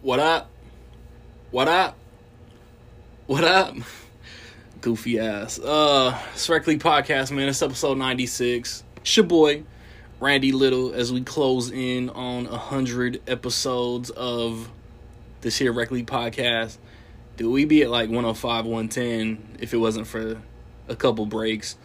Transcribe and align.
What 0.00 0.20
up? 0.20 0.48
What 1.50 1.66
up? 1.66 1.96
What 3.26 3.42
up? 3.42 3.74
Goofy 4.80 5.18
ass. 5.18 5.58
Uh, 5.58 6.16
Strictly 6.36 6.78
Podcast, 6.78 7.32
man. 7.32 7.48
It's 7.48 7.60
episode 7.62 7.98
96. 7.98 8.84
It's 8.98 9.16
your 9.16 9.26
boy, 9.26 9.64
Randy 10.20 10.52
Little, 10.52 10.94
as 10.94 11.12
we 11.12 11.22
close 11.22 11.72
in 11.72 12.10
on 12.10 12.48
100 12.48 13.22
episodes 13.26 14.10
of 14.10 14.70
this 15.40 15.58
here 15.58 15.72
Rec 15.72 15.90
League 15.90 16.06
Podcast. 16.06 16.78
Dude, 17.36 17.50
we 17.50 17.64
be 17.64 17.82
at 17.82 17.90
like 17.90 18.08
105, 18.08 18.66
110 18.66 19.58
if 19.58 19.74
it 19.74 19.78
wasn't 19.78 20.06
for 20.06 20.40
a 20.86 20.94
couple 20.94 21.26
breaks. 21.26 21.76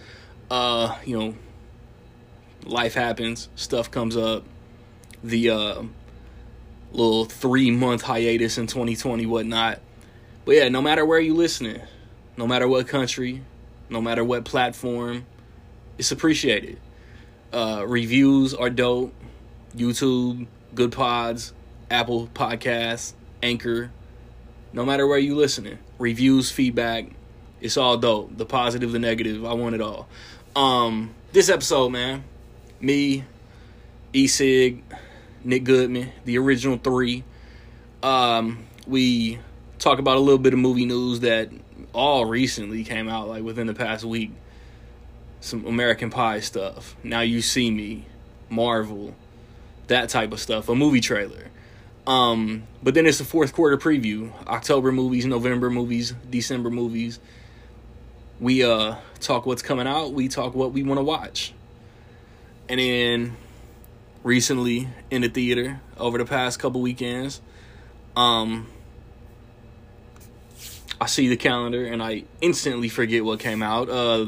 Uh, 0.52 0.95
you 1.04 1.18
know, 1.18 1.36
life 2.64 2.93
happens, 2.93 3.50
stuff 3.55 3.89
comes 3.89 4.16
up. 4.16 4.43
The, 5.23 5.50
uh, 5.50 5.84
little 6.93 7.25
three 7.25 7.71
month 7.71 8.01
hiatus 8.01 8.57
in 8.57 8.67
2020, 8.67 9.25
whatnot. 9.25 9.79
But 10.45 10.55
yeah, 10.55 10.70
no 10.70 10.81
matter 10.81 11.05
where 11.05 11.20
you 11.20 11.34
listening, 11.34 11.81
no 12.38 12.47
matter 12.47 12.67
what 12.67 12.88
country, 12.88 13.41
no 13.89 14.01
matter 14.01 14.23
what 14.23 14.45
platform, 14.45 15.25
it's 15.98 16.11
appreciated. 16.11 16.79
Uh, 17.51 17.84
reviews 17.87 18.53
are 18.53 18.70
dope. 18.70 19.13
YouTube, 19.75 20.48
Good 20.75 20.91
Pods, 20.91 21.53
Apple 21.89 22.27
Podcasts, 22.34 23.13
Anchor. 23.41 23.91
No 24.71 24.85
matter 24.85 25.05
where 25.05 25.20
you 25.20 25.35
listening, 25.35 25.77
reviews, 25.99 26.51
feedback, 26.51 27.07
it's 27.62 27.77
all 27.77 27.98
dope. 27.98 28.37
The 28.37 28.45
positive, 28.45 28.91
the 28.91 28.99
negative, 28.99 29.45
I 29.45 29.53
want 29.53 29.75
it 29.75 29.81
all. 29.81 30.07
Um, 30.55 31.13
this 31.31 31.49
episode, 31.49 31.89
man, 31.89 32.23
me, 32.79 33.23
E 34.13 34.27
Sig, 34.27 34.84
Nick 35.43 35.63
Goodman, 35.63 36.11
the 36.25 36.38
original 36.38 36.77
three. 36.77 37.23
Um, 38.01 38.65
we 38.88 39.39
talk 39.79 39.99
about 39.99 40.17
a 40.17 40.20
little 40.20 40.39
bit 40.39 40.53
of 40.53 40.59
movie 40.59 40.85
news 40.85 41.21
that 41.21 41.49
all 41.93 42.26
recently 42.26 42.84
came 42.84 43.09
out, 43.09 43.27
like 43.27 43.43
within 43.43 43.68
the 43.68 43.73
past 43.73 44.03
week. 44.03 44.31
Some 45.41 45.65
American 45.65 46.09
Pie 46.09 46.40
stuff. 46.40 46.95
Now 47.03 47.20
you 47.21 47.41
see 47.41 47.70
me, 47.70 48.05
Marvel, 48.49 49.13
that 49.87 50.09
type 50.09 50.31
of 50.31 50.40
stuff. 50.40 50.70
A 50.70 50.76
movie 50.76 51.01
trailer. 51.01 51.48
Um, 52.07 52.63
but 52.81 52.93
then 52.93 53.05
it's 53.05 53.18
the 53.18 53.25
fourth 53.25 53.53
quarter 53.53 53.77
preview. 53.77 54.31
October 54.48 54.91
movies, 54.91 55.25
November 55.25 55.70
movies, 55.70 56.13
December 56.29 56.70
movies. 56.70 57.20
We 58.40 58.63
uh 58.63 58.96
talk 59.20 59.46
what's 59.46 59.62
coming 59.62 59.87
out. 59.87 60.13
We 60.13 60.27
talk 60.27 60.55
what 60.55 60.71
we 60.71 60.84
want 60.84 60.99
to 60.99 61.03
watch. 61.03 61.53
And 62.68 62.79
then 62.79 63.37
recently 64.24 64.88
in 65.12 65.22
the 65.22 65.29
theater 65.29 65.81
over 65.97 66.18
the 66.18 66.25
past 66.25 66.59
couple 66.59 66.81
weekends. 66.81 67.41
Um, 68.16 68.68
I 71.00 71.06
see 71.07 71.28
the 71.28 71.38
calendar 71.38 71.85
and 71.85 72.02
I 72.02 72.24
instantly 72.41 72.90
forget 72.90 73.25
what 73.25 73.40
came 73.40 73.62
out. 73.62 73.90
Uh, 73.90 74.28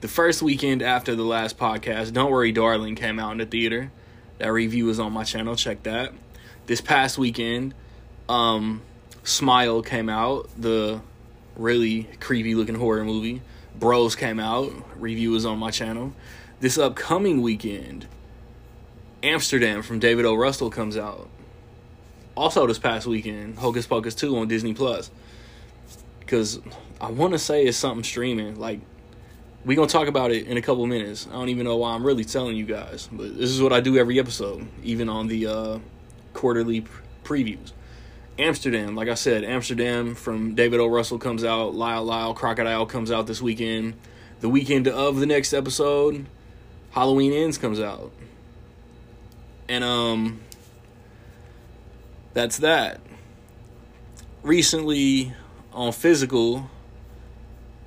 the 0.00 0.08
first 0.08 0.42
weekend 0.42 0.82
after 0.82 1.14
the 1.14 1.24
last 1.24 1.58
podcast, 1.58 2.12
Don't 2.12 2.30
Worry 2.30 2.52
Darling 2.52 2.94
came 2.94 3.18
out 3.18 3.32
in 3.32 3.38
the 3.38 3.46
theater. 3.46 3.90
That 4.38 4.52
review 4.52 4.88
is 4.88 4.98
on 4.98 5.12
my 5.12 5.24
channel. 5.24 5.56
Check 5.56 5.82
that. 5.84 6.12
This 6.66 6.80
past 6.80 7.18
weekend, 7.18 7.74
um, 8.28 8.82
Smile 9.24 9.82
came 9.82 10.08
out, 10.08 10.48
the 10.56 11.00
really 11.56 12.04
creepy 12.20 12.54
looking 12.54 12.74
horror 12.74 13.04
movie. 13.04 13.42
Bros 13.78 14.14
came 14.14 14.38
out. 14.38 14.72
Review 15.00 15.34
is 15.34 15.44
on 15.44 15.58
my 15.58 15.70
channel. 15.70 16.12
This 16.60 16.78
upcoming 16.78 17.42
weekend, 17.42 18.06
Amsterdam 19.26 19.82
from 19.82 19.98
David 19.98 20.24
O. 20.24 20.34
Russell 20.34 20.70
comes 20.70 20.96
out. 20.96 21.28
Also, 22.36 22.64
this 22.68 22.78
past 22.78 23.08
weekend, 23.08 23.58
Hocus 23.58 23.84
Pocus 23.84 24.14
2 24.14 24.38
on 24.38 24.46
Disney 24.46 24.72
Plus. 24.72 25.10
Because 26.20 26.60
I 27.00 27.10
want 27.10 27.32
to 27.32 27.38
say 27.38 27.64
it's 27.64 27.76
something 27.76 28.04
streaming. 28.04 28.60
Like, 28.60 28.78
we 29.64 29.74
going 29.74 29.88
to 29.88 29.92
talk 29.92 30.06
about 30.06 30.30
it 30.30 30.46
in 30.46 30.56
a 30.56 30.62
couple 30.62 30.86
minutes. 30.86 31.26
I 31.28 31.32
don't 31.32 31.48
even 31.48 31.64
know 31.64 31.76
why 31.76 31.92
I'm 31.92 32.06
really 32.06 32.24
telling 32.24 32.56
you 32.56 32.66
guys. 32.66 33.08
But 33.10 33.36
this 33.36 33.50
is 33.50 33.60
what 33.60 33.72
I 33.72 33.80
do 33.80 33.98
every 33.98 34.20
episode, 34.20 34.64
even 34.84 35.08
on 35.08 35.26
the 35.26 35.46
uh, 35.48 35.78
quarterly 36.32 36.84
previews. 37.24 37.72
Amsterdam, 38.38 38.94
like 38.94 39.08
I 39.08 39.14
said, 39.14 39.42
Amsterdam 39.42 40.14
from 40.14 40.54
David 40.54 40.78
O. 40.78 40.86
Russell 40.86 41.18
comes 41.18 41.42
out. 41.42 41.74
Lyle 41.74 42.04
Lyle 42.04 42.32
Crocodile 42.32 42.86
comes 42.86 43.10
out 43.10 43.26
this 43.26 43.42
weekend. 43.42 43.94
The 44.38 44.48
weekend 44.48 44.86
of 44.86 45.18
the 45.18 45.26
next 45.26 45.52
episode, 45.52 46.26
Halloween 46.92 47.32
Ends 47.32 47.58
comes 47.58 47.80
out. 47.80 48.12
And 49.68 49.82
um 49.82 50.40
that's 52.34 52.58
that. 52.58 53.00
Recently 54.42 55.32
on 55.72 55.92
physical 55.92 56.70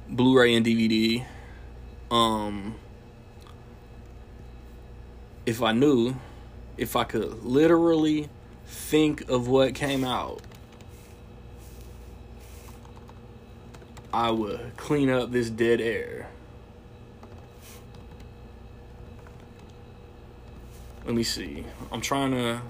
Blu-ray 0.09 0.55
and 0.55 0.65
DVD, 0.65 1.25
um 2.11 2.75
if 5.45 5.61
I 5.61 5.71
knew, 5.71 6.15
if 6.77 6.95
I 6.95 7.03
could 7.03 7.43
literally 7.43 8.29
think 8.65 9.29
of 9.29 9.47
what 9.47 9.73
came 9.73 10.03
out, 10.03 10.41
I 14.13 14.31
would 14.31 14.73
clean 14.77 15.09
up 15.09 15.31
this 15.31 15.49
dead 15.49 15.81
air. 15.81 16.28
Let 21.09 21.15
me 21.15 21.23
see. 21.23 21.65
I'm 21.91 22.01
trying 22.01 22.33
to 22.33 22.61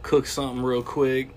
cook 0.00 0.24
something 0.24 0.62
real 0.62 0.82
quick 0.82 1.28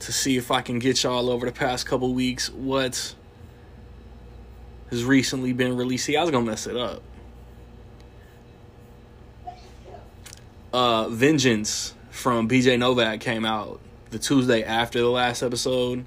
to 0.00 0.12
see 0.12 0.36
if 0.36 0.50
I 0.50 0.60
can 0.60 0.78
get 0.78 1.02
y'all 1.02 1.30
over 1.30 1.46
the 1.46 1.52
past 1.52 1.86
couple 1.86 2.12
weeks 2.12 2.50
what 2.50 3.14
has 4.90 5.02
recently 5.02 5.54
been 5.54 5.74
released. 5.74 6.04
See, 6.04 6.14
I 6.14 6.20
was 6.20 6.30
gonna 6.30 6.44
mess 6.44 6.66
it 6.66 6.76
up. 6.76 7.02
Uh, 10.74 11.08
Vengeance 11.08 11.94
from 12.10 12.50
BJ 12.50 12.78
Novak 12.78 13.20
came 13.20 13.46
out 13.46 13.80
the 14.10 14.18
Tuesday 14.18 14.62
after 14.62 14.98
the 14.98 15.08
last 15.08 15.42
episode. 15.42 16.04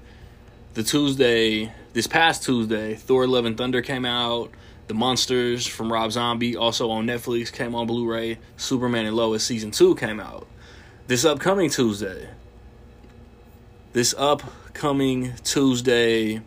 The 0.74 0.84
Tuesday, 0.84 1.72
this 1.92 2.06
past 2.06 2.44
Tuesday, 2.44 2.94
Thor: 2.94 3.26
Love 3.26 3.46
and 3.46 3.58
Thunder 3.58 3.82
came 3.82 4.04
out. 4.04 4.52
The 4.86 4.94
Munsters 4.94 5.66
from 5.66 5.92
Rob 5.92 6.12
Zombie, 6.12 6.56
also 6.56 6.90
on 6.90 7.06
Netflix, 7.06 7.52
came 7.52 7.74
on 7.74 7.88
Blu 7.88 8.06
ray. 8.06 8.38
Superman 8.56 9.04
and 9.04 9.16
Lois 9.16 9.44
Season 9.44 9.72
2 9.72 9.96
came 9.96 10.20
out. 10.20 10.46
This 11.08 11.24
upcoming 11.24 11.70
Tuesday. 11.70 12.28
This 13.92 14.14
upcoming 14.16 15.32
Tuesday, 15.42 16.40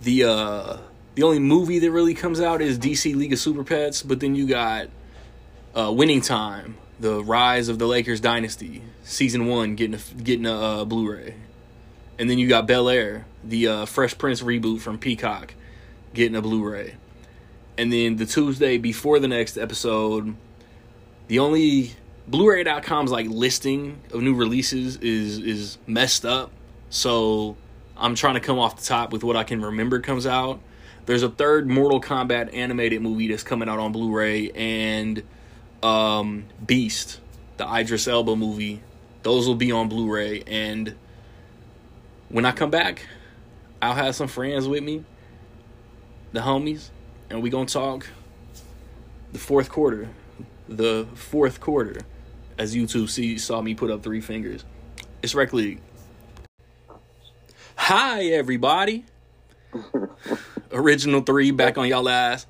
the 0.00 0.24
uh 0.24 0.76
the 1.14 1.22
only 1.24 1.40
movie 1.40 1.78
that 1.80 1.90
really 1.90 2.14
comes 2.14 2.40
out 2.40 2.62
is 2.62 2.78
DC 2.78 3.14
League 3.14 3.32
of 3.32 3.38
Super 3.38 3.64
Pets, 3.64 4.02
but 4.02 4.20
then 4.20 4.34
you 4.34 4.46
got 4.46 4.88
uh 5.74 5.92
Winning 5.92 6.22
Time, 6.22 6.76
The 7.00 7.22
Rise 7.22 7.68
of 7.68 7.78
the 7.78 7.86
Lakers 7.86 8.20
Dynasty, 8.20 8.82
season 9.02 9.46
1 9.46 9.74
getting 9.74 9.96
a, 9.96 10.22
getting 10.22 10.46
a 10.46 10.54
uh, 10.54 10.84
Blu-ray. 10.86 11.34
And 12.18 12.30
then 12.30 12.38
you 12.38 12.48
got 12.48 12.66
Bel 12.66 12.88
Air, 12.88 13.26
the 13.44 13.66
uh, 13.66 13.84
Fresh 13.86 14.16
Prince 14.16 14.42
reboot 14.42 14.80
from 14.80 14.98
Peacock, 14.98 15.54
getting 16.14 16.36
a 16.36 16.42
Blu-ray 16.42 16.96
and 17.78 17.92
then 17.92 18.16
the 18.16 18.26
Tuesday 18.26 18.78
before 18.78 19.18
the 19.18 19.28
next 19.28 19.56
episode, 19.56 20.36
the 21.28 21.38
only 21.38 21.92
Blu-ray.com's 22.28 23.10
like 23.10 23.26
listing 23.28 24.00
of 24.12 24.22
new 24.22 24.34
releases 24.34 24.96
is 24.98 25.38
is 25.38 25.78
messed 25.86 26.24
up. 26.24 26.50
So 26.90 27.56
I'm 27.96 28.14
trying 28.14 28.34
to 28.34 28.40
come 28.40 28.58
off 28.58 28.76
the 28.76 28.84
top 28.84 29.12
with 29.12 29.24
what 29.24 29.36
I 29.36 29.44
can 29.44 29.62
remember 29.62 30.00
comes 30.00 30.26
out. 30.26 30.60
There's 31.06 31.22
a 31.22 31.30
third 31.30 31.68
Mortal 31.68 32.00
Kombat 32.00 32.54
animated 32.54 33.02
movie 33.02 33.28
that's 33.28 33.42
coming 33.42 33.68
out 33.68 33.78
on 33.78 33.92
Blu-ray 33.92 34.50
and 34.50 35.22
um, 35.82 36.44
Beast, 36.64 37.20
the 37.56 37.66
Idris 37.66 38.06
Elba 38.06 38.36
movie. 38.36 38.82
Those 39.22 39.48
will 39.48 39.54
be 39.54 39.72
on 39.72 39.88
Blu-ray 39.88 40.42
and 40.46 40.94
when 42.30 42.46
I 42.46 42.52
come 42.52 42.70
back, 42.70 43.06
I'll 43.82 43.94
have 43.94 44.14
some 44.14 44.28
friends 44.28 44.68
with 44.68 44.82
me, 44.82 45.04
the 46.32 46.40
homies, 46.40 46.90
and 47.30 47.42
we 47.42 47.48
gonna 47.48 47.66
talk 47.66 48.06
the 49.32 49.38
fourth 49.38 49.70
quarter, 49.70 50.08
the 50.68 51.06
fourth 51.14 51.60
quarter, 51.60 52.00
as 52.58 52.74
YouTube 52.74 53.08
see 53.08 53.38
saw 53.38 53.62
me 53.62 53.74
put 53.74 53.90
up 53.90 54.02
three 54.02 54.20
fingers. 54.20 54.64
It's 55.22 55.34
Rec 55.34 55.52
League. 55.52 55.80
Hi 57.76 58.24
everybody. 58.24 59.04
Original 60.72 61.22
three 61.22 61.52
back 61.52 61.78
on 61.78 61.86
y'all 61.88 62.08
ass. 62.08 62.46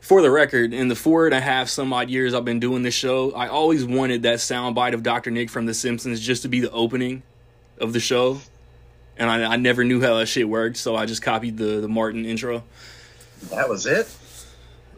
For 0.00 0.20
the 0.20 0.30
record, 0.30 0.74
in 0.74 0.88
the 0.88 0.96
four 0.96 1.24
and 1.24 1.34
a 1.34 1.40
half 1.40 1.68
some 1.68 1.90
odd 1.92 2.10
years 2.10 2.34
I've 2.34 2.44
been 2.44 2.60
doing 2.60 2.82
this 2.82 2.94
show, 2.94 3.32
I 3.32 3.48
always 3.48 3.86
wanted 3.86 4.24
that 4.24 4.38
soundbite 4.38 4.92
of 4.92 5.02
Dr. 5.02 5.30
Nick 5.30 5.48
from 5.48 5.64
The 5.64 5.72
Simpsons 5.72 6.20
just 6.20 6.42
to 6.42 6.48
be 6.48 6.60
the 6.60 6.70
opening 6.72 7.22
of 7.78 7.94
the 7.94 8.00
show. 8.00 8.40
And 9.16 9.30
I, 9.30 9.54
I 9.54 9.56
never 9.56 9.82
knew 9.82 10.02
how 10.02 10.18
that 10.18 10.26
shit 10.26 10.46
worked, 10.46 10.76
so 10.76 10.94
I 10.94 11.06
just 11.06 11.22
copied 11.22 11.56
the, 11.56 11.80
the 11.80 11.88
Martin 11.88 12.26
intro. 12.26 12.64
That 13.50 13.68
was 13.68 13.86
it. 13.86 14.14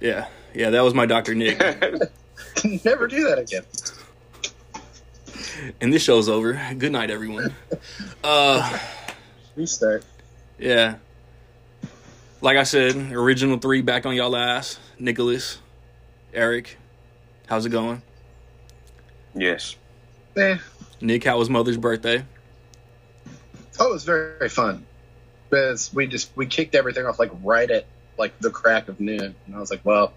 Yeah, 0.01 0.29
yeah, 0.55 0.71
that 0.71 0.83
was 0.83 0.95
my 0.95 1.07
Dr. 1.07 1.35
Nick. 1.35 1.59
Never 2.85 3.07
do 3.07 3.29
that 3.29 3.39
again. 3.39 3.65
And 5.81 5.93
this 5.93 6.03
show's 6.03 6.29
over. 6.29 6.61
Good 6.77 6.93
night, 6.93 7.11
everyone. 7.11 7.55
Uh, 8.25 8.77
Restart. 9.55 10.05
yeah. 10.59 10.97
Like 12.41 12.57
I 12.57 12.65
said, 12.65 12.97
original 13.13 13.59
three 13.59 13.83
back 13.83 14.05
on 14.05 14.17
y'all 14.17 14.35
ass. 14.35 14.81
Nicholas, 14.99 15.59
Eric, 16.35 16.77
how's 17.47 17.67
it 17.67 17.69
going? 17.71 18.03
Yes. 19.33 19.77
Eh. 20.37 20.59
Nick, 21.01 21.23
how 21.23 21.39
was 21.39 21.49
Mother's 21.49 21.77
birthday? 21.77 22.25
Oh, 23.79 23.91
it 23.91 23.93
was 23.93 24.03
very, 24.05 24.39
very 24.39 24.49
fun. 24.49 24.85
Because 25.49 25.95
we 25.95 26.09
just 26.09 26.37
we 26.37 26.47
kicked 26.47 26.75
everything 26.75 27.07
off 27.07 27.21
like 27.21 27.31
right 27.45 27.71
at 27.71 27.87
like 28.19 28.39
the 28.41 28.51
crack 28.51 28.89
of 28.89 29.01
noon, 29.01 29.35
and 29.47 29.55
I 29.55 29.59
was 29.59 29.71
like, 29.71 29.85
well, 29.85 30.13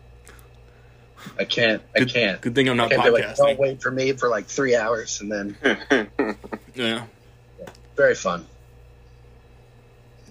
I 1.38 1.44
can't, 1.46 1.82
I 1.96 2.00
Good, 2.00 2.14
can't. 2.14 2.42
good 2.42 2.56
thing 2.56 2.70
I'm 2.70 2.80
I 2.80 2.84
not 2.84 2.90
can't 2.92 3.04
be 3.04 3.10
like, 3.10 3.36
don't 3.36 3.60
wait 3.60 3.82
for 3.82 3.92
me 3.92 4.14
for 4.14 4.30
like 4.30 4.46
three 4.48 4.76
hours, 4.76 5.22
and 5.22 5.32
then 5.32 6.08
Yeah. 6.76 7.06
very 7.96 8.16
fun. 8.16 8.46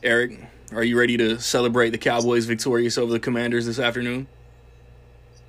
Eric, 0.03 0.41
are 0.73 0.85
you 0.85 0.99
ready 0.99 1.17
to 1.17 1.39
celebrate 1.41 1.91
the 1.91 1.99
Cowboys 1.99 2.47
victorious 2.47 2.97
over 2.97 3.13
the 3.13 3.21
Commanders 3.21 3.67
this 3.67 3.79
afternoon? 3.79 4.29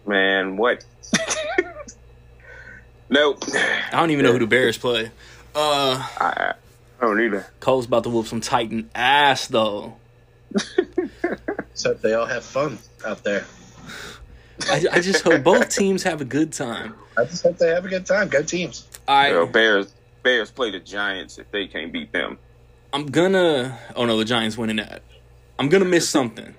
Man, 0.05 0.57
what? 0.57 0.83
nope. 3.09 3.43
I 3.53 3.89
don't 3.91 4.11
even 4.11 4.25
know 4.25 4.33
who 4.33 4.39
the 4.39 4.47
Bears 4.47 4.77
play. 4.77 5.11
Uh, 5.55 6.05
I, 6.19 6.53
I 6.99 7.05
don't 7.05 7.21
either. 7.21 7.45
Colts 7.59 7.85
about 7.87 8.03
to 8.03 8.09
whoop 8.09 8.27
some 8.27 8.41
Titan 8.41 8.89
ass 8.95 9.47
though. 9.47 9.98
So 11.73 11.93
they 11.93 12.13
all 12.13 12.25
have 12.25 12.43
fun 12.43 12.77
out 13.05 13.23
there. 13.23 13.45
I, 14.69 14.85
I 14.91 14.99
just 14.99 15.23
hope 15.23 15.43
both 15.43 15.69
teams 15.69 16.03
have 16.03 16.19
a 16.19 16.25
good 16.25 16.51
time. 16.51 16.93
I 17.17 17.23
just 17.23 17.43
hope 17.43 17.57
they 17.57 17.69
have 17.69 17.85
a 17.85 17.89
good 17.89 18.05
time. 18.05 18.27
Good 18.27 18.47
teams. 18.47 18.87
I 19.07 19.29
You 19.29 19.45
Bears 19.45 19.93
Bears 20.21 20.51
play 20.51 20.71
the 20.71 20.79
Giants 20.79 21.37
if 21.37 21.49
they 21.51 21.67
can't 21.67 21.93
beat 21.93 22.11
them. 22.11 22.37
I'm 22.91 23.05
gonna. 23.07 23.79
Oh 23.95 24.05
no, 24.05 24.17
the 24.17 24.25
Giants 24.25 24.57
winning 24.57 24.77
that. 24.77 25.01
I'm 25.57 25.69
gonna 25.69 25.85
miss 25.85 26.09
something. 26.09 26.55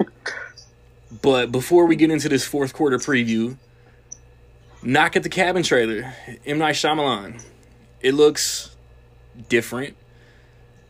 But 1.23 1.51
before 1.53 1.87
we 1.87 1.97
get 1.97 2.11
into 2.11 2.29
this 2.29 2.47
fourth 2.47 2.73
quarter 2.73 2.97
preview, 2.99 3.57
knock 4.83 5.17
at 5.17 5.23
the 5.23 5.29
cabin 5.29 5.63
trailer. 5.63 6.15
M 6.47 6.59
Night 6.59 6.77
Shyamalan. 6.77 7.45
It 8.01 8.15
looks 8.15 8.75
different. 9.49 9.97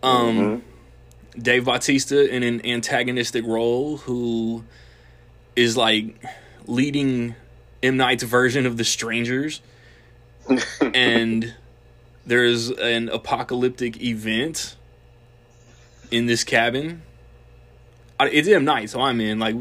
Um, 0.02 0.62
Dave 1.40 1.64
Bautista 1.64 2.28
in 2.32 2.42
an 2.42 2.64
antagonistic 2.66 3.44
role, 3.46 3.98
who 3.98 4.64
is 5.56 5.76
like 5.76 6.14
leading 6.66 7.34
M 7.82 7.96
Night's 7.96 8.22
version 8.22 8.66
of 8.66 8.76
The 8.76 8.84
Strangers, 8.84 9.60
and 10.94 11.54
there's 12.26 12.70
an 12.70 13.08
apocalyptic 13.08 14.02
event 14.02 14.76
in 16.10 16.26
this 16.26 16.44
cabin. 16.44 17.02
It's 18.20 18.48
M 18.48 18.64
Night, 18.64 18.90
so 18.90 19.00
I'm 19.00 19.20
in. 19.20 19.38
Like 19.38 19.56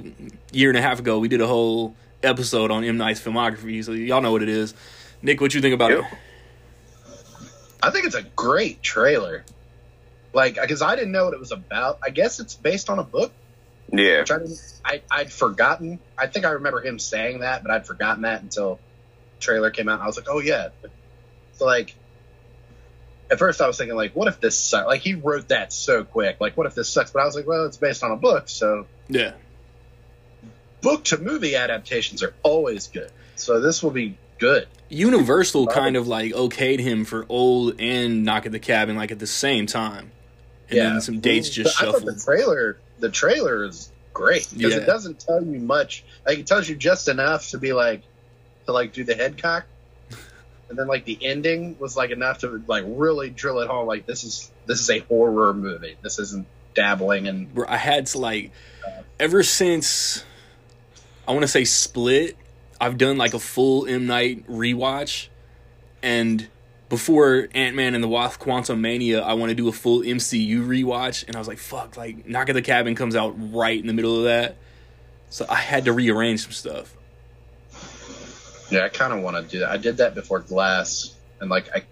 year 0.52 0.70
and 0.70 0.78
a 0.78 0.82
half 0.82 1.00
ago, 1.00 1.20
we 1.20 1.28
did 1.30 1.40
a 1.42 1.48
whole 1.48 1.96
episode 2.24 2.72
on 2.72 2.84
M 2.84 2.98
Night's 2.98 3.22
filmography, 3.22 3.84
so 3.84 3.94
y'all 3.94 4.22
know 4.22 4.32
what 4.32 4.44
it 4.44 4.50
is. 4.50 4.74
Nick, 5.22 5.40
what 5.40 5.54
you 5.54 5.62
think 5.62 5.74
about 5.74 5.92
Yep. 5.92 6.00
it? 6.00 6.06
I 7.82 7.92
think 7.92 8.06
it's 8.06 8.16
a 8.16 8.24
great 8.36 8.82
trailer. 8.84 9.46
Like, 10.34 10.56
because 10.62 10.82
I 10.82 10.96
didn't 10.96 11.12
know 11.12 11.26
what 11.26 11.34
it 11.34 11.40
was 11.40 11.52
about. 11.52 12.00
I 12.04 12.10
guess 12.12 12.40
it's 12.40 12.56
based 12.56 12.90
on 12.90 13.00
a 13.00 13.04
book, 13.04 13.32
Yeah. 13.92 14.20
which 14.20 14.32
I, 14.32 14.40
I 14.86 15.02
I'd 15.10 15.32
forgotten. 15.32 16.00
I 16.18 16.28
think 16.28 16.46
I 16.46 16.52
remember 16.52 16.82
him 16.82 17.00
saying 17.00 17.40
that, 17.40 17.64
but 17.64 17.72
I'd 17.72 17.86
forgotten 17.88 18.22
that 18.24 18.42
until 18.42 18.80
trailer 19.40 19.72
came 19.72 19.90
out. 19.90 20.02
I 20.02 20.06
was 20.06 20.18
like, 20.18 20.28
oh 20.30 20.40
yeah. 20.40 20.70
So 21.54 21.66
like, 21.66 21.96
at 23.32 23.40
first 23.40 23.62
I 23.62 23.68
was 23.68 23.78
thinking 23.78 23.96
like, 23.96 24.16
what 24.16 24.28
if 24.28 24.40
this 24.40 24.58
sucks? 24.58 24.88
Like 24.88 25.02
he 25.02 25.16
wrote 25.16 25.50
that 25.50 25.74
so 25.74 26.04
quick. 26.04 26.38
Like, 26.40 26.56
what 26.58 26.68
if 26.68 26.76
this 26.76 26.90
sucks? 26.90 27.12
But 27.12 27.22
I 27.22 27.26
was 27.26 27.36
like, 27.36 27.48
well, 27.48 27.66
it's 27.66 27.78
based 27.78 28.04
on 28.04 28.12
a 28.12 28.16
book, 28.18 28.50
so 28.50 28.86
Yeah, 29.08 29.34
book 30.82 31.04
to 31.06 31.18
movie 31.18 31.56
adaptations 31.56 32.24
are 32.24 32.34
always 32.44 32.88
good. 32.88 33.12
So 33.36 33.60
this 33.62 33.82
will 33.82 33.92
be 33.92 34.18
good. 34.38 34.68
Universal 34.90 35.68
kind 35.68 35.96
of 35.96 36.08
like 36.08 36.32
okayed 36.34 36.80
him 36.80 37.06
for 37.06 37.26
old 37.30 37.80
and 37.80 38.24
Knock 38.24 38.46
at 38.46 38.52
the 38.52 38.60
Cabin 38.60 38.96
like 38.96 39.12
at 39.12 39.20
the 39.20 39.28
same 39.28 39.66
time, 39.68 40.12
and 40.70 40.78
yeah, 40.78 40.90
then 40.92 41.02
some 41.02 41.20
dates 41.20 41.50
just 41.50 41.78
But 41.80 41.88
I 41.88 41.92
thought 41.92 42.00
shuffled. 42.02 42.16
the 42.18 42.24
trailer, 42.24 42.78
the 43.00 43.10
trailer 43.10 43.66
is 43.66 43.92
great 44.14 44.48
because 44.54 44.74
Yeah. 44.76 44.82
it 44.82 44.86
doesn't 44.86 45.20
tell 45.20 45.44
you 45.44 45.60
much. 45.60 46.04
Like 46.28 46.40
it 46.40 46.48
tells 46.48 46.68
you 46.70 46.76
just 46.76 47.08
enough 47.08 47.50
to 47.50 47.58
be 47.58 47.74
like 47.74 48.02
to 48.66 48.72
like 48.74 48.94
do 48.94 49.04
the 49.04 49.16
head 49.16 49.42
cock, 49.42 49.66
and 50.70 50.78
then 50.78 50.88
like 50.88 51.06
the 51.06 51.18
ending 51.26 51.76
was 51.80 51.96
like 51.98 52.12
enough 52.12 52.40
to 52.40 52.64
like 52.68 52.84
really 52.88 53.30
drill 53.30 53.60
it 53.60 53.68
home. 53.68 53.88
Like 53.88 54.06
this 54.06 54.24
is 54.24 54.52
this 54.66 54.80
is 54.82 54.90
a 54.90 55.00
horror 55.00 55.54
movie. 55.54 55.96
This 56.02 56.20
isn't 56.20 56.46
dabbling 56.76 57.28
and. 57.28 57.50
I 57.68 57.78
had 57.78 58.06
to 58.08 58.20
like 58.20 58.52
ever 59.20 59.42
since 59.44 60.24
I 61.28 61.32
want 61.32 61.42
to 61.44 61.48
say 61.48 61.64
Split. 61.66 62.36
I've 62.82 62.98
done 62.98 63.18
like 63.18 63.34
a 63.34 63.40
full 63.40 63.86
M 63.88 64.06
Night 64.08 64.48
rewatch, 64.48 65.28
and 66.04 66.48
before 66.90 67.48
Ant 67.54 67.76
Man 67.76 67.94
and 67.96 68.04
the 68.04 68.08
Wasp: 68.08 68.42
Quantumania, 68.42 69.22
I 69.22 69.34
want 69.36 69.50
to 69.52 69.56
do 69.56 69.68
a 69.68 69.72
full 69.72 70.02
MCU 70.02 70.66
rewatch, 70.66 71.26
and 71.28 71.36
I 71.36 71.40
was 71.40 71.48
like, 71.48 71.60
"Fuck!" 71.60 71.96
Like, 71.98 72.28
Knock 72.28 72.50
at 72.50 72.54
the 72.54 72.62
Cabin 72.62 72.96
comes 72.96 73.16
out 73.16 73.36
right 73.54 73.80
in 73.80 73.88
the 73.88 73.94
middle 73.94 74.18
of 74.18 74.24
that, 74.26 74.58
so 75.30 75.46
I 75.50 75.56
had 75.56 75.86
to 75.86 75.94
rearrange 75.94 76.42
some 76.44 76.52
stuff. 76.52 76.96
Yeah, 78.72 78.86
I 78.86 78.90
kind 78.90 79.14
of 79.14 79.22
want 79.22 79.36
to 79.38 79.44
do 79.52 79.60
that. 79.60 79.70
I 79.72 79.78
did 79.78 79.98
that 79.98 80.14
before 80.16 80.40
Glass, 80.40 81.16
and 81.40 81.50
like 81.50 81.70
I 81.76 81.84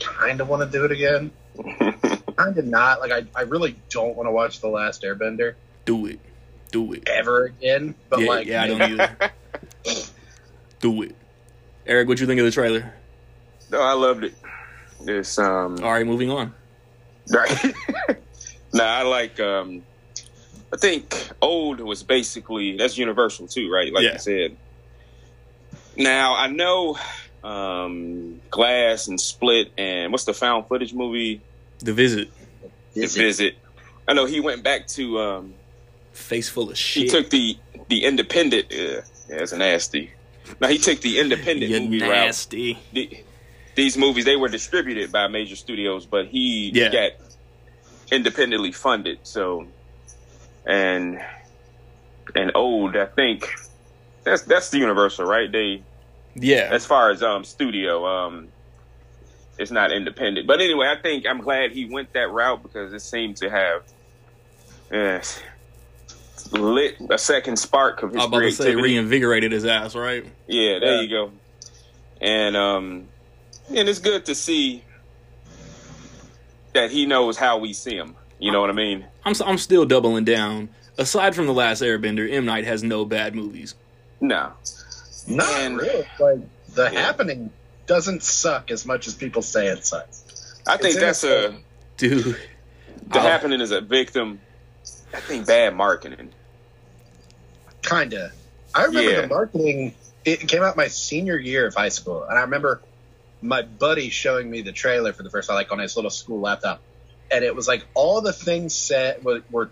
kind 0.00 0.40
of 0.40 0.48
want 0.48 0.62
to 0.70 0.78
do 0.78 0.84
it 0.84 0.92
again. 0.92 1.30
Kind 2.36 2.58
of 2.58 2.64
not. 2.66 2.98
Like 2.98 3.12
I, 3.12 3.22
I 3.32 3.42
really 3.42 3.76
don't 3.90 4.16
want 4.16 4.26
to 4.26 4.32
watch 4.32 4.58
The 4.60 4.66
Last 4.66 5.02
Airbender 5.02 5.54
Do 5.84 6.06
it, 6.06 6.18
do 6.72 6.92
it. 6.92 7.08
ever 7.08 7.44
again. 7.44 7.94
But 8.08 8.18
yeah, 8.22 8.28
like, 8.28 8.46
yeah, 8.48 8.62
I 8.64 8.66
don't 8.66 8.82
either. 9.00 9.16
do 10.80 11.02
it, 11.02 11.14
Eric. 11.86 12.08
What 12.08 12.16
do 12.18 12.24
you 12.24 12.26
think 12.26 12.40
of 12.40 12.44
the 12.44 12.50
trailer? 12.50 12.92
No, 13.70 13.80
I 13.80 13.92
loved 13.94 14.24
it. 14.24 14.34
It's 15.06 15.38
um 15.38 15.78
All 15.82 15.92
right, 15.92 16.06
moving 16.06 16.30
on. 16.30 16.54
right. 17.30 17.74
nah, 18.72 18.84
I 18.84 19.02
like 19.02 19.38
um 19.40 19.82
I 20.72 20.76
think 20.76 21.14
old 21.40 21.80
was 21.80 22.02
basically 22.02 22.76
that's 22.76 22.96
universal 22.98 23.46
too, 23.46 23.70
right? 23.70 23.92
Like 23.92 24.04
Yeah. 24.04 24.12
you 24.14 24.18
said. 24.18 24.56
Now 25.96 26.34
I 26.36 26.48
know 26.48 26.98
um 27.42 28.40
Glass 28.50 29.08
and 29.08 29.20
Split 29.20 29.70
and 29.76 30.10
what's 30.12 30.24
the 30.24 30.34
found 30.34 30.66
footage 30.68 30.94
movie? 30.94 31.40
The 31.80 31.92
visit, 31.92 32.30
The 32.94 33.02
is 33.02 33.16
it- 33.16 33.20
Visit. 33.20 33.54
I 34.08 34.12
know 34.12 34.26
he 34.26 34.40
went 34.40 34.62
back 34.62 34.86
to 34.88 35.18
um 35.20 35.54
face 36.12 36.48
full 36.48 36.70
of 36.70 36.78
shit. 36.78 37.04
he 37.04 37.08
took 37.08 37.30
the 37.30 37.56
the 37.88 38.04
independent 38.04 38.66
uh, 38.72 38.76
yeah, 38.76 39.02
it's 39.28 39.52
nasty. 39.52 40.10
Now 40.60 40.68
he 40.68 40.78
took 40.78 41.00
the 41.00 41.18
independent 41.20 41.70
You 41.70 41.80
movie 41.80 42.00
route. 42.02 42.10
nasty. 42.10 42.78
The, 42.92 43.24
these 43.76 43.96
movies 43.98 44.24
they 44.24 44.36
were 44.36 44.48
distributed 44.48 45.12
by 45.12 45.28
major 45.28 45.56
studios, 45.56 46.06
but 46.06 46.26
he 46.28 46.72
Yeah. 46.72 46.90
got 46.90 47.12
independently 48.12 48.72
funded. 48.72 49.20
So 49.24 49.72
and 50.66 51.18
and 52.34 52.52
old, 52.54 52.96
I 52.96 53.06
think 53.06 53.48
that's 54.24 54.42
that's 54.44 54.70
the 54.70 54.78
Universal, 54.78 55.26
right? 55.26 55.50
They 55.52 55.86
Yeah, 56.36 56.74
as 56.74 56.86
far 56.86 57.10
as 57.10 57.22
um 57.22 57.44
studio, 57.44 58.06
um 58.06 58.52
it's 59.58 59.70
not 59.70 59.92
independent. 59.92 60.46
But 60.48 60.60
anyway, 60.60 60.88
I 60.88 61.00
think 61.02 61.26
I'm 61.28 61.40
glad 61.40 61.72
he 61.72 61.88
went 61.90 62.10
that 62.14 62.30
route 62.30 62.62
because 62.62 62.92
it 62.92 63.00
seemed 63.02 63.36
to 63.38 63.50
have 63.50 63.82
uh, 64.94 65.22
lit 66.52 66.96
a 67.10 67.18
second 67.18 67.58
spark 67.58 68.02
of 68.02 68.12
his 68.12 68.14
I 68.14 68.18
his 68.24 68.26
was 68.26 68.28
about 68.28 68.42
to 68.44 68.50
say 68.52 68.76
reinvigorated 68.76 69.52
his 69.52 69.64
ass, 69.66 69.94
right? 69.94 70.24
Yeah, 70.48 70.80
there 70.80 70.94
Yeah. 70.96 71.02
you 71.02 71.10
go. 71.10 71.32
And 72.20 72.56
um 72.56 73.13
and 73.68 73.88
it's 73.88 73.98
good 73.98 74.26
to 74.26 74.34
see 74.34 74.82
that 76.72 76.90
he 76.90 77.06
knows 77.06 77.36
how 77.36 77.58
we 77.58 77.72
see 77.72 77.96
him. 77.96 78.16
You 78.38 78.50
know 78.52 78.60
what 78.60 78.70
I 78.70 78.74
mean? 78.74 79.04
I'm 79.24 79.30
s- 79.30 79.40
I'm 79.40 79.58
still 79.58 79.84
doubling 79.84 80.24
down. 80.24 80.68
Aside 80.98 81.34
from 81.34 81.46
the 81.46 81.52
last 81.52 81.82
Airbender, 81.82 82.30
M 82.30 82.44
Night 82.44 82.64
has 82.64 82.82
no 82.82 83.04
bad 83.04 83.34
movies. 83.34 83.74
No. 84.20 84.52
Not 85.26 85.48
And- 85.60 85.76
really. 85.78 86.06
Like 86.20 86.38
the 86.74 86.84
Yeah. 86.84 87.00
happening 87.00 87.50
doesn't 87.86 88.22
suck 88.22 88.70
as 88.70 88.84
much 88.86 89.06
as 89.06 89.14
people 89.14 89.42
say 89.42 89.68
it 89.68 89.84
sucks. 89.86 90.22
I 90.66 90.76
think 90.76 90.94
It's 90.96 91.00
that's 91.00 91.24
a. 91.24 91.54
Dude, 91.96 92.24
the 93.08 93.18
I'll- 93.18 93.22
happening 93.22 93.60
is 93.60 93.70
a 93.70 93.80
victim. 93.80 94.40
I 95.12 95.20
think 95.20 95.46
bad 95.46 95.74
marketing. 95.76 96.30
Kinda. 97.82 98.32
I 98.74 98.84
remember 98.84 99.10
Yeah. 99.10 99.20
the 99.22 99.26
marketing. 99.28 99.94
It 100.24 100.48
came 100.48 100.62
out 100.62 100.76
my 100.76 100.88
senior 100.88 101.36
year 101.36 101.66
of 101.66 101.74
high 101.74 101.90
school, 101.90 102.24
and 102.24 102.36
I 102.38 102.42
remember 102.42 102.80
my 103.44 103.62
buddy 103.62 104.08
showing 104.08 104.50
me 104.50 104.62
the 104.62 104.72
trailer 104.72 105.12
for 105.12 105.22
the 105.22 105.30
first 105.30 105.48
time, 105.48 105.56
like 105.56 105.70
on 105.70 105.78
his 105.78 105.94
little 105.96 106.10
school 106.10 106.40
laptop, 106.40 106.80
and 107.30 107.44
it 107.44 107.54
was 107.54 107.68
like 107.68 107.84
all 107.94 108.20
the 108.22 108.32
things 108.32 108.74
said 108.74 109.22
were, 109.22 109.42
were 109.50 109.70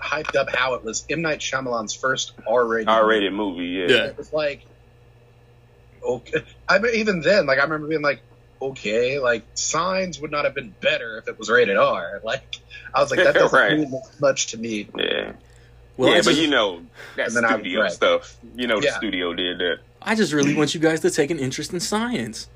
hyped 0.00 0.34
up 0.34 0.48
how 0.54 0.74
it 0.74 0.82
was 0.82 1.04
M 1.10 1.20
Night 1.22 1.40
Shyamalan's 1.40 1.94
first 1.94 2.32
R-rated. 2.46 2.88
R 2.88 3.06
rated 3.06 3.32
movie, 3.32 3.66
yeah. 3.66 3.86
Yeah. 3.88 4.04
It 4.06 4.16
was 4.18 4.32
like 4.32 4.64
okay. 6.02 6.42
I 6.68 6.78
mean, 6.78 6.94
even 6.96 7.20
then, 7.20 7.46
like 7.46 7.58
I 7.58 7.62
remember 7.64 7.86
being 7.88 8.02
like, 8.02 8.20
okay, 8.60 9.18
like 9.18 9.44
Signs 9.54 10.20
would 10.20 10.30
not 10.30 10.44
have 10.44 10.54
been 10.54 10.74
better 10.80 11.18
if 11.18 11.28
it 11.28 11.38
was 11.38 11.50
rated 11.50 11.76
R. 11.76 12.20
Like 12.24 12.56
I 12.94 13.00
was 13.00 13.10
like, 13.10 13.20
that 13.24 13.34
doesn't 13.34 13.58
Right. 13.58 13.78
mean 13.78 13.92
much 14.20 14.48
to 14.48 14.58
me. 14.58 14.88
Yeah. 14.96 15.32
Well, 15.96 16.10
yeah, 16.12 16.18
I 16.18 16.22
but 16.22 16.36
you 16.36 16.48
know 16.48 16.80
that 17.16 17.28
And 17.28 17.36
then 17.36 17.44
I- 17.44 17.54
studio 17.58 17.88
stuff. 17.88 18.36
You 18.56 18.66
know 18.66 18.80
the 18.80 18.86
Yeah. 18.86 18.96
studio 18.96 19.34
did 19.34 19.58
that. 19.58 19.78
I 20.00 20.14
just 20.14 20.32
really 20.32 20.54
want 20.54 20.74
you 20.74 20.80
guys 20.80 21.00
to 21.00 21.10
take 21.10 21.30
an 21.30 21.38
interest 21.38 21.72
in 21.72 21.80
science. 21.80 22.48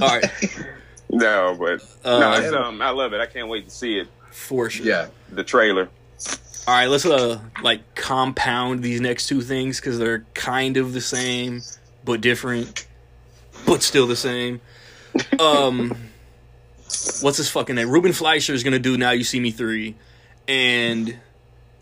All 0.00 0.08
right, 0.08 0.24
No, 1.10 1.56
but 1.58 1.82
uh, 2.04 2.18
no, 2.18 2.32
it's, 2.34 2.52
um, 2.54 2.80
I 2.80 2.90
love 2.90 3.12
it. 3.12 3.20
I 3.20 3.26
can't 3.26 3.48
wait 3.48 3.66
to 3.68 3.70
see 3.74 3.98
it. 3.98 4.08
for 4.30 4.70
sure. 4.70 4.86
Yeah, 4.86 5.08
The 5.30 5.44
trailer. 5.44 5.88
All 6.66 6.74
right, 6.74 6.86
let's 6.86 7.04
uh 7.04 7.40
like 7.62 7.94
compound 7.94 8.82
these 8.82 9.00
next 9.00 9.26
two 9.26 9.40
things 9.42 9.80
because 9.80 9.98
they're 9.98 10.24
kind 10.34 10.76
of 10.76 10.92
the 10.92 11.00
same 11.00 11.60
but 12.04 12.20
different, 12.20 12.86
but 13.66 13.82
still 13.82 14.06
the 14.06 14.16
same. 14.16 14.60
Um, 15.38 15.90
what's 17.20 17.36
his 17.36 17.50
fucking 17.50 17.74
name? 17.74 17.90
Ruben 17.90 18.12
Fleischer 18.12 18.54
is 18.54 18.62
gonna 18.62 18.78
do 18.78 18.96
Now 18.96 19.10
You 19.10 19.24
See 19.24 19.40
Me 19.40 19.50
three, 19.50 19.96
and 20.48 21.16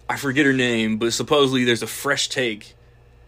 I 0.08 0.16
forget 0.16 0.46
her 0.46 0.52
name, 0.54 0.96
but 0.96 1.12
supposedly 1.12 1.64
there's 1.64 1.82
a 1.82 1.86
fresh 1.86 2.28
take 2.28 2.74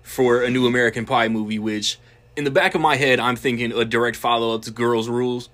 for 0.03 0.43
a 0.43 0.51
new 0.51 0.67
American 0.67 1.05
Pie 1.05 1.29
movie, 1.29 1.59
which 1.59 1.99
in 2.37 2.45
the 2.45 2.51
back 2.51 2.75
of 2.75 2.81
my 2.81 2.97
head 2.97 3.21
I'm 3.21 3.37
thinking 3.37 3.73
a 3.73 3.85
direct 3.85 4.17
follow 4.17 4.55
up 4.55 4.63
to 4.63 4.71
Girls 4.71 5.09
Rules. 5.09 5.49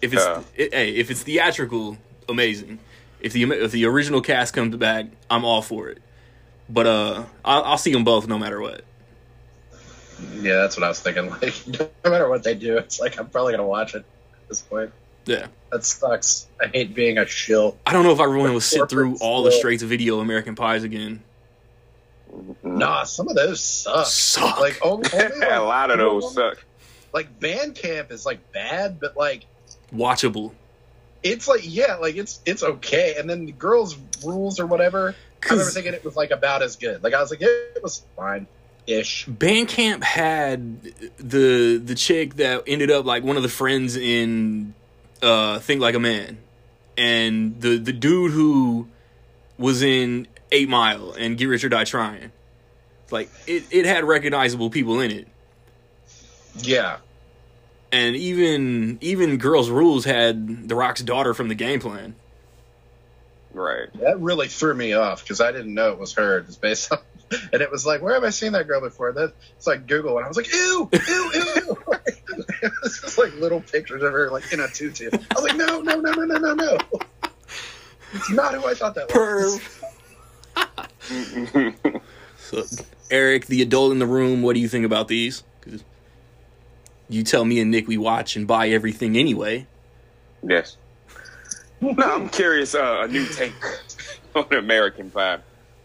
If 0.00 0.12
it's 0.12 0.24
Yeah. 0.24 0.42
it- 0.56 0.74
hey, 0.74 0.90
if 0.96 1.10
it's 1.10 1.22
theatrical, 1.22 1.96
amazing. 2.28 2.78
If 3.20 3.32
the 3.32 3.44
if 3.44 3.70
the 3.70 3.84
original 3.86 4.20
cast 4.20 4.52
comes 4.54 4.74
back, 4.76 5.06
I'm 5.30 5.44
all 5.44 5.62
for 5.62 5.88
it. 5.88 5.98
But 6.68 6.86
uh, 6.86 7.24
I'll, 7.44 7.62
I'll 7.64 7.78
see 7.78 7.92
them 7.92 8.02
both 8.04 8.26
no 8.26 8.38
matter 8.38 8.60
what. 8.60 8.84
yeah, 10.40 10.54
that's 10.62 10.76
what 10.76 10.84
I 10.84 10.88
was 10.88 11.00
thinking. 11.00 11.30
Like, 11.42 11.54
no 12.04 12.10
matter 12.10 12.28
what 12.28 12.42
they 12.42 12.54
do, 12.54 12.76
it's 12.78 12.98
like 13.00 13.18
I'm 13.18 13.28
probably 13.28 13.52
gonna 13.52 13.66
watch 13.66 13.94
it 13.94 13.98
at 13.98 14.48
this 14.48 14.60
point. 14.60 14.92
Yeah, 15.24 15.46
That 15.70 15.84
sucks. 15.84 16.48
I 16.60 16.66
hate 16.66 16.94
being 16.94 17.16
a 17.18 17.26
shill. 17.26 17.76
I 17.86 17.92
don't 17.92 18.02
know 18.02 18.10
if 18.10 18.18
I 18.18 18.24
really 18.24 18.50
want 18.50 18.60
to 18.60 18.68
sit 18.68 18.90
through 18.90 19.18
all 19.20 19.44
the 19.44 19.52
straight 19.52 19.78
to 19.80 19.86
video 19.86 20.18
American 20.18 20.56
Pies 20.56 20.82
again. 20.82 21.22
Nah, 22.62 23.04
some 23.04 23.28
of 23.28 23.34
those 23.36 23.62
suck. 23.62 24.06
Suck. 24.06 24.60
Like 24.60 24.78
only, 24.82 25.08
only 25.12 25.38
like, 25.40 25.50
a 25.52 25.60
lot 25.60 25.90
of 25.90 25.98
those 25.98 26.34
suck. 26.34 26.64
Like 27.12 27.38
Band 27.40 27.74
Camp 27.74 28.10
is 28.10 28.24
like 28.24 28.52
bad, 28.52 28.98
but 29.00 29.16
like 29.16 29.44
Watchable. 29.94 30.52
it's 31.22 31.46
like 31.46 31.60
yeah, 31.64 31.96
like 31.96 32.16
it's 32.16 32.40
it's 32.46 32.62
okay. 32.62 33.16
And 33.18 33.28
then 33.28 33.44
the 33.46 33.52
girls' 33.52 33.96
rules 34.24 34.58
or 34.58 34.66
whatever. 34.66 34.98
I 35.44 35.46
remember 35.50 35.64
'Cause- 35.64 35.74
thinking 35.74 35.92
it 35.94 36.04
was 36.04 36.16
like 36.16 36.30
about 36.30 36.62
as 36.62 36.76
good. 36.76 37.02
Like 37.02 37.14
I 37.14 37.20
was 37.20 37.30
like, 37.30 37.42
it 37.42 37.82
was 37.82 38.02
fine, 38.16 38.46
ish. 38.86 39.26
Band 39.26 39.68
Camp 39.68 40.02
had 40.02 40.82
the 41.18 41.76
the 41.84 41.94
chick 41.94 42.36
that 42.36 42.62
ended 42.66 42.90
up 42.90 43.04
like 43.04 43.22
one 43.24 43.36
of 43.36 43.42
the 43.42 43.48
friends 43.50 43.96
in 43.96 44.72
uh 45.20 45.58
Think 45.58 45.80
Like 45.82 45.94
a 45.94 46.00
Man. 46.00 46.38
And 46.96 47.60
the 47.60 47.76
the 47.76 47.92
dude 47.92 48.32
who 48.32 48.88
was 49.58 49.82
in 49.82 50.28
Eight 50.52 50.68
Mile 50.68 51.12
and 51.12 51.36
Get 51.36 51.46
Rich 51.46 51.64
or 51.64 51.68
Die 51.68 51.84
Trying. 51.84 52.30
Like 53.10 53.28
it, 53.46 53.64
it 53.70 53.84
had 53.84 54.04
recognizable 54.04 54.70
people 54.70 55.00
in 55.00 55.10
it. 55.10 55.28
Yeah, 56.58 56.98
And 57.90 58.14
even 58.14 58.98
even 59.00 59.38
Girls 59.38 59.70
Rules 59.70 60.04
had 60.04 60.68
The 60.68 60.74
Rock's 60.74 61.02
daughter 61.02 61.32
from 61.34 61.48
the 61.48 61.54
game 61.54 61.80
plan. 61.80 62.14
Right. 63.54 63.92
that 64.00 64.18
really 64.20 64.48
threw 64.48 64.74
me 64.74 64.94
off 64.94 65.22
because 65.22 65.40
I 65.42 65.52
didn't 65.52 65.74
know 65.74 65.92
it 65.92 65.98
was 65.98 66.14
her. 66.14 66.40
Just 66.42 66.60
based 66.62 66.90
on, 66.92 66.98
and 67.52 67.60
it 67.60 67.70
was 67.70 67.84
like, 67.84 68.00
where 68.02 68.14
have 68.14 68.24
I 68.24 68.30
seen 68.30 68.52
that 68.52 68.66
girl 68.66 68.80
before? 68.80 69.12
That 69.12 69.34
it's 69.56 69.66
like 69.66 69.86
Google, 69.86 70.16
and 70.16 70.24
I 70.24 70.28
was 70.28 70.36
like, 70.36 70.52
ew, 70.52 70.88
ew, 70.92 71.30
ew. 71.34 71.76
it 72.62 72.72
was 72.82 73.00
just 73.00 73.18
like 73.18 73.34
little 73.36 73.60
pictures 73.60 74.02
of 74.02 74.12
her 74.12 74.30
like 74.30 74.52
in 74.52 74.60
a 74.60 74.68
tutu. 74.68 75.10
I 75.12 75.18
was 75.34 75.44
like, 75.44 75.56
no, 75.56 75.80
no, 75.80 76.00
no, 76.00 76.12
no, 76.12 76.24
no, 76.24 76.38
no, 76.38 76.54
no. 76.54 76.78
It's 78.14 78.30
not 78.30 78.54
who 78.54 78.66
I 78.66 78.74
thought 78.74 78.94
that 78.94 79.08
was. 79.14 79.60
So, 82.38 82.64
Eric, 83.10 83.46
the 83.46 83.62
adult 83.62 83.92
in 83.92 83.98
the 83.98 84.06
room, 84.06 84.42
what 84.42 84.54
do 84.54 84.60
you 84.60 84.68
think 84.68 84.84
about 84.84 85.08
these? 85.08 85.42
'Cause 85.62 85.84
you 87.08 87.22
tell 87.22 87.44
me 87.44 87.60
and 87.60 87.70
Nick 87.70 87.86
we 87.88 87.96
watch 87.96 88.36
and 88.36 88.46
buy 88.46 88.68
everything 88.68 89.16
anyway. 89.16 89.66
yes. 90.46 90.76
No, 91.80 91.94
I'm 91.98 92.28
curious. 92.28 92.74
Uh, 92.76 93.00
a 93.02 93.08
new 93.08 93.26
take 93.26 93.52
on 94.36 94.46
American 94.52 95.10
Pie. 95.10 95.38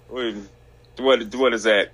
What, 0.09 0.35
what 0.97 1.35
what 1.35 1.53
is 1.53 1.63
that? 1.63 1.91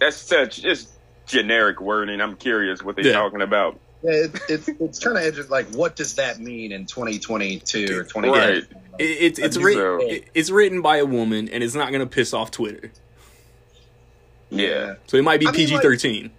That's 0.00 0.16
such 0.16 0.62
just 0.62 0.88
generic 1.26 1.80
wording. 1.80 2.20
I'm 2.20 2.34
curious 2.36 2.82
what 2.82 2.96
they're 2.96 3.06
Yeah. 3.06 3.12
talking 3.12 3.42
about. 3.42 3.78
Yeah, 4.02 4.10
it, 4.24 4.40
it's 4.48 4.68
it's 4.68 4.98
kind 4.98 5.16
of 5.16 5.48
like, 5.50 5.68
what 5.74 5.94
does 5.96 6.16
that 6.16 6.38
mean 6.40 6.72
in 6.72 6.86
2022 6.86 7.98
or 8.00 8.04
20? 8.04 8.28
Right. 8.28 8.64
It, 8.98 9.04
it's 9.04 9.38
it's 9.38 9.56
written 9.56 9.82
so. 10.00 10.06
it, 10.08 10.24
it's 10.34 10.50
written 10.50 10.82
by 10.82 10.98
a 10.98 11.06
woman 11.06 11.48
and 11.48 11.62
it's 11.62 11.74
not 11.74 11.92
gonna 11.92 12.06
piss 12.06 12.32
off 12.34 12.50
Twitter. 12.50 12.90
Yeah. 14.50 14.94
So 15.06 15.16
it 15.16 15.24
might 15.24 15.40
be 15.40 15.46
I 15.46 15.52
PG 15.52 15.78
thirteen. 15.78 16.30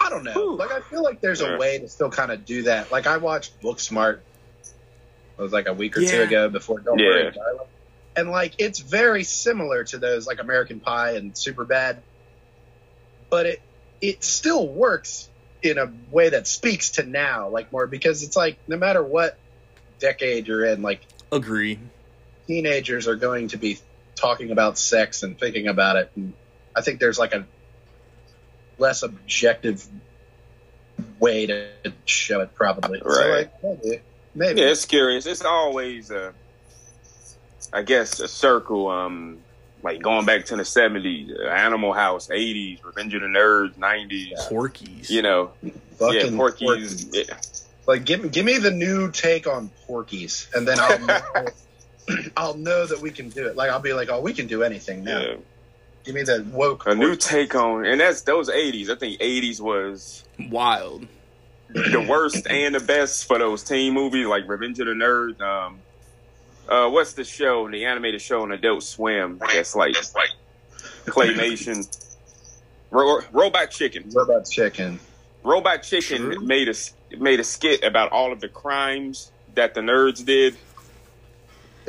I 0.00 0.08
don't 0.10 0.24
know. 0.24 0.32
Whew. 0.32 0.56
Like 0.56 0.72
I 0.72 0.80
feel 0.80 1.02
like 1.02 1.20
there's 1.20 1.40
Yeah. 1.40 1.54
a 1.54 1.58
way 1.58 1.78
to 1.78 1.88
still 1.88 2.10
kind 2.10 2.32
of 2.32 2.44
do 2.44 2.62
that. 2.64 2.90
Like 2.90 3.06
I 3.06 3.18
watched 3.18 3.60
Booksmart. 3.60 4.20
It 5.38 5.42
was 5.42 5.52
like 5.52 5.66
a 5.68 5.72
week 5.72 5.96
or 5.96 6.04
two 6.04 6.22
ago 6.22 6.48
before 6.48 6.80
Don't 6.80 6.98
Yeah. 6.98 7.08
Worry, 7.08 7.30
Darling. 7.32 7.66
And 8.16 8.30
like 8.30 8.54
it's 8.58 8.78
very 8.80 9.24
similar 9.24 9.84
to 9.84 9.98
those 9.98 10.26
like 10.26 10.40
American 10.40 10.80
Pie 10.80 11.12
and 11.12 11.32
Superbad, 11.34 11.98
but 13.30 13.46
it 13.46 13.62
it 14.00 14.24
still 14.24 14.66
works 14.66 15.28
in 15.62 15.78
a 15.78 15.90
way 16.10 16.28
that 16.30 16.46
speaks 16.48 16.90
to 16.92 17.04
now, 17.04 17.48
like 17.48 17.72
more 17.72 17.86
because 17.86 18.22
it's 18.24 18.36
like 18.36 18.58
no 18.66 18.76
matter 18.76 19.02
what 19.02 19.38
decade 20.02 20.46
you're 20.48 20.64
in, 20.66 20.82
like 20.82 21.00
Agree. 21.30 21.78
teenagers 22.46 23.06
are 23.08 23.16
going 23.16 23.48
to 23.48 23.56
be 23.56 23.78
talking 24.16 24.50
about 24.50 24.76
sex 24.78 25.22
and 25.22 25.38
thinking 25.38 25.68
about 25.68 25.96
it. 25.96 26.10
And 26.16 26.32
I 26.76 26.82
think 26.82 27.00
there's 27.00 27.18
like 27.18 27.32
a 27.32 27.46
less 28.78 29.02
objective 29.02 29.86
way 31.18 31.46
to 31.46 31.68
show 32.04 32.40
it, 32.40 32.54
probably. 32.54 33.00
So, 33.00 33.06
Right. 33.08 33.50
like, 33.62 33.82
maybe. 33.84 34.00
maybe. 34.34 34.60
Yeah, 34.60 34.66
it's 34.68 34.84
curious. 34.84 35.24
It's 35.26 35.44
always, 35.44 36.10
uh, 36.10 36.32
I 37.72 37.82
guess, 37.82 38.20
a 38.20 38.28
circle. 38.28 38.88
Um, 38.88 39.38
like 39.82 40.00
going 40.00 40.24
back 40.26 40.44
to 40.46 40.56
the 40.56 40.62
'70s, 40.64 41.30
uh, 41.44 41.48
Animal 41.48 41.92
House, 41.92 42.28
'80s, 42.28 42.84
Revenge 42.84 43.14
of 43.14 43.22
the 43.22 43.26
Nerds, 43.28 43.74
'90s. 43.74 44.48
Porky's. 44.48 45.10
You 45.10 45.22
know, 45.22 45.52
Fucking 45.98 46.32
yeah, 46.32 46.36
Porky's. 46.36 46.68
Porky's. 46.68 47.06
Yeah, 47.12 47.36
Like, 47.86 48.04
give 48.04 48.22
me, 48.22 48.28
give 48.28 48.44
me 48.44 48.58
the 48.58 48.70
new 48.70 49.10
take 49.10 49.46
on 49.46 49.70
Porky's, 49.86 50.48
and 50.54 50.66
then 50.68 50.78
I'll 50.78 50.98
know, 51.00 51.20
I'll 52.36 52.54
know 52.56 52.86
that 52.86 53.00
we 53.00 53.10
can 53.10 53.28
do 53.28 53.46
it. 53.48 53.56
Like, 53.56 53.70
I'll 53.70 53.80
be 53.80 53.92
like, 53.92 54.08
oh, 54.10 54.20
we 54.20 54.32
can 54.32 54.46
do 54.46 54.62
anything 54.62 55.02
now. 55.04 55.20
yeah. 55.20 55.34
Give 56.04 56.14
me 56.16 56.22
the 56.22 56.44
woke. 56.52 56.86
A 56.86 56.94
new 56.96 57.14
take 57.14 57.54
on, 57.54 57.84
and 57.86 58.00
that's 58.00 58.22
those 58.22 58.50
'80s. 58.50 58.90
I 58.90 58.96
think 58.96 59.20
'80s 59.20 59.60
was 59.60 60.24
Wild. 60.50 61.06
the 61.68 62.04
worst 62.08 62.44
and 62.48 62.74
the 62.74 62.80
best 62.80 63.26
for 63.28 63.38
those 63.38 63.62
teen 63.62 63.94
movies, 63.94 64.26
like 64.26 64.48
Revenge 64.48 64.80
of 64.80 64.86
the 64.86 64.94
Nerds. 64.94 65.40
Um, 65.40 65.78
uh, 66.68 66.90
what's 66.90 67.12
the 67.12 67.22
show? 67.22 67.70
The 67.70 67.84
animated 67.84 68.20
show 68.20 68.42
on 68.42 68.50
Adult 68.50 68.82
Swim. 68.82 69.38
That's 69.38 69.76
like 69.76 69.94
claymation. 71.06 71.86
Ro- 72.90 73.20
Robot 73.30 73.70
Chicken. 73.70 74.10
Robot 74.12 74.48
Chicken. 74.50 74.98
Robot 75.44 75.82
Chicken 75.84 76.18
True. 76.18 76.40
made 76.40 76.68
a 76.68 76.74
made 77.20 77.40
a 77.40 77.44
skit 77.44 77.82
about 77.84 78.12
all 78.12 78.32
of 78.32 78.40
the 78.40 78.48
crimes 78.48 79.30
that 79.54 79.74
the 79.74 79.80
nerds 79.80 80.24
did. 80.24 80.56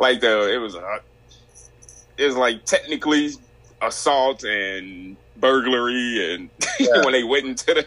like 0.00 0.20
the 0.20 0.52
it 0.52 0.58
was 0.58 0.74
a 0.74 1.00
it 2.16 2.26
was 2.26 2.34
like 2.36 2.64
technically 2.64 3.30
assault 3.80 4.42
and 4.44 5.16
burglary 5.36 6.34
and 6.34 6.50
Yeah. 6.80 7.04
when 7.04 7.12
they 7.12 7.22
went 7.22 7.46
into 7.46 7.74
the 7.74 7.78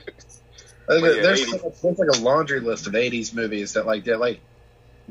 I 0.90 0.94
think 0.94 1.02
Well, 1.04 1.16
yeah, 1.16 1.22
there's, 1.22 1.42
80s. 1.46 1.82
there's 1.82 2.00
like 2.00 2.18
a 2.18 2.22
laundry 2.22 2.60
list 2.62 2.88
of 2.88 2.94
80s 2.94 3.34
movies 3.34 3.74
that 3.74 3.86
like 3.86 4.04
did 4.06 4.18
like 4.18 4.40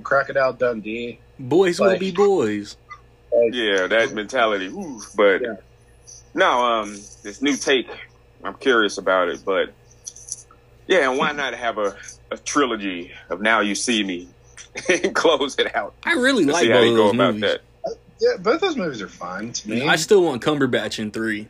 Crocodile 0.02 0.54
Dundee. 0.54 1.18
Boys 1.38 1.78
will 1.80 1.98
be 1.98 2.10
boys. 2.12 2.76
Like, 3.32 3.54
yeah 3.54 3.86
that 3.88 4.12
mentality. 4.14 4.66
Ooh, 4.68 5.00
but 5.14 5.42
Yeah. 5.42 5.56
no, 6.34 6.50
um, 6.64 6.92
this 7.22 7.42
new 7.42 7.56
take. 7.56 7.88
I'm 8.42 8.54
curious 8.54 8.96
about 8.96 9.28
it, 9.28 9.42
but 9.44 9.72
yeah, 10.90 11.08
and 11.08 11.18
why 11.18 11.32
not 11.32 11.54
have 11.54 11.78
a, 11.78 11.96
a 12.30 12.36
trilogy 12.36 13.12
of 13.30 13.40
Now 13.40 13.60
You 13.60 13.74
See 13.74 14.02
Me 14.04 14.28
and 14.88 15.14
close 15.14 15.58
it 15.58 15.74
out? 15.74 15.94
I 16.04 16.12
really 16.12 16.44
like 16.44 16.64
see 16.64 16.70
how 16.70 16.76
both 16.76 16.82
they 16.84 16.90
of 16.90 16.96
go 16.96 17.04
those 17.06 17.14
about 17.14 17.34
movies. 17.36 17.40
that. 17.52 17.60
Yeah, 18.20 18.36
both 18.38 18.60
those 18.60 18.76
movies 18.76 19.00
are 19.00 19.08
fine 19.08 19.52
to 19.52 19.70
me. 19.70 19.88
I 19.88 19.96
still 19.96 20.22
want 20.22 20.42
Cumberbatch 20.42 20.98
in 20.98 21.10
three. 21.10 21.48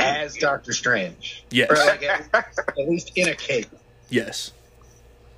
as 0.00 0.36
Doctor 0.36 0.72
Strange, 0.72 1.44
Yes. 1.50 1.70
or 1.70 1.74
like 1.76 2.02
at, 2.02 2.28
at 2.34 2.76
least 2.88 3.12
in 3.16 3.28
a 3.28 3.34
cape. 3.34 3.66
Yes. 4.08 4.52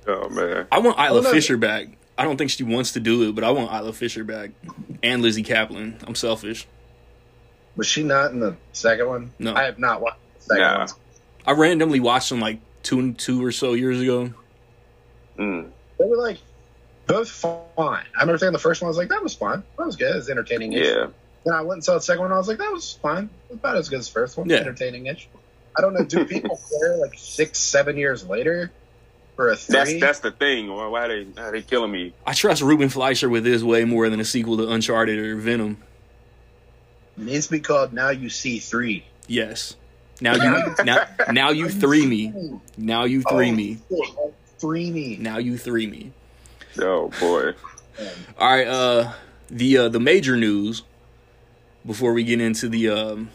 Oh 0.07 0.29
man. 0.29 0.67
I 0.71 0.79
want 0.79 0.99
Isla 0.99 1.21
no. 1.21 1.31
Fisher 1.31 1.57
back. 1.57 1.87
I 2.17 2.23
don't 2.23 2.37
think 2.37 2.49
she 2.51 2.63
wants 2.63 2.91
to 2.93 2.99
do 2.99 3.27
it, 3.29 3.35
but 3.35 3.43
I 3.43 3.51
want 3.51 3.71
Isla 3.71 3.93
Fisher 3.93 4.23
back 4.23 4.51
and 5.03 5.21
Lizzy 5.21 5.43
Caplan. 5.43 5.95
I'm 6.07 6.15
selfish. 6.15 6.67
Was 7.75 7.87
she 7.87 8.03
not 8.03 8.31
in 8.31 8.39
the 8.39 8.55
second 8.73 9.07
one? 9.07 9.31
No. 9.39 9.53
I 9.55 9.63
have 9.63 9.79
not 9.79 10.01
watched 10.01 10.17
the 10.39 10.43
second 10.55 10.61
Nah. 10.63 10.79
one. 10.79 10.87
I 11.49 11.53
randomly 11.53 11.99
watched 11.99 12.29
them 12.29 12.39
like 12.39 12.59
two 12.83 13.13
two 13.13 13.43
or 13.43 13.51
so 13.51 13.73
years 13.73 13.99
ago. 13.99 14.31
Mm. 15.39 15.71
They 15.97 16.05
were 16.05 16.15
like 16.15 16.37
both 17.07 17.27
fine. 17.27 18.05
I 18.15 18.21
remember 18.21 18.37
saying 18.37 18.53
the 18.53 18.59
first 18.59 18.83
one, 18.83 18.85
I 18.85 18.89
was 18.89 18.97
like, 18.97 19.09
that 19.09 19.23
was 19.23 19.33
fine. 19.33 19.63
That 19.79 19.87
was 19.87 19.95
good. 19.95 20.11
It 20.11 20.15
was 20.17 20.29
entertaining. 20.29 20.73
Yeah. 20.73 21.07
Then 21.43 21.55
I 21.55 21.61
went 21.61 21.77
and 21.77 21.83
saw 21.83 21.95
the 21.95 22.01
second 22.01 22.21
one, 22.21 22.31
I 22.31 22.37
was 22.37 22.47
like, 22.47 22.59
that 22.59 22.71
was 22.71 22.93
fine. 23.01 23.31
About 23.51 23.77
as 23.77 23.89
good 23.89 23.97
as 23.97 24.05
the 24.05 24.13
first 24.13 24.37
one. 24.37 24.47
Yeah. 24.47 24.57
Entertaining 24.57 25.07
ish. 25.07 25.27
I 25.75 25.81
don't 25.81 25.95
know. 25.95 26.05
Do 26.05 26.23
people 26.23 26.59
care 26.81 26.97
like 26.97 27.15
six, 27.17 27.57
seven 27.57 27.97
years 27.97 28.23
later 28.27 28.71
for 29.35 29.47
a 29.47 29.55
That's 29.55 29.89
three? 29.89 29.99
that's 29.99 30.19
the 30.19 30.29
thing. 30.29 30.71
Why, 30.71 30.85
why 30.85 31.07
they 31.07 31.23
why 31.23 31.49
they 31.49 31.63
killing 31.63 31.91
me? 31.91 32.13
I 32.27 32.33
trust 32.35 32.61
Ruben 32.61 32.89
Fleischer 32.89 33.27
with 33.27 33.43
this 33.43 33.63
way 33.63 33.85
more 33.85 34.07
than 34.07 34.19
a 34.19 34.25
sequel 34.25 34.57
to 34.57 34.69
Uncharted 34.69 35.17
or 35.17 35.35
Venom. 35.37 35.77
It 37.17 37.23
needs 37.23 37.47
to 37.47 37.53
be 37.53 37.59
called 37.59 37.91
Now 37.91 38.09
You 38.09 38.29
See 38.29 38.59
Three. 38.59 39.03
Yes. 39.25 39.75
Now 40.21 40.35
you 40.35 40.75
now 40.83 41.05
now 41.31 41.49
you 41.51 41.69
three 41.69 42.05
me. 42.05 42.59
Now 42.77 43.05
you 43.05 43.21
three 43.21 43.51
Oh, 43.51 43.55
me. 43.55 43.77
Three 44.57 44.91
me. 44.91 45.17
Now 45.17 45.37
you 45.37 45.57
three 45.57 45.87
me. 45.87 46.11
Oh 46.79 47.09
boy. 47.19 47.53
All 48.37 48.55
right. 48.55 48.67
Uh, 48.67 49.13
the 49.49 49.77
uh, 49.77 49.89
the 49.89 49.99
major 49.99 50.35
news 50.35 50.83
before 51.85 52.13
we 52.13 52.23
get 52.23 52.41
into 52.41 52.67
the 52.67 52.89
um, 52.89 53.29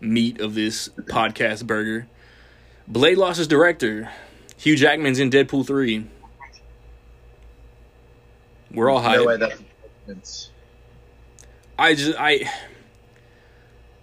meat 0.00 0.40
of 0.40 0.54
this 0.54 0.88
podcast 0.88 1.66
burger. 1.66 2.06
Blade 2.86 3.18
lost 3.18 3.38
his 3.38 3.48
director. 3.48 4.10
Hugh 4.56 4.76
Jackman's 4.76 5.18
in 5.18 5.30
Deadpool 5.30 5.66
three. 5.66 6.06
We're 8.72 8.90
all 8.90 9.02
No 9.02 9.24
way 9.24 9.38
hyped. 9.38 10.48
I 11.78 11.94
just 11.94 12.18
I. 12.18 12.50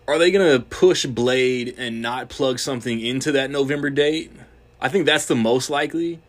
Are 0.08 0.20
they 0.20 0.32
gonna 0.32 0.60
push 0.60 1.06
Blade 1.06 1.76
and 1.78 2.02
not 2.02 2.30
plug 2.30 2.60
something 2.60 3.00
into 3.00 3.32
that 3.34 3.50
November 3.50 3.90
date? 3.90 4.32
I 4.80 4.90
think 4.90 5.06
that's 5.06 5.26
the 5.26 5.36
most 5.36 5.70
likely. 5.70 6.20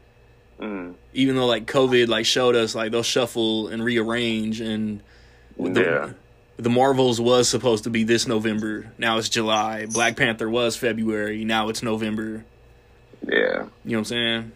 Mm. 0.60 0.94
Even 1.12 1.36
though 1.36 1.46
like 1.46 1.66
COVID 1.66 2.08
like 2.08 2.24
showed 2.24 2.54
us 2.54 2.74
like 2.74 2.92
they'll 2.92 3.02
shuffle 3.02 3.68
and 3.68 3.84
rearrange 3.84 4.60
and 4.60 5.02
the, 5.58 5.80
Yeah. 5.82 6.10
the 6.56 6.70
Marvels 6.70 7.20
was 7.20 7.48
supposed 7.48 7.84
to 7.84 7.90
be 7.90 8.04
this 8.04 8.26
November. 8.26 8.90
Now 8.96 9.18
it's 9.18 9.28
July. 9.28 9.86
Black 9.86 10.16
Panther 10.16 10.48
was 10.48 10.76
February. 10.76 11.44
Now 11.44 11.68
it's 11.68 11.82
November. 11.82 12.44
Yeah. 13.26 13.34
You 13.34 13.36
know 13.52 13.66
what 13.84 13.96
I'm 13.98 14.04
saying? 14.04 14.52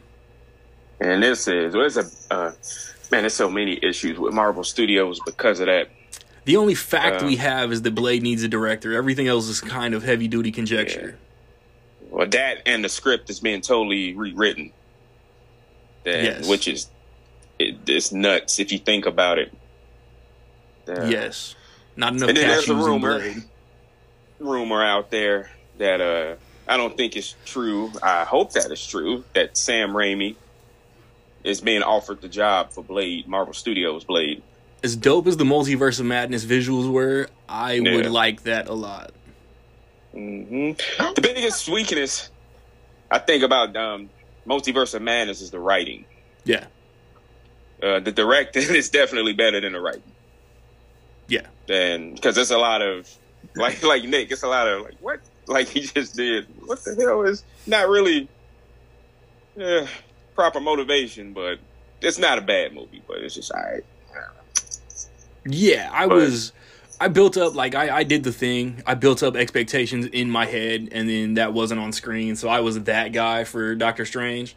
And 1.00 1.22
this 1.22 1.46
is 1.48 1.74
well, 1.74 1.82
there's 1.88 1.96
a 1.98 2.34
uh, 2.34 2.52
man. 3.10 3.22
There's 3.22 3.34
so 3.34 3.50
many 3.50 3.78
issues 3.82 4.18
with 4.18 4.32
Marvel 4.34 4.64
Studios 4.64 5.20
because 5.24 5.60
of 5.60 5.66
that. 5.66 5.88
The 6.44 6.56
only 6.56 6.74
fact 6.74 7.22
Uh, 7.22 7.26
we 7.26 7.36
have 7.36 7.72
is 7.72 7.82
that 7.82 7.94
Blade 7.94 8.22
needs 8.22 8.42
a 8.42 8.48
director. 8.48 8.94
Everything 8.94 9.28
else 9.28 9.48
is 9.48 9.60
kind 9.60 9.94
of 9.94 10.02
heavy 10.02 10.26
duty 10.28 10.50
conjecture. 10.50 11.18
Well, 12.08 12.26
that 12.28 12.62
and 12.66 12.82
the 12.84 12.88
script 12.88 13.30
is 13.30 13.40
being 13.40 13.60
totally 13.60 14.14
rewritten. 14.14 14.72
That, 16.04 16.24
Yes. 16.24 16.48
Which 16.48 16.66
is 16.66 16.88
it, 17.58 17.76
it's 17.86 18.10
nuts 18.10 18.58
if 18.58 18.72
you 18.72 18.78
think 18.78 19.06
about 19.06 19.38
it. 19.38 19.52
Yes. 20.88 21.54
Not 21.96 22.14
enough 22.14 22.30
And 22.30 22.38
then 22.38 22.48
there's 22.48 22.68
a 22.68 22.74
rumor. 22.74 23.22
Rumor 24.38 24.82
out 24.82 25.10
there 25.10 25.50
that 25.78 26.00
uh 26.00 26.34
I 26.66 26.76
don't 26.76 26.96
think 26.96 27.16
it's 27.16 27.34
true. 27.44 27.92
I 28.02 28.24
hope 28.24 28.52
that 28.52 28.70
it's 28.70 28.86
true 28.86 29.24
that 29.34 29.56
Sam 29.56 29.90
Raimi 29.90 30.36
is 31.44 31.60
being 31.60 31.82
offered 31.82 32.20
the 32.20 32.28
job 32.28 32.70
for 32.70 32.82
Blade, 32.82 33.26
Marvel 33.28 33.54
Studios 33.54 34.04
Blade. 34.04 34.42
As 34.82 34.96
dope 34.96 35.26
as 35.26 35.36
the 35.36 35.44
Multiverse 35.44 36.00
of 36.00 36.06
Madness 36.06 36.44
visuals 36.44 36.90
were, 36.90 37.28
I 37.48 37.80
would 37.80 38.06
like 38.06 38.44
that 38.44 38.68
a 38.68 38.74
lot. 38.74 39.12
hmm 40.12 40.72
The 40.72 41.20
biggest 41.22 41.68
weakness 41.68 42.30
I 43.10 43.18
think 43.18 43.42
about 43.42 43.76
um, 43.76 44.10
Multiverse 44.46 44.94
of 44.94 45.02
Madness 45.02 45.40
is 45.40 45.50
the 45.50 45.58
writing. 45.58 46.04
Yeah. 46.44 46.66
Uh, 47.82 48.00
the 48.00 48.12
directing 48.12 48.62
is 48.74 48.90
definitely 48.90 49.32
better 49.32 49.60
than 49.60 49.72
the 49.72 49.80
writing. 49.80 50.02
Yeah. 51.28 51.46
And 51.68 52.14
because 52.14 52.34
there's 52.34 52.50
a 52.50 52.58
lot 52.58 52.82
of 52.82 53.08
like 53.54 53.82
like 53.82 54.04
Nick, 54.04 54.30
it's 54.30 54.42
a 54.42 54.48
lot 54.48 54.68
of 54.68 54.82
like 54.82 54.96
what 55.00 55.20
like 55.46 55.68
he 55.68 55.80
just 55.80 56.16
did. 56.16 56.46
What 56.66 56.82
the 56.84 56.94
hell 56.96 57.22
is 57.22 57.44
not 57.66 57.88
really 57.88 58.28
uh, 59.60 59.86
proper 60.34 60.60
motivation, 60.60 61.32
but 61.32 61.58
it's 62.00 62.18
not 62.18 62.38
a 62.38 62.40
bad 62.40 62.74
movie, 62.74 63.02
but 63.06 63.18
it's 63.18 63.34
just 63.34 63.52
all 63.52 63.62
right. 63.62 63.84
Yeah, 65.46 65.88
I 65.92 66.06
But- 66.06 66.14
was. 66.16 66.52
I 67.02 67.08
built 67.08 67.38
up 67.38 67.54
like 67.54 67.74
I, 67.74 67.96
I 67.98 68.02
did 68.02 68.24
the 68.24 68.32
thing. 68.32 68.82
I 68.86 68.92
built 68.94 69.22
up 69.22 69.34
expectations 69.34 70.04
in 70.06 70.28
my 70.28 70.44
head, 70.44 70.90
and 70.92 71.08
then 71.08 71.34
that 71.34 71.54
wasn't 71.54 71.80
on 71.80 71.92
screen. 71.92 72.36
So 72.36 72.46
I 72.50 72.60
was 72.60 72.78
that 72.82 73.12
guy 73.12 73.44
for 73.44 73.74
Doctor 73.74 74.04
Strange. 74.04 74.54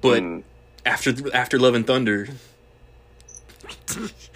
But 0.00 0.22
Mm. 0.24 0.42
after 0.84 1.14
after 1.32 1.56
Love 1.60 1.76
and 1.76 1.86
Thunder, 1.86 2.28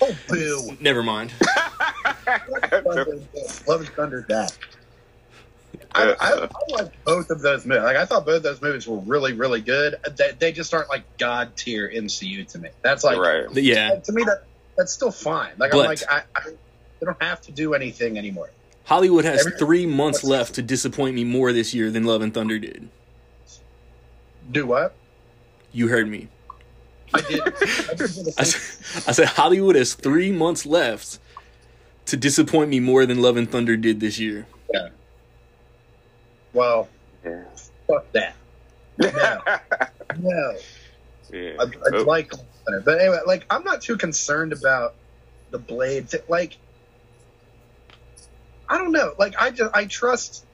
oh 0.01 0.17
boo. 0.29 0.77
never 0.81 1.03
mind. 1.03 1.33
Love 2.85 3.09
and 3.81 3.89
Thunder 3.89 4.25
that. 4.29 4.57
I, 5.93 6.15
I, 6.21 6.45
I 6.45 6.49
like 6.83 7.05
both 7.05 7.31
of 7.31 7.41
those 7.41 7.67
movies. 7.67 7.83
Like 7.83 7.97
I 7.97 8.05
thought 8.07 8.25
both 8.25 8.37
of 8.37 8.43
those 8.45 8.63
movies 8.63 8.87
were 8.87 8.99
really, 8.99 9.33
really 9.33 9.61
good. 9.61 9.97
They, 10.17 10.31
they 10.39 10.53
just 10.53 10.73
aren't 10.73 10.89
like 10.89 11.03
god 11.19 11.57
tier 11.57 11.91
MCU 11.93 12.47
to 12.53 12.59
me. 12.59 12.69
That's 12.83 13.03
like 13.03 13.19
right. 13.19 13.47
Yeah, 13.55 13.97
to 13.99 14.13
me 14.13 14.23
that 14.25 14.45
that's 14.81 14.93
still 14.93 15.11
fine. 15.12 15.53
Like 15.59 15.73
But- 15.73 15.81
I'm 15.81 15.87
like 15.87 16.01
I, 16.09 16.23
I 16.35 16.40
they 16.99 17.05
don't 17.07 17.23
have 17.23 17.40
to 17.43 17.53
do 17.53 17.75
anything 17.75 18.16
anymore. 18.19 18.51
Hollywood 18.85 19.25
has 19.27 19.40
Every- 19.47 19.59
three 19.59 19.87
months 19.87 20.25
left 20.25 20.55
to 20.55 20.62
disappoint 20.62 21.14
me 21.14 21.23
more 21.25 21.53
this 21.53 21.73
year 21.75 21.90
than 21.90 22.05
Love 22.05 22.23
and 22.23 22.33
Thunder 22.33 22.59
did. 22.59 22.88
Do 24.51 24.66
what? 24.66 24.95
You 25.73 25.88
heard 25.88 26.09
me. 26.09 26.29
I 27.14 27.21
did. 27.21 27.40
I 27.47 27.51
did 27.51 27.97
do 27.99 28.05
I, 28.05 28.09
same- 28.09 28.38
s- 28.40 29.05
I 29.09 29.12
said 29.12 29.29
Hollywood 29.29 29.77
has 29.77 29.95
three 29.95 30.33
months 30.33 30.64
left 30.66 31.19
to 32.07 32.16
disappoint 32.16 32.71
me 32.71 32.81
more 32.81 33.05
than 33.07 33.21
Love 33.23 33.37
and 33.37 33.49
Thunder 33.51 33.77
did 33.77 34.01
this 34.01 34.19
year. 34.19 34.47
Yeah. 34.73 34.88
Well, 36.53 36.88
Yeah. 37.25 37.45
fuck 37.87 38.11
that. 38.12 38.35
No, 38.99 39.11
no. 40.21 40.57
yeah. 41.33 41.53
I, 41.61 41.62
I 41.64 41.69
Oh, 41.95 42.03
like, 42.03 42.33
but 42.85 43.00
anyway, 43.00 43.20
like 43.26 43.46
I'm 43.50 43.64
not 43.64 43.83
too 43.83 43.96
concerned 43.96 44.52
about 44.52 44.94
the 45.50 45.59
blade. 45.59 46.09
Thing. 46.09 46.20
Like, 46.28 46.56
I 48.68 48.78
don't 48.78 48.92
know. 48.92 49.14
Like 49.18 49.35
I 49.40 49.50
just 49.50 49.74
I 49.74 49.87
trust 49.87 50.44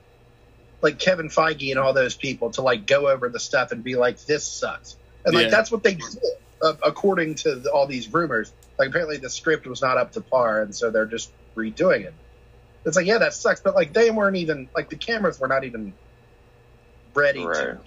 like 0.83 0.99
Kevin 0.99 1.29
Feige 1.29 1.71
and 1.71 1.79
all 1.79 1.93
those 1.93 2.17
people 2.17 2.51
to 2.53 2.63
like 2.63 2.87
go 2.87 3.09
over 3.09 3.29
the 3.29 3.41
stuff 3.41 3.73
and 3.73 3.83
be 3.83 3.97
like, 3.97 4.19
this 4.27 4.47
sucks, 4.47 4.97
and 5.25 5.35
like 5.35 5.45
Yeah. 5.45 5.51
that's 5.51 5.71
what 5.71 5.83
they 5.83 5.95
did 5.95 6.19
uh, 6.63 6.75
according 6.85 7.35
to 7.37 7.57
the, 7.57 7.71
all 7.71 7.87
these 7.87 8.13
rumors. 8.13 8.53
Like 8.79 8.89
apparently 8.89 9.17
the 9.17 9.31
script 9.31 9.67
was 9.67 9.83
not 9.83 9.97
up 9.99 10.13
to 10.13 10.21
par, 10.21 10.63
and 10.63 10.75
so 10.75 10.91
they're 10.91 11.07
just 11.07 11.31
redoing 11.55 12.03
it. 12.03 12.15
It's 12.85 12.97
like 12.97 13.07
yeah, 13.07 13.19
that 13.19 13.35
sucks, 13.35 13.61
but 13.61 13.75
like 13.75 13.93
they 13.93 14.11
weren't 14.11 14.37
even 14.37 14.69
like 14.75 14.91
the 14.91 14.97
cameras 14.97 15.41
were 15.41 15.49
not 15.49 15.65
even 15.65 15.93
ready 17.15 17.43
to. 17.43 17.79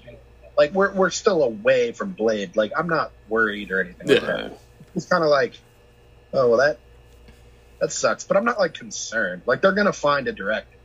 Right. 0.60 0.68
Like 0.68 0.74
we're 0.76 0.92
we're 0.94 1.10
still 1.10 1.44
away 1.44 1.92
from 1.94 2.12
Blade. 2.14 2.56
Like 2.56 2.72
I'm 2.78 2.88
not 2.88 3.12
worried 3.28 3.72
or 3.72 3.82
anything 3.82 4.08
like 4.08 4.22
Yeah. 4.22 4.28
that. 4.28 4.60
It's 4.96 5.06
kind 5.06 5.24
of 5.24 5.30
like, 5.30 5.54
oh 6.34 6.50
well, 6.50 6.58
that 6.60 6.80
that 7.80 7.92
sucks. 7.92 8.24
But 8.26 8.38
I'm 8.38 8.46
not 8.46 8.60
like 8.60 8.74
concerned. 8.74 9.44
Like 9.46 9.62
they're 9.62 9.72
gonna 9.74 9.94
find 9.94 10.28
a 10.28 10.32
director. 10.34 10.78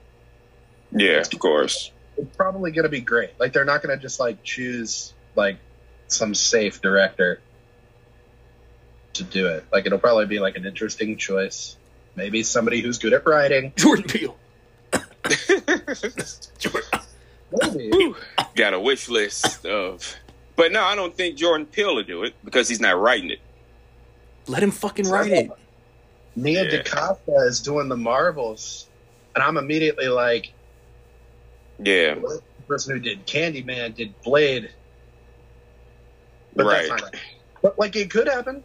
yeah, 0.93 1.19
of 1.21 1.39
course. 1.39 1.91
It's 2.17 2.37
probably 2.37 2.71
gonna 2.71 2.89
be 2.89 3.01
great. 3.01 3.31
Like 3.41 3.53
they're 3.53 3.65
not 3.65 3.83
gonna 3.83 3.97
just 3.97 4.21
like 4.21 4.43
choose 4.45 5.13
like 5.35 5.59
some 6.07 6.35
safe 6.35 6.81
director 6.81 7.41
to 9.15 9.25
do 9.25 9.49
it. 9.49 9.65
Like 9.73 9.87
it'll 9.87 9.99
probably 9.99 10.27
be 10.27 10.39
like 10.39 10.57
an 10.57 10.67
interesting 10.67 11.17
choice. 11.17 11.77
Maybe 12.17 12.45
somebody 12.45 12.81
who's 12.81 12.99
good 12.99 13.13
at 13.13 13.27
writing. 13.27 13.73
Jordan 13.77 14.05
Peele. 14.05 14.37
Jordan. 16.59 16.91
Maybe. 17.75 18.15
Got 18.55 18.75
a 18.75 18.81
wish 18.81 19.09
list 19.09 19.67
of, 19.67 20.14
but 20.57 20.71
no, 20.71 20.83
I 20.83 20.95
don't 20.95 21.14
think 21.14 21.37
Jordan 21.37 21.67
Peele 21.67 21.97
will 21.97 22.03
do 22.05 22.23
it 22.23 22.35
because 22.45 22.69
he's 22.69 22.81
not 22.81 22.99
writing 22.99 23.31
it. 23.31 23.40
Let 24.47 24.62
him 24.62 24.71
fucking 24.71 25.09
write 25.09 25.33
it. 25.33 25.51
Nia 26.37 26.64
Yeah. 26.64 26.71
DaCosta 26.71 27.33
is 27.49 27.61
doing 27.61 27.88
the 27.88 27.97
Marvels, 27.97 28.88
and 29.35 29.43
I'm 29.43 29.57
immediately 29.57 30.07
like, 30.09 30.53
Yeah, 31.79 32.14
the 32.14 32.40
person 32.69 32.95
who 32.95 33.01
did 33.01 33.27
Candyman 33.27 33.95
did 33.95 34.21
Blade. 34.23 34.71
But 36.55 36.67
right. 36.67 36.88
that's 36.88 36.88
not 36.88 37.03
right. 37.03 37.21
But 37.62 37.79
like 37.79 37.97
it 37.97 38.11
could 38.11 38.29
happen. 38.29 38.62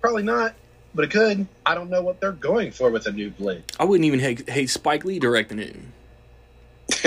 Probably 0.00 0.24
not, 0.24 0.54
but 0.94 1.04
it 1.04 1.10
could. 1.12 1.46
I 1.64 1.76
don't 1.76 1.90
know 1.90 2.02
what 2.02 2.20
they're 2.20 2.32
going 2.32 2.72
for 2.72 2.90
with 2.90 3.06
a 3.06 3.12
new 3.12 3.30
Blade. 3.30 3.62
I 3.78 3.84
wouldn't 3.84 4.04
even 4.04 4.18
hate, 4.18 4.48
hate 4.50 4.70
Spike 4.70 5.04
Lee 5.04 5.20
directing 5.20 5.60
it. 5.60 5.76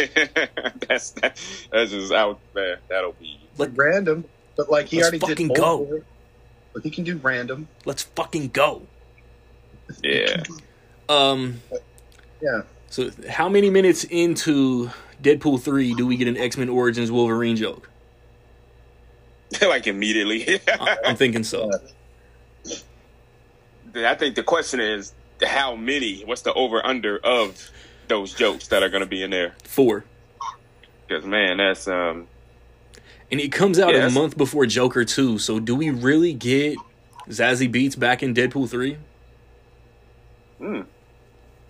that's 0.87 1.11
that, 1.11 1.39
that's 1.71 1.91
just 1.91 2.11
out 2.13 2.39
there. 2.53 2.79
That'll 2.89 3.13
be 3.13 3.39
Let, 3.57 3.75
Random, 3.77 4.25
but 4.55 4.69
like 4.69 4.87
he 4.87 4.97
Let's 4.97 5.05
already 5.09 5.19
fucking 5.19 5.47
did. 5.49 5.57
go. 5.57 5.85
Bolt. 5.85 6.03
But 6.73 6.83
he 6.83 6.89
can 6.89 7.03
do 7.05 7.17
random. 7.17 7.67
let's 7.85 8.03
fucking 8.03 8.49
go. 8.49 8.81
yeah. 10.03 10.43
Um, 11.07 11.61
Yeah. 12.41 12.63
So, 12.89 13.11
how 13.29 13.47
many 13.47 13.69
minutes 13.69 14.05
into 14.05 14.89
Deadpool 15.21 15.61
three 15.61 15.93
do 15.93 16.07
we 16.07 16.17
get 16.17 16.27
an 16.27 16.35
X 16.35 16.57
Men 16.57 16.67
Origins 16.67 17.11
Wolverine 17.11 17.55
joke? 17.55 17.89
like 19.61 19.85
immediately. 19.85 20.59
I- 20.67 20.97
I'm 21.05 21.15
thinking 21.15 21.43
so. 21.43 21.69
I 23.95 24.15
think 24.15 24.35
the 24.35 24.43
question 24.43 24.79
is 24.79 25.13
how 25.43 25.75
many? 25.75 26.21
What's 26.25 26.41
the 26.41 26.53
over 26.53 26.83
under 26.85 27.19
of 27.19 27.69
those 28.07 28.33
jokes 28.33 28.67
that 28.69 28.83
are 28.83 28.89
going 28.89 29.01
to 29.03 29.07
be 29.09 29.23
in 29.23 29.29
there? 29.31 29.55
Four, 29.63 30.05
Because 31.07 31.25
man, 31.25 31.57
that's 31.57 31.87
um. 31.87 32.27
and 33.31 33.39
it 33.39 33.51
comes 33.51 33.79
out 33.79 33.93
a 33.95 34.09
month 34.09 34.37
before 34.37 34.65
Joker 34.65 35.05
two. 35.05 35.37
So, 35.39 35.59
do 35.59 35.75
we 35.75 35.89
really 35.89 36.33
get 36.33 36.77
Zazie 37.29 37.71
Beetz 37.71 37.97
back 37.97 38.23
in 38.23 38.33
Deadpool 38.33 38.69
three? 38.69 38.97
hmm. 40.57 40.81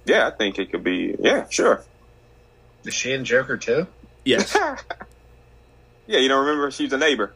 Yeah, 0.05 0.27
I 0.27 0.31
think 0.31 0.59
it 0.59 0.71
could 0.71 0.83
be. 0.83 1.15
Yeah, 1.19 1.47
sure. 1.49 1.83
Is 2.83 2.93
she 2.93 3.11
in 3.11 3.25
Joker 3.25 3.57
too? 3.57 3.87
Yes. 4.23 4.55
yeah, 6.07 6.19
you 6.19 6.27
don't 6.27 6.45
remember? 6.45 6.69
She's 6.69 6.93
a 6.93 6.97
neighbor. 6.97 7.33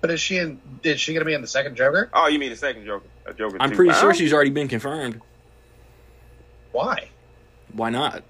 But 0.00 0.10
is 0.10 0.20
she 0.20 0.38
in? 0.38 0.60
Is 0.82 1.00
she 1.00 1.12
gonna 1.12 1.24
be 1.24 1.34
in 1.34 1.40
the 1.40 1.46
second 1.46 1.76
Joker? 1.76 2.08
Oh, 2.12 2.26
you 2.26 2.38
mean 2.40 2.50
the 2.50 2.56
second 2.56 2.84
Joker? 2.84 3.06
A 3.26 3.34
Joker. 3.34 3.56
I'm 3.60 3.70
two. 3.70 3.76
pretty 3.76 3.90
Wow. 3.92 4.00
sure 4.00 4.14
she's 4.14 4.32
already 4.32 4.50
been 4.50 4.66
confirmed. 4.68 5.20
Why? 6.72 7.08
Why 7.72 7.90
not? 7.90 8.22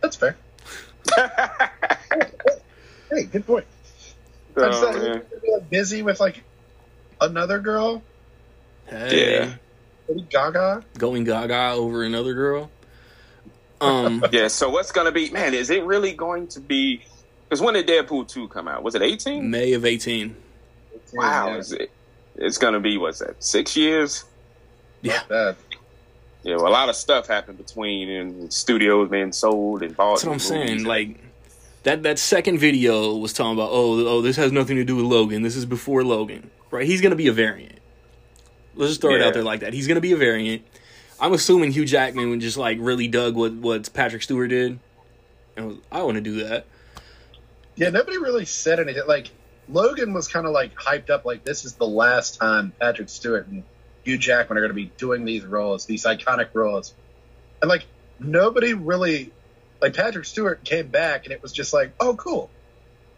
That's 0.00 0.16
fair. 0.16 0.36
Hey, 3.10 3.24
good 3.24 3.46
point. 3.46 3.66
I'm 4.56 4.64
Oh, 4.64 4.70
just 4.70 4.82
man. 4.98 5.12
like, 5.12 5.22
like, 5.52 5.70
busy 5.70 6.00
with 6.02 6.18
like 6.18 6.42
another 7.20 7.58
girl, 7.58 8.02
Hey, 8.86 9.38
Yeah. 9.40 9.54
Lady 10.08 10.26
Gaga. 10.30 10.82
going 10.96 11.24
gaga 11.24 11.72
over 11.72 12.04
another 12.04 12.32
girl. 12.32 12.70
Um, 13.82 14.24
Yeah. 14.32 14.48
So 14.48 14.70
what's 14.70 14.92
going 14.92 15.04
to 15.04 15.12
be? 15.12 15.28
Man, 15.30 15.52
is 15.52 15.68
it 15.68 15.84
really 15.84 16.14
going 16.14 16.46
to 16.48 16.60
be? 16.60 17.02
Because 17.48 17.60
when 17.60 17.74
did 17.74 17.86
Deadpool 17.86 18.28
two 18.28 18.48
come 18.48 18.66
out? 18.66 18.82
Was 18.82 18.94
it 18.94 19.02
eighteen? 19.02 19.50
May 19.50 19.74
of 19.74 19.84
eighteen. 19.84 20.34
Wow. 21.12 21.48
Yeah, 21.48 21.56
Is 21.58 21.72
it? 21.72 21.90
It's 22.36 22.56
going 22.56 22.72
to 22.72 22.80
be 22.80 22.96
what's 22.96 23.18
that? 23.18 23.44
Six 23.44 23.76
years? 23.76 24.24
Yeah. 25.02 25.20
that. 25.28 25.56
Yeah. 26.42 26.56
Well, 26.56 26.68
a 26.68 26.70
lot 26.70 26.88
of 26.88 26.96
stuff 26.96 27.26
happened 27.26 27.58
between 27.58 28.08
and 28.08 28.52
studios 28.52 29.10
being 29.10 29.32
sold 29.32 29.82
and 29.82 29.96
bought. 29.96 30.16
That's 30.16 30.24
what 30.24 30.32
I'm 30.32 30.38
saying. 30.38 30.68
movies. 30.68 30.86
Like 30.86 31.18
that 31.84 32.02
that 32.02 32.18
second 32.18 32.58
video 32.58 33.16
was 33.16 33.32
talking 33.32 33.52
about 33.52 33.70
oh 33.72 34.06
oh 34.06 34.20
this 34.22 34.36
has 34.36 34.52
nothing 34.52 34.76
to 34.76 34.84
do 34.84 34.96
with 34.96 35.04
Logan. 35.04 35.42
This 35.42 35.56
is 35.56 35.64
before 35.64 36.04
Logan. 36.04 36.50
Right? 36.70 36.86
He's 36.86 37.00
gonna 37.00 37.16
be 37.16 37.28
a 37.28 37.32
variant. 37.32 37.78
Let's 38.74 38.92
just 38.92 39.00
throw 39.00 39.14
it 39.14 39.22
out 39.22 39.34
there 39.34 39.44
like 39.44 39.60
that. 39.60 39.72
He's 39.72 39.86
gonna 39.86 40.00
be 40.00 40.12
a 40.12 40.16
variant. 40.16 40.62
I'm 41.20 41.32
assuming 41.32 41.70
Hugh 41.70 41.84
Jackman 41.84 42.30
would 42.30 42.40
just 42.40 42.56
like 42.56 42.78
really 42.80 43.06
dug 43.06 43.36
what 43.36 43.52
what 43.52 43.92
Patrick 43.92 44.22
Stewart 44.22 44.50
did. 44.50 44.78
And 45.56 45.68
was, 45.68 45.76
I 45.90 46.02
want 46.02 46.16
to 46.16 46.20
do 46.20 46.44
that. 46.44 46.66
Yeah, 47.76 47.90
nobody 47.90 48.18
really 48.18 48.44
said 48.44 48.80
anything. 48.80 49.02
Like 49.06 49.30
Logan 49.68 50.12
was 50.12 50.28
kind 50.28 50.46
of 50.46 50.52
like 50.52 50.74
hyped 50.74 51.10
up, 51.10 51.24
like 51.24 51.44
this 51.44 51.64
is 51.64 51.74
the 51.74 51.86
last 51.86 52.38
time 52.38 52.72
Patrick 52.80 53.08
Stewart 53.08 53.46
and 53.46 53.62
Hugh 54.04 54.18
Jackman 54.18 54.58
are 54.58 54.60
going 54.60 54.70
to 54.70 54.74
be 54.74 54.90
doing 54.96 55.24
these 55.24 55.44
roles, 55.44 55.86
these 55.86 56.04
iconic 56.04 56.48
roles, 56.54 56.94
and 57.60 57.68
like 57.68 57.84
nobody 58.18 58.74
really, 58.74 59.30
like 59.80 59.94
Patrick 59.94 60.24
Stewart 60.24 60.64
came 60.64 60.88
back 60.88 61.24
and 61.24 61.32
it 61.32 61.42
was 61.42 61.52
just 61.52 61.72
like, 61.72 61.92
oh 62.00 62.14
cool. 62.16 62.50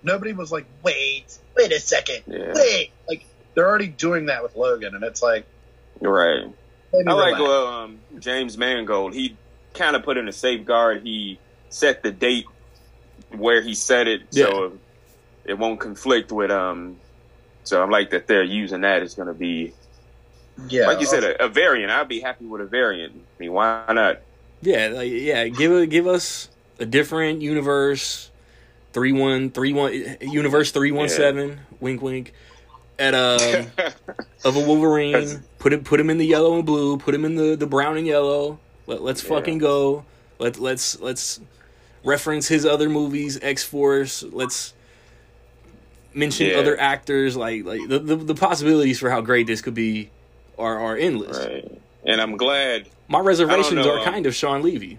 Nobody 0.03 0.35
was 0.35 0.53
like, 0.53 0.67
wait, 0.83 1.39
wait 1.57 1.73
a 1.73 1.81
second, 1.81 2.23
Yeah. 2.27 2.53
wait. 2.55 2.91
Like 3.09 3.25
they're 3.55 3.67
already 3.67 3.89
doing 3.89 4.27
that 4.27 4.43
with 4.43 4.55
Logan, 4.57 4.95
and 4.95 5.03
it's 5.05 5.23
like, 5.23 5.47
right. 6.01 6.47
maybe 6.93 7.09
I 7.09 7.13
like 7.13 7.39
well, 7.39 7.67
um, 7.67 7.99
James 8.19 8.59
Mangold. 8.59 9.15
He 9.15 9.37
kind 9.73 9.97
of 9.97 10.03
put 10.03 10.17
in 10.17 10.29
a 10.29 10.33
safeguard. 10.33 11.03
He 11.03 11.39
set 11.71 12.03
the 12.03 12.13
date 12.13 12.45
where 13.35 13.63
he 13.63 13.75
said 13.75 14.09
it, 14.09 14.23
so 14.31 14.79
it 15.45 15.59
won't 15.59 15.81
conflict 15.81 16.33
with 16.33 16.51
um. 16.51 16.97
So 17.63 17.83
I'm 17.83 17.91
like 17.91 18.11
that 18.11 18.27
they're 18.27 18.43
using 18.43 18.83
that. 18.83 19.03
It's 19.03 19.15
going 19.15 19.29
to 19.29 19.35
be 19.35 19.73
yeah, 20.69 20.87
like 20.87 21.01
you 21.01 21.07
said, 21.07 21.25
a, 21.25 21.45
a 21.45 21.49
variant. 21.49 21.91
I'd 21.91 22.09
be 22.09 22.21
happy 22.21 22.45
with 22.45 22.61
a 22.61 22.67
variant. 22.67 23.15
I 23.15 23.43
mean, 23.43 23.53
why 23.53 23.85
not? 23.89 24.21
Yeah, 24.63 24.89
like, 24.89 25.11
yeah. 25.11 25.49
Give 25.49 25.73
a, 25.73 25.87
give 25.87 26.07
us 26.07 26.49
a 26.79 26.87
different 26.87 27.43
universe. 27.43 28.31
Three 28.93 29.13
one 29.13 29.51
three 29.51 29.73
one 29.73 29.93
universe 30.21 30.71
three 30.71 30.93
one 30.93 31.09
seven. 31.09 31.61
Wink 31.81 32.01
wink. 32.01 32.33
At 32.97 33.13
um 33.15 33.67
of 34.45 34.57
a 34.57 34.61
Wolverine. 34.61 35.43
Put 35.59 35.73
him 35.73 35.83
put 35.83 35.99
him 35.99 36.11
in 36.11 36.19
the 36.19 36.27
yellow 36.27 36.55
and 36.55 36.65
blue. 36.65 36.97
Put 36.99 37.13
him 37.13 37.25
in 37.25 37.35
the, 37.35 37.57
the 37.57 37.67
brown 37.67 37.97
and 37.97 38.07
yellow. 38.07 38.61
Let, 38.87 39.03
let's 39.03 39.23
Yeah. 39.25 39.31
fucking 39.31 39.59
go. 39.59 40.05
Let 40.39 40.59
let's 40.61 41.01
let's 41.01 41.41
reference 42.05 42.47
his 42.47 42.65
other 42.65 42.89
movies. 42.89 43.37
X 43.43 43.65
Force. 43.65 44.23
Let's 44.23 44.75
mention 46.15 46.47
Yeah. 46.47 46.59
other 46.59 46.79
actors. 46.79 47.37
Like 47.37 47.65
like 47.65 47.81
the, 47.89 47.99
the 47.99 48.15
the 48.15 48.35
possibilities 48.37 49.01
for 49.01 49.11
how 49.11 49.21
great 49.21 49.49
this 49.49 49.61
could 49.61 49.75
be 49.75 50.11
are 50.59 50.79
are 50.79 50.97
endless. 50.97 51.39
right. 51.39 51.71
And 52.07 52.21
I'm 52.21 52.37
glad. 52.37 52.89
My 53.09 53.21
reservations 53.21 53.75
know, 53.87 53.95
are 53.95 53.99
um, 53.99 54.05
kind 54.05 54.27
of 54.27 54.35
Shawn 54.35 54.63
Levy. 54.63 54.99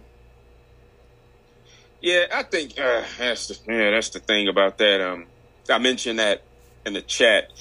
Yeah, 2.02 2.26
I 2.34 2.44
think 2.44 2.80
uh, 2.80 3.04
that's 3.18 3.48
the 3.48 3.58
yeah 3.74 3.92
that's 3.92 4.10
the 4.10 4.20
thing 4.20 4.48
about 4.48 4.78
that. 4.78 5.02
Um, 5.02 5.26
I 5.70 5.78
mentioned 5.80 6.20
that 6.20 6.44
in 6.86 6.94
the 6.94 7.02
chat 7.02 7.52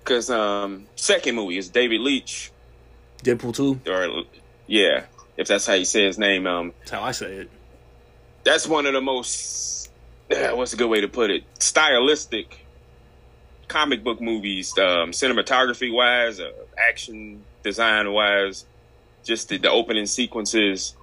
because 0.00 0.28
um, 0.30 0.86
second 0.96 1.34
movie 1.36 1.56
is 1.56 1.68
David 1.70 2.00
Leitch 2.00 2.50
Deadpool 3.22 3.54
two. 3.54 3.80
or 3.90 4.24
yeah, 4.66 5.04
if 5.36 5.48
that's 5.48 5.66
how 5.66 5.74
you 5.74 5.84
say 5.86 6.04
his 6.04 6.18
name. 6.18 6.46
Um, 6.46 6.72
That's 6.80 6.90
how 6.90 7.02
I 7.02 7.12
say 7.12 7.32
it. 7.36 7.50
that's 8.44 8.66
one 8.66 8.84
of 8.86 8.92
the 8.92 9.00
most 9.00 9.90
uh, 10.30 10.50
what's 10.50 10.74
a 10.74 10.76
good 10.76 10.88
way 10.90 11.00
to 11.00 11.08
put 11.08 11.30
it 11.30 11.44
stylistic 11.58 12.66
comic 13.68 14.02
book 14.02 14.20
movies 14.20 14.76
um, 14.78 15.10
cinematography 15.12 15.92
wise 15.92 16.40
uh, 16.40 16.50
action 16.76 17.42
design 17.62 18.10
wise 18.12 18.64
just 19.24 19.48
the, 19.50 19.58
the 19.58 19.70
opening 19.70 20.06
sequences 20.06 20.94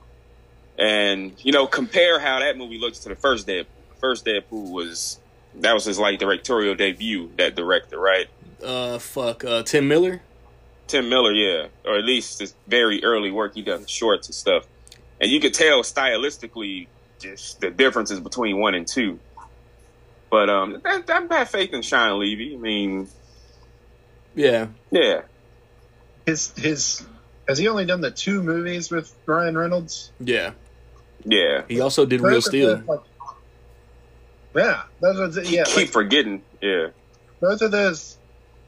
and 0.77 1.33
you 1.43 1.51
know 1.51 1.67
compare 1.67 2.19
how 2.19 2.39
that 2.39 2.57
movie 2.57 2.79
looks 2.79 2.99
to 2.99 3.09
the 3.09 3.15
first 3.15 3.47
Deadpool 3.47 3.65
first 3.99 4.25
Deadpool 4.25 4.71
was 4.71 5.19
that 5.55 5.73
was 5.73 5.85
his 5.85 5.97
like 5.99 6.19
directorial 6.19 6.75
debut 6.75 7.29
that 7.37 7.55
director 7.55 7.97
right 7.99 8.27
Uh, 8.63 8.97
fuck. 8.99 9.43
Uh, 9.43 9.61
Tim 9.63 9.87
Miller. 9.87 10.21
Tim 10.87 11.09
Miller, 11.09 11.33
yeah, 11.33 11.67
or 11.83 11.97
at 11.97 12.05
least 12.05 12.39
his 12.39 12.55
very 12.67 13.03
early 13.03 13.31
work 13.31 13.53
he 13.55 13.61
done 13.61 13.85
shorts 13.85 14.27
and 14.27 14.35
stuff, 14.35 14.65
and 15.19 15.29
you 15.31 15.39
could 15.39 15.53
tell 15.53 15.81
stylistically 15.83 16.87
just 17.19 17.59
the 17.59 17.69
differences 17.71 18.19
between 18.19 18.57
one 18.59 18.75
and 18.75 18.87
two. 18.87 19.19
But 20.29 20.49
um, 20.49 20.81
I, 20.85 21.01
I 21.07 21.35
have 21.37 21.49
faith 21.49 21.73
in 21.73 21.81
Shawn 21.81 22.19
Levy. 22.19 22.55
I 22.55 22.57
mean, 22.57 23.07
Yeah. 24.33 24.67
yeah, 24.91 25.21
his 26.25 26.51
his 26.57 27.05
has 27.47 27.57
he 27.57 27.67
only 27.67 27.85
done 27.85 28.01
the 28.01 28.11
two 28.11 28.41
movies 28.41 28.89
with 28.91 29.13
Ryan 29.25 29.57
Reynolds? 29.57 30.11
Yeah. 30.19 30.51
yeah. 31.23 31.61
He 31.67 31.79
also 31.79 32.05
did 32.05 32.21
Real 32.21 32.41
Steel. 32.41 32.81
like- 32.87 32.99
yeah, 34.55 34.83
those 35.01 35.37
are, 35.37 35.41
yeah. 35.43 35.63
Keep 35.65 35.75
like, 35.75 35.89
forgetting, 35.89 36.41
yeah, 36.61 36.87
both 37.41 37.61
of 37.61 37.71
those, 37.71 38.17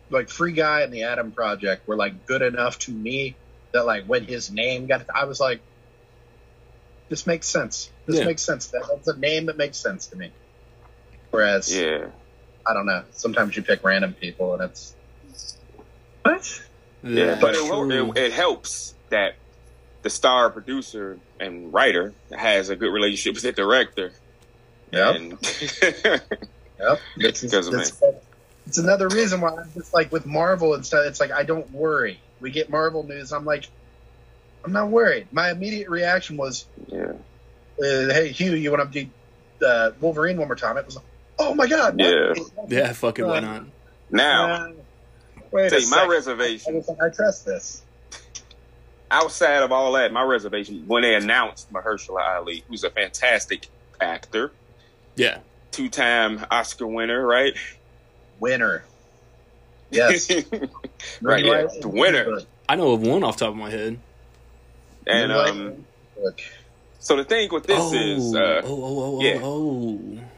like 0.09 0.29
Free 0.29 0.51
Guy 0.51 0.81
and 0.81 0.93
the 0.93 1.03
Adam 1.03 1.31
Project, 1.31 1.87
were 1.87 1.95
like 1.95 2.25
good 2.25 2.41
enough 2.41 2.77
to 2.79 2.91
me 2.91 3.35
that 3.71 3.85
like 3.85 4.05
when 4.05 4.25
his 4.25 4.51
name 4.51 4.87
got, 4.87 5.05
I 5.13 5.25
was 5.25 5.39
like, 5.39 5.61
this 7.09 7.25
makes 7.25 7.47
sense. 7.47 7.89
This 8.05 8.19
Yeah. 8.19 8.25
makes 8.25 8.41
sense. 8.41 8.67
That, 8.67 8.85
that's 8.89 9.07
a 9.07 9.17
name 9.17 9.45
that 9.45 9.55
makes 9.57 9.77
sense 9.77 10.07
to 10.07 10.17
me. 10.17 10.31
Whereas 11.31 11.75
yeah. 11.75 12.07
I 12.65 12.73
don't 12.73 12.85
know. 12.85 13.03
Sometimes 13.11 13.55
you 13.55 13.63
pick 13.63 13.83
random 13.83 14.13
people 14.13 14.53
and 14.53 14.63
it's 14.63 14.95
what? 16.23 16.61
Yeah, 17.03 17.37
but 17.39 17.55
it, 17.55 17.63
it, 17.63 18.17
it 18.17 18.33
helps 18.33 18.93
that 19.09 19.35
the 20.01 20.09
star 20.09 20.49
producer 20.49 21.19
and 21.39 21.71
writer 21.71 22.13
has 22.31 22.69
a 22.69 22.75
good 22.75 22.91
relationship 22.91 23.35
with 23.35 23.43
the 23.43 23.51
director. 23.51 24.11
Yeah. 24.91 25.13
And 25.13 25.37
Yep. 26.79 26.99
It's, 27.17 27.41
Because 27.41 27.67
it's, 27.67 28.01
it's 28.65 28.77
another 28.77 29.07
reason 29.07 29.41
why 29.41 29.55
I'm 29.55 29.71
just 29.73 29.93
like 29.93 30.11
with 30.11 30.25
Marvel 30.25 30.73
and 30.73 30.85
stuff. 30.85 31.05
It's 31.05 31.19
like 31.19 31.31
I 31.31 31.43
don't 31.43 31.69
worry. 31.71 32.19
We 32.39 32.51
get 32.51 32.69
Marvel 32.69 33.03
news. 33.03 33.31
I'm 33.31 33.45
like, 33.45 33.67
I'm 34.63 34.71
not 34.71 34.89
worried. 34.89 35.27
My 35.31 35.49
immediate 35.49 35.89
reaction 35.89 36.37
was, 36.37 36.65
yeah, 36.87 37.13
uh, 37.79 38.13
"Hey 38.13 38.29
Hugh, 38.29 38.53
you 38.53 38.71
want 38.71 38.91
to 38.91 39.05
do 39.05 39.65
uh, 39.65 39.91
Wolverine 39.99 40.37
one 40.37 40.47
more 40.47 40.55
time?" 40.55 40.77
It 40.77 40.85
was 40.85 40.97
like, 40.97 41.05
"Oh 41.39 41.53
my 41.53 41.67
god!" 41.67 41.99
Yeah. 41.99 42.33
yeah, 42.67 42.93
fucking 42.93 43.25
it, 43.25 43.27
why 43.27 43.39
not? 43.39 43.63
now 44.09 44.53
Uh, 44.53 44.71
wait 45.51 45.71
a 45.73 45.87
my 45.89 46.05
reservation. 46.05 46.83
I 47.01 47.09
trust 47.09 47.45
this. 47.45 47.83
outside 49.11 49.63
of 49.63 49.71
all 49.71 49.93
that, 49.93 50.11
my 50.11 50.21
reservation 50.23 50.83
when 50.87 51.01
they 51.03 51.15
announced 51.15 51.71
Mahershala 51.71 52.37
Ali, 52.37 52.63
who's 52.67 52.83
a 52.83 52.89
fantastic 52.89 53.67
actor, 54.01 54.51
Yeah. 55.15 55.39
two-time 55.71 56.45
Oscar 56.51 56.87
winner, 56.87 57.25
right? 57.25 57.53
Winner. 58.39 58.83
Yes. 59.89 60.29
right, 61.21 61.45
yeah, 61.45 61.51
Moonlight 61.61 61.81
the 61.81 61.87
winner. 61.87 62.39
I 62.67 62.75
know 62.75 62.91
of 62.91 63.01
one 63.01 63.23
off 63.23 63.37
the 63.37 63.45
top 63.45 63.53
of 63.53 63.57
my 63.57 63.69
head. 63.69 63.99
And 65.05 65.31
um, 65.31 65.85
So 66.99 67.15
the 67.15 67.23
thing 67.23 67.49
with 67.51 67.63
this 67.65 67.79
oh, 67.79 67.93
is, 67.93 68.35
uh, 68.35 68.61
oh, 68.65 68.83
oh, 68.83 69.17
oh, 69.17 69.21
yeah. 69.21 69.39
oh, 69.41 69.99
I- 70.01 70.19
no, 70.19 70.19
Green 70.19 70.21
Book, 70.21 70.29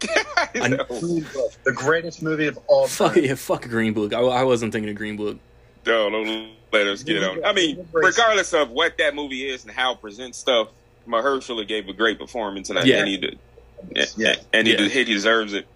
the 0.54 1.72
greatest 1.74 2.22
movie 2.22 2.46
of 2.46 2.58
all. 2.66 2.86
Fuck 2.86 3.14
time. 3.14 3.24
yeah, 3.24 3.34
fuck 3.34 3.62
Green 3.62 3.92
Book. 3.92 4.12
I, 4.12 4.20
I 4.20 4.42
wasn't 4.44 4.72
thinking 4.72 4.90
of 4.90 4.96
Green 4.96 5.16
Book. 5.16 5.38
no, 5.86 6.10
don't 6.10 6.50
let 6.72 6.86
us 6.86 7.02
get 7.02 7.22
on. 7.22 7.44
I 7.44 7.52
mean, 7.52 7.86
regardless 7.92 8.52
of 8.52 8.70
what 8.70 8.98
that 8.98 9.14
movie 9.14 9.48
is 9.48 9.64
and 9.64 9.72
how 9.72 9.92
it 9.94 10.00
presents 10.00 10.38
stuff, 10.38 10.68
Mahershala 11.08 11.66
gave 11.66 11.88
a 11.88 11.92
great 11.92 12.18
performance, 12.18 12.70
and 12.70 12.78
I 12.78 12.84
Yeah. 12.84 12.98
and 13.00 13.08
he 13.08 13.16
did, 13.16 13.38
Yeah. 14.16 14.34
and 14.52 14.66
he, 14.66 14.74
Yeah. 14.74 14.88
he 14.88 15.04
deserves 15.04 15.52
it. 15.52 15.66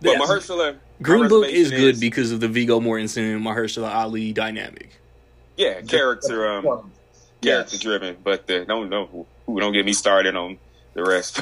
But 0.00 0.12
Yeah. 0.12 0.18
Mahershala, 0.18 0.76
Green 1.02 1.28
Book 1.28 1.46
is 1.46 1.70
reservation 1.70 1.78
good 1.80 2.00
because 2.00 2.32
of 2.32 2.40
the 2.40 2.48
Viggo 2.48 2.80
Mortensen 2.80 3.34
and 3.36 3.44
Mahershala 3.44 3.92
Ali 3.94 4.32
dynamic. 4.32 4.90
yeah, 5.56 5.80
character 5.82 6.48
um 6.50 6.90
character 7.42 7.78
driven. 7.78 8.16
But 8.22 8.48
uh, 8.50 8.64
don't 8.64 8.90
don't 8.90 9.26
don't 9.46 9.72
get 9.72 9.84
me 9.84 9.92
started 9.92 10.36
on 10.36 10.58
the 10.94 11.02
rest. 11.04 11.38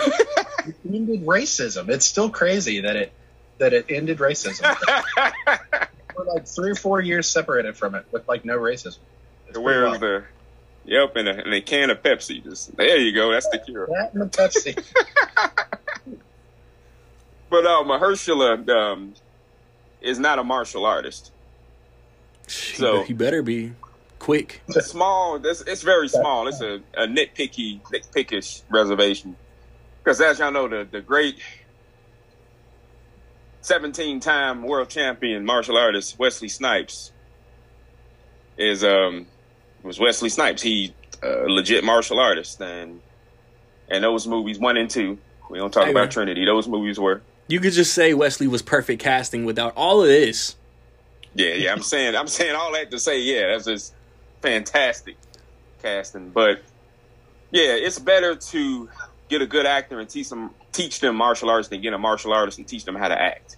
It 0.67 0.77
ended 0.93 1.27
racism. 1.27 1.89
It's 1.89 2.05
still 2.07 2.31
crazy 2.31 2.81
that 2.81 2.97
it 2.97 3.13
that 3.59 3.73
it 3.73 3.87
ended 3.89 4.19
racism. 4.19 4.63
We're 6.17 6.25
like 6.25 6.47
three 6.47 6.71
or 6.73 6.75
four 6.75 7.01
years 7.01 7.29
separated 7.29 7.77
from 7.77 7.95
it 7.95 8.05
with 8.13 8.29
like 8.29 8.45
no 8.45 8.59
racism. 8.59 8.99
It's 9.49 9.59
pretty 9.59 9.61
Where's 9.61 9.99
the 10.01 10.25
yep 10.85 11.17
and 11.17 11.29
a, 11.29 11.45
and 11.45 11.53
a 11.55 11.61
can 11.61 11.91
of 11.91 12.03
Pepsi? 12.03 12.43
Just 12.43 12.77
there 12.77 12.99
you 12.99 13.13
go. 13.13 13.31
That's 13.33 13.49
the 13.49 13.59
cure. 13.59 13.87
that 13.87 14.13
and 14.15 14.23
the 14.23 14.27
Pepsi? 14.27 14.83
But 17.51 17.67
uh, 17.67 17.83
Mahershala 17.85 18.67
um, 18.71 19.13
is 20.01 20.19
not 20.19 20.39
a 20.39 20.45
martial 20.45 20.87
artist. 20.87 21.31
So- 22.47 22.77
So 22.77 23.03
he 23.03 23.13
better 23.13 23.43
be 23.43 23.73
quick. 24.19 24.63
small. 24.71 25.37
It's, 25.45 25.61
it's 25.63 25.83
very 25.83 26.09
small. 26.09 26.49
It's 26.49 26.63
a, 26.63 26.81
a 26.95 27.07
nitpicky, 27.07 27.83
nitpickish 27.93 28.63
reservation. 28.71 29.37
Because 30.03 30.21
as 30.21 30.39
y'all 30.39 30.51
know, 30.51 30.69
the 30.69 30.87
the 30.91 31.01
great 31.01 31.39
seventeen 33.61 34.21
time 34.21 34.63
world 34.63 34.89
champion 34.89 35.45
martial 35.45 35.77
artist 35.77 36.19
Wesley 36.19 36.49
Snipes 36.49 37.13
is 38.59 38.83
um 38.85 39.27
was 39.83 39.99
Wesley 40.01 40.29
Snipes. 40.29 40.63
He 40.63 40.95
a 41.23 41.47
legit 41.49 41.85
martial 41.85 42.19
artist, 42.19 42.61
and 42.61 43.01
and 43.89 44.03
those 44.03 44.27
movies 44.27 44.59
one 44.59 44.77
and 44.77 44.91
two. 44.91 45.19
We 45.51 45.59
don't 45.59 45.73
talk 45.73 45.85
Hey, 45.85 45.91
about 45.91 46.01
man. 46.01 46.11
Trinity. 46.11 46.45
Those 46.45 46.67
movies 46.67 46.99
were. 46.99 47.23
You 47.49 47.61
could 47.61 47.73
just 47.73 47.93
say 47.93 48.15
Wesley 48.15 48.47
was 48.47 48.63
perfect 48.63 49.03
casting 49.03 49.45
without 49.45 49.75
all 49.77 50.01
of 50.03 50.09
this. 50.09 50.57
Yeah, 51.35 51.55
yeah. 51.55 51.73
I'm 51.73 51.83
saying, 51.83 52.15
I'm 52.15 52.29
saying 52.29 52.55
all 52.55 52.73
that 52.73 52.91
to 52.91 52.99
say, 52.99 53.21
yeah, 53.21 53.49
that's 53.49 53.65
just 53.67 53.95
fantastic 54.41 55.17
casting. 55.83 56.31
But 56.31 56.63
yeah, 57.51 57.73
it's 57.75 57.99
better 57.99 58.35
to 58.37 58.89
get 59.33 59.43
a 59.43 59.47
good 59.47 59.67
actor 59.67 59.99
and 59.99 60.09
teach 60.09 60.29
them 60.29 60.51
teach 60.73 61.01
them 61.01 61.17
martial 61.17 61.51
arts 61.51 61.69
than 61.69 61.81
get 61.81 61.93
a 61.93 61.99
martial 61.99 62.33
artist 62.33 62.59
and 62.59 62.67
teach 62.69 62.85
them 62.85 62.95
how 62.95 63.09
to 63.09 63.21
act. 63.21 63.57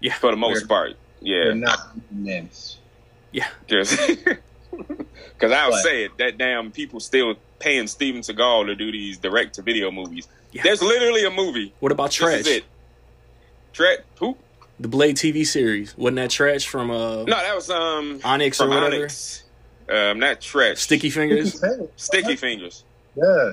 Yeah. 0.00 0.14
for 0.14 0.30
the 0.32 0.36
most 0.36 0.54
Weird. 0.66 0.68
part. 0.68 0.96
They're 1.22 1.48
Yeah, 1.48 1.54
not 1.54 1.78
names. 2.10 2.78
Yeah. 3.32 3.48
because 3.66 3.92
I'll 5.42 5.70
But- 5.70 5.82
say 5.82 6.04
it. 6.04 6.18
That 6.18 6.36
damn 6.38 6.70
people 6.70 7.00
still 7.00 7.36
paying 7.58 7.86
Steven 7.86 8.20
Seagal 8.22 8.66
to 8.66 8.74
do 8.74 8.90
these 8.92 9.18
direct 9.18 9.54
to 9.54 9.62
video 9.62 9.90
movies. 9.90 10.28
Yeah. 10.52 10.62
There's 10.64 10.82
literally 10.82 11.24
a 11.24 11.30
movie. 11.30 11.72
What 11.80 11.92
about 11.92 12.08
This 12.10 12.16
Trash? 12.16 12.40
is 12.40 12.46
it. 12.48 12.64
Tret 13.72 14.04
who? 14.18 14.36
The 14.80 14.88
Blade 14.88 15.16
TV 15.16 15.46
series. 15.46 15.96
Wasn't 15.96 16.16
that 16.16 16.30
Trash 16.30 16.66
from 16.66 16.90
uh 16.90 17.24
No, 17.24 17.36
that 17.36 17.54
was 17.54 17.70
um 17.70 18.20
Onyx 18.24 18.60
or 18.60 18.64
from 18.64 18.74
whatever? 18.74 18.96
Onyx. 18.96 19.44
Um, 19.88 20.18
not 20.18 20.40
Tret. 20.40 20.76
Sticky 20.78 21.10
Fingaz? 21.10 21.88
Sticky 21.96 22.36
Fingaz. 22.36 22.82
Yeah. 23.16 23.52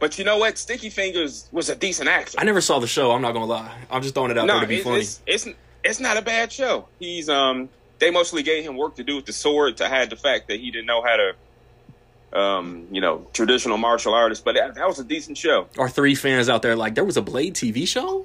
But 0.00 0.18
you 0.18 0.24
know 0.24 0.38
what? 0.38 0.56
Sticky 0.56 0.90
Fingaz 0.90 1.52
was 1.52 1.68
a 1.68 1.76
decent 1.76 2.08
actor. 2.08 2.40
I 2.40 2.44
never 2.44 2.62
saw 2.62 2.78
the 2.80 2.86
show, 2.86 3.12
I'm 3.12 3.20
not 3.20 3.32
gonna 3.32 3.44
lie. 3.44 3.72
I'm 3.90 4.02
just 4.02 4.14
throwing 4.14 4.30
it 4.30 4.38
out 4.38 4.46
no, 4.46 4.54
there 4.54 4.62
to 4.62 4.66
be 4.66 4.76
it's, 4.76 4.84
funny. 4.84 5.00
it's 5.00 5.22
it's 5.26 5.48
it's 5.84 6.00
not 6.00 6.16
a 6.16 6.22
bad 6.22 6.50
show. 6.50 6.88
He's 6.98 7.28
um 7.28 7.68
they 7.98 8.10
mostly 8.10 8.42
gave 8.42 8.64
him 8.64 8.76
work 8.76 8.96
to 8.96 9.04
do 9.04 9.14
with 9.16 9.26
the 9.26 9.32
sword 9.32 9.76
to 9.76 9.88
hide 9.88 10.08
the 10.08 10.16
fact 10.16 10.48
that 10.48 10.58
he 10.58 10.70
didn't 10.70 10.86
know 10.86 11.02
how 11.02 11.16
to 11.16 12.38
um 12.38 12.86
you 12.90 13.02
know 13.02 13.26
traditional 13.34 13.76
martial 13.76 14.14
artist. 14.14 14.42
But 14.42 14.54
that, 14.54 14.74
that 14.74 14.88
was 14.88 14.98
a 14.98 15.04
decent 15.04 15.36
show. 15.36 15.68
Our 15.78 15.90
three 15.90 16.14
fans 16.14 16.48
out 16.48 16.62
there 16.62 16.74
like 16.74 16.94
there 16.94 17.04
was 17.04 17.18
a 17.18 17.22
Blade 17.22 17.54
TV 17.54 17.86
show? 17.86 18.24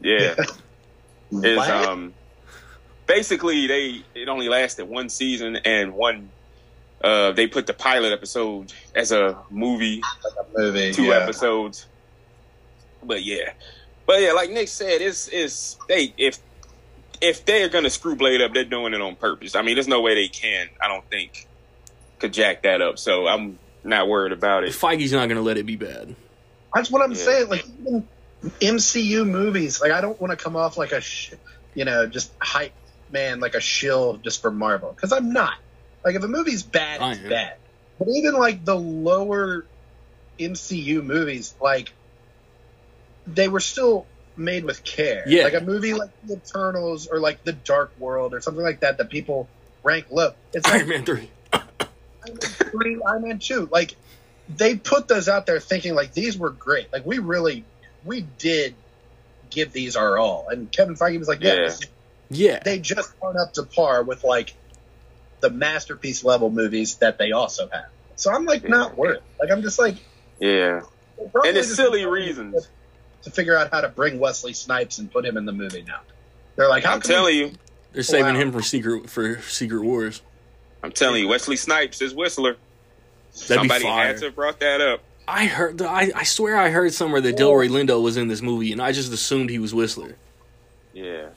Yeah, 0.00 0.34
is 1.30 1.58
um 1.58 2.14
basically 3.06 3.68
they 3.68 4.02
it 4.16 4.28
only 4.28 4.48
lasted 4.48 4.86
one 4.86 5.08
season 5.08 5.56
and 5.56 5.94
one. 5.94 6.30
Uh, 7.02 7.32
they 7.32 7.46
put 7.48 7.66
the 7.66 7.72
pilot 7.74 8.12
episode 8.12 8.72
as 8.94 9.10
a 9.10 9.36
movie 9.50 10.00
Like 10.24 10.46
a 10.46 10.58
movie. 10.58 10.92
two 10.92 11.04
yeah. 11.04 11.14
episodes. 11.18 11.86
But 13.02 13.24
yeah, 13.24 13.52
but 14.06 14.22
yeah, 14.22 14.32
like 14.32 14.50
Nick 14.50 14.68
said, 14.68 15.00
it's 15.00 15.28
it's 15.28 15.76
they 15.88 16.14
if 16.16 16.38
if 17.20 17.44
they're 17.44 17.68
gonna 17.68 17.90
screw 17.90 18.14
Blade 18.14 18.40
up, 18.40 18.54
they're 18.54 18.64
doing 18.64 18.94
it 18.94 19.00
on 19.00 19.16
purpose. 19.16 19.56
I 19.56 19.62
mean, 19.62 19.74
there's 19.74 19.88
no 19.88 20.00
way 20.00 20.14
they 20.14 20.28
can. 20.28 20.68
I 20.80 20.86
don't 20.88 21.04
think 21.10 21.48
could 22.20 22.32
jack 22.32 22.62
that 22.62 22.80
up. 22.80 22.98
So 23.00 23.26
I'm 23.26 23.58
not 23.82 24.06
worried 24.08 24.30
about 24.32 24.62
it. 24.62 24.70
Feige's 24.70 25.12
not 25.12 25.28
gonna 25.28 25.42
let 25.42 25.56
it 25.56 25.66
be 25.66 25.74
bad. 25.76 26.14
That's 26.72 26.90
what 26.90 27.02
I'm 27.02 27.10
Yeah. 27.12 27.16
saying. 27.18 27.48
Like 27.48 27.64
even 27.80 28.08
MCU 28.60 29.26
movies. 29.28 29.80
Like 29.80 29.90
I 29.90 30.00
don't 30.00 30.20
want 30.20 30.30
to 30.30 30.36
come 30.36 30.54
off 30.54 30.76
like 30.76 30.92
a, 30.92 31.00
sh- 31.00 31.32
you 31.74 31.84
know, 31.84 32.06
just 32.06 32.30
hype 32.40 32.72
man, 33.10 33.40
like 33.40 33.54
a 33.56 33.60
shill 33.60 34.18
just 34.18 34.40
for 34.40 34.50
Marvel 34.52 34.92
because 34.92 35.12
I'm 35.12 35.32
not. 35.32 35.54
Like 36.04 36.14
if 36.16 36.22
a 36.22 36.28
movie's 36.28 36.62
bad, 36.62 37.00
I 37.00 37.12
it's 37.12 37.20
am. 37.22 37.28
bad. 37.28 37.56
But 37.98 38.08
even 38.08 38.34
like 38.34 38.64
the 38.64 38.76
lower 38.76 39.64
MCU 40.38 41.02
movies, 41.04 41.54
like 41.60 41.92
they 43.26 43.48
were 43.48 43.60
still 43.60 44.06
made 44.36 44.64
with 44.64 44.82
care. 44.82 45.24
Yeah. 45.26 45.44
Like 45.44 45.54
a 45.54 45.60
movie 45.60 45.94
like 45.94 46.10
The 46.26 46.34
Eternals 46.36 47.06
or 47.06 47.20
like 47.20 47.44
The 47.44 47.52
Dark 47.52 47.92
World 47.98 48.34
or 48.34 48.40
something 48.40 48.62
like 48.62 48.80
that 48.80 48.98
that 48.98 49.10
people 49.10 49.48
rank 49.82 50.06
low. 50.10 50.32
It's 50.52 50.66
like 50.66 50.80
Iron 50.80 50.88
Man 50.88 51.04
three. 51.04 51.30
Iron 51.52 51.66
Man 52.26 52.36
three, 52.38 53.02
Iron 53.06 53.22
Man 53.22 53.38
two. 53.38 53.68
Like 53.70 53.94
they 54.48 54.76
put 54.76 55.06
those 55.08 55.28
out 55.28 55.46
there 55.46 55.60
thinking 55.60 55.94
like 55.94 56.12
these 56.12 56.36
were 56.36 56.50
great. 56.50 56.92
Like 56.92 57.06
we 57.06 57.18
really 57.18 57.64
we 58.04 58.22
did 58.38 58.74
give 59.50 59.72
these 59.72 59.96
our 59.96 60.18
all. 60.18 60.48
And 60.48 60.72
Kevin 60.72 60.94
Feige 60.96 61.18
was 61.18 61.28
like, 61.28 61.42
yeah, 61.42 61.54
Yeah. 61.68 61.74
Yeah. 62.30 62.58
they 62.64 62.78
just 62.78 63.12
aren't 63.20 63.36
up 63.38 63.52
to 63.54 63.62
par 63.64 64.02
with 64.02 64.24
like 64.24 64.54
the 65.42 65.50
masterpiece 65.50 66.24
level 66.24 66.48
movies 66.50 66.94
that 66.96 67.18
they 67.18 67.32
also 67.32 67.68
have. 67.70 67.86
So 68.16 68.32
I'm 68.32 68.46
like 68.46 68.66
not 68.68 68.96
worried. 68.96 69.20
Like 69.40 69.50
I'm 69.50 69.60
just 69.62 69.78
like 69.78 69.96
Yeah, 70.40 70.80
probably 71.30 71.50
and 71.50 71.58
it's 71.58 71.74
silly 71.74 72.06
reasons. 72.06 72.68
to 73.22 73.30
figure 73.30 73.56
out 73.56 73.70
how 73.70 73.80
to 73.82 73.88
bring 73.88 74.18
Wesley 74.18 74.52
Snipes 74.54 74.98
and 74.98 75.12
put 75.12 75.24
him 75.26 75.36
in 75.36 75.44
the 75.44 75.52
movie 75.52 75.82
now. 75.86 76.00
They're 76.56 76.68
like, 76.68 76.84
how 76.84 76.94
I'm 76.94 77.00
telling 77.02 77.36
you, 77.36 77.52
They're 77.92 78.02
saving 78.02 78.34
Wow. 78.34 78.40
him 78.40 78.52
for 78.52 78.62
secret 78.62 79.10
for 79.10 79.40
Secret 79.42 79.82
Wars. 79.82 80.22
I'm 80.82 80.92
telling 80.92 81.22
you, 81.22 81.28
Wesley 81.28 81.56
Snipes 81.56 82.00
is 82.02 82.14
Whistler. 82.14 82.52
That'd 82.52 83.60
Somebody 83.60 83.84
be 83.84 83.88
fire. 83.88 84.06
had 84.08 84.18
to 84.18 84.24
have 84.26 84.34
brought 84.34 84.60
that 84.60 84.80
up. 84.80 85.00
I 85.28 85.44
heard. 85.46 85.80
I, 85.80 86.10
I 86.14 86.24
swear 86.24 86.56
I 86.56 86.70
heard 86.70 86.92
somewhere 86.92 87.20
that 87.20 87.36
Delroy 87.36 87.68
Lindo 87.68 88.02
was 88.02 88.16
in 88.16 88.26
this 88.28 88.42
movie, 88.42 88.72
and 88.72 88.82
I 88.82 88.90
just 88.92 89.12
assumed 89.12 89.50
he 89.50 89.58
was 89.60 89.72
Whistler. 89.72 90.16
Yeah. 90.92 91.28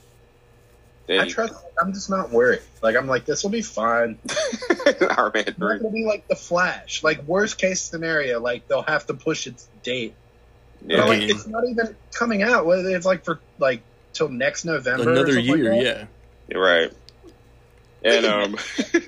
I 1.08 1.18
There 1.18 1.26
trust. 1.28 1.54
I'm 1.82 1.94
just 1.94 2.10
not 2.10 2.32
worried. 2.32 2.62
Like 2.82 2.96
I'm 2.96 3.08
like 3.08 3.26
this 3.26 3.44
will 3.44 3.52
be 3.52 3.62
fine. 3.62 4.18
you- 4.30 5.08
Iron 5.10 5.32
Man 5.34 5.44
It's 5.48 5.58
not 5.60 5.70
three. 5.70 5.80
gonna 5.80 5.90
be 5.92 6.06
like 6.06 6.28
the 6.28 6.36
Flash. 6.36 7.04
Like 7.04 7.24
worst 7.24 7.58
case 7.58 7.82
scenario, 7.82 8.40
like 8.40 8.68
they'll 8.68 8.82
have 8.84 9.06
to 9.08 9.14
push 9.14 9.46
its 9.48 9.68
date. 9.84 10.16
But 10.82 10.92
Yeah. 10.98 11.04
like 11.06 11.22
it's 11.22 11.46
not 11.48 11.64
even 11.68 11.96
coming 12.14 12.42
out. 12.44 12.66
Whether 12.66 12.90
It's 12.96 13.06
like 13.06 13.24
for 13.24 13.40
like 13.60 13.82
till 14.14 14.30
next 14.30 14.66
November. 14.66 15.12
Another 15.12 15.34
something 15.34 15.48
like 15.52 15.58
year, 15.60 15.70
that. 15.70 15.84
yeah. 15.84 16.06
You're 16.48 16.64
right. 16.64 16.92
And 18.04 18.26
um, 18.26 18.58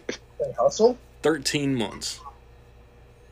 hustle. 0.58 0.98
Thirteen 1.22 1.76
months. 1.76 2.20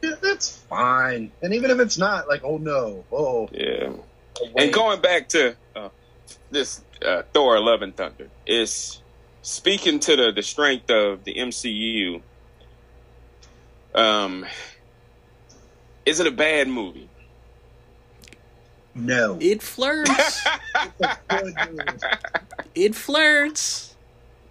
Yeah, 0.01 0.11
that's 0.21 0.49
fine. 0.49 1.31
And 1.41 1.53
even 1.55 1.71
if 1.71 1.79
it's 1.79 1.97
not, 1.97 2.27
like, 2.27 2.41
oh 2.43 2.57
no, 2.57 3.03
oh. 3.11 3.49
yeah. 3.51 3.89
wait. 3.89 4.51
And 4.55 4.73
going 4.73 5.01
back 5.01 5.29
to 5.29 5.55
uh, 5.75 5.89
this 6.51 6.81
uh, 7.03 7.23
Thor: 7.33 7.59
Love 7.59 7.81
and 7.81 7.95
Thunder 7.95 8.29
is 8.45 9.01
speaking 9.41 9.99
to 10.01 10.15
the 10.15 10.31
the 10.31 10.43
strength 10.43 10.89
of 10.89 11.23
the 11.23 11.35
MCU. 11.35 12.21
Um, 13.93 14.45
is 16.05 16.19
it 16.19 16.27
a 16.27 16.31
bad 16.31 16.67
movie? 16.67 17.09
no. 18.95 19.37
It 19.41 19.61
flirts. 19.61 20.47
it 22.75 22.95
flirts. 22.95 23.95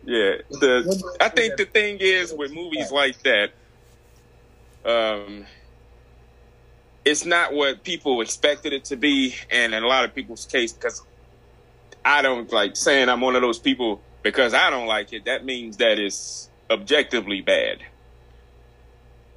Yeah, 0.05 0.35
the 0.51 1.17
I 1.21 1.31
think 1.31 1.57
the 1.57 1.65
thing 1.65 1.97
is 1.99 2.33
with 2.33 2.53
movies 2.53 2.93
like 2.93 3.17
that, 3.23 3.53
um, 4.85 5.47
it's 7.07 7.25
not 7.25 7.55
what 7.55 7.83
people 7.85 8.21
expected 8.21 8.75
it 8.75 8.85
to 8.87 8.97
be, 8.97 9.35
and 9.51 9.75
in 9.75 9.83
a 9.83 9.87
lot 9.87 10.05
of 10.05 10.15
people's 10.15 10.45
case, 10.45 10.75
because 10.75 11.03
I 12.05 12.23
don't 12.23 12.53
like 12.53 12.77
saying 12.77 13.09
I'm 13.09 13.21
one 13.21 13.37
of 13.37 13.43
those 13.43 13.59
people 13.59 14.03
because 14.23 14.55
I 14.55 14.71
don't 14.71 14.87
like 14.87 15.12
it. 15.12 15.25
That 15.27 15.45
means 15.45 15.79
that 15.79 15.99
it's 15.99 16.51
objectively 16.71 17.40
bad, 17.40 17.79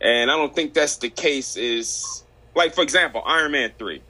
and 0.01 0.29
I 0.31 0.35
don't 0.37 0.53
think 0.55 0.73
that's 0.73 0.97
the 0.97 1.09
case. 1.09 1.55
Is 1.57 2.23
like 2.55 2.73
for 2.75 2.81
example, 2.83 3.21
Iron 3.25 3.51
Man 3.51 3.71
three. 3.77 4.03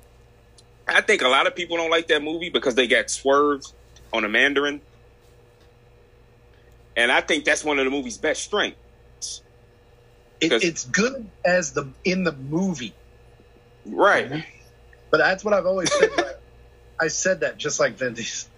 I 0.87 1.01
think 1.01 1.21
a 1.21 1.27
lot 1.27 1.47
of 1.47 1.55
people 1.55 1.77
don't 1.77 1.91
like 1.91 2.07
that 2.07 2.23
movie 2.23 2.49
because 2.49 2.75
they 2.75 2.87
got 2.87 3.09
swerved 3.09 3.73
on 4.13 4.23
a 4.23 4.29
Mandarin, 4.29 4.81
and 6.95 7.11
I 7.11 7.21
think 7.21 7.45
that's 7.45 7.63
one 7.63 7.77
of 7.79 7.85
the 7.85 7.91
movie's 7.91 8.17
best 8.17 8.43
strengths. 8.43 9.41
It, 10.39 10.51
it's 10.63 10.85
good 10.85 11.29
as 11.43 11.73
the 11.73 11.91
in 12.05 12.23
the 12.23 12.31
movie, 12.31 12.93
Right. 13.85 14.45
but 15.09 15.17
that's 15.17 15.43
what 15.43 15.53
I've 15.53 15.65
always 15.65 15.91
said. 15.91 16.09
Like, 16.99 17.05
I 17.05 17.09
said 17.09 17.41
that 17.41 17.57
just 17.57 17.79
like 17.79 17.97
Vin 17.97 18.13
Diesel. 18.13 18.49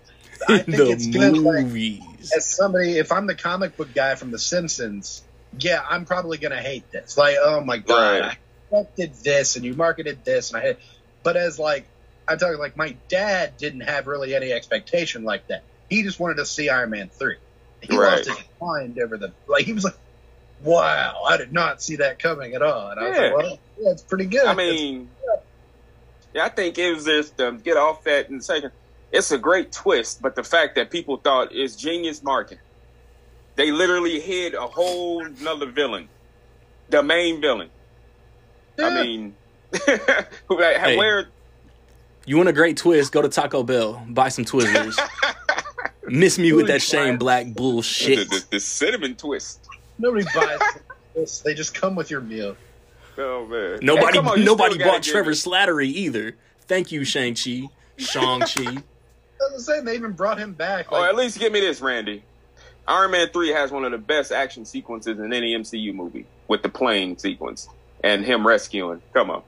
I 0.48 0.60
think 0.60 0.78
the 0.78 0.92
it's 0.92 1.08
good. 1.08 1.38
Like, 1.38 1.66
movies. 1.66 2.32
as 2.36 2.56
somebody, 2.56 2.98
if 2.98 3.12
I'm 3.12 3.28
the 3.28 3.36
comic 3.36 3.76
book 3.76 3.94
guy 3.94 4.16
from 4.16 4.32
The 4.32 4.40
Simpsons, 4.40 5.24
yeah, 5.58 5.82
I'm 5.88 6.06
probably 6.06 6.38
gonna 6.38 6.62
hate 6.62 6.86
this. 6.92 7.18
Like, 7.18 7.36
oh 7.42 7.62
my 7.62 7.78
god, 7.78 8.22
Right. 8.22 8.38
I 8.74 8.78
expected 8.80 9.16
this, 9.24 9.56
and 9.56 9.66
you 9.66 9.74
marketed 9.76 10.24
this, 10.24 10.52
and 10.52 10.62
I 10.62 10.66
hate. 10.66 10.78
But 11.24 11.38
as 11.38 11.60
like, 11.60 11.90
I'm 12.28 12.38
talking 12.38 12.60
like 12.60 12.78
my 12.78 12.98
dad 13.10 13.58
didn't 13.58 13.82
have 13.82 14.08
really 14.08 14.36
any 14.36 14.52
expectation 14.52 15.24
like 15.24 15.48
that. 15.50 15.66
He 15.90 16.04
just 16.04 16.20
wanted 16.20 16.36
to 16.38 16.46
see 16.46 16.70
Iron 16.70 16.92
Man 16.92 17.10
three. 17.10 17.38
He 17.82 17.96
Right. 17.98 18.12
lost 18.12 18.26
his 18.28 18.38
mind 18.62 19.00
over 19.04 19.18
the 19.18 19.34
like. 19.48 19.66
He 19.66 19.74
was 19.74 19.84
like, 19.86 19.96
"Wow, 20.60 21.24
I 21.28 21.38
did 21.38 21.52
not 21.52 21.82
see 21.82 21.98
that 21.98 22.20
coming 22.20 22.54
at 22.54 22.62
all." 22.62 22.92
And 22.92 23.00
I 23.00 23.10
was 23.10 23.18
Yeah. 23.18 23.24
like, 23.30 23.38
"Well, 23.38 23.60
yeah, 23.78 23.92
it's 23.92 24.04
pretty 24.04 24.26
good." 24.26 24.46
I 24.46 24.54
mean, 24.56 25.16
yeah, 25.24 25.39
I 26.36 26.50
think 26.50 26.78
it 26.78 26.94
was 26.94 27.06
just 27.06 27.40
um, 27.42 27.58
get 27.60 27.78
off 27.78 28.04
that 28.04 28.30
in 28.30 28.38
a 28.38 28.42
second. 28.42 28.72
It's 29.12 29.32
a 29.32 29.38
great 29.38 29.72
twist, 29.72 30.22
but 30.22 30.36
the 30.36 30.44
fact 30.44 30.76
that 30.76 30.92
people 30.92 31.18
thought 31.18 31.52
is 31.52 31.76
genius 31.76 32.22
marketing. 32.22 32.60
They 33.56 33.72
literally 33.72 34.20
hid 34.20 34.54
a 34.54 34.68
whole 34.68 35.26
another 35.26 35.66
villain, 35.66 36.08
the 36.90 37.02
main 37.04 37.42
villain. 37.42 37.70
I 38.78 39.04
mean, 39.04 39.36
Hey. 40.50 40.96
where 40.98 41.28
You 42.26 42.38
want 42.38 42.48
a 42.50 42.54
great 42.54 42.78
twist? 42.78 43.12
Go 43.12 43.22
to 43.22 43.28
Taco 43.30 43.64
Bell, 43.64 44.02
buy 44.10 44.30
some 44.30 44.46
Twizzlers. 44.46 44.98
Miss 46.08 46.40
me 46.40 46.54
with 46.54 46.68
that 46.68 46.82
Shane 46.82 47.18
Black 47.18 47.48
bullshit. 47.54 48.30
the, 48.30 48.46
the 48.52 48.60
cinnamon 48.60 49.16
twist. 49.16 49.68
nobody 49.98 50.26
buys 50.34 50.60
this. 51.16 51.40
They 51.42 51.54
just 51.54 51.74
come 51.76 51.96
with 51.96 52.10
your 52.10 52.22
meal. 52.22 52.56
Oh 53.20 53.46
man, 53.46 53.80
Nobody, 53.82 54.20
Hey, 54.20 54.26
on, 54.26 54.44
nobody 54.46 54.78
bought 54.78 55.04
Trevor 55.04 55.32
it- 55.32 55.36
Slattery 55.36 55.88
either. 55.88 56.38
Thank 56.62 56.92
you, 56.92 57.04
Shang 57.04 57.36
Chi, 57.36 57.68
Shang 57.98 58.40
Chi. 58.42 58.64
I 59.42 59.54
was 59.54 59.66
saying 59.66 59.86
they 59.86 59.96
even 59.96 60.14
brought 60.14 60.38
him 60.38 60.54
back. 60.54 60.88
Oh, 60.92 61.04
at 61.04 61.16
least 61.16 61.40
give 61.40 61.52
me 61.52 61.60
this, 61.60 61.82
Randy. 61.82 62.24
Iron 62.88 63.12
Man 63.12 63.30
3 63.30 63.50
has 63.50 63.72
one 63.72 63.86
of 63.86 63.92
the 63.92 63.98
best 63.98 64.32
action 64.32 64.66
sequences 64.66 65.20
in 65.20 65.32
any 65.32 65.54
MCU 65.56 65.94
movie 65.94 66.26
with 66.48 66.64
the 66.64 66.70
plane 66.70 67.18
sequence 67.18 67.70
and 68.04 68.26
him 68.26 68.46
rescuing. 68.48 69.02
Come 69.14 69.30
on. 69.30 69.44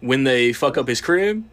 When 0.00 0.24
they 0.24 0.52
fuck 0.52 0.76
up 0.76 0.88
his 0.88 1.00
crib. 1.00 1.44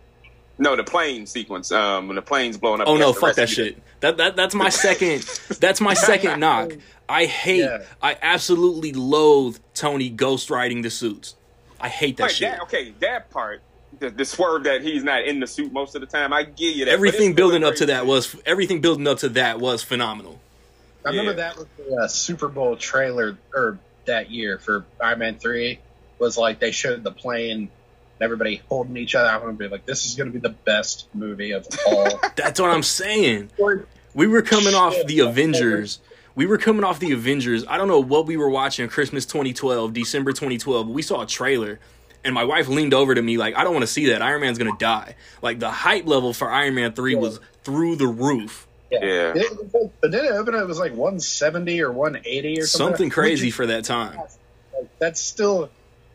No, 0.58 0.75
the 0.75 0.84
plane 0.84 1.25
sequence. 1.25 1.71
Um, 1.71 2.08
when 2.08 2.15
the 2.15 2.21
plane's 2.21 2.58
blowing 2.58 2.82
up. 2.82 2.88
Oh 2.88 2.97
no, 2.97 3.13
fuck 3.13 3.36
that 3.36 3.43
rescue 3.43 3.65
shit. 3.65 3.84
That 4.01 4.17
that 4.17 4.35
that's 4.35 4.55
my 4.55 4.69
second. 4.69 5.21
That's 5.59 5.81
my 5.81 5.93
second 5.93 6.39
knock. 6.45 6.73
I 7.07 7.25
hate. 7.25 7.59
Yeah. 7.59 7.79
I 8.01 8.17
absolutely 8.21 8.93
loathe 8.93 9.57
Tony 9.73 10.09
ghost 10.09 10.49
riding 10.49 10.81
the 10.83 10.89
suits. 10.89 11.35
I 11.81 11.89
hate 11.89 12.17
that 12.17 12.23
Right, 12.23 12.31
shit. 12.31 12.51
that- 12.51 12.62
okay, 12.63 12.93
that 12.99 13.29
part, 13.29 13.62
the, 13.99 14.09
the 14.09 14.25
swerve 14.25 14.65
that 14.65 14.81
he's 14.81 15.03
not 15.03 15.23
in 15.25 15.39
the 15.39 15.47
suit 15.47 15.71
most 15.73 15.95
of 15.95 16.01
the 16.01 16.07
time, 16.07 16.31
I 16.33 16.43
get 16.43 16.75
you 16.75 16.85
that. 16.85 16.91
everything 16.91 17.33
building 17.33 17.63
up 17.63 17.75
to 17.75 17.88
that 17.88 18.05
was 18.05 18.35
everything 18.45 18.81
building 18.81 19.07
up 19.07 19.19
to 19.19 19.29
that 19.29 19.59
was 19.59 19.81
phenomenal. 19.81 20.39
I 21.05 21.09
remember 21.09 21.33
that 21.35 21.55
was 21.57 21.65
the 21.77 21.95
uh, 21.95 22.07
Super 22.07 22.47
Bowl 22.49 22.75
trailer 22.75 23.38
or 23.53 23.79
that 24.05 24.29
year 24.29 24.57
for 24.59 24.85
Iron 25.01 25.19
Man 25.19 25.39
three 25.39 25.79
was 26.19 26.38
like 26.38 26.59
they 26.59 26.71
showed 26.71 27.03
the 27.03 27.12
plane 27.12 27.51
and 27.51 27.69
everybody 28.21 28.62
holding 28.69 28.97
each 28.97 29.15
other. 29.15 29.29
I 29.29 29.38
remember 29.38 29.69
like 29.69 29.86
this 29.86 30.05
is 30.05 30.15
going 30.15 30.32
to 30.32 30.34
be 30.34 30.39
the 30.39 30.55
best 30.65 31.08
movie 31.13 31.51
of 31.51 31.67
all. 31.88 32.19
That's 32.36 32.60
what 32.60 32.69
I'm 32.69 32.84
saying. 32.84 33.51
We 34.13 34.27
were 34.27 34.41
coming 34.41 34.73
off 34.73 34.95
the 35.05 35.19
Avengers. 35.19 35.99
We 36.36 36.45
were 36.45 36.58
coming 36.58 36.84
off 36.84 36.99
the 36.99 37.12
Avengers. 37.12 37.65
I 37.67 37.77
don't 37.77 37.88
know 37.88 37.99
what 38.01 38.25
we 38.25 38.38
were 38.38 38.49
watching 38.49 38.88
Christmas 38.88 39.25
2012, 39.25 39.93
December 39.93 40.32
2012, 40.32 40.88
we 40.88 41.01
saw 41.01 41.21
a 41.21 41.25
trailer 41.25 41.79
and 42.23 42.34
my 42.34 42.43
wife 42.43 42.67
leaned 42.67 42.93
over 42.93 43.15
to 43.15 43.21
me 43.21 43.38
like, 43.38 43.55
"I 43.55 43.63
don't 43.63 43.73
want 43.73 43.84
to 43.84 43.91
see 43.91 44.08
that. 44.08 44.21
Iron 44.21 44.41
Man's 44.41 44.58
going 44.58 44.71
to 44.71 44.77
die." 44.77 45.15
Like 45.41 45.60
the 45.60 45.71
hype 45.71 46.05
level 46.05 46.34
for 46.34 46.51
Iron 46.51 46.75
Man 46.75 46.93
3 46.93 47.15
was 47.15 47.39
through 47.63 47.95
the 47.95 48.08
roof. 48.08 48.67
Yeah. 48.91 49.34
It, 49.36 49.71
was 49.73 49.89
but 50.01 50.12
then 50.12 50.25
it 50.25 50.32
opened. 50.32 50.58
It 50.58 50.67
was 50.67 50.79
like 50.79 50.91
170 50.91 51.82
or 51.82 51.91
180 51.91 52.60
or 52.60 52.65
something. 52.65 52.88
Something 52.88 53.10
crazy 53.10 53.47
Which 53.47 53.53
for 53.53 53.67
that 53.67 53.86
time. 53.86 54.17
like, 54.17 54.89
that's 54.99 55.21
still 55.21 55.69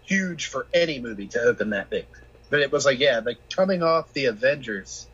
huge 0.04 0.46
for 0.46 0.66
any 0.72 1.00
movie 1.00 1.26
to 1.28 1.40
open 1.40 1.70
that 1.70 1.90
big. 1.90 2.06
But 2.50 2.60
it 2.60 2.70
was 2.70 2.84
like, 2.84 2.98
yeah, 2.98 3.20
like 3.24 3.38
coming 3.50 3.82
off 3.82 4.12
the 4.12 4.26
Avengers 4.26 5.06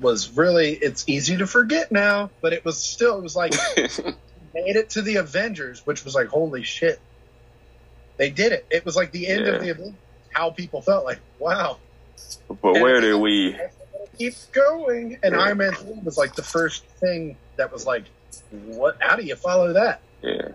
was 0.00 0.30
really. 0.36 0.72
It's 0.74 1.04
easy 1.08 1.36
to 1.38 1.46
forget 1.46 1.90
now, 1.90 2.30
but 2.40 2.52
it 2.52 2.64
was 2.64 2.78
still. 2.78 3.18
It 3.18 3.22
was 3.22 3.34
like 3.36 3.52
made 3.76 4.76
it 4.76 4.90
to 4.90 5.02
the 5.02 5.16
Avengers, 5.16 5.84
which 5.86 6.04
was 6.04 6.14
like, 6.14 6.28
holy 6.28 6.62
shit. 6.62 7.00
They 8.16 8.30
did 8.30 8.52
it. 8.52 8.66
It 8.70 8.84
was 8.84 8.96
like 8.96 9.10
the 9.12 9.26
end 9.28 9.46
Yeah. 9.46 9.52
of 9.52 9.62
the 9.62 9.70
Avengers. 9.70 9.94
How 10.32 10.50
people 10.50 10.82
felt 10.82 11.04
like, 11.04 11.18
wow, 11.38 11.78
but 12.48 12.74
where 12.74 13.00
did 13.00 13.14
we? 13.16 13.56
keep 14.18 14.34
going. 14.52 15.18
And 15.22 15.32
Yeah. 15.34 15.40
Iron 15.40 15.58
Man 15.58 15.72
3 15.72 15.92
was 16.04 16.18
like 16.18 16.34
the 16.34 16.42
first 16.42 16.84
thing 17.00 17.36
that 17.56 17.72
was 17.72 17.86
like, 17.86 18.04
what? 18.50 18.96
How 19.00 19.14
do 19.16 19.22
you 19.24 19.36
follow 19.36 19.72
that? 19.74 20.00
Yeah. 20.22 20.48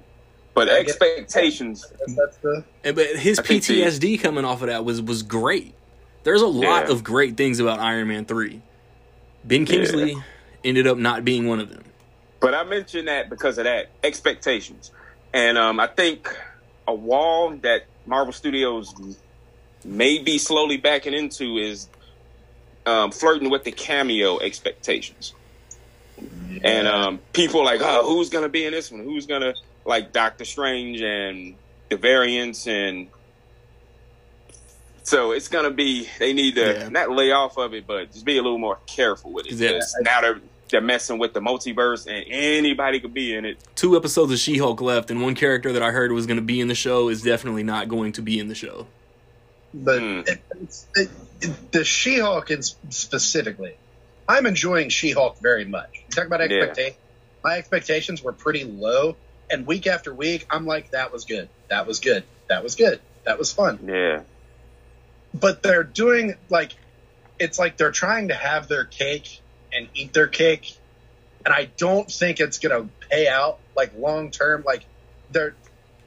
But 0.54 0.70
I 0.70 0.80
expectations. 0.80 1.86
Guess 2.06 2.16
that's 2.16 2.38
the. 2.38 2.64
And- 2.84 2.96
But 2.96 3.08
his 3.16 3.40
I 3.40 3.44
think 3.44 3.64
the- 3.66 3.82
PTSD 3.82 4.18
coming 4.22 4.46
off 4.46 4.62
of 4.62 4.68
that 4.68 4.86
was 4.86 5.02
was 5.02 5.24
great. 5.24 5.74
There's 6.24 6.42
a 6.42 6.48
lot 6.48 6.86
Yeah. 6.86 6.92
of 6.94 7.04
great 7.04 7.36
things 7.38 7.60
about 7.60 7.80
Iron 7.80 8.08
Man 8.08 8.26
3. 8.26 8.62
Ben 9.44 9.66
Kingsley 9.66 10.16
ended 10.64 10.88
up 10.88 10.98
not 10.98 11.26
being 11.26 11.48
one 11.48 11.60
of 11.60 11.70
them. 11.70 11.84
But 12.40 12.54
I 12.54 12.64
mentioned 12.64 13.08
that 13.08 13.30
because 13.30 13.58
of 13.58 13.64
that 13.66 13.90
expectations, 14.04 14.92
and 15.34 15.58
um, 15.58 15.80
I 15.80 15.88
think 15.88 16.30
a 16.88 16.94
wall 16.94 17.52
that 17.62 17.86
Marvel 18.06 18.32
Studios 18.34 18.94
may 19.86 20.20
be 20.20 20.38
slowly 20.38 20.78
backing 20.78 21.14
into 21.14 21.58
is 21.58 21.88
um, 22.86 23.12
flirting 23.12 23.50
with 23.50 23.64
the 23.64 23.72
cameo 23.72 24.40
expectations. 24.40 25.34
And 26.64 26.88
um, 26.88 27.20
people 27.34 27.62
are 27.62 27.66
like, 27.66 27.82
oh, 27.82 28.06
who's 28.16 28.30
gonna 28.30 28.50
be 28.50 28.66
in 28.66 28.72
this 28.72 28.92
one? 28.92 29.04
Who's 29.04 29.26
gonna 29.26 29.54
like 29.86 30.12
Doctor 30.14 30.46
Strange 30.46 31.02
and 31.02 31.56
the 31.90 31.98
variants 31.98 32.68
and 32.68 33.08
so 35.04 35.32
it's 35.32 35.48
gonna 35.50 35.72
be 35.72 36.08
they 36.20 36.34
need 36.34 36.56
to 36.56 36.62
Yeah. 36.74 36.90
not 36.90 37.12
lay 37.12 37.32
off 37.32 37.58
of 37.58 37.74
it, 37.74 37.86
but 37.86 38.12
just 38.12 38.26
be 38.26 38.38
a 38.38 38.42
little 38.42 38.58
more 38.58 38.80
careful 38.88 39.32
with 39.32 39.46
it. 39.48 39.54
Yeah. 39.54 39.72
'Cause 39.74 39.96
now 40.02 40.22
they're 40.22 40.42
they're 40.70 40.82
messing 40.82 41.20
with 41.20 41.34
the 41.34 41.40
multiverse 41.40 42.08
and 42.08 42.26
anybody 42.30 43.00
could 43.00 43.14
be 43.14 43.36
in 43.36 43.46
it. 43.46 43.58
Two 43.76 43.96
episodes 43.96 44.32
of 44.32 44.40
She 44.40 44.58
Hulk 44.58 44.82
left, 44.82 45.12
and 45.12 45.22
one 45.22 45.36
character 45.36 45.72
that 45.74 45.84
I 45.84 45.92
heard 45.92 46.12
was 46.14 46.26
going 46.26 46.38
to 46.38 46.42
be 46.44 46.60
in 46.60 46.68
the 46.68 46.74
show 46.74 47.10
is 47.10 47.22
definitely 47.22 47.62
not 47.62 47.90
going 47.90 48.12
to 48.14 48.24
be 48.24 48.40
in 48.40 48.48
the 48.48 48.56
show. 48.56 48.88
But 49.72 50.00
Hmm. 50.00 50.22
it, 50.26 50.42
it's, 50.62 50.88
it, 50.96 51.10
it, 51.42 51.72
the 51.74 51.84
She-Hulk 51.84 52.50
is 52.50 52.76
specifically, 52.90 53.74
I'm 54.28 54.48
enjoying 54.48 54.90
She-Hulk 54.90 55.40
very 55.42 55.66
much. 55.66 55.90
You 55.94 56.04
talk 56.16 56.26
about 56.26 56.40
Yeah. 56.40 56.58
expectations. 56.58 56.98
My 57.44 57.58
expectations 57.58 58.24
were 58.24 58.34
pretty 58.34 58.64
low, 58.64 59.16
and 59.50 59.66
week 59.66 59.88
after 59.88 60.14
week, 60.14 60.46
I'm 60.50 60.66
like, 60.66 60.92
that 60.92 61.12
was 61.12 61.26
good, 61.26 61.50
that 61.70 61.88
was 61.88 62.00
good, 62.00 62.24
that 62.50 62.64
was 62.64 62.76
good, 62.76 63.00
that 63.26 63.38
was 63.38 63.52
fun. 63.52 63.80
Yeah. 63.86 64.22
But 65.34 65.64
they're 65.64 65.84
doing 65.84 66.36
like, 66.50 66.74
it's 67.40 67.58
like 67.58 67.78
they're 67.78 67.92
trying 67.92 68.30
to 68.30 68.36
have 68.36 68.68
their 68.68 68.86
cake 68.86 69.42
and 69.74 69.88
eat 69.94 70.14
their 70.14 70.28
cake, 70.28 70.78
and 71.46 71.54
I 71.54 71.70
don't 71.78 72.10
think 72.10 72.40
it's 72.40 72.60
gonna 72.60 72.88
pay 73.10 73.28
out 73.28 73.60
like 73.76 73.94
long 73.98 74.32
term. 74.32 74.64
Like 74.66 74.86
they're 75.32 75.56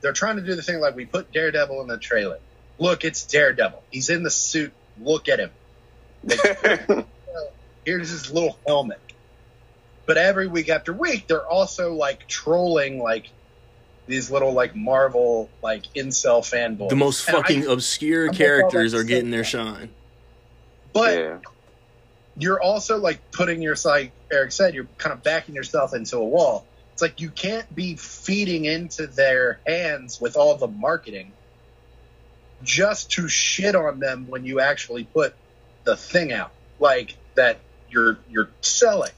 they're 0.01 0.13
trying 0.13 0.37
to 0.37 0.43
do 0.43 0.55
the 0.55 0.63
thing 0.63 0.81
like 0.81 0.95
we 0.95 1.05
put 1.05 1.33
Daredevil 1.33 1.81
in 1.83 1.89
the 1.89 1.99
trailer. 1.99 2.39
Look, 2.79 3.05
it's 3.05 3.27
Daredevil. 3.27 3.83
He's 3.91 4.11
in 4.11 4.23
the 4.23 4.31
suit. 4.31 4.73
Look 5.01 5.29
at 5.29 5.41
him. 5.41 5.51
Here's 7.85 8.11
his 8.11 8.31
little 8.31 8.59
helmet. 8.67 9.01
But 10.07 10.17
every 10.17 10.47
week 10.47 10.69
after 10.69 10.93
week, 10.93 11.27
they're 11.27 11.47
also 11.47 11.93
like 11.93 12.27
trolling 12.29 13.01
like 13.03 13.29
these 14.07 14.31
little 14.31 14.53
like 14.53 14.77
Marvel 14.77 15.51
like 15.63 15.83
incel 15.95 16.41
fanboys. 16.41 16.89
The 16.91 16.97
most 16.97 17.27
And 17.29 17.37
I- 17.37 17.41
fucking 17.43 17.67
obscure 17.67 18.29
I'm 18.29 18.35
characters 18.35 18.95
are 18.95 19.03
getting 19.05 19.31
their 19.31 19.45
shine. 19.45 19.91
but 20.93 21.19
yeah. 21.19 21.39
you're 22.39 22.63
also 22.63 22.99
like 22.99 23.19
putting 23.33 23.61
your 23.63 23.77
like 23.85 24.13
Eric 24.33 24.53
said, 24.53 24.75
you're 24.75 24.87
kind 24.99 25.13
of 25.13 25.23
backing 25.25 25.55
yourself 25.57 25.93
into 25.95 26.17
a 26.19 26.25
wall. 26.25 26.67
It's 26.93 27.03
like 27.03 27.21
you 27.21 27.29
can't 27.31 27.73
be 27.75 27.97
feeding 27.97 28.65
into 28.65 29.07
their 29.07 29.61
hands 29.67 30.21
with 30.21 30.37
all 30.37 30.57
the 30.57 30.69
marketing 30.69 31.33
just 32.63 33.11
to 33.13 33.29
shit 33.29 33.75
on 33.75 33.99
them 34.01 34.27
when 34.29 34.45
you 34.47 34.61
actually 34.61 35.05
put 35.05 35.35
the 35.85 35.97
thing 35.97 36.33
out 36.33 36.53
like 36.81 37.17
that 37.35 37.59
you're 37.91 38.19
you're 38.31 38.49
selling. 38.61 39.13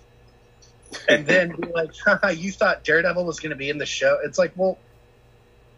And 1.09 1.27
then 1.27 1.51
be 1.51 1.69
like, 1.75 1.91
Haha, 2.05 2.29
you 2.29 2.53
thought 2.53 2.85
Daredevil 2.85 3.25
was 3.25 3.41
going 3.41 3.51
to 3.51 3.57
be 3.57 3.69
in 3.71 3.79
the 3.79 3.87
show? 3.87 4.19
It's 4.25 4.39
like, 4.39 4.53
well, 4.57 4.79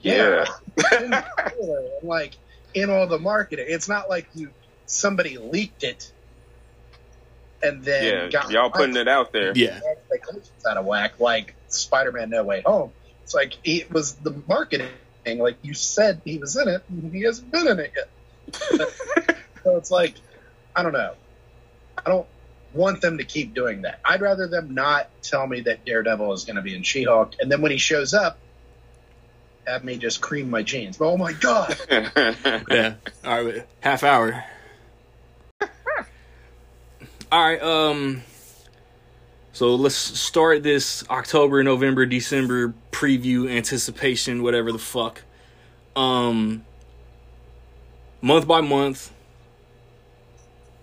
yeah. 0.00 0.44
Yeah. 0.76 0.92
And 1.00 1.24
like 2.02 2.34
in 2.74 2.90
all 2.90 3.06
the 3.06 3.18
marketing. 3.18 3.66
It's 3.68 3.88
not 3.88 4.08
like 4.08 4.28
you 4.34 4.50
somebody 4.86 5.38
leaked 5.38 5.82
it 5.82 6.12
and 7.62 7.82
then 7.84 8.04
Yeah, 8.04 8.28
got 8.30 8.50
y'all 8.50 8.70
putting 8.70 8.96
it 8.96 9.08
out 9.08 9.32
there. 9.32 9.52
Yeah. 9.54 9.80
expectations 9.90 10.64
out 10.68 10.76
of 10.76 10.86
whack, 10.86 11.20
like 11.20 11.54
Spider-Man: 11.68 12.30
No 12.30 12.44
Way 12.44 12.62
Home. 12.64 12.92
It's 13.22 13.34
like 13.34 13.54
it 13.64 13.90
was 13.90 14.14
the 14.16 14.42
marketing. 14.48 14.88
Like 15.26 15.58
you 15.62 15.74
said, 15.74 16.22
he 16.24 16.38
was 16.38 16.56
in 16.56 16.68
it, 16.68 16.82
and 16.88 17.14
he 17.14 17.22
hasn't 17.22 17.52
been 17.52 17.68
in 17.68 17.78
it 17.78 17.92
yet. 17.94 18.08
so 19.62 19.76
it's 19.76 19.90
like, 19.90 20.14
I 20.74 20.82
don't 20.82 20.92
know. 20.92 21.14
I 22.04 22.10
don't 22.10 22.26
want 22.72 23.00
them 23.00 23.18
to 23.18 23.24
keep 23.24 23.54
doing 23.54 23.82
that. 23.82 24.00
I'd 24.04 24.20
rather 24.20 24.46
them 24.46 24.74
not 24.74 25.08
tell 25.22 25.46
me 25.46 25.60
that 25.62 25.84
Daredevil 25.84 26.32
is 26.32 26.44
going 26.44 26.56
to 26.56 26.62
be 26.62 26.74
in 26.74 26.82
She-Hulk, 26.82 27.34
and 27.40 27.50
then 27.50 27.60
when 27.62 27.72
he 27.72 27.78
shows 27.78 28.14
up, 28.14 28.38
have 29.66 29.84
me 29.84 29.96
just 29.96 30.20
cream 30.20 30.50
my 30.50 30.62
jeans. 30.62 30.98
Oh 31.00 31.16
my 31.16 31.32
god! 31.32 31.76
Yeah. 32.70 32.94
All 33.24 33.44
right. 33.44 33.66
Half 33.80 34.02
hour. 34.02 34.44
All 35.60 35.68
right. 37.32 37.62
Um. 37.62 38.22
So 39.52 39.74
let's 39.74 39.96
start 39.96 40.62
this 40.62 41.08
October, 41.10 41.62
November, 41.62 42.06
December 42.06 42.72
preview, 42.92 43.50
anticipation, 43.50 44.42
whatever 44.42 44.72
the 44.72 44.78
fuck. 44.78 45.22
Um. 45.94 46.64
Month 48.22 48.46
by 48.46 48.60
month. 48.60 49.12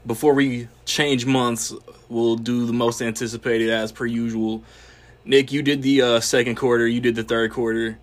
Before 0.06 0.34
we 0.34 0.68
change 0.86 1.26
months, 1.26 1.74
we'll 2.10 2.38
do 2.38 2.66
the 2.66 2.74
most 2.74 3.02
anticipated 3.02 3.70
as 3.70 3.92
per 3.92 4.06
usual. 4.06 4.64
Nick, 5.26 5.52
you 5.52 5.62
did 5.62 5.82
the 5.82 6.02
uh, 6.02 6.20
second 6.20 6.56
quarter. 6.56 6.88
You 6.88 7.02
did 7.02 7.16
the 7.16 7.24
third 7.24 7.52
quarter. 7.52 7.98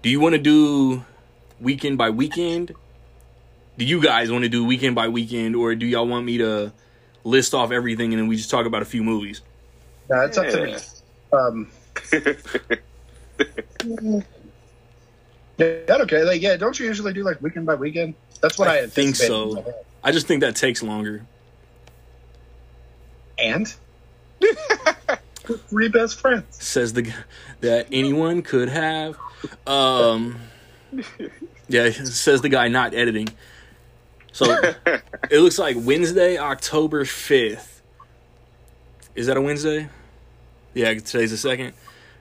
Do 0.00 0.08
you 0.08 0.18
want 0.20 0.34
to 0.34 0.40
do 0.40 1.04
weekend 1.60 1.98
by 1.98 2.10
weekend? 2.10 2.74
Do 3.76 3.84
you 3.84 4.02
guys 4.02 4.30
want 4.30 4.44
to 4.44 4.48
do 4.48 4.64
weekend 4.64 4.94
by 4.94 5.08
weekend, 5.08 5.56
or 5.56 5.74
do 5.74 5.86
y'all 5.86 6.06
want 6.06 6.24
me 6.24 6.38
to 6.38 6.72
list 7.24 7.54
off 7.54 7.70
everything 7.70 8.12
and 8.12 8.20
then 8.20 8.28
we 8.28 8.36
just 8.36 8.50
talk 8.50 8.66
about 8.66 8.82
a 8.82 8.86
few 8.86 9.02
movies? 9.04 9.42
No, 10.10 10.20
it's 10.22 10.36
up 10.36 10.48
to 10.48 10.64
me. 10.64 10.76
Um, 11.32 11.70
yeah, 15.58 15.84
that 15.86 16.00
okay. 16.02 16.22
Like, 16.24 16.42
yeah, 16.42 16.56
don't 16.56 16.78
you 16.78 16.86
usually 16.86 17.12
do 17.12 17.22
like 17.22 17.40
weekend 17.40 17.66
by 17.66 17.74
weekend? 17.74 18.14
That's 18.40 18.58
what 18.58 18.68
I, 18.68 18.80
I 18.80 18.86
think 18.86 19.16
so. 19.16 19.64
I 20.02 20.12
just 20.12 20.26
think 20.26 20.40
that 20.40 20.56
takes 20.56 20.82
longer. 20.82 21.24
And 23.42 23.74
three 25.68 25.88
best 25.88 26.20
friends. 26.20 26.44
Says 26.62 26.92
the 26.92 27.02
g- 27.02 27.12
that 27.60 27.88
anyone 27.92 28.42
could 28.42 28.68
have. 28.68 29.16
Um, 29.66 30.36
yeah, 31.68 31.90
says 31.90 32.40
the 32.42 32.48
guy 32.48 32.68
not 32.68 32.94
editing. 32.94 33.28
So 34.32 34.46
it 35.30 35.38
looks 35.38 35.58
like 35.58 35.76
Wednesday, 35.78 36.38
October 36.38 37.04
fifth. 37.04 37.82
Is 39.14 39.26
that 39.26 39.36
a 39.36 39.40
Wednesday? 39.42 39.88
Yeah, 40.74 40.94
today's 40.94 41.32
the 41.32 41.36
second. 41.36 41.74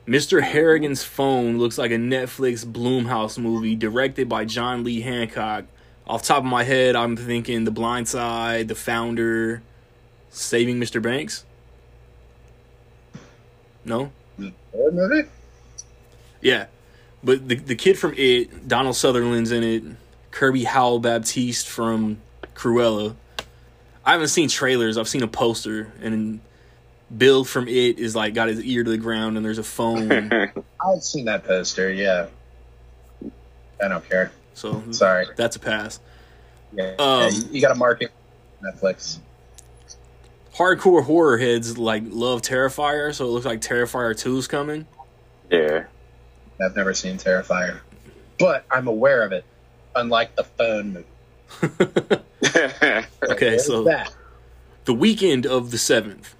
Mr. 0.07 0.41
Harrigan's 0.41 1.03
Phone 1.03 1.57
looks 1.57 1.77
like 1.77 1.91
a 1.91 1.95
Netflix 1.95 2.65
Blumhouse 2.65 3.37
movie 3.37 3.75
directed 3.75 4.27
by 4.27 4.43
John 4.45 4.83
Lee 4.83 5.01
Hancock. 5.01 5.65
Off 6.07 6.23
top 6.23 6.39
of 6.39 6.45
my 6.45 6.63
head, 6.63 6.95
I'm 6.95 7.15
thinking 7.15 7.63
The 7.63 7.71
Blind 7.71 8.09
Side, 8.09 8.67
The 8.67 8.75
Founder, 8.75 9.61
Saving 10.31 10.79
Mr. 10.79 11.01
Banks. 11.01 11.45
No? 13.85 14.11
Movie? 14.73 15.27
Yeah. 16.41 16.65
But 17.23 17.47
the 17.47 17.55
the 17.55 17.75
kid 17.75 17.99
from 17.99 18.13
It, 18.17 18.67
Donald 18.67 18.95
Sutherland's 18.95 19.51
in 19.51 19.63
it, 19.63 19.83
Kirby 20.31 20.63
Howell 20.63 20.99
Baptiste 20.99 21.67
from 21.67 22.17
Cruella. 22.55 23.15
I 24.03 24.13
haven't 24.13 24.29
seen 24.29 24.49
trailers, 24.49 24.97
I've 24.97 25.07
seen 25.07 25.21
a 25.21 25.27
poster 25.27 25.91
and 26.01 26.39
Bill 27.15 27.43
from 27.43 27.67
It 27.67 27.99
is 27.99 28.15
like 28.15 28.33
got 28.33 28.47
his 28.47 28.61
ear 28.61 28.83
to 28.83 28.89
the 28.89 28.97
ground 28.97 29.37
and 29.37 29.45
there's 29.45 29.59
a 29.59 29.63
phone. 29.63 30.11
I've 30.81 31.03
seen 31.03 31.25
that 31.25 31.43
poster. 31.43 31.91
Yeah. 31.91 32.27
I 33.83 33.87
don't 33.87 34.07
care. 34.07 34.31
so 34.53 34.81
Sorry. 34.91 35.25
that's 35.35 35.55
a 35.55 35.59
pass. 35.59 35.99
Yeah, 36.73 36.95
Um, 36.99 37.31
you, 37.33 37.41
you 37.51 37.61
got 37.61 37.69
to 37.73 37.75
market 37.75 38.11
Netflix. 38.63 39.19
Hardcore 40.55 41.03
horror 41.03 41.37
heads 41.37 41.77
like 41.77 42.03
love 42.07 42.41
Terrifier, 42.41 43.13
so 43.13 43.25
it 43.25 43.29
looks 43.29 43.45
like 43.45 43.61
Terrifier 43.61 44.17
2 44.17 44.37
is 44.37 44.47
coming. 44.47 44.85
yeah. 45.49 45.85
I've 46.63 46.75
never 46.75 46.93
seen 46.93 47.17
Terrifier, 47.17 47.79
but 48.37 48.65
I'm 48.69 48.87
aware 48.87 49.23
of 49.23 49.31
it. 49.31 49.43
Unlike 49.95 50.35
the 50.35 50.43
phone 50.43 50.93
movie. 50.93 51.05
okay, 53.31 53.57
so 53.57 53.83
that. 53.85 54.13
the 54.85 54.93
weekend 54.93 55.47
of 55.47 55.71
the 55.71 55.77
7th, 55.77 56.33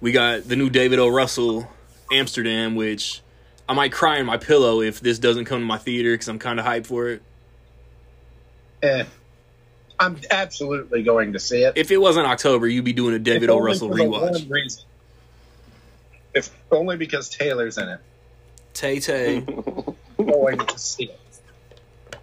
we 0.00 0.12
got 0.12 0.44
the 0.48 0.54
new 0.54 0.70
David 0.70 1.00
O. 1.00 1.08
Russell 1.08 1.68
Amsterdam, 2.12 2.76
which 2.76 3.22
I 3.68 3.74
might 3.74 3.90
cry 3.90 4.18
in 4.18 4.26
my 4.26 4.36
pillow 4.36 4.80
if 4.80 5.00
this 5.00 5.18
doesn't 5.18 5.46
come 5.46 5.58
to 5.60 5.66
my 5.66 5.78
theater 5.78 6.12
because 6.12 6.28
I'm 6.28 6.38
kind 6.38 6.60
of 6.60 6.64
hyped 6.66 6.86
for 6.86 7.08
it. 7.08 7.22
Eh, 8.84 9.04
I'm 10.02 10.18
absolutely 10.30 11.02
going 11.02 11.32
to 11.34 11.38
see 11.38 11.62
it. 11.62 11.74
If 11.76 11.90
it 11.90 11.98
wasn't 11.98 12.26
October, 12.26 12.66
you'd 12.66 12.84
be 12.84 12.92
doing 12.92 13.14
a 13.14 13.18
David 13.18 13.44
If 13.44 13.50
O. 13.50 13.54
only 13.54 13.66
Russell 13.66 13.88
for 13.88 13.94
the 13.96 14.04
rewatch. 14.04 14.32
one 14.42 14.48
reason. 14.48 14.82
If 16.34 16.50
only 16.70 16.96
because 16.96 17.28
Taylor's 17.28 17.78
in 17.78 17.88
it. 17.88 18.00
Tay 18.74 18.98
Tay. 19.00 19.40
Going 20.16 20.58
to 20.58 20.78
see 20.78 21.04
it. 21.04 21.20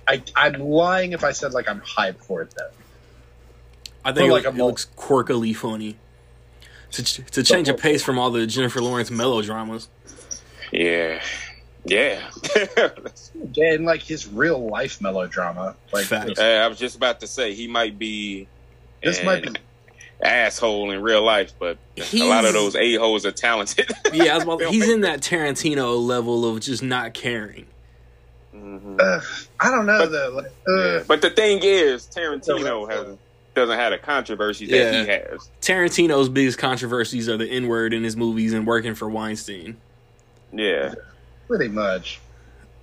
I, 0.07 0.23
I'm 0.35 0.59
lying 0.59 1.11
if 1.11 1.23
I 1.23 1.31
said 1.31 1.53
like 1.53 1.69
I'm 1.69 1.81
hyped 1.81 2.17
for 2.23 2.41
it 2.41 2.53
though. 2.57 2.69
I 4.03 4.11
think 4.11 4.27
Or 4.27 4.37
it, 4.39 4.43
like 4.43 4.45
a 4.45 4.49
it 4.49 4.55
looks 4.55 4.87
quirkily 4.97 5.55
funny. 5.55 5.95
To, 6.91 7.03
to 7.03 7.43
change 7.43 7.69
of 7.69 7.77
pace 7.81 8.01
from 8.01 8.17
all 8.17 8.31
the 8.31 8.47
Jennifer 8.47 8.81
Lawrence 8.81 9.11
melodramas. 9.11 9.89
yeah. 10.71 11.21
Yeah. 11.89 12.29
Yeah, 13.53 13.73
and 13.73 13.85
like 13.85 14.01
his 14.01 14.27
real 14.27 14.67
life 14.69 15.01
melodrama. 15.01 15.75
Like 15.93 16.05
Facts. 16.05 16.39
I 16.39 16.67
was 16.67 16.77
just 16.77 16.95
about 16.95 17.21
to 17.21 17.27
say 17.27 17.53
he 17.53 17.67
might 17.67 17.97
be 17.97 18.47
this 19.01 19.19
an 19.19 19.25
might 19.25 19.43
be 19.43 19.59
asshole 20.21 20.91
in 20.91 21.01
real 21.01 21.23
life, 21.23 21.53
but 21.57 21.77
a 21.97 22.23
lot 22.27 22.43
of 22.45 22.53
those 22.53 22.75
a 22.75 22.95
holes 22.95 23.25
are 23.25 23.31
talented. 23.31 23.89
Yeah, 24.13 24.33
I 24.33 24.35
was 24.35 24.43
about, 24.43 24.61
he's 24.63 24.89
in 24.93 25.01
that 25.01 25.21
Tarantino 25.21 25.99
level 26.05 26.45
of 26.45 26.59
just 26.59 26.83
not 26.83 27.13
caring. 27.13 27.65
Mhm. 28.53 28.99
uh, 28.99 29.21
I 29.59 29.71
don't 29.71 29.85
know 29.85 29.99
But- 29.99 30.11
though. 30.11 30.29
Like, 30.35 30.51
Yeah. 30.67 30.73
uh, 30.99 31.03
But 31.07 31.21
the 31.21 31.29
thing 31.29 31.59
is, 31.63 32.05
Tarantino 32.07 32.89
has 32.89 33.17
doesn't 33.55 33.77
have 33.77 33.91
the 33.91 33.97
controversy 33.97 34.65
that 34.67 34.93
he 34.93 35.11
has. 35.11 35.49
Tarantino's 35.61 36.29
biggest 36.29 36.57
controversies 36.57 37.27
are 37.29 37.37
the 37.37 37.47
N 37.47 37.67
word 37.67 37.93
in 37.93 38.03
his 38.03 38.15
movies 38.17 38.53
and 38.53 38.67
working 38.67 38.95
for 38.95 39.09
Weinstein. 39.09 39.77
Yeah, 40.51 40.93
pretty 41.49 41.67
much. 41.67 42.21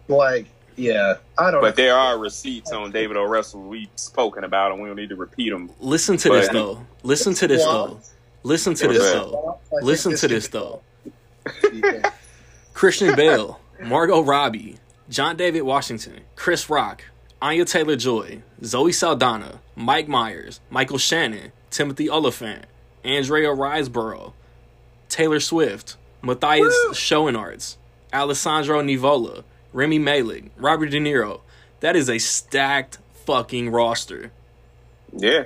Like, 0.08 0.46
yeah, 0.76 1.14
I 1.38 1.50
don't. 1.50 1.62
but 1.62 1.76
there 1.76 1.94
are 1.94 2.18
receipts 2.18 2.72
on 2.72 2.90
David 2.90 3.16
O. 3.16 3.24
Russell 3.24 3.62
we've 3.62 3.88
spoken 3.94 4.44
about, 4.44 4.72
and 4.72 4.82
we 4.82 4.88
don't 4.88 4.96
need 4.96 5.08
to 5.08 5.16
repeat 5.16 5.50
them. 5.50 5.70
Listen 5.80 6.18
to 6.18 6.28
this 6.28 6.48
though. 6.50 6.84
Listen 7.02 7.32
to 7.34 7.48
this 7.48 7.64
though. 7.64 7.98
Listen 8.42 8.74
to 8.74 8.88
this 8.88 8.98
though. 9.12 9.58
Listen 9.80 10.16
to 10.16 10.28
this 10.28 10.48
though. 10.48 10.82
Christian 12.74 13.14
Bale, 13.16 13.58
Margot 13.80 14.20
Robbie, 14.20 14.76
John 15.08 15.36
David 15.36 15.62
Washington, 15.62 16.20
Chris 16.34 16.68
Rock, 16.68 17.04
Anya 17.40 17.64
Taylor 17.64 17.96
Joy, 17.96 18.42
Zoe 18.64 18.92
Saldana, 18.92 19.60
Mike 19.76 20.08
Myers, 20.08 20.60
Michael 20.68 20.98
Shannon, 20.98 21.52
Timothy 21.70 22.10
Olyphant, 22.10 22.66
Andrea 23.04 23.48
Riseborough, 23.48 24.32
Taylor 25.08 25.40
Swift, 25.40 25.96
Matthias 26.22 26.74
Schoenaerts, 26.90 27.76
Alessandro 28.16 28.80
Nivola, 28.82 29.44
Rami 29.74 29.98
Malek, 29.98 30.50
Robert 30.56 30.86
De 30.90 30.98
Niro. 30.98 31.40
That 31.80 31.94
is 31.96 32.08
a 32.08 32.18
stacked 32.18 32.98
fucking 33.26 33.68
roster. 33.70 34.32
Yeah, 35.12 35.44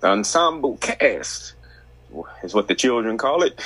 the 0.00 0.06
ensemble 0.06 0.76
cast 0.76 1.54
is 2.44 2.54
what 2.54 2.68
the 2.68 2.74
children 2.76 3.18
call 3.18 3.42
it. 3.42 3.60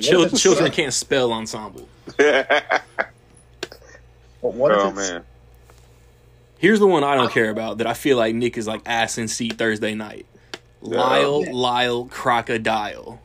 Chil- 0.00 0.30
children 0.30 0.70
can't 0.70 0.94
spell 0.94 1.32
ensemble. 1.32 1.86
But 4.40 4.54
what 4.54 4.70
oh 4.70 4.92
man, 4.92 5.24
Here's 6.58 6.78
the 6.78 6.86
one 6.86 7.02
I 7.02 7.16
don't 7.16 7.30
care 7.32 7.50
about 7.50 7.78
that 7.78 7.88
I 7.88 7.94
feel 7.94 8.16
like 8.16 8.36
Nick 8.36 8.56
is 8.56 8.68
like 8.68 8.82
ass 8.86 9.18
in 9.18 9.26
seat 9.26 9.58
Thursday 9.58 9.94
night. 9.94 10.26
Lyle, 10.80 11.42
Yeah. 11.44 11.50
Lyle, 11.52 12.04
Crocodile. 12.06 13.20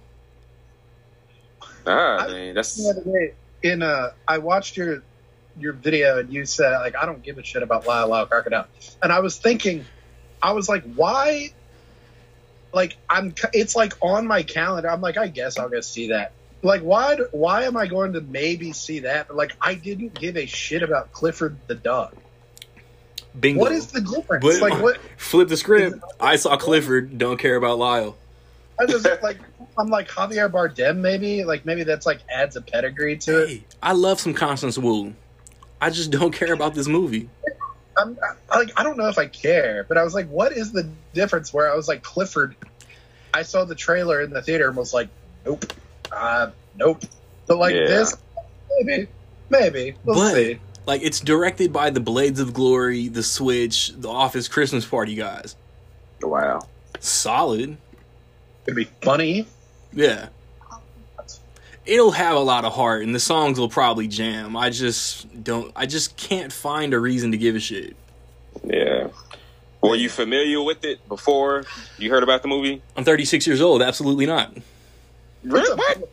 ah 1.86 2.26
man, 2.28 2.56
that's 2.56 2.76
the 2.76 2.90
other 2.90 3.04
day 3.04 3.34
in 3.64 3.82
uh 3.82 4.11
I 4.28 4.38
watched 4.38 4.78
your 4.78 5.01
your 5.57 5.74
video 5.74 6.20
and 6.20 6.32
you 6.32 6.45
said 6.45 6.78
like 6.80 6.95
I 6.95 7.05
don't 7.05 7.24
give 7.24 7.38
a 7.38 7.43
shit 7.43 7.64
about 7.64 7.88
Lyle 7.88 8.07
Lyle 8.07 8.26
Crocodile. 8.26 8.68
And 9.01 9.11
I 9.11 9.20
was 9.20 9.38
thinking 9.38 9.86
I 10.41 10.51
was 10.51 10.70
like 10.70 10.84
why 10.95 11.51
like 12.74 12.97
I'm 13.09 13.34
it's 13.53 13.76
like 13.76 13.93
on 14.01 14.28
my 14.28 14.43
calendar. 14.43 14.89
I'm 14.89 15.01
like 15.01 15.18
I 15.18 15.28
guess 15.28 15.57
I'll 15.57 15.70
go 15.70 15.82
see 15.82 16.09
that. 16.09 16.34
Like 16.61 16.82
why 16.82 17.18
why 17.32 17.64
am 17.64 17.78
I 17.78 17.88
going 17.88 18.14
to 18.14 18.22
maybe 18.22 18.74
see 18.74 18.99
that? 18.99 19.28
But 19.30 19.38
like 19.38 19.55
I 19.61 19.76
didn't 19.76 20.14
give 20.14 20.38
a 20.38 20.45
shit 20.45 20.84
about 20.84 21.11
Clifford 21.11 21.57
the 21.68 21.76
dog. 21.76 22.16
Bingo. 23.39 23.61
What 23.61 23.72
is 23.72 23.88
the 23.88 24.01
difference? 24.01 24.43
But- 24.43 24.61
like 24.61 24.82
what? 24.82 24.99
Flip 25.18 25.47
the 25.47 25.57
script. 25.57 25.99
I 26.20 26.36
saw 26.36 26.57
Clifford. 26.57 27.18
Don't 27.18 27.38
care 27.38 27.55
about 27.55 27.80
Lyle. 27.80 28.18
I 28.80 28.86
just 28.86 29.05
like 29.22 29.38
I'm 29.78 29.89
like 29.89 30.07
Javier 30.09 30.49
Bardem. 30.51 30.97
Maybe 30.97 31.43
like 31.43 31.65
maybe 31.65 31.84
that's 31.84 32.05
like 32.05 32.19
adds 32.30 32.55
a 32.55 32.61
pedigree 32.61 33.17
to 33.19 33.43
it. 33.43 33.49
Hey, 33.49 33.63
I 33.82 33.93
love 33.93 34.19
some 34.19 34.34
Constance 34.34 34.78
Wu. 34.78 35.13
I 35.82 35.89
just 35.89 36.11
don't 36.11 36.32
care 36.32 36.53
about 36.53 36.76
this 36.76 36.88
movie. 36.88 37.30
I'm 37.97 38.17
I, 38.49 38.57
like 38.59 38.71
I 38.78 38.84
don't 38.84 38.97
know 38.97 39.07
if 39.07 39.17
I 39.17 39.28
care, 39.28 39.86
but 39.88 39.97
I 39.97 40.03
was 40.03 40.13
like, 40.13 40.28
what 40.30 40.51
is 40.53 40.71
the 40.71 40.89
difference? 41.13 41.53
Where 41.53 41.71
I 41.71 41.76
was 41.76 41.88
like 41.88 42.03
Clifford. 42.03 42.55
I 43.34 43.41
saw 43.41 43.65
the 43.65 43.76
trailer 43.76 44.21
in 44.21 44.30
the 44.30 44.41
theater 44.41 44.67
and 44.67 44.78
was 44.78 44.93
like, 44.93 45.09
nope, 45.45 45.65
uh, 46.11 46.51
nope. 46.78 47.01
But 47.47 47.57
like 47.57 47.74
Yeah. 47.74 47.88
this, 47.88 48.15
maybe, 48.82 49.07
maybe 49.49 49.95
we'll 50.03 50.15
But- 50.15 50.34
see. 50.36 50.59
Like 50.86 51.01
it's 51.01 51.19
directed 51.21 51.71
by 51.71 51.89
the 51.91 51.99
Blades 52.01 52.39
of 52.41 52.53
Glory, 52.53 53.07
The 53.07 53.24
Switch, 53.24 53.93
The 53.95 54.09
Office 54.09 54.47
Christmas 54.49 54.86
Party 54.86 55.15
guys. 55.15 55.55
Wow. 56.21 56.59
Solid. 56.99 57.78
It'd 58.65 58.76
be 58.76 58.89
funny. 59.01 59.47
Yeah. 59.96 60.30
It'll 61.86 62.12
have 62.12 62.36
a 62.36 62.39
lot 62.39 62.64
of 62.64 62.74
heart 62.74 63.04
and 63.04 63.14
the 63.14 63.20
songs 63.20 63.60
will 63.60 63.70
probably 63.70 64.08
jam. 64.08 64.56
I 64.56 64.70
just 64.70 65.44
don't 65.44 65.72
I 65.76 65.86
just 65.86 66.16
can't 66.16 66.52
find 66.52 66.94
a 66.94 67.00
reason 67.00 67.32
to 67.32 67.38
give 67.38 67.56
a 67.56 67.60
shit. 67.60 67.96
Yeah. 68.64 69.08
Were 69.82 69.96
you 69.96 70.08
familiar 70.08 70.62
with 70.62 70.86
it 70.86 71.06
before 71.10 71.66
you 71.98 72.10
heard 72.10 72.24
about 72.24 72.41
the 72.41 72.48
movie? 72.48 72.82
I'm 72.96 73.04
36 73.04 73.46
years 73.46 73.60
old, 73.60 73.82
absolutely 73.82 74.26
not. 74.26 74.56
It's 75.44 75.70
a- 75.70 76.04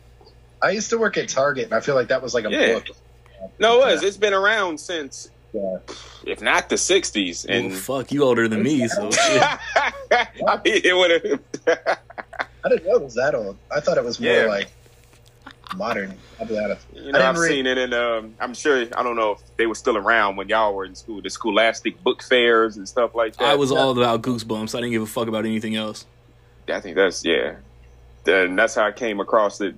I 0.61 0.71
used 0.71 0.89
to 0.89 0.97
work 0.97 1.15
at 1.17 1.29
Target, 1.29 1.65
and 1.65 1.73
I 1.73 1.79
feel 1.79 1.95
like 1.95 2.09
that 2.09 2.21
was 2.21 2.33
like 2.33 2.43
a 2.45 2.51
Yeah. 2.51 2.73
book. 2.73 2.87
No, 3.59 3.81
it 3.81 3.93
was. 3.93 4.03
It's 4.03 4.17
been 4.17 4.33
around 4.33 4.77
since, 4.79 5.29
Yeah. 5.53 5.77
if 6.25 6.41
not 6.41 6.67
the 6.69 6.75
'60s, 6.77 7.47
Well, 7.47 7.57
and 7.57 7.73
fuck, 7.73 8.11
you 8.11 8.23
older 8.23 8.47
than 8.49 8.61
me, 8.61 8.87
so 8.89 9.09
shit. 9.11 9.41
I 10.11 10.59
mean, 10.65 10.81
it 10.83 10.95
would 10.95 11.39
have. 11.65 11.99
I 12.63 12.69
didn't 12.69 12.85
know 12.87 12.95
it 12.95 13.01
was 13.03 13.15
that 13.15 13.33
old. 13.35 13.57
I 13.75 13.79
thought 13.79 13.97
it 13.97 14.03
was 14.03 14.19
more 14.19 14.31
Yeah. 14.31 14.45
like 14.45 14.69
modern. 15.75 16.13
I'll 16.39 16.45
be 16.45 16.57
honest. 16.59 16.85
You 16.93 17.11
know, 17.11 17.19
I've 17.19 17.37
read- 17.37 17.49
seen 17.49 17.65
it, 17.65 17.77
and 17.77 17.93
um, 17.93 18.35
I'm 18.39 18.53
sure. 18.53 18.85
I 18.95 19.03
don't 19.03 19.15
know 19.15 19.31
if 19.33 19.39
they 19.57 19.65
were 19.67 19.75
still 19.75 19.97
around 19.97 20.35
when 20.35 20.49
y'all 20.49 20.73
were 20.73 20.85
in 20.85 20.95
school. 20.95 21.21
The 21.21 21.29
Scholastic 21.29 22.03
book 22.03 22.21
fairs 22.23 22.77
and 22.77 22.87
stuff 22.87 23.15
like 23.15 23.35
that. 23.37 23.45
I 23.47 23.55
was 23.55 23.71
all 23.71 23.91
about 23.97 24.21
goosebumps. 24.21 24.75
I 24.75 24.79
didn't 24.81 24.91
give 24.91 25.01
a 25.01 25.07
fuck 25.07 25.27
about 25.27 25.45
anything 25.45 25.75
else. 25.75 26.05
Yeah, 26.67 26.77
I 26.77 26.81
think 26.81 26.95
that's 26.95 27.23
yeah. 27.25 27.55
And 28.27 28.57
that's 28.57 28.75
how 28.75 28.85
I 28.85 28.91
came 28.91 29.19
across 29.19 29.61
it. 29.61 29.73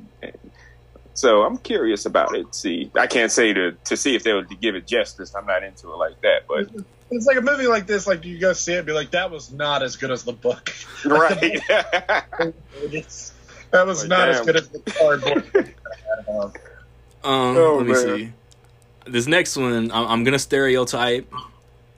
So 1.13 1.43
I'm 1.43 1.57
curious 1.59 2.05
about 2.05 2.35
it. 2.35 2.53
See, 2.55 2.91
I 2.95 3.07
can't 3.07 3.31
say 3.31 3.53
to 3.53 3.71
to 3.85 3.95
see 3.95 4.15
if 4.15 4.23
they 4.23 4.33
would 4.33 4.59
give 4.59 4.75
it 4.75 4.87
justice. 4.87 5.33
I'm 5.35 5.45
not 5.45 5.63
into 5.63 5.91
it 5.91 5.95
like 5.95 6.19
that, 6.21 6.47
but 6.47 6.67
It's 7.15 7.25
like 7.25 7.37
a 7.37 7.41
movie 7.41 7.67
like 7.67 7.87
this. 7.87 8.05
Like 8.07 8.25
you 8.25 8.37
go 8.39 8.53
see 8.53 8.73
it, 8.73 8.77
and 8.79 8.85
be 8.87 8.93
like, 8.93 9.11
that 9.11 9.29
was 9.31 9.51
not 9.51 9.83
as 9.83 9.95
good 9.95 10.11
as 10.11 10.23
the 10.23 10.33
book. 10.33 10.73
right. 11.05 11.61
It's- 12.91 13.31
that 13.71 13.85
was 13.85 14.01
Like, 14.01 14.09
not 14.09 14.29
as 14.29 14.41
good 14.41 14.55
as 14.55 14.69
the 14.69 14.79
cardboard. 14.79 15.73
Um, 17.25 17.55
Oh, 17.57 17.77
let 17.77 17.85
me 17.87 17.93
man. 17.93 18.17
see. 18.17 18.33
This 19.07 19.27
next 19.27 19.55
one, 19.55 19.91
I'm, 19.91 20.07
I'm 20.07 20.23
gonna 20.23 20.37
stereotype, 20.39 21.31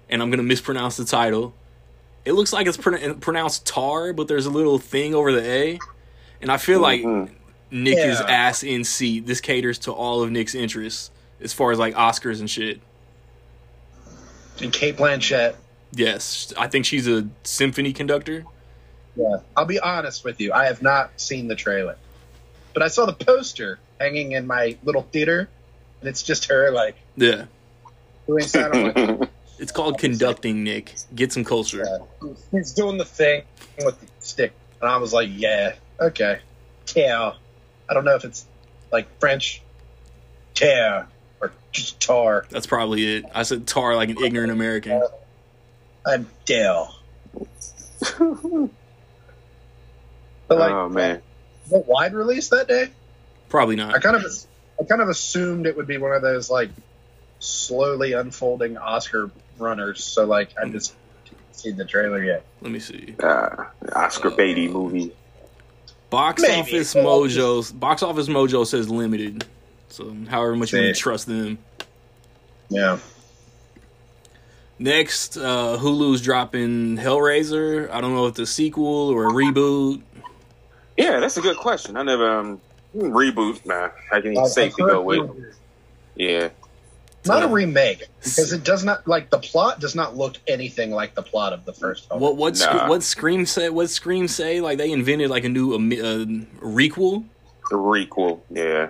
and 0.09 0.22
I'm 0.22 0.30
gonna 0.30 0.43
mispronounce 0.43 0.97
the 0.97 1.05
title. 1.05 1.53
It 2.26 2.34
looks 2.34 2.53
like 2.53 2.68
it's 2.68 2.78
pron- 2.78 3.20
pronounced 3.20 3.66
tar, 3.66 4.13
but 4.13 4.28
there's 4.28 4.45
a 4.45 4.49
little 4.51 4.78
thing 4.78 5.13
over 5.16 5.32
the 5.32 5.43
A, 5.43 5.80
and 6.41 6.51
I 6.51 6.57
feel 6.57 6.80
like 6.80 7.01
Mhm. 7.01 7.30
Nick 7.72 7.97
is 7.97 8.22
ass 8.22 8.61
in 8.63 8.84
seat. 8.84 9.26
This 9.26 9.41
caters 9.41 9.80
to 9.80 9.91
all 9.91 10.22
of 10.22 10.32
Nick's 10.32 10.53
interests 10.55 11.09
as 11.41 11.53
far 11.53 11.72
as 11.72 11.80
like 11.80 11.95
Oscars 11.95 12.39
and 12.39 12.49
shit. 12.49 12.80
And 14.62 14.72
Cate 14.72 14.97
Blanchett. 14.97 15.56
Yes, 15.91 16.53
I 16.58 16.68
think 16.68 16.86
she's 16.86 17.08
a 17.08 17.28
symphony 17.43 17.93
conductor. 17.93 18.45
Yeah, 19.16 19.38
I'll 19.56 19.66
be 19.66 19.80
honest 19.80 20.24
with 20.26 20.41
you. 20.41 20.51
I 20.53 20.66
have 20.66 20.82
not 20.82 21.20
seen 21.22 21.47
the 21.47 21.56
trailer, 21.56 21.95
but 22.74 22.84
I 22.84 22.88
saw 22.89 23.06
the 23.06 23.14
poster 23.14 23.80
hanging 23.99 24.34
in 24.34 24.45
my 24.45 24.78
little 24.84 25.03
theater, 25.03 25.47
and 26.01 26.10
it's 26.10 26.22
just 26.24 26.45
her 26.45 26.72
like 26.72 26.95
Yeah, 27.16 27.45
doing 28.28 28.43
sound. 28.43 28.95
Like, 29.20 29.30
it's 29.58 29.72
called 29.72 29.97
conducting. 29.99 30.64
Nick, 30.66 30.93
get 31.16 31.32
some 31.32 31.45
culture. 31.45 31.86
yeah. 32.22 32.30
He's 32.51 32.74
doing 32.74 32.97
the 32.97 33.06
thing 33.06 33.43
with 33.86 33.99
the 34.01 34.08
stick, 34.20 34.51
and 34.82 34.89
I 34.89 34.97
was 34.97 35.14
like, 35.14 35.30
yeah, 35.32 35.76
okay, 36.01 36.39
yeah. 36.93 37.34
I 37.89 37.93
don't 37.93 38.03
know 38.03 38.16
if 38.16 38.26
it's 38.26 38.45
like 38.91 39.08
French, 39.22 39.62
tear 40.56 41.08
or 41.41 41.51
just 41.71 41.99
tar. 42.01 42.45
That's 42.49 42.67
probably 42.67 43.17
it. 43.17 43.25
I 43.33 43.43
said 43.43 43.67
tar 43.67 43.95
like 43.95 44.09
an 44.09 44.17
ignorant 44.23 44.51
American. 44.51 45.01
I'm 46.05 46.27
Dale. 46.45 46.93
But 50.47 50.59
like, 50.59 50.71
oh 50.71 50.89
man, 50.89 51.21
the 51.71 51.79
wide 51.79 52.13
release 52.13 52.49
that 52.49 52.67
day, 52.67 52.89
Probably 53.49 53.75
not. 53.75 53.89
I 53.89 53.93
not. 53.93 54.03
kind 54.03 54.15
of, 54.17 54.23
I 54.79 54.83
kind 54.83 55.01
of 55.01 55.09
assumed 55.09 55.65
it 55.65 55.75
would 55.75 55.88
be 55.88 55.97
one 55.97 56.11
of 56.11 56.21
those 56.21 56.49
like 56.51 56.69
slowly 57.39 58.13
unfolding 58.13 58.77
Oscar 58.77 59.31
runners. 59.57 60.03
So 60.03 60.25
like, 60.25 60.51
I 60.61 60.69
just 60.69 60.93
didn't 61.25 61.39
see 61.55 61.71
the 61.71 61.86
trailer 61.86 62.23
yet. 62.23 62.45
Let 62.61 62.71
me 62.71 62.79
see. 62.79 63.15
uh, 63.23 63.65
Oscar 63.95 64.29
Beatty 64.29 64.67
movie. 64.67 65.11
Box 66.11 66.43
Maybe. 66.43 66.53
office 66.61 66.93
mojo. 66.93 67.79
Box 67.79 68.03
office 68.03 68.27
mojo 68.27 68.67
says 68.67 68.88
limited. 68.88 69.45
So 69.96 70.14
however 70.30 70.56
much 70.58 70.74
you 70.74 70.80
want 70.82 70.93
to 70.96 71.02
trust 71.02 71.26
them. 71.28 71.58
Yeah, 72.70 72.98
Next, 74.78 75.38
uh, 75.38 75.78
Hulu's 75.80 76.22
dropping 76.22 76.98
Hellraiser. 76.98 77.89
I 77.91 78.02
don't 78.02 78.14
know 78.14 78.26
if 78.26 78.32
it's 78.32 78.39
a 78.39 78.46
sequel 78.46 78.86
or 79.10 79.28
a 79.30 79.32
reboot. 79.32 80.02
Yeah, 80.98 81.22
that's 81.22 81.38
a 81.38 81.41
good 81.41 81.56
question. 81.58 81.96
I 81.96 82.04
never 82.04 82.30
um, 82.39 82.60
reboot. 82.93 83.66
Nah, 83.66 83.89
I 84.12 84.20
can 84.20 84.38
I've- 84.38 84.50
safe 84.50 84.74
I've 84.74 84.78
to 84.78 84.84
heard 84.84 84.91
go 84.91 85.02
with. 85.04 85.20
rumors. 85.20 85.56
Yeah, 86.18 86.50
Not 87.26 87.43
a 87.43 87.46
Uh, 87.48 87.52
remake 87.52 88.04
because 88.24 88.52
it 88.54 88.64
does 88.66 88.84
not 88.84 89.08
like 89.08 89.30
the 89.30 89.39
plot 89.39 89.80
does 89.80 89.96
not 89.96 90.16
look 90.18 90.36
anything 90.48 90.91
like 90.91 91.16
the 91.16 91.22
plot 91.24 91.54
of 91.54 91.64
the 91.66 91.74
first 91.74 92.08
film. 92.10 92.20
What 92.22 92.36
what 92.38 92.58
Nah. 92.60 92.88
what 92.89 93.02
Scream 93.04 93.46
say? 93.46 93.70
What 93.70 93.89
Scream 93.89 94.28
say? 94.28 94.60
Like 94.62 94.78
they 94.78 94.91
invented 94.91 95.30
like 95.30 95.43
a 95.46 95.50
new 95.50 95.74
uh, 95.74 95.78
requel. 96.66 97.24
the 97.70 97.76
requel. 97.78 98.39
Yeah, 98.50 98.89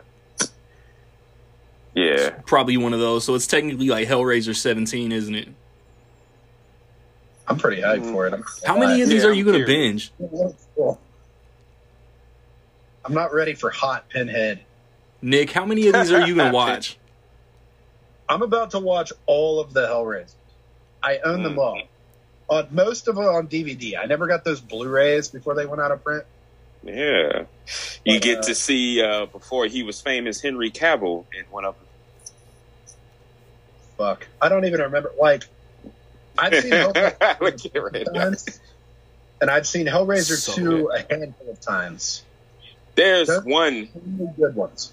yeah. 1.95 2.29
Probably 2.45 2.77
one 2.77 2.93
of 2.93 2.99
those. 2.99 3.23
So 3.25 3.33
it's 3.35 3.47
technically 3.47 3.87
like 3.87 4.07
Hellraiser 4.07 4.55
17, 4.55 5.11
isn't 5.11 5.35
it? 5.35 5.47
I'm 7.47 7.57
pretty 7.57 7.81
hyped 7.81 8.11
for 8.11 8.27
it. 8.27 8.33
I'm, 8.33 8.43
How 8.65 8.77
many 8.77 9.01
of 9.01 9.09
these 9.09 9.23
Yeah, 9.23 9.29
are 9.29 9.33
you 9.33 9.43
going 9.45 9.59
to 9.59 9.65
binge? 9.65 10.11
I'm 13.05 13.13
not 13.13 13.33
ready 13.33 13.53
for 13.53 13.69
hot 13.69 14.09
pinhead. 14.09 14.61
Nick, 15.21 15.51
how 15.51 15.65
many 15.65 15.87
of 15.87 15.93
these 15.93 16.11
are 16.11 16.25
you 16.27 16.35
going 16.35 16.47
to 16.51 16.53
watch? 16.55 16.97
I'm 18.27 18.41
about 18.41 18.71
to 18.71 18.79
watch 18.79 19.13
all 19.27 19.59
of 19.59 19.73
the 19.73 19.87
Hellraisers. 19.87 20.33
I 21.03 21.19
own 21.19 21.43
them 21.43 21.55
Mm. 21.55 21.59
all. 21.59 21.81
On 22.47 22.67
most 22.71 23.07
of 23.07 23.15
them 23.15 23.25
on 23.25 23.47
DVD. 23.47 23.97
I 23.97 24.05
never 24.05 24.27
got 24.27 24.43
those 24.43 24.59
Blu-rays 24.61 25.29
before 25.29 25.55
they 25.55 25.65
went 25.65 25.81
out 25.81 25.91
of 25.91 26.03
print. 26.03 26.25
Yeah, 26.83 27.45
you 28.03 28.15
But, 28.15 28.21
get 28.21 28.37
uh, 28.39 28.43
to 28.43 28.55
see 28.55 29.01
uh, 29.01 29.25
before 29.25 29.65
he 29.65 29.81
was 29.81 29.99
famous 30.01 30.41
Henry 30.41 30.69
Cavill 30.69 31.25
in 31.37 31.45
one 31.49 31.65
of 31.65 31.75
Fuck, 33.97 34.27
I 34.41 34.49
don't 34.49 34.65
even 34.65 34.81
remember. 34.81 35.11
Like, 35.19 35.43
I've 36.37 36.53
seen 36.61 36.71
Hellraiser 36.73 37.39
Look 37.41 37.65
at 37.75 37.93
Red. 37.93 38.07
times, 38.13 38.59
and 39.41 39.49
I've 39.49 39.65
seen 39.67 39.85
Hellraiser 39.87 40.35
So 40.37 40.53
two 40.53 40.87
a 40.89 40.99
handful 40.99 41.49
of 41.49 41.59
times. 41.61 42.23
There's 42.95 43.27
That- 43.27 43.45
one. 43.45 43.89
Only 43.95 44.33
good 44.37 44.55
ones. 44.55 44.91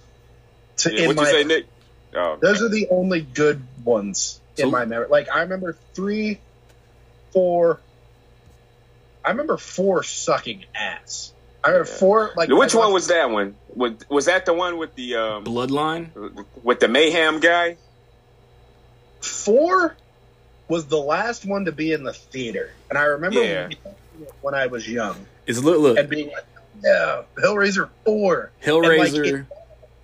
To, 0.79 0.93
Yeah, 0.93 1.01
in 1.03 1.07
what 1.09 1.17
you 1.17 1.23
my, 1.23 1.31
say, 1.31 1.45
Nick? 1.45 1.67
Oh, 2.15 2.37
Those 2.41 2.63
are 2.63 2.69
the 2.69 2.89
only 2.91 3.21
good 3.23 3.63
ones 3.85 4.41
in 4.57 4.65
So- 4.67 4.71
my 4.71 4.85
memory. 4.85 5.09
Like 5.09 5.29
I 5.35 5.41
remember 5.43 5.77
three, 5.95 6.39
four. 7.33 7.81
I 9.25 9.31
remember 9.31 9.57
four 9.57 10.03
sucking 10.03 10.65
ass. 10.75 11.33
I 11.65 11.69
remember 11.71 11.89
Yeah. 11.91 11.97
four. 11.99 12.31
Like 12.37 12.49
which 12.51 12.75
one 12.75 12.93
was 12.93 13.07
that 13.09 13.31
one? 13.31 13.55
Was, 13.75 13.93
was 14.09 14.25
that 14.27 14.47
the 14.47 14.53
one 14.53 14.79
with 14.79 14.95
the 14.97 15.15
um, 15.17 15.45
Bloodline? 15.45 16.45
with 16.63 16.81
the 16.81 16.89
mayhem 16.89 17.39
guy? 17.41 17.77
Four 19.23 19.97
was 20.69 20.87
the 20.87 20.99
last 20.99 21.45
one 21.45 21.65
to 21.67 21.73
be 21.73 21.93
in 21.93 22.03
the 22.05 22.13
theater, 22.13 22.71
and 22.91 22.99
I 22.99 23.05
remember 23.05 23.43
Yeah. 23.43 23.69
when 24.41 24.55
I 24.55 24.67
was 24.67 24.89
young 24.89 25.27
Is 25.47 25.63
look 25.63 25.81
look 25.81 25.99
and 25.99 26.09
being 26.09 26.29
like, 26.29 26.45
"Yeah, 26.85 27.23
Hellraiser 27.37 27.89
four, 28.05 28.51
like, 28.61 28.67
Hellraiser, 28.67 29.41
it- 29.41 29.47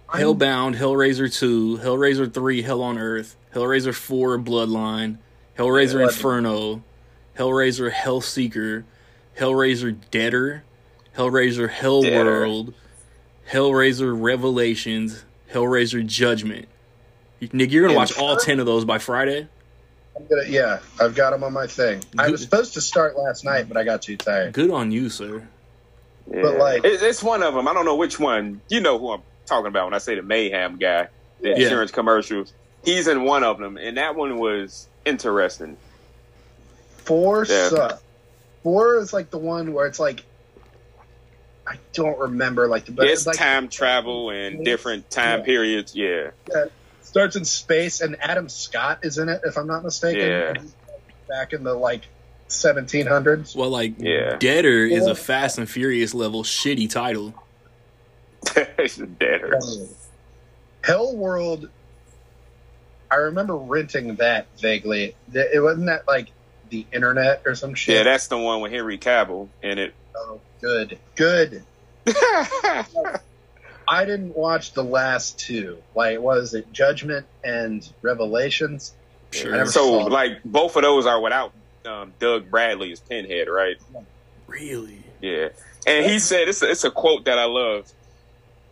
Hellbound, 0.08 0.76
Hellraiser 0.76 1.32
2, 1.32 1.78
Hellraiser 1.82 2.32
3, 2.32 2.62
Hell 2.62 2.82
on 2.82 2.96
Earth, 2.98 3.36
Hellraiser 3.54 3.94
4, 3.94 4.38
Bloodline, 4.38 5.18
Hellraiser 5.58 6.00
Yeah. 6.00 6.06
Inferno, 6.06 6.82
Hellraiser 7.38 7.90
Hellseeker, 7.92 8.84
Hellraiser 9.38 9.96
Deader, 10.10 10.62
Hellraiser 11.16 11.68
Hellworld, 11.68 12.72
Hellraiser 13.50 14.16
Revelations, 14.18 15.24
Hellraiser 15.52 16.04
Judgment. 16.06 16.68
Nick, 17.52 17.70
you're 17.72 17.86
gonna 17.86 17.96
watch 17.96 18.16
all 18.18 18.36
ten 18.36 18.60
of 18.60 18.66
those 18.66 18.84
by 18.84 18.98
Friday. 18.98 19.46
I'm 20.16 20.26
gonna, 20.26 20.44
yeah, 20.48 20.80
I've 21.00 21.14
got 21.14 21.30
them 21.30 21.44
on 21.44 21.52
my 21.52 21.66
thing. 21.68 22.02
I 22.18 22.28
was 22.30 22.42
supposed 22.42 22.74
to 22.74 22.80
start 22.80 23.16
last 23.16 23.44
night, 23.44 23.68
but 23.68 23.76
I 23.76 23.84
got 23.84 24.02
too 24.02 24.16
tired. 24.16 24.52
Good 24.52 24.70
on 24.70 24.90
you, 24.90 25.08
sir. 25.10 25.46
Yeah. 26.30 26.42
But, 26.42 26.58
like- 26.58 26.84
It- 26.84 27.02
it's 27.02 27.22
one 27.22 27.42
of 27.42 27.54
them. 27.54 27.68
I 27.68 27.72
don't 27.74 27.84
know 27.84 27.94
which 27.96 28.18
one. 28.18 28.60
You 28.68 28.80
know 28.80 28.98
who 28.98 29.12
I'm 29.12 29.22
talking 29.46 29.68
about 29.68 29.84
when 29.86 29.94
I 29.94 29.98
say 29.98 30.16
the 30.16 30.22
Mayhem 30.22 30.76
guy, 30.78 31.08
the 31.40 31.50
Yeah. 31.50 31.54
insurance 31.56 31.90
commercials. 31.92 32.52
He's 32.84 33.06
in 33.06 33.22
one 33.24 33.44
of 33.44 33.58
them, 33.58 33.76
and 33.76 33.96
that 33.96 34.16
one 34.16 34.38
was 34.38 34.88
interesting. 35.04 35.76
Four 37.04 37.44
Yeah. 37.48 37.68
suck. 37.68 38.02
Four 38.64 38.98
is 38.98 39.12
like 39.12 39.30
the 39.30 39.38
one 39.38 39.72
where 39.72 39.86
it's 39.86 40.00
like 40.00 40.24
I 41.66 41.76
don't 41.92 42.18
remember 42.18 42.66
like 42.66 42.86
the 42.86 42.92
best. 42.92 43.08
it's 43.10 43.26
like 43.26 43.36
time 43.36 43.68
travel 43.68 44.30
and 44.30 44.64
different 44.64 45.10
time 45.10 45.40
Yeah. 45.40 45.44
periods. 45.44 45.94
Yeah, 45.94 46.30
starts 47.08 47.36
in 47.36 47.44
space 47.44 48.00
and 48.02 48.16
Adam 48.20 48.48
Scott 48.48 49.00
is 49.02 49.18
in 49.18 49.28
it 49.28 49.40
if 49.44 49.56
I'm 49.56 49.66
not 49.66 49.82
mistaken. 49.82 50.20
Yeah. 50.20 50.52
Back 51.28 51.52
in 51.52 51.64
the 51.64 51.74
like 51.74 52.02
1700s. 52.48 53.56
Well, 53.56 53.70
like 53.70 53.94
Yeah. 53.98 54.36
Deader 54.36 54.84
is 54.84 55.06
a 55.06 55.14
Fast 55.14 55.58
and 55.58 55.68
Furious 55.68 56.14
level 56.14 56.42
shitty 56.42 56.90
title. 56.90 57.34
it's 58.56 58.96
deader. 58.96 59.58
Hell 60.84 61.16
World. 61.16 61.68
I 63.10 63.16
remember 63.16 63.56
renting 63.56 64.16
that 64.16 64.46
vaguely. 64.58 65.16
It 65.32 65.62
wasn't 65.62 65.86
that 65.86 66.06
like 66.06 66.28
the 66.68 66.86
internet 66.92 67.42
or 67.46 67.54
some 67.54 67.74
shit. 67.74 67.96
Yeah, 67.96 68.02
that's 68.02 68.28
the 68.28 68.36
one 68.36 68.60
with 68.60 68.70
Henry 68.70 68.98
Cavill 68.98 69.48
in 69.62 69.78
it. 69.78 69.94
oh, 70.14 70.40
good, 70.60 70.98
good. 71.16 71.62
I 73.88 74.04
didn't 74.04 74.36
watch 74.36 74.72
the 74.72 74.84
last 74.84 75.38
two. 75.38 75.78
Like, 75.94 76.20
was 76.20 76.52
it 76.54 76.72
Judgment 76.72 77.26
and 77.42 77.88
Revelations? 78.02 78.94
Sure. 79.30 79.54
I 79.54 79.58
never 79.58 79.70
so, 79.70 80.00
saw 80.00 80.06
it. 80.06 80.12
like, 80.12 80.42
both 80.44 80.76
of 80.76 80.82
those 80.82 81.06
are 81.06 81.20
without 81.20 81.52
um, 81.86 82.12
Doug 82.18 82.50
Bradley 82.50 82.92
as 82.92 83.00
Pinhead, 83.00 83.48
right? 83.48 83.76
Really? 84.46 85.02
Yeah. 85.20 85.48
And 85.86 86.04
he 86.04 86.18
said, 86.18 86.48
it's 86.48 86.62
a, 86.62 86.70
it's 86.70 86.84
a 86.84 86.90
quote 86.90 87.24
that 87.24 87.38
I 87.38 87.46
love. 87.46 87.90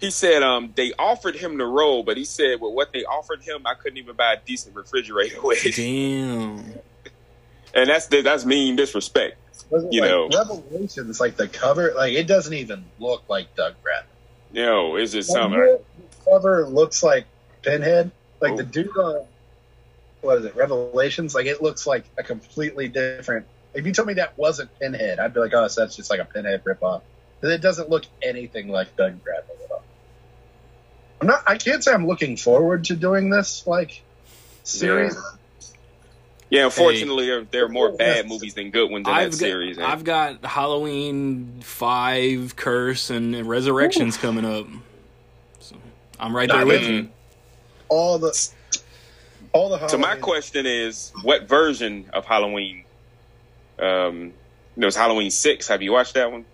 He 0.01 0.11
said, 0.11 0.43
um, 0.43 0.73
they 0.77 0.93
offered 0.99 1.37
him 1.37 1.57
the 1.57 1.65
role, 1.65 2.03
but 2.03 2.19
he 2.19 2.25
said, 2.25 2.61
with 2.61 2.75
what 2.75 2.93
they 2.93 3.05
offered 3.05 3.41
him, 3.41 3.67
I 3.67 3.75
couldn't 3.75 3.97
even 3.97 4.17
buy 4.17 4.35
a 4.35 4.39
decent 4.45 4.77
refrigerator 4.77 5.41
with. 5.41 5.63
Damn. 5.77 6.59
and 7.75 7.89
that's 7.89 8.07
that's 8.07 8.45
mean 8.45 8.77
disrespect. 8.77 9.39
You 9.71 10.03
like 10.03 10.11
know. 10.11 10.29
Revelations? 10.29 11.19
Like 11.19 11.37
the 11.37 11.49
cover, 11.49 11.93
like 11.97 12.13
it 12.13 12.27
doesn't 12.27 12.53
even 12.53 12.85
look 12.99 13.25
like 13.29 13.55
Doug 13.57 13.75
Bradley. 13.83 14.11
You 14.57 14.97
is 14.97 15.15
it 15.15 15.25
something. 15.25 15.79
cover 16.25 16.67
looks 16.67 17.03
like 17.03 17.27
Pinhead. 17.63 18.11
Like 18.41 18.53
Oh. 18.53 18.57
the 18.57 18.63
dude 18.65 18.97
on 18.97 19.27
what 20.23 20.39
is 20.39 20.45
it? 20.47 20.57
Revelations. 20.57 21.35
Like 21.35 21.47
it 21.47 21.63
looks 21.63 21.87
like 21.87 22.05
a 22.17 22.23
completely 22.23 22.89
different. 22.89 23.47
If 23.75 23.85
you 23.87 23.93
told 23.93 24.09
me 24.09 24.15
that 24.15 24.37
wasn't 24.39 24.71
Pinhead, 24.79 25.19
I'd 25.19 25.35
be 25.35 25.41
like, 25.41 25.53
oh, 25.55 25.69
so 25.69 25.83
that's 25.83 25.95
just 25.95 26.09
like 26.11 26.21
a 26.21 26.25
Pinhead 26.25 26.65
ripoff. 26.65 27.03
But 27.43 27.51
it 27.51 27.61
doesn't 27.61 27.91
look 27.91 28.05
anything 28.23 28.69
like 28.69 28.97
Doug 28.97 29.23
Bradley 29.23 29.55
at 29.63 29.71
all. 29.71 29.83
I'm 31.21 31.27
not. 31.27 31.43
I 31.47 31.59
can't 31.59 31.85
say 31.85 31.93
I'm 31.93 32.07
looking 32.07 32.37
forward 32.39 32.85
to 32.85 32.97
doing 32.97 33.29
this 33.29 33.67
like 33.67 34.03
series. 34.65 35.15
Yeah, 35.15 35.21
unfortunately, 36.53 37.27
there, 37.27 37.45
there 37.45 37.65
are 37.65 37.69
more 37.69 37.93
bad 37.93 38.29
movies 38.29 38.55
than 38.55 38.71
good 38.71 38.91
ones 38.91 39.07
in 39.09 39.13
I've 39.15 39.33
that 39.33 39.39
got, 39.41 39.47
series. 39.47 39.79
I've 39.79 40.05
got 40.05 40.45
Halloween 40.45 41.61
five, 41.63 42.55
Curse, 42.57 43.11
and 43.11 43.47
Resurrections 43.49 44.17
coming 44.17 44.45
up. 44.45 44.67
So 45.61 45.77
I'm 46.21 46.35
right 46.35 46.49
there 46.49 46.59
I 46.59 46.65
with 46.65 46.83
mean- 46.83 46.95
you. 46.95 47.09
All 47.89 48.19
the 48.19 48.49
all 49.53 49.69
the. 49.69 49.87
So 49.89 49.97
my 49.97 50.17
question 50.17 50.67
is, 50.67 51.13
what 51.23 51.49
version 51.49 52.11
of 52.13 52.25
Halloween? 52.25 52.83
Um, 53.79 54.33
there 54.77 54.87
was 54.87 54.97
Halloween 54.97 55.31
six. 55.31 55.69
Have 55.69 55.83
you 55.83 55.93
watched 55.93 56.15
that 56.15 56.33
one? 56.33 56.45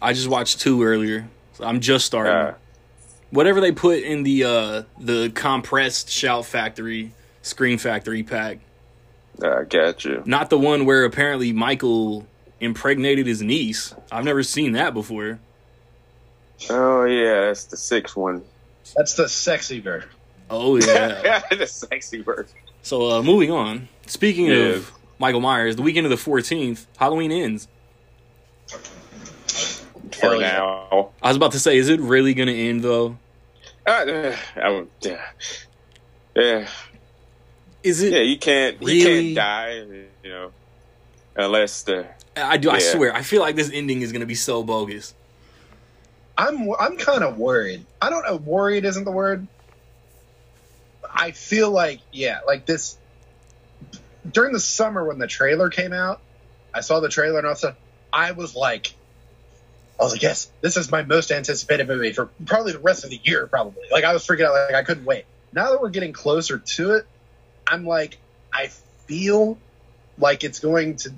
I 0.00 0.12
just 0.14 0.28
watched 0.28 0.60
two 0.60 0.82
earlier. 0.82 1.28
So 1.54 1.64
I'm 1.64 1.80
just 1.80 2.06
starting. 2.06 2.32
Uh, 2.32 2.54
Whatever 3.30 3.60
they 3.60 3.72
put 3.72 3.98
in 4.02 4.22
the 4.22 4.44
uh 4.44 4.82
the 5.00 5.30
compressed 5.34 6.08
Shout 6.08 6.46
Factory 6.46 7.12
Scream 7.42 7.76
Factory 7.76 8.22
pack. 8.22 8.58
I 9.42 9.64
got 9.64 10.04
you. 10.04 10.22
Not 10.24 10.50
the 10.50 10.58
one 10.58 10.86
where 10.86 11.04
apparently 11.04 11.52
Michael 11.52 12.26
impregnated 12.60 13.26
his 13.26 13.42
niece. 13.42 13.94
I've 14.10 14.24
never 14.24 14.42
seen 14.42 14.72
that 14.72 14.94
before. 14.94 15.38
Oh 16.70 17.04
yeah, 17.04 17.42
that's 17.46 17.64
the 17.64 17.76
sixth 17.76 18.16
one. 18.16 18.42
That's 18.96 19.14
the 19.14 19.28
sexy 19.28 19.80
version. 19.80 20.08
Oh 20.48 20.76
yeah. 20.76 21.42
the 21.50 21.66
sexy 21.66 22.22
version. 22.22 22.54
so 22.82 23.10
uh 23.10 23.22
moving 23.22 23.50
on. 23.50 23.88
Speaking 24.06 24.46
Yeah. 24.46 24.54
of 24.76 24.92
Michael 25.18 25.40
Myers, 25.40 25.76
the 25.76 25.82
weekend 25.82 26.06
of 26.06 26.10
the 26.10 26.16
14th, 26.30 26.86
Halloween 26.98 27.32
ends. 27.32 27.68
For 28.68 28.78
Hell 30.20 30.40
yeah. 30.40 30.52
now, 30.52 31.10
I 31.22 31.28
was 31.28 31.36
about 31.36 31.52
to 31.52 31.58
say, 31.58 31.76
is 31.76 31.88
it 31.88 32.00
really 32.00 32.32
going 32.34 32.48
to 32.48 32.54
end 32.54 32.82
though? 32.82 33.18
uh, 33.86 34.34
I 34.56 34.70
would- 34.70 34.88
yeah, 35.00 35.20
yeah, 36.34 36.68
Is 37.86 38.02
it? 38.02 38.12
yeah. 38.12 38.18
You 38.20 38.36
can't, 38.38 38.80
you 38.82 38.86
Really? 38.88 39.34
can't 39.34 39.36
die, 39.36 39.74
you 40.24 40.30
know, 40.30 40.50
unless 41.36 41.82
the 41.82 42.06
I 42.36 42.56
do. 42.56 42.68
I 42.70 42.80
swear. 42.80 43.14
I 43.14 43.22
feel 43.22 43.40
like 43.40 43.54
this 43.56 43.70
ending 43.72 44.02
is 44.02 44.10
going 44.12 44.20
to 44.20 44.26
be 44.26 44.34
so 44.34 44.62
bogus. 44.64 45.14
I'm 46.36 46.68
I'm 46.78 46.96
kind 46.96 47.22
of 47.22 47.38
worried. 47.38 47.86
I 48.02 48.10
don't 48.10 48.24
know. 48.24 48.36
Worried 48.36 48.84
isn't 48.84 49.04
the 49.04 49.12
word. 49.12 49.46
I 51.14 51.30
feel 51.30 51.70
like 51.70 52.00
yeah, 52.12 52.40
like 52.46 52.66
this 52.66 52.98
during 54.30 54.52
the 54.52 54.60
summer 54.60 55.04
when 55.04 55.18
the 55.18 55.28
trailer 55.28 55.70
came 55.70 55.92
out. 55.92 56.20
I 56.74 56.80
saw 56.80 57.00
the 57.00 57.08
trailer 57.08 57.38
and 57.38 57.46
all 57.46 57.54
that. 57.54 57.76
I 58.12 58.32
was 58.32 58.54
like, 58.54 58.92
I 59.98 60.02
was 60.02 60.12
like, 60.12 60.22
yes, 60.22 60.50
this 60.60 60.76
is 60.76 60.90
my 60.90 61.04
most 61.04 61.30
anticipated 61.30 61.88
movie 61.88 62.12
for 62.12 62.26
probably 62.44 62.72
the 62.72 62.80
rest 62.80 63.04
of 63.04 63.10
the 63.10 63.20
year. 63.22 63.46
Probably 63.46 63.84
like 63.92 64.04
I 64.04 64.12
was 64.12 64.26
freaking 64.26 64.44
out. 64.44 64.52
Like 64.52 64.74
I 64.74 64.82
couldn't 64.82 65.04
wait. 65.04 65.24
Now 65.52 65.70
that 65.70 65.80
we're 65.80 65.88
getting 65.90 66.12
closer 66.12 66.58
to 66.58 66.96
it, 66.96 67.06
I'm 67.66 67.86
like, 67.86 68.18
I 68.52 68.68
feel 69.06 69.58
like 70.18 70.44
it's 70.44 70.60
going 70.60 70.96
to 70.96 71.10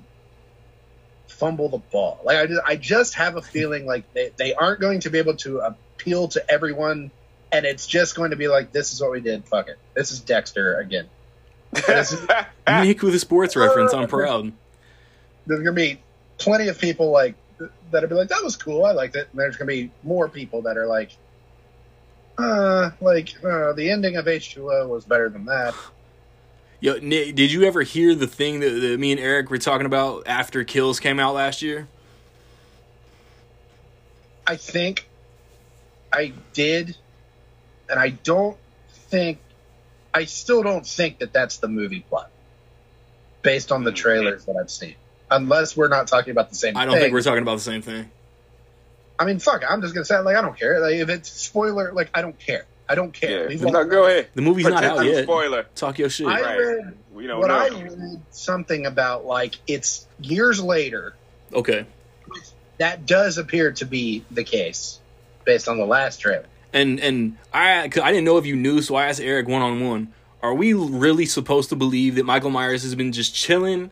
fumble 1.27 1.69
the 1.69 1.77
ball. 1.77 2.19
Like 2.23 2.37
I 2.37 2.45
just, 2.47 2.61
I 2.65 2.75
just 2.75 3.13
have 3.15 3.35
a 3.37 3.41
feeling 3.41 3.85
like 3.85 4.11
they, 4.13 4.31
they 4.37 4.53
aren't 4.53 4.79
going 4.81 5.01
to 5.01 5.09
be 5.09 5.19
able 5.19 5.35
to 5.37 5.59
appeal 5.59 6.27
to 6.29 6.51
everyone, 6.51 7.11
and 7.51 7.65
it's 7.65 7.87
just 7.87 8.15
going 8.15 8.31
to 8.31 8.35
be 8.37 8.47
like 8.47 8.71
this 8.71 8.93
is 8.93 9.01
what 9.01 9.11
we 9.11 9.21
did. 9.21 9.45
Fuck 9.45 9.69
it. 9.69 9.77
This 9.95 10.11
is 10.11 10.19
Dexter 10.19 10.77
again. 10.79 11.07
This 11.71 12.11
is- 12.13 12.27
Nick 12.67 13.01
with 13.01 13.15
a 13.15 13.19
sports 13.19 13.55
reference. 13.55 13.93
I'm 13.93 14.07
proud. 14.07 14.51
There's 15.45 15.61
gonna 15.61 15.73
be 15.73 15.99
plenty 16.37 16.67
of 16.67 16.79
people 16.79 17.09
like 17.11 17.35
that'll 17.91 18.09
be 18.09 18.15
like 18.15 18.29
that 18.29 18.43
was 18.43 18.55
cool. 18.55 18.85
I 18.85 18.91
liked 18.91 19.15
it. 19.15 19.27
And 19.31 19.39
there's 19.39 19.55
gonna 19.57 19.67
be 19.69 19.91
more 20.03 20.27
people 20.29 20.63
that 20.63 20.77
are 20.77 20.85
like, 20.85 21.11
uh, 22.37 22.91
like 23.01 23.33
uh, 23.43 23.73
the 23.73 23.89
ending 23.91 24.15
of 24.17 24.25
H2O 24.25 24.87
was 24.87 25.05
better 25.05 25.29
than 25.29 25.45
that. 25.45 25.73
Yo, 26.81 26.97
Nick, 27.01 27.35
did 27.35 27.51
you 27.51 27.63
ever 27.63 27.81
hear 27.81 28.15
the 28.15 28.27
thing 28.27 28.61
that, 28.61 28.69
that 28.69 28.99
me 28.99 29.11
and 29.11 29.19
Eric 29.19 29.49
were 29.49 29.57
talking 29.57 29.85
about 29.85 30.27
after 30.27 30.63
Kills 30.63 30.99
came 30.99 31.19
out 31.19 31.33
last 31.33 31.61
year? 31.61 31.87
I 34.47 34.55
think 34.55 35.07
I 36.11 36.33
did, 36.53 36.95
and 37.89 37.99
I 37.99 38.09
don't 38.09 38.57
think 38.91 39.39
I 40.13 40.25
still 40.25 40.63
don't 40.63 40.85
think 40.85 41.19
that 41.19 41.33
that's 41.33 41.57
the 41.57 41.67
movie 41.67 41.99
plot 41.99 42.31
based 43.41 43.71
on 43.71 43.83
the 43.83 43.91
trailers 43.91 44.45
that 44.45 44.55
I've 44.55 44.71
seen. 44.71 44.95
Unless 45.29 45.77
we're 45.77 45.89
not 45.89 46.07
talking 46.07 46.31
about 46.31 46.49
the 46.49 46.55
same. 46.55 46.75
I 46.77 46.85
don't 46.85 46.95
thing. 46.95 47.03
think 47.03 47.13
we're 47.13 47.21
talking 47.21 47.43
about 47.43 47.55
the 47.55 47.63
same 47.63 47.81
thing. 47.81 48.09
I 49.19 49.25
mean, 49.25 49.39
fuck. 49.39 49.63
I'm 49.69 49.81
just 49.81 49.93
gonna 49.93 50.05
say 50.05 50.17
like 50.19 50.37
I 50.37 50.41
don't 50.41 50.57
care. 50.57 50.79
Like 50.79 50.95
if 50.95 51.09
it's 51.09 51.29
spoiler, 51.29 51.91
like 51.91 52.09
I 52.13 52.21
don't 52.21 52.39
care. 52.39 52.65
I 52.89 52.95
don't 52.95 53.13
care. 53.13 53.51
yeah. 53.51 53.69
No, 53.69 53.85
go 53.85 54.05
ahead. 54.07 54.29
The 54.33 54.41
movie's 54.41 54.65
not 54.67 54.83
out 54.83 55.05
yet. 55.05 55.23
Spoiler. 55.25 55.67
Talk 55.75 55.99
your 55.99 56.09
shit. 56.09 56.25
I 56.27 56.41
Right. 56.41 56.57
read 56.57 56.93
We 57.13 57.27
don't 57.27 57.39
what 57.39 57.47
know. 57.49 57.55
I 57.55 57.69
read 57.69 58.21
something 58.31 58.85
about 58.87 59.25
like 59.25 59.55
it's 59.67 60.07
years 60.19 60.59
later. 60.61 61.13
okay. 61.53 61.85
That 62.79 63.05
does 63.05 63.37
appear 63.37 63.71
to 63.73 63.85
be 63.85 64.23
the 64.31 64.43
case 64.43 64.99
based 65.45 65.67
on 65.67 65.77
the 65.77 65.85
last 65.85 66.19
trip. 66.21 66.47
And 66.73 66.99
and 66.99 67.37
I 67.53 67.87
cause 67.89 68.03
I 68.03 68.09
didn't 68.11 68.25
know 68.25 68.37
if 68.37 68.45
you 68.45 68.55
knew, 68.55 68.81
so 68.81 68.95
I 68.95 69.07
asked 69.07 69.19
Eric 69.21 69.47
one 69.47 69.61
on 69.61 69.85
one. 69.85 70.13
Are 70.41 70.53
we 70.53 70.73
really 70.73 71.25
supposed 71.25 71.69
to 71.69 71.75
believe 71.75 72.15
that 72.15 72.23
Michael 72.25 72.49
Myers 72.51 72.83
has 72.83 72.95
been 72.95 73.11
just 73.11 73.35
chilling 73.35 73.91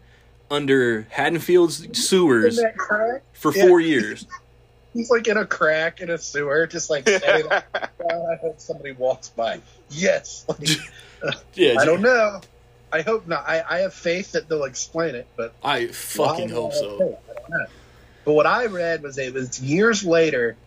under 0.50 1.06
Haddonfield's 1.10 1.88
sewers 2.00 2.58
In 2.58 2.64
that 2.64 2.78
crack? 2.78 3.22
for 3.34 3.54
Yeah. 3.54 3.68
four 3.68 3.80
years? 3.82 4.26
He's 4.98 5.10
like 5.12 5.28
in 5.28 5.38
a 5.38 5.46
crack 5.46 6.02
in 6.02 6.10
a 6.10 6.18
sewer, 6.18 6.66
just 6.66 6.90
like 6.90 7.08
standing 7.08 7.48
there. 7.50 7.64
I 8.12 8.36
hope 8.42 8.60
somebody 8.60 8.94
walks 8.94 9.30
by. 9.30 9.62
Yes. 9.90 10.46
Like, 11.22 11.36
Yeah, 11.54 11.76
I 11.80 11.86
don't 11.86 12.02
know. 12.02 12.42
I 12.92 13.02
hope 13.02 13.28
not. 13.28 13.44
I, 13.48 13.64
I 13.68 13.78
have 13.80 13.94
faith 13.94 14.32
that 14.34 14.48
they'll 14.50 14.64
explain 14.66 15.16
it, 15.16 15.28
but 15.36 15.54
I 15.64 15.88
fucking 15.88 16.50
hope 16.50 16.72
I 16.74 16.76
so. 16.76 16.98
faith? 16.98 17.18
I 17.30 17.34
don't 17.34 17.50
know. 17.50 17.66
But 18.26 18.34
what 18.34 18.46
I 18.46 18.66
read 18.68 19.02
was 19.04 19.18
it 19.18 19.34
was 19.34 19.60
years 19.60 20.04
later, 20.06 20.58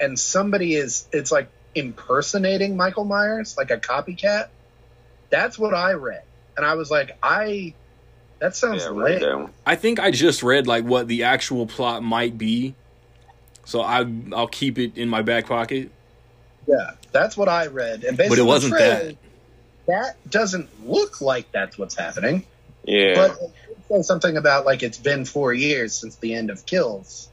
and 0.00 0.18
somebody 0.18 0.74
is 0.74 1.08
it's 1.12 1.32
like 1.32 1.48
impersonating 1.74 2.76
Michael 2.76 3.04
Myers, 3.04 3.56
like 3.56 3.70
a 3.70 3.78
copycat. 3.78 4.48
That's 5.30 5.58
what 5.58 5.74
I 5.74 5.92
read, 5.94 6.22
and 6.56 6.64
I 6.64 6.74
was 6.74 6.90
like, 6.90 7.10
I 7.22 7.74
That 8.40 8.54
sounds 8.54 8.84
Yeah, 8.84 8.90
I 8.90 8.92
lame. 8.92 9.20
that. 9.20 9.50
I 9.66 9.74
think 9.76 9.98
I 9.98 10.10
just 10.12 10.42
read 10.42 10.66
like 10.66 10.84
what 10.84 11.08
the 11.08 11.24
actual 11.24 11.66
plot 11.66 12.02
might 12.02 12.38
be, 12.38 12.74
so 13.66 13.82
I 13.82 14.06
I'll 14.34 14.48
keep 14.48 14.78
it 14.78 14.96
in 14.96 15.10
my 15.10 15.20
back 15.20 15.46
pocket. 15.46 15.90
Yeah, 16.66 16.92
that's 17.12 17.36
what 17.36 17.48
I 17.50 17.66
read. 17.66 18.02
And 18.04 18.16
based 18.16 18.30
But 18.30 18.38
it 18.38 18.42
wasn't 18.46 18.72
trailer, 18.72 19.04
that. 19.12 19.16
That 19.86 20.30
doesn't 20.30 20.88
look 20.88 21.20
like 21.20 21.52
that's 21.52 21.76
what's 21.78 21.94
happening. 21.94 22.44
Yeah. 22.84 23.14
But 23.14 23.30
it 23.32 23.52
did 23.68 23.84
say 23.88 24.02
something 24.02 24.36
about 24.36 24.64
like 24.66 24.82
it's 24.82 24.98
been 24.98 25.24
four 25.26 25.52
years 25.52 25.92
since 25.94 26.16
the 26.16 26.34
end 26.34 26.50
of 26.50 26.66
Kills, 26.66 27.28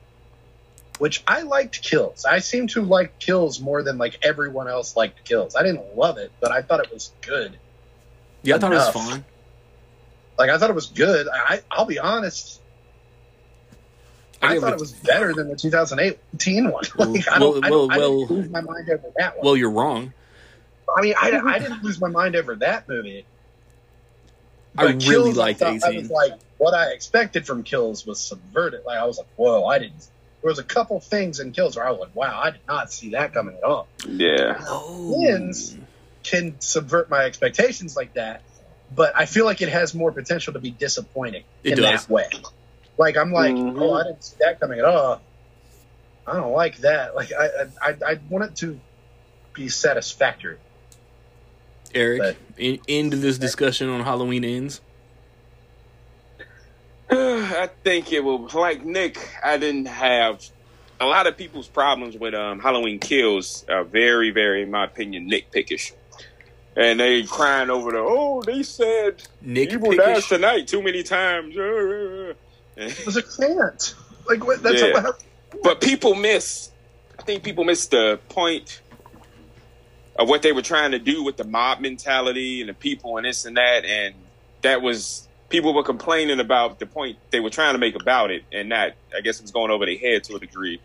which 0.99 1.23
I 1.25 1.41
liked 1.43 1.81
Kills. 1.81 2.25
I 2.25 2.39
seem 2.39 2.67
to 2.67 2.81
like 2.83 3.17
Kills 3.19 3.59
more 3.59 3.81
than 3.81 3.97
like 3.97 4.19
everyone 4.21 4.67
else 4.67 4.95
liked 4.95 5.23
Kills. 5.25 5.55
I 5.55 5.63
didn't 5.63 5.95
love 5.95 6.17
it, 6.19 6.31
but 6.39 6.51
I 6.51 6.61
thought 6.61 6.81
it 6.81 6.91
was 6.93 7.11
good. 7.21 7.57
Yeah, 8.43 8.55
I 8.55 8.59
thought 8.59 8.71
it 8.71 8.75
was 8.75 8.95
Enough. 8.95 9.09
fun. 9.09 9.25
Like 10.37 10.49
I 10.51 10.57
thought 10.59 10.69
it 10.69 10.75
was 10.75 10.87
good. 10.87 11.27
I 11.31 11.61
I'll 11.71 11.85
be 11.85 11.97
honest. 11.99 12.59
I 14.43 14.55
I, 14.55 14.59
thought 14.59 14.69
it- 14.73 14.75
it 14.75 14.79
was 14.79 14.91
better 14.91 15.33
than 15.33 15.47
the 15.49 15.55
2018 15.55 16.71
one. 16.71 16.83
Well, 16.97 17.09
Like, 17.13 17.27
I 17.31 17.39
don't, 17.39 17.53
well, 17.61 17.63
I, 17.63 17.69
don't, 17.69 17.91
I 17.93 17.97
well, 17.97 18.19
didn't 18.19 18.31
lose 18.37 18.49
my 18.49 18.61
mind 18.61 18.89
over 18.89 19.07
that 19.17 19.37
one. 19.37 19.45
Well, 19.45 19.57
you're 19.57 19.71
wrong. 19.71 20.13
I 20.95 21.01
mean, 21.01 21.15
I, 21.19 21.31
I 21.43 21.59
didn't 21.59 21.83
lose 21.83 21.99
my 21.99 22.09
mind 22.09 22.35
over 22.35 22.55
that 22.57 22.87
movie. 22.87 23.25
I 24.77 24.83
really 24.85 24.99
Kills, 24.99 25.37
liked 25.37 25.61
I, 25.61 25.77
thought- 25.77 25.87
I 25.87 25.91
18. 25.91 26.01
was 26.03 26.09
like, 26.11 26.33
what 26.57 26.73
I 26.73 26.91
expected 26.91 27.45
from 27.45 27.63
Kills 27.63 28.05
was 28.05 28.19
subverted. 28.19 28.85
Like 28.85 28.97
I 28.99 29.05
was 29.05 29.17
like, 29.17 29.27
whoa, 29.35 29.65
I 29.65 29.79
didn't. 29.79 30.07
There 30.41 30.49
was 30.49 30.59
a 30.59 30.63
couple 30.63 30.99
things 30.99 31.39
in 31.39 31.51
Kills 31.53 31.75
where 31.77 31.85
I 31.87 31.91
was 31.91 31.99
like, 32.01 32.15
wow, 32.15 32.39
I 32.43 32.51
did 32.51 32.61
not 32.67 32.91
see 32.91 33.11
that 33.11 33.33
coming 33.33 33.55
at 33.55 33.63
all. 33.63 33.87
yeah. 34.07 34.57
Oh. 34.67 35.13
Wins 35.19 35.77
can 36.23 36.59
subvert 36.59 37.09
my 37.09 37.23
expectations 37.25 37.95
like 37.95 38.13
that, 38.15 38.41
but 38.95 39.13
I 39.15 39.25
feel 39.25 39.45
like 39.45 39.61
it 39.61 39.69
has 39.69 39.93
more 39.93 40.11
potential 40.11 40.53
to 40.53 40.59
be 40.59 40.71
disappointing 40.71 41.43
It 41.63 41.73
in 41.73 41.79
does. 41.83 42.05
that 42.07 42.13
way. 42.13 42.27
Like 42.97 43.17
I'm 43.17 43.31
like, 43.31 43.55
Mhm. 43.55 43.79
oh, 43.81 43.93
I 43.93 44.03
didn't 44.03 44.23
see 44.23 44.35
that 44.39 44.59
coming 44.59 44.79
at 44.79 44.85
all. 44.85 45.21
I 46.27 46.33
don't 46.33 46.53
like 46.53 46.77
that. 46.79 47.15
Like 47.15 47.31
I, 47.33 47.45
I, 47.45 47.89
I, 47.89 47.95
I 48.13 48.19
want 48.29 48.45
it 48.45 48.55
to 48.57 48.79
be 49.53 49.69
satisfactory. 49.69 50.57
Eric, 51.93 52.19
But- 52.21 52.35
in, 52.57 52.79
end 52.87 53.13
of 53.13 53.21
this 53.21 53.37
discussion 53.37 53.89
on 53.89 54.01
Halloween 54.01 54.43
ends. 54.43 54.81
I 57.09 57.69
think 57.83 58.11
it 58.13 58.23
will. 58.23 58.47
Like 58.53 58.83
Nick, 58.85 59.17
I 59.43 59.57
didn't 59.57 59.85
have 59.87 60.43
a 60.99 61.05
lot 61.05 61.27
of 61.27 61.37
people's 61.37 61.67
problems 61.67 62.17
with 62.17 62.33
um, 62.33 62.59
Halloween 62.59 62.99
Kills. 62.99 63.65
Are 63.69 63.83
very, 63.83 64.31
very, 64.31 64.63
in 64.63 64.71
my 64.71 64.85
opinion, 64.85 65.29
nitpickish. 65.29 65.91
And 66.75 66.99
they 66.99 67.21
crying 67.23 67.69
over 67.69 67.91
the 67.91 67.99
oh, 67.99 68.41
they 68.41 68.63
said 68.63 69.21
Nick 69.41 69.73
evil 69.73 69.91
dies 69.95 70.23
Pickish. 70.25 70.29
tonight 70.29 70.67
too 70.67 70.81
many 70.81 71.03
times. 71.03 71.55
Eh? 72.77 72.85
It 72.87 73.05
was 73.05 73.17
a 73.17 73.21
chant. 73.21 73.95
Like 74.27 74.45
what? 74.45 74.63
That's 74.63 74.81
Yeah. 74.81 75.09
a, 75.09 75.57
But 75.63 75.81
people 75.81 76.15
miss. 76.15 76.71
I 77.19 77.23
think 77.23 77.43
people 77.43 77.63
miss 77.63 77.87
the 77.87 78.19
point 78.29 78.81
of 80.15 80.29
what 80.29 80.41
they 80.41 80.51
were 80.51 80.61
trying 80.61 80.91
to 80.91 80.99
do 80.99 81.23
with 81.23 81.37
the 81.37 81.43
mob 81.43 81.79
mentality 81.79 82.61
and 82.61 82.69
the 82.69 82.73
people 82.73 83.17
and 83.17 83.25
this 83.25 83.45
and 83.45 83.57
that, 83.57 83.85
and 83.85 84.15
that 84.61 84.81
was 84.81 85.27
people 85.49 85.73
were 85.73 85.83
complaining 85.83 86.39
about 86.39 86.79
the 86.79 86.85
point 86.85 87.17
they 87.29 87.39
were 87.39 87.49
trying 87.49 87.73
to 87.73 87.79
make 87.79 87.95
about 87.95 88.31
it, 88.31 88.43
and 88.51 88.71
that 88.71 88.95
I 89.15 89.21
guess 89.21 89.37
it 89.37 89.43
was 89.43 89.51
going 89.51 89.71
over 89.71 89.85
their 89.85 89.97
head 89.97 90.23
to 90.25 90.35
a 90.35 90.39
degree. 90.39 90.81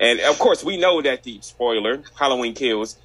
And 0.00 0.20
of 0.20 0.38
course, 0.38 0.64
we 0.64 0.76
know 0.76 1.02
that 1.02 1.22
the 1.22 1.38
spoiler 1.42 2.02
Halloween 2.18 2.54
Kills. 2.54 2.98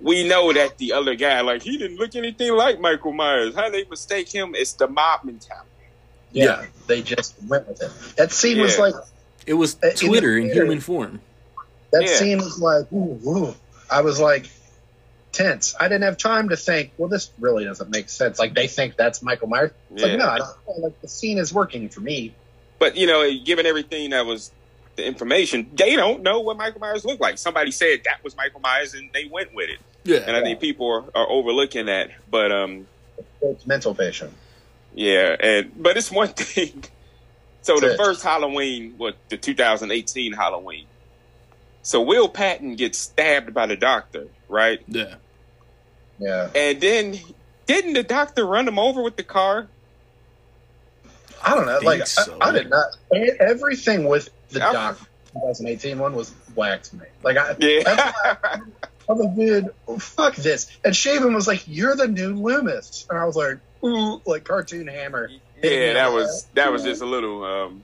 We 0.00 0.26
know 0.28 0.52
that 0.52 0.78
the 0.78 0.92
other 0.92 1.14
guy, 1.16 1.40
like 1.40 1.62
he 1.62 1.76
didn't 1.76 1.98
look 1.98 2.14
anything 2.14 2.54
like 2.54 2.80
Michael 2.80 3.12
Myers. 3.12 3.54
How 3.54 3.68
they 3.68 3.84
mistake 3.84 4.32
him? 4.32 4.54
It's 4.54 4.72
the 4.74 4.86
mob 4.88 5.24
mentality. 5.24 5.68
Yeah, 6.32 6.44
Yeah. 6.44 6.66
They 6.86 7.02
just 7.02 7.34
went 7.46 7.68
with 7.68 7.82
it. 7.82 7.90
That 8.16 8.32
scene 8.32 8.60
was 8.60 8.78
like 8.78 8.94
It 9.46 9.54
was 9.54 9.76
Uh, 9.82 9.88
in 9.88 9.94
Twitter 9.96 10.36
in 10.38 10.50
human 10.52 10.80
form. 10.80 11.20
that 11.92 12.02
Yeah. 12.02 12.16
scene 12.16 12.38
was 12.38 12.58
like, 12.58 12.90
ooh, 12.92 13.20
ooh. 13.26 13.54
I 13.90 14.02
was 14.02 14.20
like 14.20 14.46
tense. 15.32 15.74
I 15.78 15.88
didn't 15.88 16.04
have 16.04 16.16
time 16.18 16.48
to 16.50 16.56
think. 16.56 16.92
Well, 16.98 17.08
this 17.08 17.30
really 17.38 17.64
doesn't 17.64 17.90
make 17.90 18.08
sense. 18.08 18.38
Like 18.38 18.54
they 18.54 18.66
think 18.66 18.96
that's 18.96 19.22
Michael 19.22 19.48
Myers. 19.48 19.70
It's 19.92 20.02
Yeah. 20.02 20.08
like 20.08 20.18
no, 20.18 20.26
I 20.28 20.38
don't, 20.38 20.78
like 20.82 21.00
the 21.00 21.08
scene 21.08 21.38
is 21.38 21.52
working 21.52 21.88
for 21.88 22.00
me. 22.00 22.34
But 22.78 22.96
you 22.96 23.06
know, 23.06 23.28
given 23.44 23.66
everything 23.66 24.10
that 24.10 24.24
was 24.26 24.50
the 24.96 25.04
information, 25.06 25.70
they 25.74 25.94
don't 25.96 26.22
know 26.22 26.40
what 26.40 26.56
Michael 26.56 26.80
Myers 26.80 27.04
looked 27.04 27.20
like. 27.20 27.38
Somebody 27.38 27.70
said 27.70 28.00
that 28.04 28.22
was 28.24 28.36
Michael 28.36 28.60
Myers, 28.60 28.94
and 28.94 29.10
they 29.12 29.26
went 29.26 29.54
with 29.54 29.68
it. 29.70 29.78
Yeah. 30.04 30.18
And 30.26 30.36
I 30.36 30.42
think 30.42 30.60
people 30.60 30.88
are, 30.90 31.04
are 31.22 31.28
overlooking 31.30 31.86
that. 31.86 32.10
But 32.30 32.50
um, 32.52 32.86
It's 33.42 33.66
mental 33.66 33.94
patient. 33.94 34.32
Yeah, 34.98 35.36
and 35.38 35.72
but 35.82 35.96
it's 35.96 36.10
one 36.10 36.28
thing. 36.34 36.84
So 37.62 37.78
the 37.78 37.92
it. 37.92 37.96
first 37.96 38.22
Halloween, 38.22 38.94
what 38.98 39.16
the 39.28 39.36
2018 39.36 40.32
Halloween. 40.32 40.86
So 41.82 42.02
Will 42.02 42.28
Patton 42.28 42.74
gets 42.76 42.98
stabbed 42.98 43.54
by 43.54 43.66
the 43.66 43.76
doctor, 43.76 44.26
right? 44.48 44.80
Yeah. 44.88 45.14
Yeah, 46.20 46.50
And 46.54 46.80
then 46.80 47.16
didn't 47.66 47.92
the 47.92 48.02
doctor 48.02 48.44
run 48.44 48.66
him 48.66 48.78
over 48.78 49.02
with 49.02 49.16
the 49.16 49.22
car? 49.22 49.68
I 51.44 51.54
don't 51.54 51.66
know. 51.66 51.74
think 51.78 51.84
Like 51.84 52.06
so. 52.08 52.36
I, 52.40 52.48
I 52.48 52.52
did 52.52 52.68
not. 52.70 52.96
Everything 53.38 54.04
with 54.08 54.28
the 54.50 54.60
I- 54.66 54.72
doc 54.72 54.98
2018 55.34 55.98
one 55.98 56.14
was 56.16 56.30
whack 56.56 56.82
to 56.84 56.96
me. 56.96 57.04
Like 57.22 57.36
I, 57.36 57.54
Yeah. 57.60 58.12
I 59.08 59.12
was 59.12 59.24
like, 59.24 59.36
dude, 59.36 59.70
fuck 60.00 60.34
this. 60.36 60.76
And 60.84 60.94
Shaven 60.96 61.32
was 61.34 61.46
like, 61.46 61.62
"You're 61.68 61.94
the 61.96 62.08
new 62.08 62.34
Loomis," 62.34 63.06
and 63.08 63.18
I 63.18 63.24
was 63.24 63.36
like, 63.36 63.58
"Ooh, 63.84 64.20
like 64.26 64.44
cartoon 64.44 64.86
hammer." 64.86 65.30
yeah, 65.62 65.94
that 65.94 66.12
was 66.12 66.46
that 66.54 66.70
was 66.72 66.82
just 66.84 67.02
a 67.02 67.06
little 67.06 67.44
um, 67.44 67.82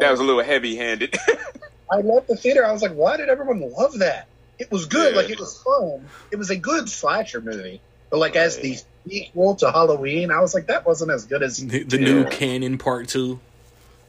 that 0.00 0.10
was 0.10 0.20
a 0.20 0.24
little 0.24 0.42
heavy 0.42 0.76
handed. 0.76 1.16
I 1.90 1.98
left 1.98 2.28
the 2.28 2.36
theater. 2.36 2.66
I 2.66 2.72
was 2.72 2.82
like, 2.82 2.92
why 2.92 3.16
did 3.16 3.28
everyone 3.28 3.60
love 3.72 3.98
that? 4.00 4.26
It 4.58 4.70
was 4.72 4.86
good. 4.86 5.14
Yeah. 5.14 5.20
Like 5.20 5.30
it 5.30 5.38
was 5.38 5.56
fun. 5.62 6.08
It 6.32 6.36
was 6.36 6.50
a 6.50 6.56
good 6.56 6.88
slasher 6.88 7.40
movie. 7.40 7.80
But 8.10 8.18
like 8.18 8.34
as 8.36 8.58
the 8.58 8.70
Right. 8.70 8.84
sequel 9.08 9.54
to 9.56 9.70
Halloween, 9.70 10.30
I 10.32 10.40
was 10.40 10.52
like, 10.52 10.66
that 10.66 10.84
wasn't 10.84 11.12
as 11.12 11.26
good 11.26 11.42
as 11.44 11.58
The, 11.58 11.84
the 11.84 11.98
new 11.98 12.22
Yeah. 12.22 12.28
canon 12.28 12.76
part 12.78 13.06
two. 13.08 13.38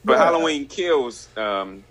But 0.03 0.13
Yeah. 0.13 0.23
Halloween 0.25 0.65
Kills, 0.67 1.28
um, 1.38 1.84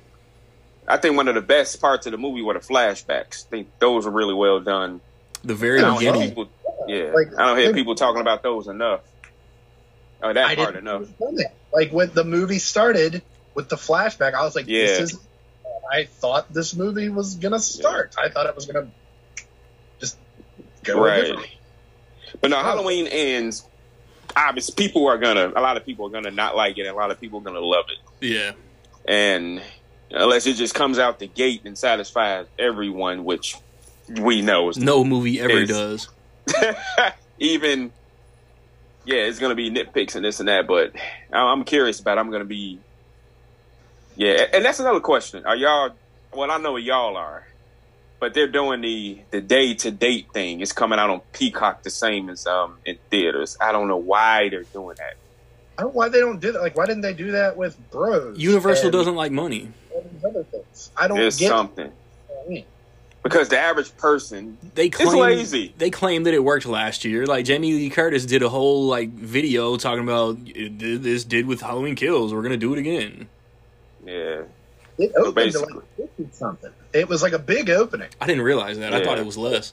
I 0.89 0.97
think 0.97 1.17
one 1.17 1.29
of 1.29 1.35
the 1.37 1.41
best 1.43 1.81
parts 1.81 2.07
of 2.07 2.13
the 2.13 2.19
movie 2.19 2.43
were 2.43 2.55
the 2.55 2.61
flashbacks. 2.61 3.47
I 3.47 3.51
think 3.51 3.69
those 3.79 4.07
were 4.07 4.13
really 4.13 4.35
well 4.35 4.59
done. 4.61 5.01
The 5.45 5.55
very 5.55 5.79
I 5.79 5.83
don't 5.83 6.01
hear 6.01 6.13
beginning. 6.13 6.29
people, 6.35 6.49
yeah, 6.89 7.13
Like, 7.15 7.29
I 7.39 7.47
don't 7.47 7.59
hear 7.59 7.73
people 7.73 7.95
talking 7.95 8.21
about 8.21 8.43
those 8.43 8.67
enough. 8.67 9.01
Oh, 10.23 10.33
that 10.33 10.47
I 10.47 10.55
part 10.57 10.75
didn't 10.75 10.89
enough. 10.89 11.03
understand. 11.21 11.53
Like 11.73 11.91
when 11.93 12.11
the 12.15 12.25
movie 12.25 12.59
started 12.59 13.23
with 13.55 13.69
the 13.69 13.77
flashback, 13.77 14.35
I 14.35 14.43
was 14.45 14.55
like, 14.57 14.67
Yeah. 14.69 14.87
this 14.87 15.13
is. 15.13 15.19
I 15.93 16.05
thought 16.05 16.53
this 16.53 16.75
movie 16.75 17.09
was 17.11 17.37
gonna 17.37 17.61
start. 17.61 18.15
I 18.19 18.29
thought 18.29 18.47
it 18.47 18.57
was 18.57 18.67
gonna 18.67 18.89
just 20.01 20.17
go 20.83 21.01
Right. 21.01 21.21
differently. 21.23 21.51
But 22.41 22.51
no, 22.51 22.57
Halloween 22.59 23.07
ends. 23.07 23.65
Obviously, 24.35 24.75
people 24.75 25.07
are 25.07 25.17
gonna. 25.19 25.53
A 25.55 25.61
lot 25.61 25.77
of 25.77 25.87
people 25.87 26.07
are 26.07 26.11
gonna 26.11 26.31
not 26.33 26.57
like 26.57 26.77
it, 26.79 26.83
and 26.83 26.91
a 26.91 26.95
lot 26.95 27.11
of 27.11 27.21
people 27.21 27.39
are 27.41 27.43
gonna 27.43 27.61
love 27.61 27.85
it. 27.89 28.27
Yeah. 28.27 28.53
And 29.07 29.63
unless 30.11 30.47
it 30.47 30.55
just 30.55 30.75
comes 30.75 30.99
out 30.99 31.19
the 31.21 31.27
gate 31.29 31.63
and 31.65 31.79
satisfies 31.79 32.47
everyone, 32.59 33.25
which 33.25 33.57
we 34.21 34.43
know 34.43 34.69
is 34.71 34.77
No 34.79 35.05
movie 35.05 35.41
ever 35.41 35.53
Is- 35.63 35.69
does. 35.69 36.09
even 37.39 37.93
yeah, 39.07 39.21
it's 39.23 39.39
gonna 39.39 39.55
be 39.55 39.71
nitpicks 39.71 40.17
and 40.17 40.25
this 40.25 40.41
and 40.41 40.49
that, 40.49 40.67
but 40.67 40.93
I- 41.33 41.53
I'm 41.53 41.65
curious 41.65 42.01
about. 42.01 42.19
It. 42.19 42.21
I'm 42.23 42.31
gonna 42.31 42.45
be 42.45 42.85
yeah, 44.17 44.47
and 44.53 44.65
that's 44.65 44.81
another 44.81 45.01
question. 45.01 45.45
Are 45.47 45.57
y'all? 45.57 45.91
Well, 46.33 46.51
I 46.51 46.59
know 46.59 46.73
what 46.73 46.83
y'all 46.83 47.17
are, 47.17 47.45
but 48.21 48.35
they're 48.35 48.51
doing 48.51 48.81
the 48.83 49.25
the 49.31 49.41
day 49.41 49.75
to 49.75 49.91
date 49.91 50.29
thing. 50.35 50.61
It's 50.61 50.73
coming 50.73 50.99
out 50.99 51.11
on 51.11 51.23
Peacock 51.33 51.83
the 51.85 51.91
same 51.91 52.29
as 52.31 52.47
um 52.47 52.81
in 52.85 52.99
theaters. 53.11 53.57
I 53.61 53.73
don't 53.73 53.89
know 53.89 53.99
why 53.99 54.49
they're 54.51 54.65
doing 54.73 54.97
that. 54.99 55.15
I 55.79 55.83
don't 55.83 55.93
know 55.95 55.99
why 55.99 56.09
they 56.09 56.21
don't 56.21 56.41
do 56.41 56.53
that. 56.53 56.63
Like, 56.63 56.77
why 56.77 56.87
didn't 56.87 57.03
they 57.03 57.15
do 57.15 57.33
that 57.33 57.57
with 57.57 57.79
Bros? 57.91 58.39
Universal 58.39 58.87
and 58.87 58.93
doesn't 58.93 59.15
like 59.15 59.33
money. 59.33 59.75
all 59.91 60.11
other 60.27 60.45
things? 60.45 60.91
I 60.97 61.09
don't 61.09 61.19
There's 61.19 61.37
get. 61.39 61.49
something 61.49 61.93
what 62.29 62.47
I 62.47 62.49
mean. 62.49 62.67
Because 63.29 63.49
the 63.49 63.59
average 63.59 63.97
person 63.97 64.59
They 64.75 64.87
is 64.87 64.95
claim 64.95 65.19
lazy. 65.19 65.75
they 65.79 65.91
claim 65.91 66.25
that 66.25 66.35
it 66.35 66.43
worked 66.45 66.67
last 66.67 67.05
year. 67.05 67.27
Like 67.27 67.45
Jamie 67.45 67.73
Lee 67.73 67.91
Curtis 67.91 68.27
did 68.27 68.43
a 68.43 68.49
whole 68.49 68.87
like 68.87 69.11
video 69.11 69.77
talking 69.77 70.03
about 70.03 70.39
this 70.45 71.25
did 71.25 71.47
with 71.47 71.61
Halloween 71.61 71.95
Kills. 71.95 72.33
We're 72.35 72.43
gonna 72.43 72.57
do 72.57 72.73
it 72.73 72.79
again. 72.79 73.29
Yeah, 74.05 74.43
It 74.99 75.13
opened 75.17 75.27
to 75.27 75.33
basically. 75.33 75.75
like 75.75 76.11
50 76.17 76.29
something. 76.33 76.71
It 76.93 77.09
was 77.09 77.23
like 77.23 77.33
a 77.33 77.39
big 77.39 77.69
opening. 77.71 78.09
I 78.21 78.27
didn't 78.27 78.43
realize 78.43 78.79
that. 78.79 78.95
I 78.95 79.05
thought 79.05 79.19
it 79.19 79.27
was 79.27 79.37
less. 79.37 79.73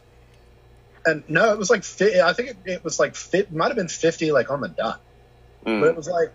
And 1.06 1.24
no, 1.30 1.52
it 1.52 1.58
was 1.60 1.70
like, 1.70 1.84
fi- 1.84 2.22
I 2.22 2.34
think 2.34 2.50
it, 2.50 2.58
it 2.66 2.84
was 2.84 2.98
like, 3.00 3.14
fit, 3.16 3.52
might 3.52 3.68
have 3.68 3.76
been 3.76 3.90
50 3.90 4.32
like 4.32 4.50
on 4.50 4.62
the 4.62 4.70
dot. 4.70 5.02
Mm. 5.66 5.82
But 5.82 5.88
it 5.90 5.96
was 5.96 6.08
like, 6.08 6.32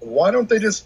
why 0.00 0.30
don't 0.30 0.48
they 0.48 0.58
just 0.58 0.84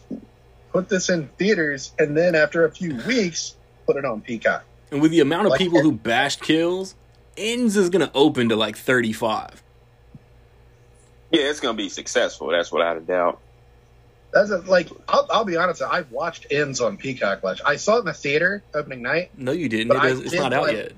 put 0.72 0.88
this 0.88 1.10
in 1.10 1.26
theaters 1.36 1.92
and 1.98 2.16
then 2.16 2.34
after 2.36 2.64
a 2.64 2.70
few 2.70 2.94
weeks 3.06 3.54
put 3.86 3.96
it 3.96 4.04
on 4.04 4.20
Peacock? 4.20 4.64
And 4.90 5.00
with 5.00 5.10
the 5.10 5.20
amount 5.20 5.46
of 5.46 5.50
Like- 5.50 5.58
people 5.58 5.80
who 5.82 5.92
bashed 5.92 6.40
Kills, 6.42 6.94
Ends 7.36 7.76
is 7.76 7.90
gonna 7.90 8.10
open 8.14 8.48
to 8.48 8.56
like 8.56 8.76
thirty 8.76 9.12
five. 9.12 9.62
Yeah, 11.30 11.42
it's 11.42 11.60
gonna 11.60 11.74
be 11.76 11.88
successful. 11.88 12.48
That's 12.48 12.72
without 12.72 12.96
a 12.96 13.00
doubt. 13.00 13.40
That's 14.32 14.50
a, 14.50 14.58
like 14.58 14.88
I'll, 15.08 15.26
I'll 15.30 15.44
be 15.44 15.56
honest. 15.56 15.80
I've 15.82 16.10
watched 16.10 16.46
Ends 16.50 16.80
on 16.80 16.96
Peacock. 16.96 17.42
Last 17.42 17.62
I 17.64 17.76
saw 17.76 17.96
it 17.96 18.00
in 18.00 18.04
the 18.06 18.12
theater 18.12 18.62
opening 18.74 19.02
night. 19.02 19.30
No, 19.36 19.52
you 19.52 19.68
didn't. 19.68 19.88
But 19.88 19.98
It 19.98 20.02
I 20.02 20.08
is, 20.08 20.20
it's 20.20 20.30
did 20.32 20.40
not 20.40 20.52
out 20.52 20.62
like- 20.64 20.76
yet. 20.76 20.92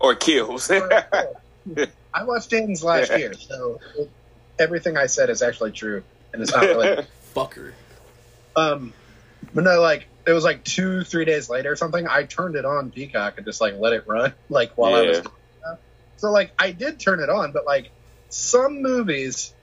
Or 0.00 0.14
kills. 0.14 0.70
I 0.70 2.24
watched 2.24 2.52
Ends 2.52 2.82
last 2.84 3.10
year, 3.16 3.32
so 3.34 3.80
everything 4.58 4.96
I 4.96 5.06
said 5.06 5.30
is 5.30 5.40
actually 5.42 5.72
true, 5.72 6.02
and 6.32 6.42
it's 6.42 6.52
not 6.52 6.62
really. 6.62 7.06
Fucker. 7.34 7.72
um, 8.56 8.92
but 9.54 9.64
no, 9.64 9.80
like 9.80 10.06
it 10.26 10.32
was 10.32 10.44
like 10.44 10.64
two, 10.64 11.04
three 11.04 11.24
days 11.24 11.48
later 11.50 11.72
or 11.72 11.76
something. 11.76 12.06
I 12.06 12.24
turned 12.24 12.56
it 12.56 12.64
on 12.64 12.90
Peacock 12.90 13.34
and 13.36 13.46
just 13.46 13.60
like 13.60 13.74
let 13.78 13.92
it 13.92 14.06
run, 14.06 14.32
like 14.48 14.72
while 14.76 14.94
I 14.94 15.02
was. 15.02 15.18
Yeah. 15.18 15.76
So 16.16 16.30
like 16.30 16.52
I 16.58 16.72
did 16.72 16.98
turn 17.00 17.20
it 17.20 17.28
on, 17.28 17.52
but 17.52 17.66
like 17.66 17.90
some 18.28 18.82
movies, 18.82 19.54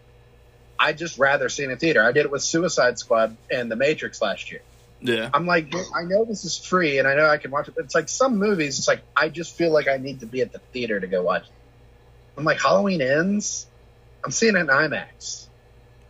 I 0.78 0.93
just 0.93 1.18
rather 1.18 1.49
see 1.49 1.64
in 1.64 1.72
a 1.72 1.76
theater. 1.76 2.03
I 2.03 2.12
did 2.12 2.26
it 2.26 2.32
with 2.32 2.43
Suicide 2.43 2.99
Squad 2.99 3.36
and 3.51 3.72
The 3.72 3.76
Matrix 3.76 4.22
last 4.22 4.51
year. 4.51 4.62
Yeah. 5.01 5.30
I'm 5.34 5.47
like, 5.47 5.74
I 5.95 6.03
know 6.03 6.26
this 6.26 6.45
is 6.45 6.57
free 6.57 6.99
and 6.99 7.07
I 7.07 7.16
know 7.16 7.28
I 7.28 7.38
can 7.38 7.49
watch 7.49 7.68
it, 7.68 7.76
but 7.76 7.86
it's 7.86 7.95
like 7.95 8.07
some 8.07 8.38
movies, 8.38 8.78
it's 8.78 8.88
like 8.88 9.01
I 9.16 9.30
just 9.30 9.55
feel 9.55 9.72
like 9.72 9.88
I 9.88 9.97
need 9.97 10.20
to 10.20 10.28
be 10.28 10.41
at 10.41 10.51
the 10.51 10.59
theater 10.59 10.99
to 10.99 11.07
go 11.07 11.24
watch 11.24 11.43
it. 11.43 11.53
I'm 12.38 12.43
like, 12.43 12.62
Halloween 12.62 13.01
ends. 13.01 13.66
I'm 14.24 14.32
seeing 14.32 14.55
it 14.55 14.59
in 14.59 14.68
IMAX 14.68 15.47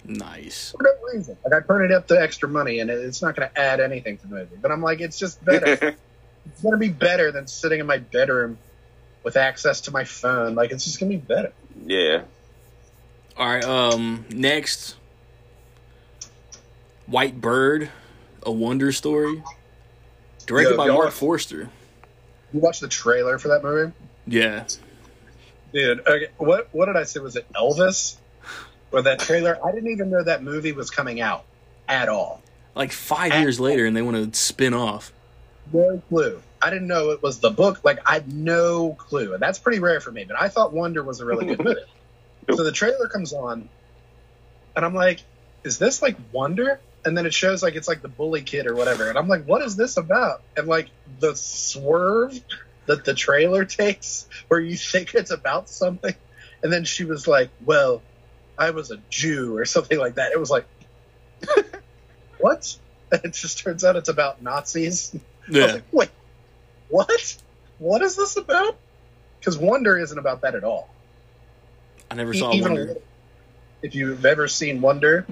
Nice. 0.04 0.72
for 0.72 0.84
no 0.84 0.90
reason. 1.14 1.38
Like 1.44 1.54
I 1.54 1.60
printed 1.66 1.92
up 1.92 2.08
the 2.08 2.20
extra 2.22 2.50
money 2.50 2.80
and 2.80 2.90
it's 2.90 3.22
not 3.22 3.36
going 3.36 3.50
to 3.50 3.60
add 3.60 3.80
anything 3.80 4.18
to 4.18 4.28
the 4.28 4.36
movie, 4.36 4.56
but 4.62 4.72
I'm 4.72 4.82
like, 4.82 5.00
it's 5.02 5.20
just 5.20 5.44
better. 5.46 5.74
it's 6.46 6.62
going 6.62 6.72
to 6.74 6.78
be 6.78 6.90
better 6.90 7.32
than 7.32 7.48
sitting 7.48 7.80
in 7.80 7.86
my 7.86 7.98
bedroom 8.00 8.58
with 9.24 9.38
access 9.38 9.82
to 9.82 9.92
my 9.92 10.04
phone. 10.04 10.56
Like 10.56 10.72
it's 10.72 10.84
just 10.86 11.00
going 11.00 11.12
to 11.12 11.18
be 11.18 11.24
better. 11.24 11.54
yeah. 11.86 12.24
All 13.38 13.48
right. 13.48 13.64
Um. 13.64 14.26
Next, 14.30 14.96
White 17.08 17.40
Bird, 17.40 17.90
a 18.44 18.52
Wonder 18.52 18.92
Story, 18.92 19.42
directed 20.46 20.72
Yo, 20.72 20.78
by 20.78 20.88
Marc 20.88 21.08
are- 21.08 21.12
Forster. 21.12 21.70
You 22.54 22.60
watched 22.60 22.82
the 22.82 22.88
trailer 22.90 23.38
for 23.40 23.48
that 23.50 23.64
movie, 23.64 23.94
Yeah. 24.28 24.66
dude. 25.74 26.02
Okay, 26.02 26.28
what 26.38 26.68
what 26.74 26.88
did 26.88 26.98
I 26.98 27.04
say? 27.04 27.22
Was 27.22 27.38
it 27.38 27.48
Elvis? 27.54 28.18
Or 28.92 29.02
that 29.02 29.20
trailer? 29.20 29.58
I 29.64 29.72
didn't 29.72 29.92
even 29.92 30.10
know 30.10 30.24
that 30.24 30.44
movie 30.44 30.74
was 30.74 30.90
coming 30.90 31.22
out 31.22 31.46
at 31.88 32.10
all. 32.10 32.42
Like 32.76 32.92
five 32.92 33.34
years 33.42 33.60
later, 33.60 33.86
and 33.86 33.96
they 33.96 34.02
want 34.02 34.34
to 34.34 34.38
spin 34.38 34.74
off. 34.74 35.12
No 35.72 36.02
clue. 36.10 36.42
I 36.62 36.70
didn't 36.70 36.88
know 36.88 37.12
it 37.12 37.24
was 37.24 37.40
the 37.40 37.50
book. 37.50 37.84
Like 37.84 38.00
I 38.06 38.14
had 38.14 38.32
no 38.32 38.94
clue, 38.94 39.34
and 39.34 39.42
that's 39.42 39.60
pretty 39.60 39.80
rare 39.80 40.00
for 40.00 40.12
me. 40.12 40.26
But 40.26 40.42
I 40.42 40.48
thought 40.48 40.74
Wonder 40.74 41.04
was 41.04 41.20
a 41.20 41.26
really 41.26 41.46
good 41.46 41.64
movie. 41.64 41.82
so 42.56 42.64
the 42.64 42.72
trailer 42.72 43.08
comes 43.08 43.34
on, 43.34 43.68
and 44.76 44.86
I'm 44.86 44.94
like, 44.94 45.22
"Is 45.64 45.78
this 45.80 46.02
like 46.02 46.18
Wonder?" 46.32 46.80
And 47.04 47.18
then 47.18 47.26
it 47.26 47.34
shows 47.34 47.64
like 47.64 47.76
it's 47.76 47.88
like 47.88 48.02
the 48.02 48.08
bully 48.08 48.42
kid 48.42 48.68
or 48.68 48.76
whatever, 48.76 49.10
and 49.10 49.18
I'm 49.18 49.28
like, 49.28 49.46
"What 49.46 49.62
is 49.64 49.76
this 49.76 49.98
about?" 49.98 50.44
And 50.56 50.68
like 50.68 50.90
the 51.20 51.36
swerve 51.36 52.40
that 52.86 53.06
the 53.06 53.14
trailer 53.14 53.66
takes, 53.82 54.28
where 54.48 54.60
you 54.60 54.78
think 54.78 55.16
it's 55.16 55.32
about 55.32 55.70
something, 55.70 56.16
and 56.62 56.72
then 56.72 56.84
she 56.86 57.06
was 57.06 57.28
like, 57.28 57.50
"Well, 57.66 58.02
I 58.58 58.70
was 58.72 58.92
a 58.92 58.98
Jew" 59.10 59.58
or 59.58 59.66
something 59.66 59.98
like 59.98 60.16
that. 60.16 60.32
It 60.32 60.40
was 60.40 60.50
like, 60.50 60.66
what? 62.40 62.76
And 63.12 63.22
it 63.26 63.34
just 63.34 63.60
turns 63.60 63.84
out 63.84 63.96
it's 63.96 64.10
about 64.10 64.42
Nazis. 64.42 65.12
I 65.16 65.18
was 65.52 65.58
Yeah. 65.58 65.66
like, 65.74 65.84
wait, 65.92 66.10
what? 66.90 67.38
What 67.80 68.02
is 68.02 68.16
this 68.16 68.38
about? 68.38 68.76
Because 69.40 69.58
Wonder 69.58 69.98
isn't 69.98 70.18
about 70.18 70.42
that 70.42 70.54
at 70.56 70.64
all. 70.64 70.88
I 72.12 72.16
never 72.16 72.34
saw 72.34 72.54
even 72.54 72.74
Wonder. 72.74 72.96
if 73.82 73.96
you've 73.96 74.24
ever 74.26 74.48
seen 74.48 74.82
Wonder, 74.82 75.26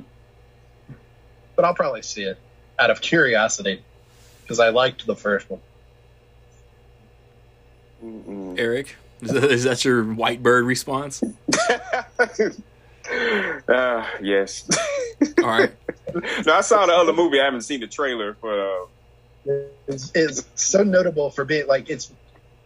but 1.55 1.65
I'll 1.65 1.76
probably 1.76 2.01
see 2.01 2.24
it 2.24 2.38
out 2.80 2.89
of 2.89 3.01
curiosity 3.01 3.84
because 4.41 4.59
I 4.59 4.70
liked 4.70 5.05
the 5.05 5.15
first 5.15 5.49
one. 5.49 5.59
Mm-mm. 8.03 8.57
Eric, 8.57 8.95
is 9.22 9.63
that 9.65 9.84
your 9.86 10.03
White 10.03 10.41
Bird 10.41 10.65
response? 10.65 11.22
Uh, 13.10 14.05
yes. 14.22 14.68
All 15.39 15.45
right. 15.45 15.72
no, 16.45 16.53
I 16.53 16.62
saw 16.62 16.86
the 16.86 16.93
other 16.93 17.14
movie. 17.14 17.39
I 17.39 17.45
haven't 17.45 17.62
seen 17.62 17.80
the 17.80 17.88
trailer, 17.88 18.38
but 18.41 18.60
uh, 18.60 18.86
It's, 19.88 20.12
it's 20.14 20.45
so 20.55 20.84
notable 20.84 21.30
for 21.30 21.45
being 21.45 21.68
like 21.68 21.89
it's. 21.89 22.12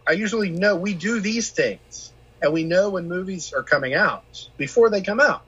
I 0.06 0.12
usually 0.12 0.50
know 0.50 0.76
we 0.76 0.94
do 0.94 1.20
these 1.20 1.50
things, 1.50 2.12
and 2.42 2.52
we 2.52 2.64
know 2.64 2.90
when 2.90 3.08
movies 3.08 3.52
are 3.54 3.62
coming 3.62 3.94
out 3.94 4.48
before 4.56 4.90
they 4.90 5.00
come 5.00 5.20
out, 5.20 5.42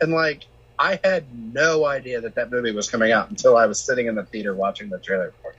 and 0.00 0.12
like 0.12 0.46
I 0.78 1.00
had 1.02 1.24
no 1.52 1.84
idea 1.84 2.20
that 2.22 2.36
that 2.36 2.50
movie 2.50 2.72
was 2.72 2.88
coming 2.88 3.12
out 3.12 3.30
until 3.30 3.56
I 3.56 3.66
was 3.66 3.82
sitting 3.82 4.06
in 4.06 4.14
the 4.14 4.24
theater 4.24 4.54
watching 4.54 4.88
the 4.88 4.98
trailer 4.98 5.32
for 5.42 5.50
it. 5.50 5.56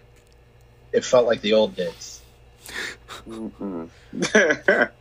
It 0.93 1.05
felt 1.05 1.28
like 1.28 1.41
the 1.41 1.53
old 1.53 1.76
days. 1.76 2.22
mm-mm. 3.28 3.89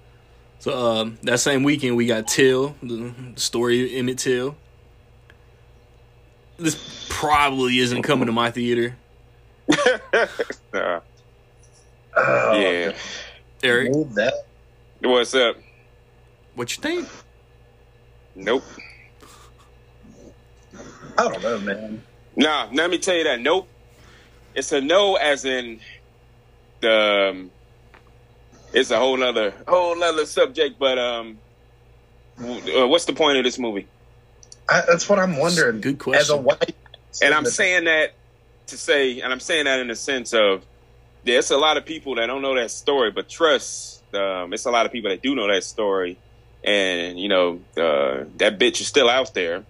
So 0.60 0.76
um, 0.76 1.18
that 1.22 1.40
same 1.40 1.62
weekend, 1.62 1.96
we 1.96 2.06
got 2.06 2.28
Till, 2.28 2.76
the 2.82 3.12
story 3.36 3.84
of 3.84 3.98
Emmett 3.98 4.18
Till. 4.18 4.56
This 6.58 7.06
probably 7.08 7.78
isn't 7.78 8.02
coming 8.02 8.26
to 8.26 8.32
my 8.32 8.50
theater. 8.50 8.96
Uh, 10.72 11.00
Oh, 12.16 12.52
yeah. 12.60 12.92
Eric, 13.62 13.92
that. 14.14 14.34
What's 15.00 15.34
up? 15.34 15.56
what 16.54 16.76
you 16.76 16.82
think? 16.82 17.08
Nope. 18.34 18.64
I 21.18 21.28
don't 21.28 21.42
know, 21.42 21.58
man. 21.60 22.02
Nah, 22.36 22.68
let 22.72 22.90
me 22.90 22.98
tell 22.98 23.14
you 23.16 23.24
that. 23.24 23.40
Nope. 23.40 23.68
It's 24.54 24.72
a 24.72 24.80
no, 24.80 25.16
as 25.16 25.44
in 25.44 25.80
the. 26.80 27.30
Um, 27.30 27.50
it's 28.72 28.90
a 28.90 28.98
whole 28.98 29.16
nother 29.16 29.52
whole 29.66 29.96
nother 29.96 30.26
subject, 30.26 30.78
but 30.78 30.98
um, 30.98 31.38
uh, 32.40 32.86
what's 32.88 33.04
the 33.04 33.12
point 33.12 33.38
of 33.38 33.44
this 33.44 33.58
movie? 33.58 33.86
I, 34.68 34.82
that's 34.86 35.08
what 35.08 35.18
I'm 35.18 35.36
wondering. 35.36 35.80
Good 35.80 35.98
question. 35.98 36.20
As 36.20 36.30
a 36.30 36.36
white, 36.36 36.74
And 37.22 37.34
I'm 37.34 37.44
saying 37.44 37.84
that 37.84 38.12
to 38.68 38.76
say, 38.78 39.20
and 39.20 39.32
I'm 39.32 39.40
saying 39.40 39.64
that 39.64 39.80
in 39.80 39.88
the 39.88 39.96
sense 39.96 40.32
of 40.32 40.64
there's 41.24 41.50
a 41.50 41.56
lot 41.58 41.76
of 41.76 41.84
people 41.84 42.14
that 42.14 42.26
don't 42.26 42.40
know 42.42 42.54
that 42.54 42.70
story, 42.70 43.10
but 43.10 43.28
trust, 43.28 44.02
um, 44.14 44.52
it's 44.54 44.64
a 44.64 44.70
lot 44.70 44.86
of 44.86 44.92
people 44.92 45.10
that 45.10 45.20
do 45.22 45.34
know 45.34 45.52
that 45.52 45.64
story, 45.64 46.16
and 46.64 47.18
you 47.18 47.28
know 47.28 47.60
uh, 47.76 48.24
that 48.36 48.58
bitch 48.58 48.80
is 48.80 48.86
still 48.86 49.08
out 49.10 49.34
there. 49.34 49.64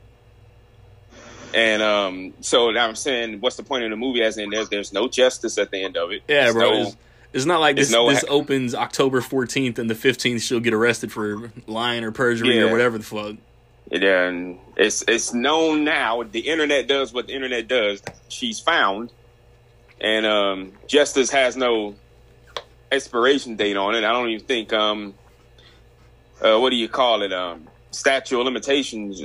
And 1.53 1.83
um, 1.83 2.35
so 2.43 2.71
now 2.71 2.87
I'm 2.87 2.95
saying, 2.95 3.41
what's 3.41 3.57
the 3.57 3.65
point 3.65 3.83
of 3.83 3.91
the 3.91 3.97
movie? 3.97 4.23
As 4.23 4.39
in, 4.39 4.51
there's 4.51 4.69
there's 4.69 4.93
no 4.93 5.09
justice 5.09 5.59
at 5.59 5.71
the 5.73 5.83
end 5.83 5.97
of 5.97 6.13
it. 6.13 6.23
Yeah, 6.29 6.43
There's 6.45 6.55
bro. 6.55 6.83
no- 6.85 6.93
It's, 7.33 7.47
not 7.47 7.61
like 7.61 7.77
this. 7.77 7.91
no 7.91 8.09
this 8.09 8.21
ha- 8.21 8.27
opens 8.29 8.75
October 8.75 9.21
14th, 9.21 9.79
and 9.79 9.89
the 9.89 9.95
15th 9.95 10.43
she'll 10.43 10.61
get 10.61 10.75
arrested 10.75 11.13
for 11.13 11.53
lying 11.67 12.05
or 12.05 12.11
perjury 12.11 12.61
or 12.61 12.71
whatever 12.71 12.99
the 12.99 13.05
fuck. 13.05 13.37
Yeah, 13.91 14.25
and 14.29 14.59
it's 14.77 15.03
it's 15.09 15.35
known 15.35 15.85
now. 15.85 16.23
The 16.23 16.41
internet 16.41 16.87
does 16.87 17.13
what 17.13 17.27
the 17.27 17.35
internet 17.35 17.67
does. 17.67 18.03
She's 18.29 18.61
found, 18.61 19.13
and 20.01 20.25
um, 20.25 20.73
justice 20.87 21.31
has 21.31 21.57
no 21.57 21.97
expiration 22.93 23.57
date 23.57 23.77
on 23.77 23.95
it. 23.95 24.05
I 24.05 24.13
don't 24.13 24.29
even 24.29 24.47
think 24.47 24.73
um, 24.73 25.15
uh, 26.41 26.59
what 26.59 26.71
do 26.71 26.77
you 26.77 26.89
call 26.89 27.23
it? 27.23 27.33
Um, 27.33 27.67
statute 27.91 28.39
of 28.39 28.45
limitations. 28.45 29.21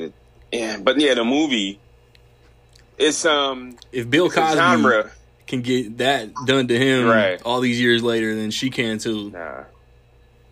Yeah, 0.52 0.78
but 0.78 1.00
yeah, 1.00 1.14
the 1.14 1.24
movie. 1.24 1.80
It's 2.98 3.26
um 3.26 3.78
If 3.92 4.10
Bill 4.10 4.30
Cosby 4.30 4.56
genre. 4.56 5.12
Can 5.56 5.64
get 5.64 5.98
that 5.98 6.30
done 6.46 6.68
to 6.68 6.78
him 6.78 7.08
Right. 7.08 7.42
all 7.44 7.60
these 7.62 7.80
years 7.80 8.04
later, 8.04 8.36
then 8.36 8.52
she 8.52 8.70
can 8.70 8.98
too. 9.00 9.32
Nah. 9.32 9.64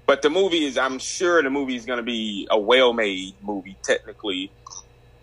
But 0.06 0.22
the 0.22 0.30
movie 0.30 0.66
is, 0.66 0.78
I'm 0.78 1.00
sure 1.00 1.42
the 1.42 1.50
movie 1.50 1.76
is 1.76 1.86
going 1.86 1.98
to 1.98 2.04
be 2.04 2.48
a 2.52 2.60
well 2.60 2.92
made 2.94 3.36
movie, 3.42 3.78
technically, 3.84 4.52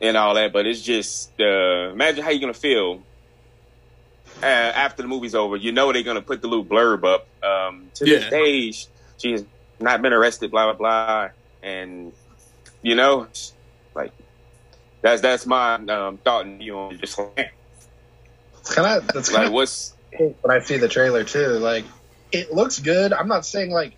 and 0.00 0.16
all 0.16 0.34
that. 0.34 0.52
But 0.52 0.66
it's 0.66 0.80
just, 0.80 1.32
uh, 1.38 1.90
imagine 1.90 2.24
how 2.24 2.30
you're 2.30 2.40
going 2.40 2.54
to 2.54 2.58
feel 2.58 3.06
uh, 4.42 4.46
after 4.46 5.02
the 5.02 5.08
movie's 5.08 5.34
over. 5.34 5.56
You 5.56 5.72
know 5.72 5.92
they're 5.92 6.02
going 6.02 6.16
to 6.16 6.22
put 6.22 6.40
the 6.40 6.48
little 6.48 6.64
blurb 6.64 7.04
up. 7.04 7.26
Um, 7.42 7.90
to 7.96 8.08
Yeah. 8.08 8.18
this 8.20 8.30
day, 8.30 8.72
she 9.18 9.32
has 9.32 9.44
not 9.80 10.00
been 10.00 10.12
arrested, 10.14 10.50
blah, 10.50 10.72
blah, 10.72 10.76
blah. 10.76 11.28
And, 11.62 12.12
you 12.82 12.94
know, 12.94 13.28
like, 13.94 14.12
that's 15.02 15.20
that's 15.22 15.46
my 15.46 15.74
um, 15.74 16.18
thought 16.18 16.46
and 16.46 16.58
view 16.58 16.76
on 16.78 16.98
just 16.98 17.18
like, 17.18 17.52
It's 18.70 18.76
kind 18.76 19.02
of 19.02 19.08
that's 19.08 19.30
kind 19.30 19.46
like 19.46 19.52
what's 19.52 19.96
when 20.16 20.34
I 20.48 20.60
see 20.60 20.76
the 20.76 20.86
trailer 20.86 21.24
too. 21.24 21.58
Like, 21.58 21.84
it 22.30 22.52
looks 22.52 22.78
good. 22.78 23.12
I'm 23.12 23.26
not 23.26 23.44
saying 23.44 23.72
like 23.72 23.94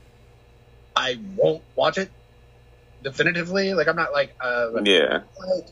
I 0.97 1.19
won't 1.37 1.63
watch 1.77 1.99
it 1.99 2.11
definitively. 3.03 3.75
Like, 3.75 3.87
I'm 3.87 3.97
not 3.97 4.15
like, 4.15 4.35
uh, 4.41 4.83
yeah 4.83 5.21
like, 5.39 5.67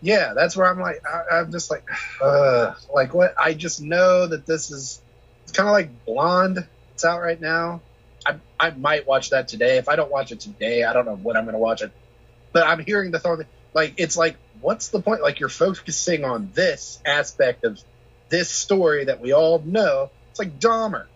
yeah, 0.00 0.34
that's 0.34 0.56
where 0.56 0.66
I'm 0.66 0.80
like, 0.80 1.00
I, 1.06 1.36
I'm 1.36 1.52
just 1.52 1.70
like, 1.70 1.84
uh, 2.20 2.74
like 2.92 3.14
what? 3.14 3.34
I 3.38 3.54
just 3.54 3.80
know 3.80 4.26
that 4.26 4.46
this 4.46 4.72
is, 4.72 5.00
it's 5.44 5.52
kind 5.52 5.68
of 5.68 5.72
like 5.72 6.04
Blonde. 6.04 6.66
It's 6.94 7.04
out 7.04 7.20
right 7.20 7.40
now. 7.40 7.82
I 8.26 8.34
I 8.58 8.70
might 8.70 9.06
watch 9.06 9.30
that 9.30 9.46
today. 9.46 9.78
If 9.78 9.88
I 9.88 9.94
don't 9.94 10.10
watch 10.10 10.32
it 10.32 10.40
today, 10.40 10.82
I 10.82 10.92
don't 10.92 11.06
know 11.06 11.14
when 11.14 11.36
I'm 11.36 11.44
going 11.44 11.54
to 11.54 11.60
watch 11.60 11.82
it. 11.82 11.92
But 12.52 12.66
I'm 12.66 12.84
hearing 12.84 13.12
the 13.12 13.20
thought. 13.20 13.44
Like 13.74 13.94
it's 13.96 14.16
like, 14.16 14.36
what's 14.60 14.88
the 14.88 15.00
point? 15.00 15.22
Like 15.22 15.38
you're 15.38 15.48
focusing 15.48 16.24
on 16.24 16.50
this 16.52 17.00
aspect 17.06 17.64
of 17.64 17.78
this 18.34 18.50
story 18.50 19.04
that 19.04 19.20
we 19.20 19.32
all 19.32 19.60
know. 19.64 20.10
It's 20.30 20.40
like 20.40 20.58
Dahmer. 20.58 21.06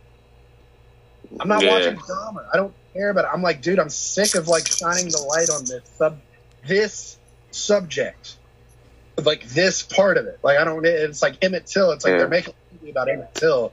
I'm 1.41 1.49
not 1.49 1.63
Yeah. 1.65 1.73
watching 1.73 1.97
Dahmer. 1.97 2.47
I 2.53 2.57
don't 2.57 2.73
care, 2.93 3.13
but 3.13 3.25
I'm 3.25 3.43
like, 3.43 3.61
dude, 3.61 3.81
I'm 3.81 3.91
sick 3.91 4.37
of 4.37 4.47
like 4.47 4.69
shining 4.69 5.09
the 5.09 5.19
light 5.23 5.51
on 5.51 5.65
this 5.65 5.83
sub, 5.97 6.19
this 6.65 7.19
subject, 7.51 8.37
like 9.17 9.49
this 9.49 9.83
part 9.83 10.17
of 10.17 10.27
it. 10.27 10.39
Like 10.45 10.59
I 10.59 10.65
don't. 10.65 10.87
It's 10.87 11.21
like 11.21 11.43
Emmett 11.43 11.67
Till. 11.67 11.91
It's 11.91 12.05
like 12.05 12.13
Yeah. 12.13 12.19
they're 12.19 12.29
making 12.29 12.55
a 12.55 12.75
movie 12.75 12.91
about 12.93 13.09
Emmett 13.09 13.35
Till. 13.35 13.73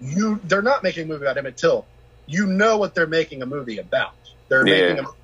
You, 0.00 0.40
they're 0.44 0.62
not 0.62 0.82
making 0.82 1.04
a 1.04 1.06
movie 1.06 1.24
about 1.26 1.36
Emmett 1.36 1.58
Till. 1.58 1.84
You 2.26 2.46
know 2.46 2.78
what 2.78 2.94
they're 2.94 3.06
making 3.06 3.42
a 3.42 3.46
movie 3.46 3.76
about. 3.78 4.14
They're 4.48 4.66
Yeah. 4.66 4.74
making 4.74 4.98
a 5.00 5.02
movie 5.02 5.16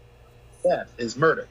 about 0.63 0.63
death 0.63 0.89
is 0.99 1.17
murder. 1.17 1.49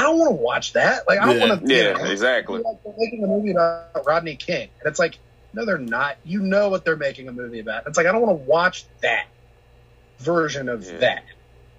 I 0.00 0.04
don't 0.04 0.18
want 0.18 0.30
to 0.30 0.34
watch 0.42 0.72
that. 0.72 1.02
Like 1.06 1.20
I 1.20 1.26
don't 1.26 1.36
Yeah. 1.40 1.48
want 1.48 1.66
to. 1.66 1.74
Yeah, 1.74 2.10
exactly. 2.10 2.60
Like 2.62 2.76
they're 2.84 2.94
making 2.96 3.22
a 3.22 3.26
movie 3.26 3.50
about 3.50 4.06
Rodney 4.06 4.36
King, 4.36 4.70
and 4.80 4.90
it's 4.90 4.98
like, 4.98 5.18
no, 5.52 5.64
they're 5.66 5.78
not. 5.78 6.16
You 6.24 6.40
know 6.40 6.70
what 6.70 6.84
they're 6.84 6.96
making 6.96 7.28
a 7.28 7.32
movie 7.32 7.60
about. 7.60 7.86
It's 7.86 7.96
like 7.98 8.06
I 8.06 8.12
don't 8.12 8.22
want 8.22 8.38
to 8.38 8.44
watch 8.44 8.86
that 9.02 9.26
version 10.18 10.68
of 10.68 10.84
Yeah. 10.84 10.98
that. 10.98 11.24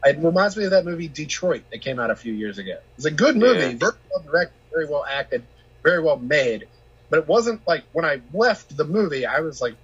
It 0.05 0.17
reminds 0.19 0.57
me 0.57 0.65
of 0.65 0.72
that 0.72 0.86
movie 0.86 1.07
Detroit 1.07 1.63
that 1.72 1.82
came 1.82 1.99
out 1.99 2.09
a 2.11 2.15
few 2.15 2.34
years 2.34 2.57
ago. 2.57 2.78
It's 2.97 3.05
a 3.05 3.11
good 3.11 3.36
movie, 3.38 3.59
Yeah. 3.72 3.78
very 3.78 3.93
well 4.11 4.24
directed, 4.24 4.53
very 4.74 4.86
well 4.88 5.05
acted, 5.07 5.47
very 5.84 6.01
well 6.01 6.17
made. 6.17 6.67
But 7.09 7.19
it 7.19 7.28
wasn't 7.28 7.61
like 7.67 7.86
when 7.91 8.05
I 8.05 8.22
left 8.34 8.76
the 8.76 8.86
movie, 8.86 9.26
I 9.26 9.41
was 9.41 9.61
like, 9.61 9.76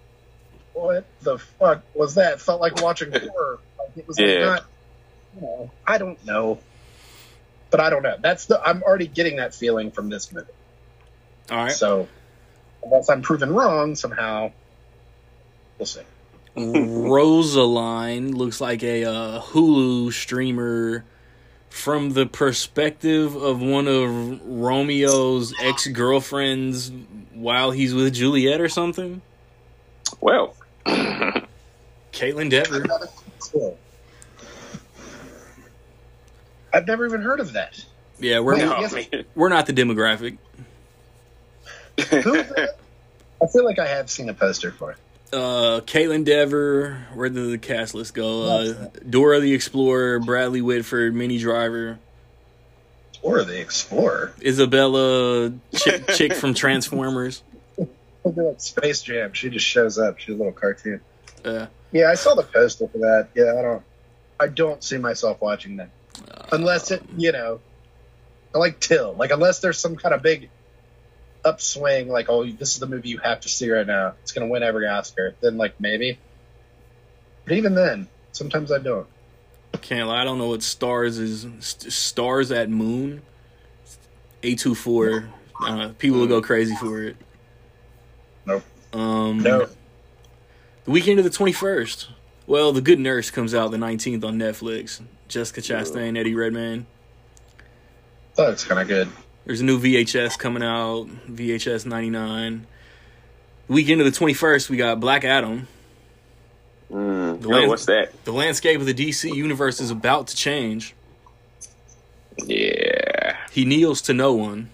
"What 0.73 1.05
the 1.21 1.37
fuck 1.39 1.83
was 1.93 2.15
that?" 2.15 2.33
It 2.33 2.41
felt 2.41 2.61
like 2.61 2.81
watching 2.81 3.11
horror. 3.11 3.59
Like 3.79 3.97
it 3.97 4.07
was 4.07 4.17
like 4.19 4.27
Yeah. 4.27 4.45
not. 4.45 4.65
You 5.35 5.41
know, 5.41 5.71
I 5.85 5.97
don't 5.97 6.23
know, 6.25 6.63
but 7.69 7.79
I 7.79 7.89
don't 7.89 8.03
know. 8.03 8.15
That's 8.19 8.45
the. 8.45 8.61
I'm 8.61 8.83
already 8.83 9.07
getting 9.07 9.37
that 9.37 9.53
feeling 9.53 9.91
from 9.91 10.09
this 10.09 10.31
movie. 10.31 10.47
All 11.49 11.57
right. 11.57 11.71
So, 11.71 12.07
unless 12.83 13.09
I'm 13.09 13.21
proven 13.21 13.53
wrong 13.53 13.95
somehow, 13.95 14.51
we'll 15.77 15.85
see. 15.85 16.01
Rosaline 16.55 18.35
looks 18.35 18.59
like 18.59 18.83
a 18.83 19.05
uh, 19.05 19.41
Hulu 19.41 20.11
streamer 20.11 21.05
from 21.69 22.13
the 22.13 22.25
perspective 22.25 23.35
of 23.35 23.61
one 23.61 23.87
of 23.87 24.09
Romeo's 24.45 25.53
ex 25.61 25.87
girlfriends 25.87 26.91
while 27.33 27.71
he's 27.71 27.93
with 27.93 28.13
Juliet 28.13 28.59
or 28.59 28.69
something. 28.69 29.21
Well, 30.19 30.55
Kaitlyn 30.85 32.49
Dever. 32.49 32.85
I've 36.77 36.85
never 36.85 37.07
even 37.07 37.21
heard 37.21 37.39
of 37.39 37.53
that. 37.53 37.83
Yeah, 38.19 38.39
we're 38.41 38.55
no, 38.57 38.79
man. 38.87 39.25
we're 39.33 39.49
not 39.49 39.65
the 39.65 39.73
demographic. 39.73 40.37
Who 42.09 42.35
is 42.35 42.49
that? 42.49 42.77
I 43.41 43.47
feel 43.47 43.65
like 43.65 43.79
I 43.79 43.87
have 43.87 44.11
seen 44.11 44.29
a 44.29 44.33
poster 44.35 44.71
for 44.71 44.91
it. 44.91 44.97
Uh, 45.33 45.81
Kaitlyn 45.81 46.23
Dever. 46.23 47.07
Where 47.15 47.29
did 47.29 47.49
the 47.51 47.57
cast 47.57 47.95
list 47.95 48.13
go? 48.13 48.43
Uh, 48.43 48.89
Dora 49.09 49.39
the 49.39 49.53
Explorer, 49.55 50.19
Bradley 50.19 50.61
Whitford, 50.61 51.15
Minnie 51.15 51.39
Driver, 51.39 51.97
Or 53.23 53.43
the 53.43 53.59
Explorer. 53.59 54.33
Isabella, 54.39 55.51
chick, 55.75 56.07
chick 56.09 56.33
from 56.35 56.53
Transformers. 56.53 57.41
I'll 58.23 58.31
do 58.31 58.49
like 58.49 58.61
Space 58.61 59.01
Jam. 59.01 59.33
She 59.33 59.49
just 59.49 59.65
shows 59.65 59.97
up. 59.97 60.19
She's 60.19 60.35
a 60.35 60.37
little 60.37 60.53
cartoon. 60.53 61.01
Uh, 61.43 61.65
Yeah, 61.91 62.11
I 62.11 62.13
saw 62.15 62.35
the 62.35 62.43
poster 62.43 62.87
for 62.87 62.99
that. 62.99 63.29
Yeah, 63.33 63.55
I 63.57 63.61
don't. 63.63 63.83
I 64.39 64.47
don't 64.47 64.83
see 64.83 64.97
myself 64.97 65.41
watching 65.41 65.77
that 65.77 65.89
unless 66.51 66.91
it, 66.91 67.03
you 67.17 67.31
know, 67.31 67.59
I 68.53 68.57
like 68.57 68.79
Till. 68.79 69.13
Like 69.13 69.31
unless 69.31 69.59
there's 69.59 69.77
some 69.77 69.95
kind 69.95 70.13
of 70.13 70.21
big 70.21 70.49
upswing, 71.45 72.09
like 72.09 72.27
oh, 72.29 72.45
this 72.45 72.73
is 72.73 72.79
the 72.79 72.87
movie 72.87 73.09
you 73.09 73.19
have 73.19 73.41
to 73.41 73.49
see 73.49 73.69
right 73.71 73.85
now. 73.87 74.13
It's 74.23 74.31
gonna 74.31 74.47
win 74.47 74.63
every 74.63 74.87
Oscar. 74.87 75.35
Then 75.41 75.57
like 75.57 75.79
maybe. 75.79 76.19
But 77.45 77.53
even 77.53 77.75
then, 77.75 78.07
sometimes 78.31 78.71
I 78.71 78.79
don't. 78.79 79.07
Can't 79.81 80.07
lie, 80.09 80.21
I 80.21 80.23
don't 80.23 80.37
know 80.37 80.49
what 80.49 80.63
stars 80.63 81.17
is. 81.17 81.41
St- 81.59 81.91
stars 81.93 82.51
at 82.51 82.69
Noon. 82.69 83.21
A 84.43 84.55
two 84.55 84.75
four. 84.75 85.29
Uh, 85.61 85.89
people 85.97 86.19
will 86.19 86.27
go 86.27 86.41
crazy 86.41 86.75
for 86.75 87.01
it. 87.01 87.17
Nope. 88.45 88.63
Um, 88.93 89.39
No. 89.39 89.67
The 90.85 90.91
weekend 90.91 91.19
of 91.19 91.25
the 91.25 91.31
twenty 91.31 91.51
first. 91.51 92.09
Well, 92.45 92.71
The 92.71 92.81
Good 92.81 92.99
Nurse 92.99 93.29
comes 93.29 93.53
out 93.53 93.71
the 93.71 93.77
nineteenth 93.77 94.23
on 94.23 94.37
Netflix. 94.37 95.01
Jessica 95.27 95.61
Chastain, 95.61 96.17
Eddie 96.17 96.35
Redmayne. 96.35 96.85
Thought 98.35 98.51
it's 98.51 98.63
kind 98.63 98.79
of 98.81 98.87
good. 98.87 99.09
There's 99.45 99.61
a 99.61 99.65
new 99.65 99.79
VHS 99.79 100.37
coming 100.37 100.63
out. 100.63 101.07
VHS 101.29 101.85
ninety 101.85 102.09
nine. 102.09 102.67
Weekend 103.67 104.01
of 104.01 104.05
the 104.05 104.11
twenty 104.11 104.33
first, 104.33 104.69
we 104.69 104.77
got 104.77 104.99
Black 104.99 105.23
Adam. 105.23 105.67
Mm. 106.91 107.41
The 107.41 107.47
Oh, 107.47 107.51
land- 107.51 107.69
what's 107.69 107.85
that? 107.85 108.11
The 108.25 108.31
landscape 108.31 108.79
of 108.79 108.85
the 108.85 108.93
DC 108.93 109.33
universe 109.33 109.79
is 109.81 109.91
about 109.91 110.27
to 110.27 110.35
change. 110.35 110.93
Yeah. 112.37 113.37
He 113.51 113.65
kneels 113.65 114.01
to 114.03 114.13
no 114.13 114.33
one. 114.33 114.69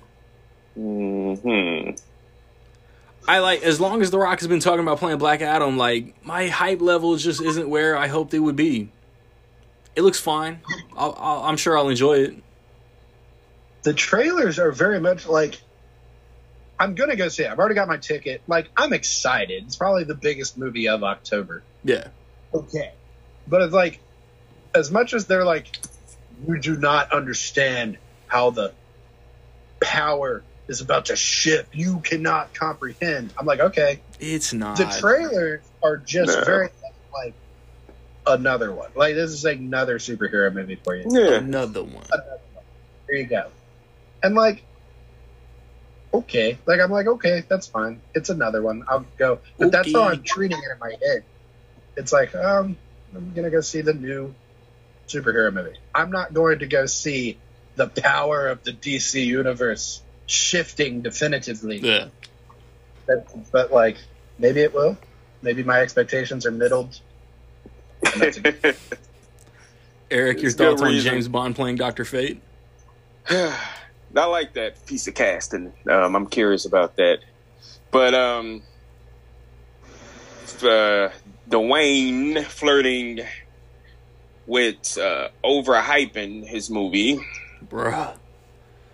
Hmm. 0.75 1.91
I 3.27 3.39
like 3.39 3.63
as 3.63 3.79
long 3.79 4.01
as 4.01 4.11
The 4.11 4.17
Rock 4.19 4.39
has 4.39 4.47
been 4.47 4.59
talking 4.59 4.81
about 4.81 4.99
playing 4.99 5.17
Black 5.17 5.41
Adam, 5.41 5.77
like 5.77 6.13
my 6.25 6.47
hype 6.47 6.81
level 6.81 7.15
just 7.15 7.41
isn't 7.41 7.69
where 7.69 7.95
I 7.95 8.07
hoped 8.07 8.33
it 8.33 8.39
would 8.39 8.55
be. 8.57 8.89
It 9.95 10.01
looks 10.01 10.19
fine. 10.19 10.59
I'll, 10.97 11.15
I'll, 11.19 11.43
I'm 11.43 11.57
sure 11.57 11.77
I'll 11.77 11.89
enjoy 11.89 12.17
it. 12.19 12.35
the 13.83 13.93
trailers 13.93 14.57
are 14.59 14.71
very 14.71 14.99
much 14.99 15.27
like 15.27 15.59
I'm 16.79 16.95
gonna 16.95 17.15
go 17.15 17.27
see 17.29 17.43
it. 17.43 17.51
I've 17.51 17.59
already 17.59 17.75
got 17.75 17.87
my 17.87 17.97
ticket. 17.97 18.41
Like 18.47 18.69
I'm 18.75 18.93
excited. 18.93 19.63
It's 19.65 19.75
probably 19.75 20.03
the 20.05 20.15
biggest 20.15 20.57
movie 20.57 20.87
of 20.89 21.03
October. 21.03 21.63
Yeah, 21.83 22.07
Okay. 22.53 22.91
But 23.47 23.61
it's 23.61 23.73
like 23.73 23.99
as 24.73 24.89
much 24.89 25.13
as 25.13 25.25
they're 25.27 25.45
like 25.45 25.77
you 26.47 26.59
do 26.59 26.75
not 26.77 27.11
understand 27.13 27.97
how 28.27 28.49
the 28.49 28.73
power 29.79 30.43
is 30.67 30.81
about 30.81 31.05
to 31.05 31.15
shift. 31.15 31.75
You 31.75 31.99
cannot 31.99 32.53
comprehend. 32.53 33.33
I'm 33.37 33.45
like, 33.45 33.59
okay. 33.59 33.99
it's 34.19 34.53
not. 34.53 34.77
The 34.77 34.85
trailers 34.99 35.61
are 35.83 35.97
just 35.97 36.37
No. 36.39 36.43
very 36.45 36.63
much 36.65 36.73
like 36.81 36.82
another 38.25 38.73
one. 38.73 38.91
Like 38.95 39.15
this 39.15 39.31
is 39.31 39.45
another 39.45 39.99
superhero 39.99 40.53
movie 40.53 40.75
for 40.75 40.95
you. 40.95 41.05
Yeah. 41.09 41.35
Another 41.35 41.83
one. 41.83 42.05
There 43.07 43.17
you 43.17 43.25
go. 43.25 43.47
And 44.21 44.35
like, 44.35 44.63
okay, 46.13 46.57
like 46.65 46.79
I'm 46.79 46.91
like, 46.91 47.07
okay, 47.07 47.43
that's 47.47 47.67
fine. 47.67 48.01
It's 48.13 48.29
another 48.29 48.61
one. 48.61 48.83
I'll 48.87 49.05
go. 49.17 49.39
But 49.57 49.71
that's 49.71 49.91
how 49.93 50.03
I'm 50.03 50.23
treating 50.23 50.57
it 50.57 50.71
in 50.71 50.79
my 50.79 50.95
head. 51.05 51.23
It's 51.95 52.13
like, 52.13 52.33
um, 52.35 52.77
I'm 53.15 53.33
gonna 53.33 53.49
go 53.49 53.61
see 53.61 53.81
the 53.81 53.93
new 53.93 54.33
superhero 55.07 55.53
movie. 55.53 55.77
I'm 55.93 56.11
not 56.11 56.33
going 56.33 56.59
to 56.59 56.67
go 56.67 56.85
see 56.85 57.37
the 57.75 57.87
power 57.87 58.47
of 58.47 58.63
the 58.63 58.71
DC 58.71 59.25
universe 59.25 60.01
shifting 60.25 61.01
definitively. 61.01 61.77
Yeah. 61.77 62.07
But, 63.05 63.51
but 63.51 63.71
like, 63.71 63.97
maybe 64.37 64.61
it 64.61 64.73
will. 64.73 64.97
Maybe 65.41 65.63
my 65.63 65.81
expectations 65.81 66.45
are 66.45 66.51
middled. 66.51 66.99
And 68.11 68.21
that's 68.21 68.37
a- 68.63 68.75
Eric, 70.11 70.41
your 70.41 70.51
thoughts 70.51 70.81
on 70.81 70.89
reason. 70.89 71.11
James 71.11 71.27
Bond 71.27 71.55
playing 71.55 71.77
Doctor 71.77 72.05
Fate? 72.05 72.41
I 73.29 73.55
like 74.13 74.53
that 74.53 74.85
piece 74.85 75.07
of 75.07 75.15
casting. 75.15 75.73
Um, 75.89 76.15
I'm 76.15 76.27
curious 76.27 76.65
about 76.65 76.97
that. 76.97 77.19
But 77.89 78.13
um, 78.13 78.61
uh, 80.61 81.09
Dwayne 81.49 82.43
flirting 82.43 83.21
with 84.45 84.97
uh, 84.97 85.29
overhyping 85.43 86.45
his 86.45 86.69
movie. 86.69 87.19
Bruh. 87.67 88.15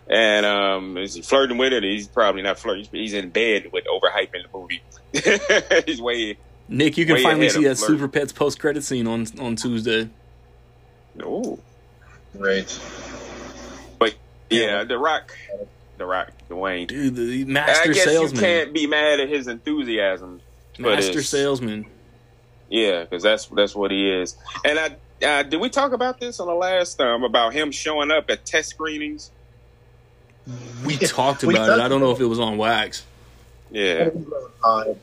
And 0.08 0.46
um, 0.46 0.98
is 0.98 1.14
he 1.16 1.22
flirting 1.22 1.58
with 1.58 1.74
it? 1.74 1.84
He's 1.84 2.08
probably 2.08 2.42
not 2.42 2.58
flirting. 2.58 2.88
He's 2.92 3.14
in 3.14 3.30
bed 3.30 3.72
with 3.72 3.86
overhyping 3.86 4.44
the 4.44 4.58
movie. 4.58 4.82
He's 5.86 6.02
way. 6.02 6.38
Nick, 6.70 6.98
you 6.98 7.06
can 7.06 7.16
Way 7.16 7.24
finally 7.24 7.50
see 7.50 7.64
that 7.64 7.78
flirt. 7.78 7.90
Super 7.90 8.08
Pets 8.08 8.32
post 8.32 8.60
credit 8.60 8.84
scene 8.84 9.08
on 9.08 9.26
on 9.40 9.56
Tuesday. 9.56 10.10
Oh, 11.22 11.60
Great. 12.38 12.80
But 13.98 14.14
yeah. 14.50 14.84
The 14.84 14.98
Rock, 14.98 15.36
The 15.98 16.06
Rock, 16.06 16.32
Dwayne. 16.50 16.88
Dude, 16.88 17.16
the 17.16 17.44
master 17.46 17.72
I 17.72 17.76
master 17.88 17.94
guess 17.94 18.04
salesman. 18.06 18.36
you 18.36 18.40
can't 18.42 18.74
be 18.74 18.88
mad 18.88 19.20
at 19.20 19.30
his 19.30 19.48
enthusiasm. 19.48 20.42
Master 20.78 21.24
salesman. 21.24 21.88
Yeah, 22.70 23.02
because 23.04 23.24
that's 23.24 23.48
that's 23.48 23.76
what 23.76 23.90
he 23.92 24.10
is. 24.10 24.38
And 24.64 24.78
I 24.80 24.96
uh, 25.26 25.44
did 25.44 25.60
we 25.60 25.70
talk 25.70 25.92
about 25.92 26.20
this 26.20 26.40
on 26.40 26.48
the 26.48 26.54
last 26.54 27.02
um 27.02 27.24
about 27.24 27.52
him 27.54 27.72
showing 27.72 28.12
up 28.12 28.30
at 28.30 28.46
test 28.46 28.70
screenings? 28.70 29.32
We 30.86 30.98
talked 30.98 31.44
about 31.44 31.56
talked 31.66 31.70
it. 31.80 31.80
I 31.80 31.88
don't 31.88 32.00
know 32.00 32.12
if 32.12 32.20
it 32.20 32.26
was 32.26 32.40
on 32.40 32.58
wax. 32.58 33.04
Yeah, 33.72 34.10
Uh, 34.64 34.94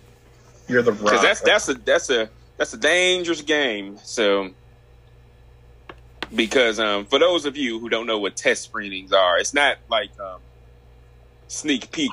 you're 0.69 0.83
the 0.83 0.93
rock. 0.93 1.05
because 1.05 1.23
that's 1.23 1.41
that's 1.41 1.69
a 1.69 1.75
that's 1.75 2.11
a 2.11 2.31
that's 2.57 2.73
a 2.73 2.79
dangerous 2.79 3.43
game. 3.43 3.99
So 4.03 4.51
because 6.35 6.81
um, 6.81 7.07
for 7.07 7.19
those 7.19 7.45
of 7.45 7.57
you 7.57 7.79
who 7.79 7.89
don't 7.89 8.07
know 8.07 8.19
what 8.19 8.37
test 8.37 8.65
screenings 8.65 9.13
are, 9.13 9.39
it's 9.39 9.55
not 9.55 9.79
like 9.89 10.19
um, 10.19 10.41
sneak 11.49 11.91
peek 11.91 12.13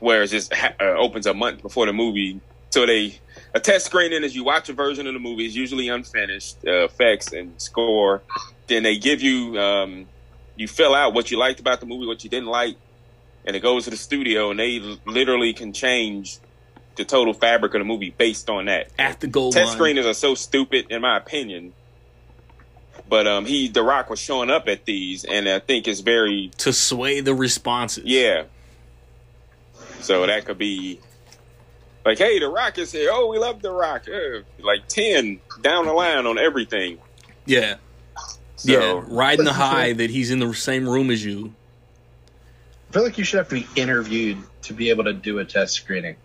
where 0.00 0.22
it 0.22 0.28
just 0.28 0.52
ha- 0.52 0.74
uh, 0.80 0.94
opens 0.96 1.26
a 1.26 1.34
month 1.34 1.62
before 1.62 1.86
the 1.86 1.92
movie. 1.92 2.40
So 2.70 2.86
they 2.86 3.18
a 3.54 3.60
test 3.60 3.86
screening 3.86 4.24
is 4.24 4.36
you 4.36 4.44
watch 4.44 4.68
a 4.68 4.72
version 4.72 5.06
of 5.06 5.14
the 5.14 5.20
movie. 5.20 5.46
It's 5.46 5.54
usually 5.54 5.88
unfinished 5.88 6.58
uh, 6.66 6.84
effects 6.84 7.32
and 7.32 7.60
score. 7.60 8.22
Then 8.66 8.82
they 8.82 8.98
give 8.98 9.22
you 9.22 9.58
um, 9.58 10.06
you 10.56 10.68
fill 10.68 10.94
out 10.94 11.14
what 11.14 11.30
you 11.30 11.38
liked 11.38 11.60
about 11.60 11.80
the 11.80 11.86
movie, 11.86 12.06
what 12.06 12.22
you 12.24 12.30
didn't 12.30 12.48
like, 12.48 12.76
and 13.44 13.56
it 13.56 13.60
goes 13.60 13.84
to 13.84 13.90
the 13.90 13.96
studio 13.96 14.50
and 14.50 14.60
they 14.60 14.78
literally 15.06 15.52
can 15.54 15.72
change 15.72 16.38
the 16.98 17.04
total 17.04 17.32
fabric 17.32 17.72
of 17.74 17.80
the 17.80 17.84
movie 17.84 18.10
based 18.10 18.50
on 18.50 18.66
that. 18.66 18.90
After 18.98 19.26
the 19.26 19.32
goal 19.32 19.52
Test 19.52 19.78
line. 19.78 19.96
screeners 19.96 20.04
are 20.04 20.14
so 20.14 20.34
stupid, 20.34 20.86
in 20.90 21.00
my 21.00 21.16
opinion. 21.16 21.72
But 23.08 23.26
um, 23.26 23.46
he, 23.46 23.68
The 23.68 23.82
Rock, 23.82 24.10
was 24.10 24.18
showing 24.18 24.50
up 24.50 24.68
at 24.68 24.84
these, 24.84 25.24
and 25.24 25.48
I 25.48 25.60
think 25.60 25.88
it's 25.88 26.00
very, 26.00 26.50
to 26.58 26.72
sway 26.72 27.20
the 27.20 27.34
responses. 27.34 28.04
yeah. 28.04 28.44
So 30.00 30.26
that 30.26 30.44
could 30.44 30.58
be 30.58 31.00
like, 32.04 32.18
hey, 32.18 32.38
The 32.38 32.48
Rock 32.48 32.78
is 32.78 32.92
here. 32.92 33.10
Oh, 33.12 33.28
we 33.28 33.38
love 33.38 33.62
The 33.62 33.72
Rock. 33.72 34.06
Uh, 34.08 34.42
like 34.60 34.86
ten 34.88 35.40
down 35.60 35.86
the 35.86 35.92
line 35.92 36.26
on 36.26 36.38
everything. 36.38 36.98
Yeah. 37.46 37.76
So, 38.56 38.72
yeah. 38.72 39.04
Riding 39.06 39.44
the 39.44 39.52
high 39.52 39.92
that 39.94 40.10
he's 40.10 40.30
in 40.30 40.38
the 40.38 40.52
same 40.52 40.88
room 40.88 41.10
as 41.10 41.24
you. 41.24 41.54
I 42.88 42.92
feel 42.92 43.02
like 43.04 43.18
you 43.18 43.24
should 43.24 43.38
have 43.38 43.48
to 43.48 43.54
be 43.56 43.66
interviewed 43.74 44.38
to 44.62 44.72
be 44.72 44.90
able 44.90 45.04
to 45.04 45.12
do 45.12 45.38
a 45.38 45.44
test 45.44 45.74
screening. 45.74 46.16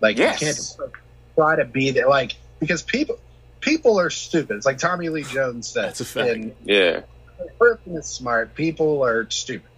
Like 0.00 0.18
Yes. 0.18 0.40
you 0.40 0.46
can't 0.46 0.92
try 1.38 1.56
to 1.56 1.64
be 1.64 1.90
there, 1.90 2.08
like 2.08 2.36
because 2.58 2.82
people 2.82 3.16
people 3.60 3.98
are 4.00 4.10
stupid. 4.10 4.56
It's 4.56 4.66
like 4.66 4.78
Tommy 4.78 5.08
Lee 5.08 5.22
Jones 5.24 5.68
said. 5.72 5.84
That's 5.88 6.00
a 6.00 6.04
fact. 6.04 6.30
And 6.30 6.54
yeah, 6.64 7.00
the 7.38 7.48
person 7.58 7.96
is 7.96 8.08
smart. 8.08 8.54
People 8.54 9.04
are 9.04 9.28
stupid. 9.30 9.68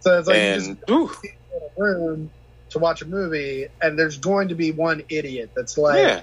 So 0.00 0.18
it's 0.18 0.28
like 0.28 0.38
you 0.42 0.54
just 0.54 0.68
and 0.68 0.78
in 0.84 1.60
a 1.60 1.80
room 1.80 2.30
to 2.70 2.78
watch 2.78 3.02
a 3.02 3.06
movie, 3.06 3.66
and 3.80 3.98
there's 3.98 4.18
going 4.18 4.48
to 4.48 4.54
be 4.54 4.72
one 4.72 5.02
idiot 5.08 5.52
that's 5.54 5.76
like, 5.78 5.98
yeah, 5.98 6.22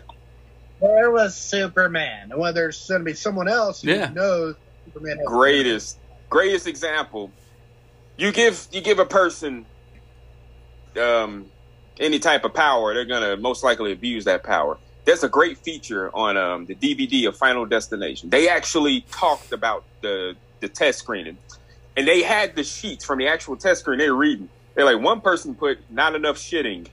"Where 0.79 1.11
was 1.11 1.37
Superman?" 1.37 2.31
And 2.31 2.39
whether 2.39 2.61
there's 2.61 2.85
going 2.87 3.01
to 3.01 3.05
be 3.05 3.13
someone 3.13 3.47
else 3.47 3.81
who 3.81 3.89
Yeah. 3.91 4.09
knows 4.09 4.55
Superman. 4.85 5.17
Has 5.19 5.27
greatest, 5.27 5.99
greatest 6.29 6.67
example. 6.67 7.31
You 8.17 8.31
give 8.33 8.67
you 8.71 8.81
give 8.81 8.99
a 8.99 9.05
person 9.05 9.65
um, 10.99 11.51
any 11.99 12.19
type 12.19 12.45
of 12.45 12.53
power, 12.53 12.93
they're 12.93 13.05
gonna 13.05 13.37
most 13.37 13.63
likely 13.63 13.91
abuse 13.91 14.25
that 14.25 14.43
power. 14.43 14.79
There's 15.05 15.23
a 15.23 15.29
great 15.29 15.57
feature 15.59 16.15
on 16.15 16.37
um, 16.37 16.65
the 16.65 16.75
DVD 16.75 17.27
of 17.27 17.37
Final 17.37 17.65
Destination. 17.65 18.29
They 18.29 18.49
actually 18.49 19.05
talked 19.11 19.51
about 19.53 19.85
the 20.01 20.35
the 20.61 20.69
test 20.69 20.99
screening, 20.99 21.39
and 21.97 22.07
they 22.07 22.21
had 22.21 22.55
the 22.55 22.63
sheets 22.63 23.05
from 23.05 23.19
the 23.19 23.27
actual 23.27 23.57
test 23.57 23.81
screen. 23.81 23.99
They're 23.99 24.13
reading. 24.13 24.49
They're 24.75 24.85
like, 24.85 25.03
one 25.03 25.21
person 25.21 25.55
put 25.55 25.79
not 25.89 26.15
enough 26.15 26.37
shitting, 26.37 26.87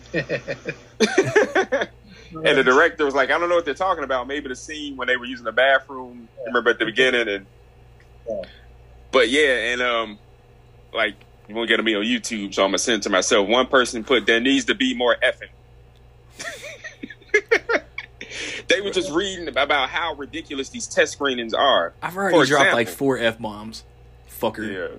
and 0.12 0.22
the 2.30 2.64
director 2.64 3.04
was 3.04 3.14
like, 3.14 3.30
I 3.30 3.38
don't 3.38 3.48
know 3.48 3.56
what 3.56 3.64
they're 3.64 3.74
talking 3.74 4.04
about. 4.04 4.26
Maybe 4.26 4.48
the 4.48 4.56
scene 4.56 4.96
when 4.96 5.08
they 5.08 5.16
were 5.16 5.26
using 5.26 5.44
the 5.44 5.52
bathroom. 5.52 6.30
Remember 6.46 6.70
at 6.70 6.78
the 6.78 6.86
beginning, 6.86 7.28
and 7.28 7.46
Yeah. 8.28 8.42
but 9.10 9.28
yeah, 9.30 9.72
and 9.72 9.82
um, 9.82 10.20
like 10.92 11.16
you 11.48 11.54
won't 11.54 11.68
get 11.68 11.82
me 11.82 11.94
on 11.94 12.02
YouTube, 12.02 12.54
so 12.54 12.62
I'm 12.62 12.68
gonna 12.68 12.78
send 12.78 13.00
it 13.00 13.02
to 13.04 13.10
myself. 13.10 13.48
One 13.48 13.66
person 13.66 14.04
put 14.04 14.26
there 14.26 14.40
needs 14.40 14.66
to 14.66 14.74
be 14.74 14.94
more 14.94 15.16
effing. 15.22 15.48
they 18.68 18.80
were 18.80 18.90
just 18.90 19.10
reading 19.10 19.48
about 19.48 19.88
how 19.88 20.14
ridiculous 20.14 20.68
these 20.68 20.86
test 20.86 21.12
screenings 21.12 21.54
are. 21.54 21.94
I've 22.02 22.16
already 22.16 22.36
For 22.36 22.44
dropped 22.44 22.62
example. 22.62 22.76
like 22.76 22.88
four 22.88 23.18
F 23.18 23.38
bombs. 23.38 23.84
Fucker. 24.40 24.90
Yeah. 24.90 24.96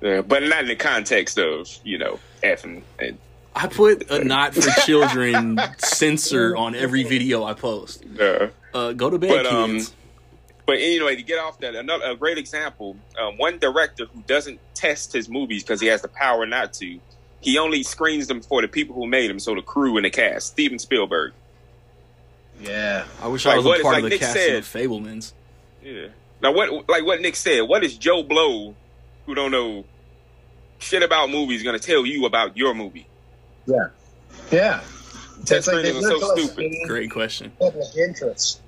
Yeah, 0.00 0.20
but 0.20 0.42
not 0.42 0.60
in 0.62 0.68
the 0.68 0.76
context 0.76 1.38
of 1.38 1.68
you 1.82 1.98
know 1.98 2.20
effing 2.42 2.82
and 2.98 3.18
I 3.56 3.68
put 3.68 4.10
a 4.10 4.22
not 4.22 4.54
for 4.54 4.68
children 4.82 5.60
censor 5.78 6.56
on 6.56 6.74
every 6.74 7.04
video 7.04 7.44
I 7.44 7.54
post. 7.54 8.04
uh, 8.20 8.48
Uh, 8.74 8.92
go 8.92 9.08
to 9.10 9.18
bed, 9.18 9.28
But, 9.30 9.46
um, 9.46 9.72
kids. 9.76 9.94
But 10.66 10.78
anyway, 10.78 11.16
to 11.16 11.22
get 11.22 11.38
off 11.38 11.58
that, 11.60 11.74
another 11.74 12.04
a 12.12 12.16
great 12.16 12.38
example. 12.38 12.96
Um, 13.20 13.36
one 13.36 13.58
director 13.58 14.06
who 14.06 14.22
doesn't 14.22 14.60
test 14.74 15.12
his 15.12 15.28
movies 15.28 15.62
because 15.62 15.80
he 15.80 15.88
has 15.88 16.00
the 16.02 16.08
power 16.08 16.46
not 16.46 16.72
to. 16.74 16.98
He 17.40 17.58
only 17.58 17.82
screens 17.82 18.26
them 18.28 18.40
for 18.40 18.62
the 18.62 18.68
people 18.68 18.94
who 18.94 19.06
made 19.06 19.28
them, 19.28 19.38
so 19.38 19.54
the 19.54 19.60
crew 19.60 19.96
and 19.98 20.06
the 20.06 20.10
cast. 20.10 20.46
Steven 20.48 20.78
Spielberg. 20.78 21.32
yeah. 22.60 23.04
I 23.20 23.28
wish 23.28 23.44
like 23.44 23.54
I 23.54 23.56
was 23.58 23.66
what 23.66 23.76
a 23.76 23.78
is- 23.78 23.82
part 23.82 23.94
like 23.94 24.04
of 24.04 24.10
the 24.10 24.10
Nick 24.10 24.20
casting 24.20 24.42
said- 24.42 24.56
of 24.56 24.64
Fabelmans. 24.64 25.32
Yeah. 25.82 26.06
Now 26.42 26.52
what? 26.52 26.88
Like 26.88 27.04
what 27.04 27.20
Nick 27.20 27.36
said. 27.36 27.60
What 27.62 27.84
is 27.84 27.96
Joe 27.98 28.22
Blow, 28.22 28.74
who 29.26 29.34
don't 29.34 29.50
know 29.50 29.84
shit 30.78 31.02
about 31.02 31.30
movies, 31.30 31.62
going 31.62 31.78
to 31.78 31.84
tell 31.86 32.04
you 32.06 32.24
about 32.26 32.56
your 32.56 32.74
movie? 32.74 33.06
Yeah. 33.66 33.88
Test 34.50 35.50
It's 35.52 35.66
like 35.68 35.82
they 35.84 36.00
so 36.00 36.18
stupid. 36.36 36.72
Great 36.86 37.10
question. 37.10 37.52
Public 37.58 37.94
interest. 37.96 38.60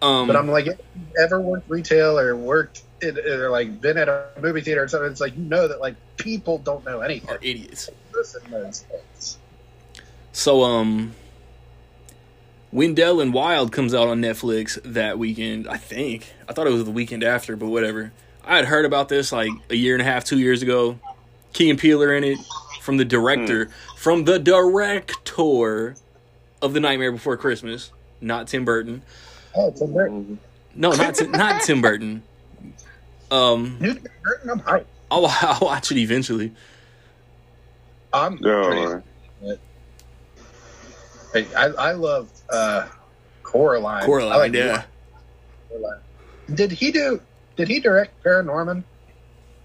Um, 0.00 0.26
But 0.26 0.36
I'm 0.36 0.48
like, 0.48 0.66
if 0.66 0.78
you've 0.94 1.16
ever 1.20 1.40
worked 1.40 1.68
retail 1.68 2.18
or 2.18 2.36
worked 2.36 2.82
in, 3.02 3.18
or 3.18 3.50
like 3.50 3.80
been 3.80 3.98
at 3.98 4.08
a 4.08 4.26
movie 4.40 4.60
theater 4.60 4.82
or 4.82 4.88
something, 4.88 5.10
it's 5.10 5.20
like 5.20 5.36
you 5.36 5.42
know 5.42 5.68
that 5.68 5.80
like 5.80 5.96
people 6.16 6.58
don't 6.58 6.84
know 6.84 7.00
anything. 7.00 7.30
are 7.30 7.38
idiots. 7.42 7.90
Person 8.12 8.42
knows 8.50 8.84
things. 8.90 9.38
So, 10.32 10.62
um, 10.62 11.14
Wendell 12.70 13.20
and 13.20 13.32
Wild 13.32 13.72
comes 13.72 13.94
out 13.94 14.08
on 14.08 14.20
Netflix 14.20 14.78
that 14.84 15.18
weekend. 15.18 15.68
I 15.68 15.78
think 15.78 16.32
I 16.48 16.52
thought 16.52 16.66
it 16.66 16.72
was 16.72 16.84
the 16.84 16.90
weekend 16.90 17.24
after, 17.24 17.56
but 17.56 17.68
whatever. 17.68 18.12
I 18.44 18.56
had 18.56 18.66
heard 18.66 18.84
about 18.84 19.08
this 19.08 19.32
like 19.32 19.50
a 19.70 19.74
year 19.74 19.94
and 19.94 20.02
a 20.02 20.04
half, 20.04 20.24
two 20.24 20.38
years 20.38 20.62
ago. 20.62 20.98
Key 21.52 21.70
and 21.70 21.78
Peele 21.78 22.02
are 22.02 22.14
in 22.14 22.24
it 22.24 22.38
from 22.82 22.98
the 22.98 23.04
director, 23.04 23.68
from 23.96 24.24
the 24.24 24.38
director 24.38 25.96
of 26.62 26.72
The 26.72 26.80
Nightmare 26.80 27.12
Before 27.12 27.36
Christmas, 27.36 27.90
not 28.20 28.46
Tim 28.48 28.64
Burton. 28.64 29.02
Oh, 29.54 29.70
Tim 29.70 29.92
Burton. 29.92 30.38
No, 30.74 30.92
not 30.92 31.14
Tim, 31.14 31.30
not 31.32 31.62
Tim 31.62 31.80
Burton. 31.82 32.22
Um, 33.30 33.78
New 33.80 33.94
Tim 33.94 34.06
Burton, 34.22 34.50
I'm 34.50 34.60
hyped. 34.60 34.84
I'll, 35.10 35.26
I'll 35.26 35.58
watch 35.60 35.90
it 35.90 35.98
eventually. 35.98 36.52
I'm 38.12 38.38
No. 38.40 39.02
pretty, 39.42 39.58
I, 41.34 41.46
I, 41.56 41.66
I 41.66 41.92
love 41.92 42.30
uh, 42.50 42.86
Coraline. 43.42 44.02
I 44.02 44.06
Coraline, 44.06 44.38
like 44.38 44.52
yeah. 44.54 44.84
Coraline. 45.68 46.00
Did 46.54 46.72
he 46.72 46.90
do? 46.90 47.20
Did 47.56 47.68
he 47.68 47.80
direct 47.80 48.22
Paranorman? 48.24 48.84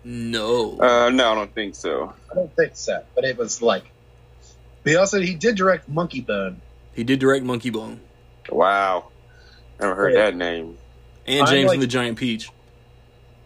No, 0.03 0.77
Uh, 0.79 1.09
no, 1.09 1.31
I 1.31 1.35
don't 1.35 1.55
think 1.55 1.75
so. 1.75 2.13
I 2.29 2.35
don't 2.35 2.53
think 2.55 2.75
so, 2.75 3.03
but 3.15 3.23
it 3.23 3.37
was 3.37 3.61
like. 3.61 3.83
He 4.83 4.97
also 4.97 5.21
he 5.21 5.33
did 5.35 5.55
direct 5.55 5.87
Monkey 5.87 6.19
Bone. 6.19 6.61
he 6.93 7.05
did 7.05 7.19
direct 7.19 7.45
Monkey 7.45 7.69
Bone 7.69 8.01
Wow, 8.49 9.05
never 9.83 9.95
heard 9.95 10.13
Yeah. 10.13 10.25
that 10.25 10.35
name. 10.35 10.77
and 11.25 11.47
James 11.47 11.67
like- 11.67 11.75
and 11.75 11.83
the 11.83 11.87
Giant 11.87 12.17
Peach. 12.17 12.49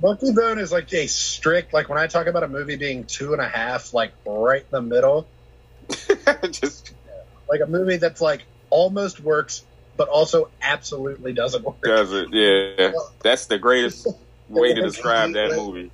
Monkey 0.01 0.31
Bone 0.31 0.59
is 0.59 0.71
like 0.71 0.91
a 0.93 1.07
strict, 1.07 1.73
like 1.73 1.89
when 1.89 1.97
I 1.97 2.05
talk 2.07 2.27
about 2.27 2.43
a 2.43 2.47
movie 2.47 2.75
being 2.75 3.03
two 3.05 3.33
and 3.33 3.41
a 3.41 3.47
half, 3.47 3.93
like 3.93 4.11
right 4.25 4.61
in 4.61 4.67
the 4.71 4.81
middle, 4.81 5.27
Just 6.51 6.93
like 7.49 7.61
a 7.61 7.65
movie 7.65 7.97
that's 7.97 8.21
like 8.21 8.43
almost 8.69 9.19
works, 9.19 9.63
but 9.95 10.07
also 10.09 10.49
absolutely 10.61 11.33
doesn't 11.33 11.63
work. 11.63 11.81
does 11.81 12.13
it. 12.13 12.27
Yeah, 12.31 12.91
that's 13.23 13.47
the 13.47 13.57
greatest 13.57 14.07
way 14.49 14.73
to 14.73 14.81
describe 14.81 15.33
that 15.33 15.51
movie. 15.55 15.89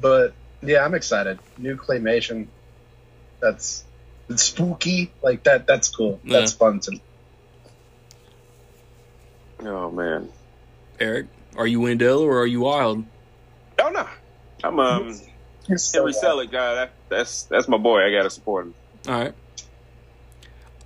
But 0.00 0.32
yeah, 0.62 0.84
I'm 0.84 0.94
excited. 0.94 1.38
New 1.58 1.76
claymation. 1.76 2.46
That's 3.40 3.84
it's 4.30 4.42
spooky. 4.44 5.12
Like 5.22 5.42
that. 5.44 5.66
That's 5.66 5.88
cool. 5.88 6.18
That's 6.24 6.52
fun 6.52 6.80
to. 6.80 6.98
Oh 9.64 9.90
man. 9.90 10.28
Eric, 11.00 11.26
are 11.56 11.66
you 11.66 11.80
Wendell 11.80 12.20
or 12.20 12.38
are 12.38 12.46
you 12.46 12.60
Wild? 12.60 13.04
Oh 13.80 13.88
no, 13.90 14.06
I'm 14.62 14.78
um 14.78 15.20
Henry 15.66 16.12
Selick 16.12 16.50
guy. 16.52 16.74
That, 16.74 16.92
that's 17.08 17.44
that's 17.44 17.68
my 17.68 17.78
boy. 17.78 18.02
I 18.04 18.10
gotta 18.10 18.30
support 18.30 18.66
him. 18.66 18.74
All 19.08 19.14
right. 19.14 19.34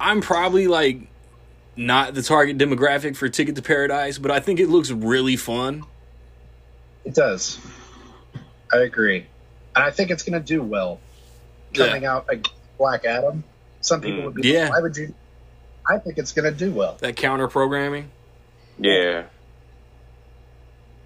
I'm 0.00 0.20
probably 0.20 0.68
like 0.68 1.00
not 1.76 2.14
the 2.14 2.22
target 2.22 2.58
demographic 2.58 3.16
for 3.16 3.28
Ticket 3.28 3.56
to 3.56 3.62
Paradise, 3.62 4.18
but 4.18 4.30
I 4.30 4.40
think 4.40 4.60
it 4.60 4.68
looks 4.68 4.90
really 4.90 5.36
fun. 5.36 5.84
It 7.04 7.14
does. 7.14 7.58
I 8.72 8.78
agree, 8.78 9.26
and 9.74 9.84
I 9.84 9.90
think 9.90 10.10
it's 10.10 10.22
going 10.22 10.40
to 10.40 10.44
do 10.46 10.62
well. 10.62 11.00
Coming 11.74 12.04
out 12.04 12.26
against 12.28 12.52
Black 12.76 13.04
Adam, 13.04 13.44
some 13.80 14.00
people 14.00 14.20
Mm. 14.22 14.24
would 14.26 14.34
be. 14.34 14.48
Yeah. 14.48 14.64
Like, 14.64 14.72
Why 14.72 14.80
would 14.80 14.96
you? 14.96 15.14
I 15.88 15.98
think 15.98 16.18
it's 16.18 16.32
going 16.32 16.52
to 16.52 16.56
do 16.56 16.70
well. 16.70 16.96
That 17.00 17.16
counter 17.16 17.48
programming. 17.48 18.10
Yeah, 18.78 19.24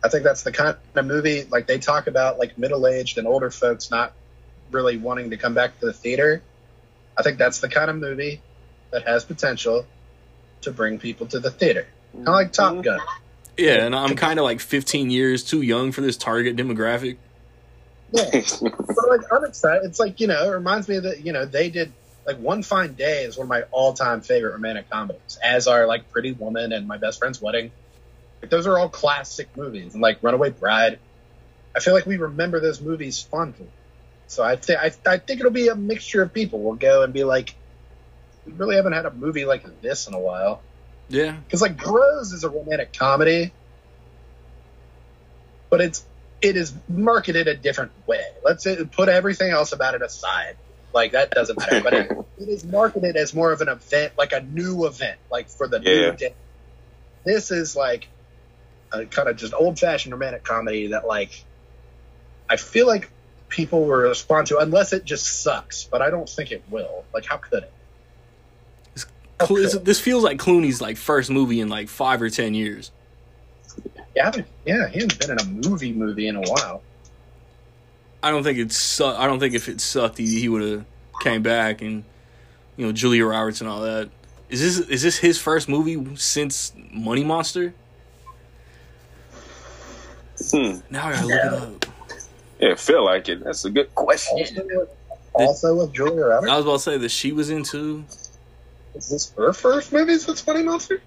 I 0.04 0.08
think 0.08 0.24
that's 0.24 0.42
the 0.42 0.52
kind 0.52 0.76
of 0.94 1.06
movie 1.06 1.44
like 1.44 1.66
they 1.66 1.78
talk 1.78 2.06
about 2.06 2.38
like 2.38 2.58
middle 2.58 2.86
aged 2.86 3.18
and 3.18 3.26
older 3.26 3.50
folks 3.50 3.90
not 3.90 4.12
really 4.70 4.96
wanting 4.96 5.30
to 5.30 5.36
come 5.36 5.54
back 5.54 5.78
to 5.80 5.86
the 5.86 5.92
theater. 5.92 6.42
I 7.16 7.22
think 7.22 7.38
that's 7.38 7.60
the 7.60 7.68
kind 7.68 7.90
of 7.90 7.96
movie 7.96 8.40
that 8.90 9.06
has 9.06 9.24
potential 9.24 9.86
to 10.62 10.72
bring 10.72 10.98
people 10.98 11.26
to 11.28 11.38
the 11.38 11.50
theater. 11.50 11.86
Kind 12.12 12.28
of 12.28 12.34
like 12.34 12.52
Top 12.52 12.72
mm-hmm. 12.72 12.82
Gun. 12.82 13.00
Yeah, 13.56 13.84
and 13.84 13.94
I'm 13.94 14.16
kind 14.16 14.38
of 14.38 14.44
like 14.44 14.60
15 14.60 15.10
years 15.10 15.44
too 15.44 15.62
young 15.62 15.92
for 15.92 16.00
this 16.00 16.16
target 16.16 16.56
demographic. 16.56 17.18
Yeah. 18.10 18.30
but 18.60 19.08
like 19.08 19.20
I'm 19.32 19.44
excited. 19.44 19.84
It's 19.84 20.00
like 20.00 20.20
you 20.20 20.26
know, 20.26 20.50
it 20.50 20.54
reminds 20.54 20.88
me 20.88 20.98
that 20.98 21.24
you 21.24 21.32
know 21.32 21.44
they 21.44 21.70
did 21.70 21.92
like 22.26 22.38
One 22.38 22.62
Fine 22.62 22.94
Day 22.94 23.24
is 23.24 23.36
one 23.36 23.46
of 23.46 23.48
my 23.48 23.62
all 23.72 23.94
time 23.94 24.20
favorite 24.20 24.52
romantic 24.52 24.88
comedies, 24.90 25.38
as 25.42 25.66
are 25.66 25.86
like 25.86 26.08
Pretty 26.10 26.32
Woman 26.32 26.72
and 26.72 26.86
My 26.86 26.98
Best 26.98 27.18
Friend's 27.18 27.40
Wedding. 27.40 27.72
Like, 28.40 28.50
those 28.50 28.66
are 28.66 28.78
all 28.78 28.88
classic 28.88 29.50
movies, 29.56 29.94
and 29.94 30.02
like 30.02 30.22
Runaway 30.22 30.50
Bride. 30.50 31.00
I 31.76 31.80
feel 31.80 31.94
like 31.94 32.06
we 32.06 32.16
remember 32.16 32.60
those 32.60 32.80
movies 32.80 33.26
fondly. 33.30 33.68
So 34.26 34.42
I 34.42 34.56
think 34.56 34.78
I, 34.78 34.92
I 35.06 35.18
think 35.18 35.40
it'll 35.40 35.52
be 35.52 35.68
a 35.68 35.74
mixture 35.74 36.22
of 36.22 36.32
people. 36.32 36.62
will 36.62 36.76
go 36.76 37.02
and 37.02 37.12
be 37.12 37.24
like, 37.24 37.54
we 38.46 38.52
really 38.52 38.76
haven't 38.76 38.92
had 38.92 39.06
a 39.06 39.12
movie 39.12 39.44
like 39.44 39.64
this 39.80 40.06
in 40.06 40.14
a 40.14 40.20
while. 40.20 40.62
Yeah, 41.08 41.36
Because 41.36 41.60
like 41.60 41.76
Bros 41.76 42.32
is 42.32 42.44
a 42.44 42.48
romantic 42.48 42.92
comedy, 42.92 43.52
but 45.70 45.80
it's 45.80 46.06
it 46.40 46.56
is 46.56 46.74
marketed 46.88 47.48
a 47.48 47.56
different 47.56 47.92
way. 48.06 48.24
Let's 48.44 48.66
uh, 48.66 48.84
put 48.90 49.08
everything 49.08 49.50
else 49.50 49.72
about 49.72 49.94
it 49.94 50.02
aside. 50.02 50.56
Like 50.94 51.12
that 51.12 51.30
doesn't 51.30 51.58
matter, 51.58 51.80
but 51.82 51.94
it, 51.94 52.10
it 52.38 52.48
is 52.48 52.64
marketed 52.64 53.16
as 53.16 53.34
more 53.34 53.52
of 53.52 53.60
an 53.60 53.68
event, 53.68 54.12
like 54.18 54.32
a 54.32 54.40
new 54.40 54.86
event, 54.86 55.18
like 55.30 55.48
for 55.48 55.66
the 55.68 55.80
Yeah. 55.80 56.10
new 56.10 56.16
day. 56.16 56.34
This 57.24 57.50
is 57.50 57.74
like 57.76 58.08
a 58.92 59.04
kind 59.06 59.28
of 59.28 59.36
just 59.36 59.54
old 59.54 59.78
fashioned 59.78 60.12
romantic 60.12 60.44
comedy 60.44 60.88
that 60.88 61.06
like 61.06 61.44
I 62.50 62.56
feel 62.56 62.86
like 62.86 63.10
people 63.48 63.80
will 63.84 63.88
respond 63.92 64.48
to 64.48 64.58
unless 64.58 64.92
it 64.92 65.04
just 65.04 65.42
sucks, 65.42 65.84
but 65.84 66.02
I 66.02 66.10
don't 66.10 66.28
think 66.28 66.52
it 66.52 66.62
will. 66.70 67.04
Like 67.14 67.24
how 67.26 67.36
could 67.38 67.62
it? 67.64 67.72
How 69.40 69.46
Clo- 69.46 69.56
could 69.56 69.64
this, 69.64 69.74
it? 69.74 69.84
this 69.84 70.00
feels 70.00 70.22
like 70.24 70.38
Clooney's 70.38 70.80
like 70.80 70.96
first 70.96 71.30
movie 71.30 71.60
in 71.60 71.68
like 71.68 71.88
five 71.88 72.20
or 72.20 72.28
ten 72.30 72.54
years. 72.54 72.90
Yeah, 74.14 74.30
yeah, 74.66 74.88
he 74.88 75.00
hasn't 75.00 75.18
been 75.18 75.30
in 75.30 75.38
a 75.40 75.44
movie 75.68 75.92
movie 75.92 76.28
in 76.28 76.36
a 76.36 76.42
while. 76.42 76.82
I 78.22 78.30
don't 78.30 78.42
think 78.42 78.58
it's 78.58 78.76
su- 78.76 79.04
I 79.04 79.26
don't 79.26 79.40
think 79.40 79.54
if 79.54 79.68
it 79.68 79.80
sucked 79.80 80.18
he, 80.18 80.40
he 80.40 80.48
would 80.48 80.62
have 80.62 80.84
came 81.20 81.42
back 81.42 81.82
and 81.82 82.04
you 82.76 82.86
know 82.86 82.92
Julia 82.92 83.26
Roberts 83.26 83.60
and 83.60 83.68
all 83.68 83.80
that. 83.82 84.10
Is 84.48 84.60
this 84.60 84.88
is 84.88 85.02
this 85.02 85.16
his 85.18 85.38
first 85.38 85.68
movie 85.68 86.14
since 86.16 86.72
Money 86.92 87.24
Monster? 87.24 87.74
Hmm. 90.50 90.78
Now 90.90 91.06
I 91.08 91.12
gotta 91.12 91.26
look 91.26 91.34
it 91.44 91.52
up. 91.52 91.86
Yeah, 92.60 92.74
feel 92.76 93.04
like 93.04 93.28
it. 93.28 93.42
That's 93.44 93.64
a 93.64 93.70
good 93.70 93.94
question. 93.94 94.38
Also 94.38 94.62
with, 94.78 94.88
also 95.34 95.74
with 95.76 95.92
Julia 95.92 96.26
Roberts. 96.26 96.50
I 96.52 96.56
was 96.56 96.64
about 96.64 96.72
to 96.74 96.78
say 96.80 96.96
that 96.98 97.08
she 97.10 97.32
was 97.32 97.50
into. 97.50 98.04
Is 98.94 99.08
this 99.08 99.32
her 99.36 99.52
first 99.52 99.92
movie 99.92 100.18
since 100.18 100.46
Money 100.46 100.62
Monster? 100.62 101.00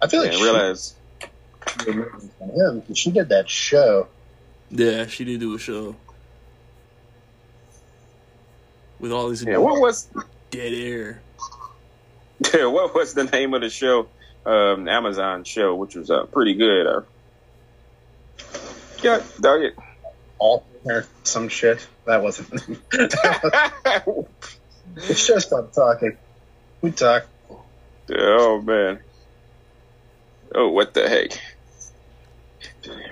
I 0.00 0.06
feel 0.08 0.20
I 0.20 0.24
like 0.24 0.32
didn't 0.32 0.38
she 0.44 0.50
realize. 0.52 0.94
did 1.78 1.96
movies 1.96 2.30
from 2.38 2.50
him 2.50 2.82
'cause 2.82 2.98
she 2.98 3.10
did 3.10 3.28
that 3.30 3.48
show. 3.50 4.06
Yeah, 4.70 5.06
she 5.06 5.24
did 5.24 5.40
do 5.40 5.54
a 5.54 5.58
show 5.58 5.96
with 8.98 9.12
all 9.12 9.28
these. 9.28 9.44
Yeah, 9.44 9.58
what 9.58 9.80
was 9.80 10.08
dead 10.50 10.72
air. 10.72 11.20
yeah, 12.54 12.66
what 12.66 12.94
was 12.94 13.14
the 13.14 13.24
name 13.24 13.54
of 13.54 13.60
the 13.60 13.70
show? 13.70 14.08
Um, 14.44 14.88
Amazon 14.88 15.44
show, 15.44 15.74
which 15.74 15.94
was 15.96 16.10
uh, 16.10 16.24
pretty 16.26 16.54
good. 16.54 16.86
Uh, 16.86 17.00
yeah, 19.02 19.22
dog 19.40 19.62
it. 19.62 19.76
All 20.38 20.64
or 20.84 21.06
some 21.24 21.48
shit. 21.48 21.86
That 22.04 22.22
wasn't. 22.22 22.50
the 22.90 24.26
show 25.14 25.38
stopped 25.38 25.74
talking. 25.74 26.16
We 26.80 26.92
talk. 26.92 27.26
oh 28.14 28.60
man. 28.60 29.00
Oh, 30.54 30.68
what 30.68 30.94
the 30.94 31.08
heck? 31.08 31.40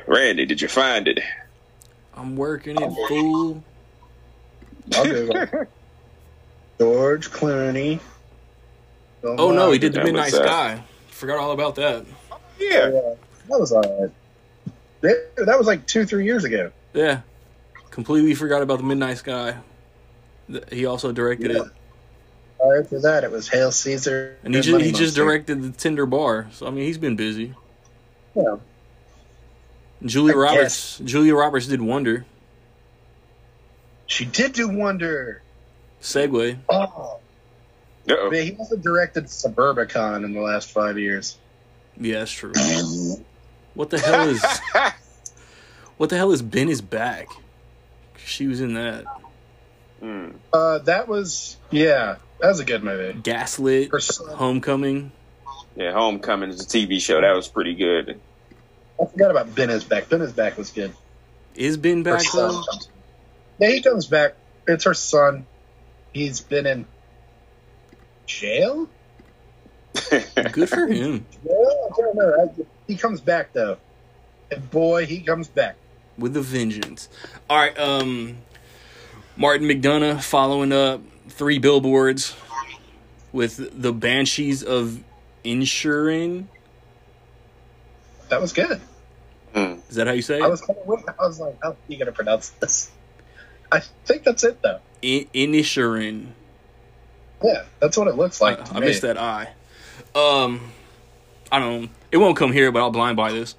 Randy, 0.06 0.46
did 0.46 0.60
you 0.60 0.68
find 0.68 1.08
it? 1.08 1.18
I'm 2.16 2.36
working 2.36 2.76
it, 2.80 2.92
fool. 3.08 3.62
I'll 4.94 5.04
Google. 5.04 5.36
it. 5.36 5.68
George 6.78 7.30
Clooney. 7.30 8.00
Oh 9.22 9.52
no, 9.52 9.70
he 9.70 9.78
did 9.78 9.92
the 9.94 10.02
Midnight 10.04 10.32
Sky. 10.32 10.82
Forgot 11.08 11.38
all 11.38 11.52
about 11.52 11.76
that. 11.76 12.04
Yeah. 12.58 12.88
Yeah, 12.88 13.14
that 13.48 13.60
was 13.60 13.72
alright. 13.72 14.10
That 15.00 15.30
that 15.36 15.58
was 15.58 15.66
like 15.66 15.86
two, 15.86 16.04
three 16.04 16.24
years 16.24 16.44
ago. 16.44 16.70
Yeah, 16.92 17.20
completely 17.90 18.34
forgot 18.34 18.62
about 18.62 18.78
the 18.78 18.84
Midnight 18.84 19.18
Sky. 19.18 19.56
He 20.70 20.84
also 20.86 21.10
directed 21.12 21.52
Yeah. 21.52 21.62
it, 21.62 21.68
Prior 22.58 22.82
to 22.84 22.98
that, 23.00 23.24
it 23.24 23.30
was 23.30 23.48
Hail 23.48 23.72
Caesar. 23.72 24.36
and 24.44 24.54
he 24.54 24.60
just 24.60 24.84
he 24.84 24.92
just 24.92 25.14
directed 25.16 25.62
the 25.62 25.70
Tender 25.72 26.06
Bar. 26.06 26.48
So 26.52 26.66
I 26.66 26.70
mean, 26.70 26.84
he's 26.84 26.98
been 26.98 27.16
busy. 27.16 27.54
Yeah. 28.34 28.56
Julia 30.02 30.34
I 30.34 30.38
Roberts. 30.38 30.98
Julia 30.98 31.34
Roberts 31.34 31.66
did 31.66 31.80
Wonder. 31.80 32.24
She 34.06 34.24
did 34.24 34.52
do 34.52 34.68
Wonder. 34.68 35.42
Segue. 36.02 36.58
Oh, 36.68 37.20
Uh-oh. 38.08 38.30
man, 38.30 38.42
he 38.44 38.52
also 38.56 38.76
directed 38.76 39.24
Suburbicon 39.24 40.24
in 40.24 40.34
the 40.34 40.40
last 40.40 40.70
five 40.70 40.98
years. 40.98 41.38
Yeah, 41.98 42.20
that's 42.20 42.32
true. 42.32 42.52
What 43.74 43.90
the 43.90 43.98
hell 43.98 44.28
is 44.28 44.44
what 45.96 46.08
the 46.08 46.16
hell 46.16 46.30
is 46.30 46.42
Ben 46.42 46.68
is 46.68 46.80
back? 46.80 47.26
She 48.24 48.46
was 48.46 48.60
in 48.60 48.74
that. 48.74 49.04
Hmm. 49.98 50.28
Uh, 50.52 50.78
that 50.78 51.08
was 51.08 51.56
yeah, 51.72 52.16
that 52.40 52.48
was 52.48 52.60
a 52.60 52.64
good 52.64 52.84
movie. 52.84 53.18
Gaslit, 53.18 53.90
Her 53.90 53.98
son, 53.98 54.36
Homecoming. 54.36 55.10
Yeah, 55.74 55.90
Homecoming 55.92 56.50
is 56.50 56.60
a 56.60 56.66
TV 56.66 57.00
show. 57.00 57.20
That 57.20 57.34
was 57.34 57.48
pretty 57.48 57.74
good. 57.74 58.20
I 59.00 59.06
forgot 59.06 59.30
about 59.30 59.54
Ben 59.54 59.70
is 59.70 59.84
back. 59.84 60.08
Ben 60.08 60.20
is 60.22 60.32
back 60.32 60.56
was 60.56 60.70
good. 60.70 60.92
Is 61.54 61.76
Ben 61.76 62.02
back 62.02 62.22
though? 62.32 62.62
Yeah, 63.58 63.68
he 63.70 63.82
comes 63.82 64.06
back. 64.06 64.34
It's 64.66 64.84
her 64.84 64.94
son. 64.94 65.46
He's 66.12 66.40
been 66.40 66.66
in 66.66 66.86
jail. 68.26 68.88
Good 70.52 70.68
for 70.68 70.86
him. 70.88 71.24
I 71.50 72.00
remember. 72.00 72.50
I- 72.58 72.62
He 72.86 72.96
comes 72.96 73.20
back 73.20 73.52
though, 73.52 73.76
and 74.50 74.70
boy, 74.70 75.06
he 75.06 75.20
comes 75.20 75.48
back. 75.48 75.76
with 76.18 76.36
a 76.36 76.40
vengeance. 76.42 77.08
All 77.48 77.56
right, 77.56 77.76
um, 77.78 78.38
Martin 79.36 79.66
McDonagh 79.68 80.22
following 80.22 80.72
up 80.72 81.00
three 81.28 81.58
billboards 81.58 82.34
with 83.32 83.80
the 83.80 83.92
Banshees 83.92 84.62
of 84.62 85.02
Inisherin. 85.44 86.46
That 88.28 88.40
was 88.40 88.52
good. 88.52 88.80
Hmm. 89.54 89.74
Is 89.88 89.96
that 89.96 90.06
how 90.06 90.12
you 90.12 90.22
say 90.22 90.40
I 90.40 90.46
it? 90.46 90.50
was 90.50 90.60
kind 90.60 90.78
of 90.78 90.86
waiting. 90.86 91.06
I 91.18 91.26
was 91.26 91.38
like, 91.38 91.56
how 91.62 91.70
are 91.70 91.76
you 91.88 91.96
gonna 91.98 92.12
pronounce 92.12 92.48
this? 92.50 92.90
I 93.70 93.80
think 94.06 94.24
that's 94.24 94.44
it 94.44 94.60
though. 94.62 94.80
In- 95.02 95.26
Inisherin. 95.34 96.28
Yeah, 97.42 97.64
that's 97.80 97.96
what 97.96 98.08
it 98.08 98.16
looks 98.16 98.40
like. 98.40 98.60
I, 98.60 98.64
to 98.64 98.74
I 98.76 98.80
me. 98.80 98.86
missed 98.86 99.02
that 99.02 99.18
I. 99.18 99.48
Um, 100.14 100.60
I 101.52 101.58
don't. 101.58 101.82
know. 101.82 101.88
It 102.10 102.16
won't 102.16 102.36
come 102.36 102.52
here, 102.52 102.72
but 102.72 102.80
I'll 102.80 102.90
blind 102.90 103.16
buy 103.16 103.32
this. 103.32 103.54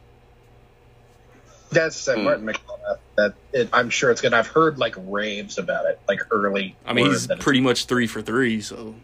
That's 1.72 1.96
said 1.96 2.18
Hmm. 2.18 2.24
Martin 2.26 2.46
McDonagh. 2.46 2.98
That 3.18 3.34
it, 3.54 3.70
I'm 3.72 3.90
sure 3.90 4.12
it's 4.12 4.20
good. 4.22 4.34
I've 4.34 4.48
heard 4.48 4.78
like 4.78 4.96
raves 4.98 5.58
about 5.58 5.86
it, 5.86 6.00
like 6.08 6.20
early. 6.32 6.76
I 6.86 6.92
mean, 6.94 7.06
he's 7.08 7.28
pretty 7.40 7.62
much 7.62 7.86
three 7.86 8.08
for 8.08 8.22
three. 8.22 8.60
So 8.62 8.96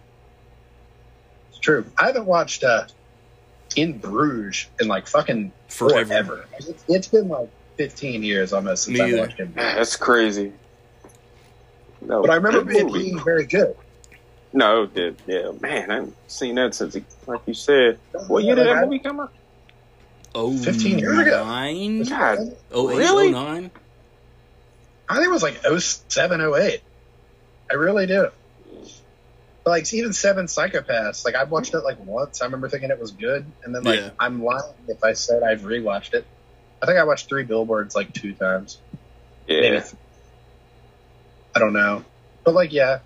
It's 1.50 1.60
true. 1.60 1.86
I 1.98 2.08
haven't 2.08 2.26
watched 2.26 2.64
uh, 2.64 2.86
In 3.76 3.98
Bruges 4.00 4.68
in 4.80 4.88
like 4.88 5.08
fucking 5.08 5.52
forever. 5.68 6.06
forever. 6.06 6.46
It's, 6.60 6.84
it's 6.88 7.08
been 7.08 7.28
like 7.30 7.50
15 7.78 8.24
years 8.24 8.54
almost 8.54 8.84
since 8.86 8.98
Me 8.98 9.04
I 9.04 9.08
either. 9.10 9.18
watched 9.20 9.40
it. 9.40 9.56
That's 9.56 9.96
crazy. 9.96 10.54
No, 12.02 12.22
But 12.22 12.32
I 12.32 12.36
remember 12.36 12.72
it 12.72 12.92
being 12.94 13.20
very 13.24 13.46
good. 13.46 13.76
No, 14.54 14.86
did. 14.86 15.16
Yeah, 15.28 15.52
man, 15.62 15.92
I 15.92 15.96
haven't 15.96 16.16
seen 16.28 16.56
that 16.56 16.76
since, 16.76 16.98
like 17.28 17.42
you 17.46 17.54
said. 17.54 18.00
What 18.28 18.44
year 18.44 18.56
did 18.56 18.68
that 18.68 18.84
movie 18.86 19.00
come 19.00 19.20
out? 19.22 19.32
Oh, 20.36 20.58
15 20.58 21.00
years 21.00 21.20
ago. 21.20 21.44
nine? 21.46 22.04
God, 22.04 22.40
Oh, 22.72 22.90
eight, 22.90 22.98
Really? 22.98 23.28
oh, 23.28 23.32
nine? 23.32 23.72
I 25.08 25.16
think 25.16 25.28
it 25.28 25.32
was 25.32 25.44
like 25.44 25.60
07, 25.80 26.42
08. 26.42 26.82
I 27.70 27.74
really 27.76 28.08
do. 28.08 28.30
But 29.64 29.72
like 29.72 29.94
even 29.94 30.14
Seven 30.14 30.48
Psychopaths, 30.48 31.24
like 31.24 31.36
I've 31.36 31.52
watched 31.52 31.74
it 31.74 31.82
like 31.82 32.04
once. 32.04 32.42
I 32.42 32.46
remember 32.46 32.68
thinking 32.68 32.90
it 32.90 33.00
was 33.00 33.12
good, 33.12 33.46
and 33.64 33.76
then 33.76 33.84
like 33.84 34.00
Yeah. 34.00 34.10
I'm 34.20 34.44
lying 34.44 34.74
if 34.88 35.04
I 35.04 35.14
said 35.14 35.44
I've 35.44 35.62
rewatched 35.62 36.14
it. 36.14 36.26
I 36.82 36.88
think 36.88 36.98
I 36.98 37.04
watched 37.04 37.30
Three 37.30 37.44
Billboards 37.44 37.96
like 37.96 38.12
two 38.14 38.34
times. 38.34 38.80
yeah. 39.48 39.62
Maybe. 39.62 39.86
I 41.56 41.60
don't 41.60 41.74
know, 41.74 42.04
but 42.44 42.54
like 42.56 42.72
yeah, 42.72 43.00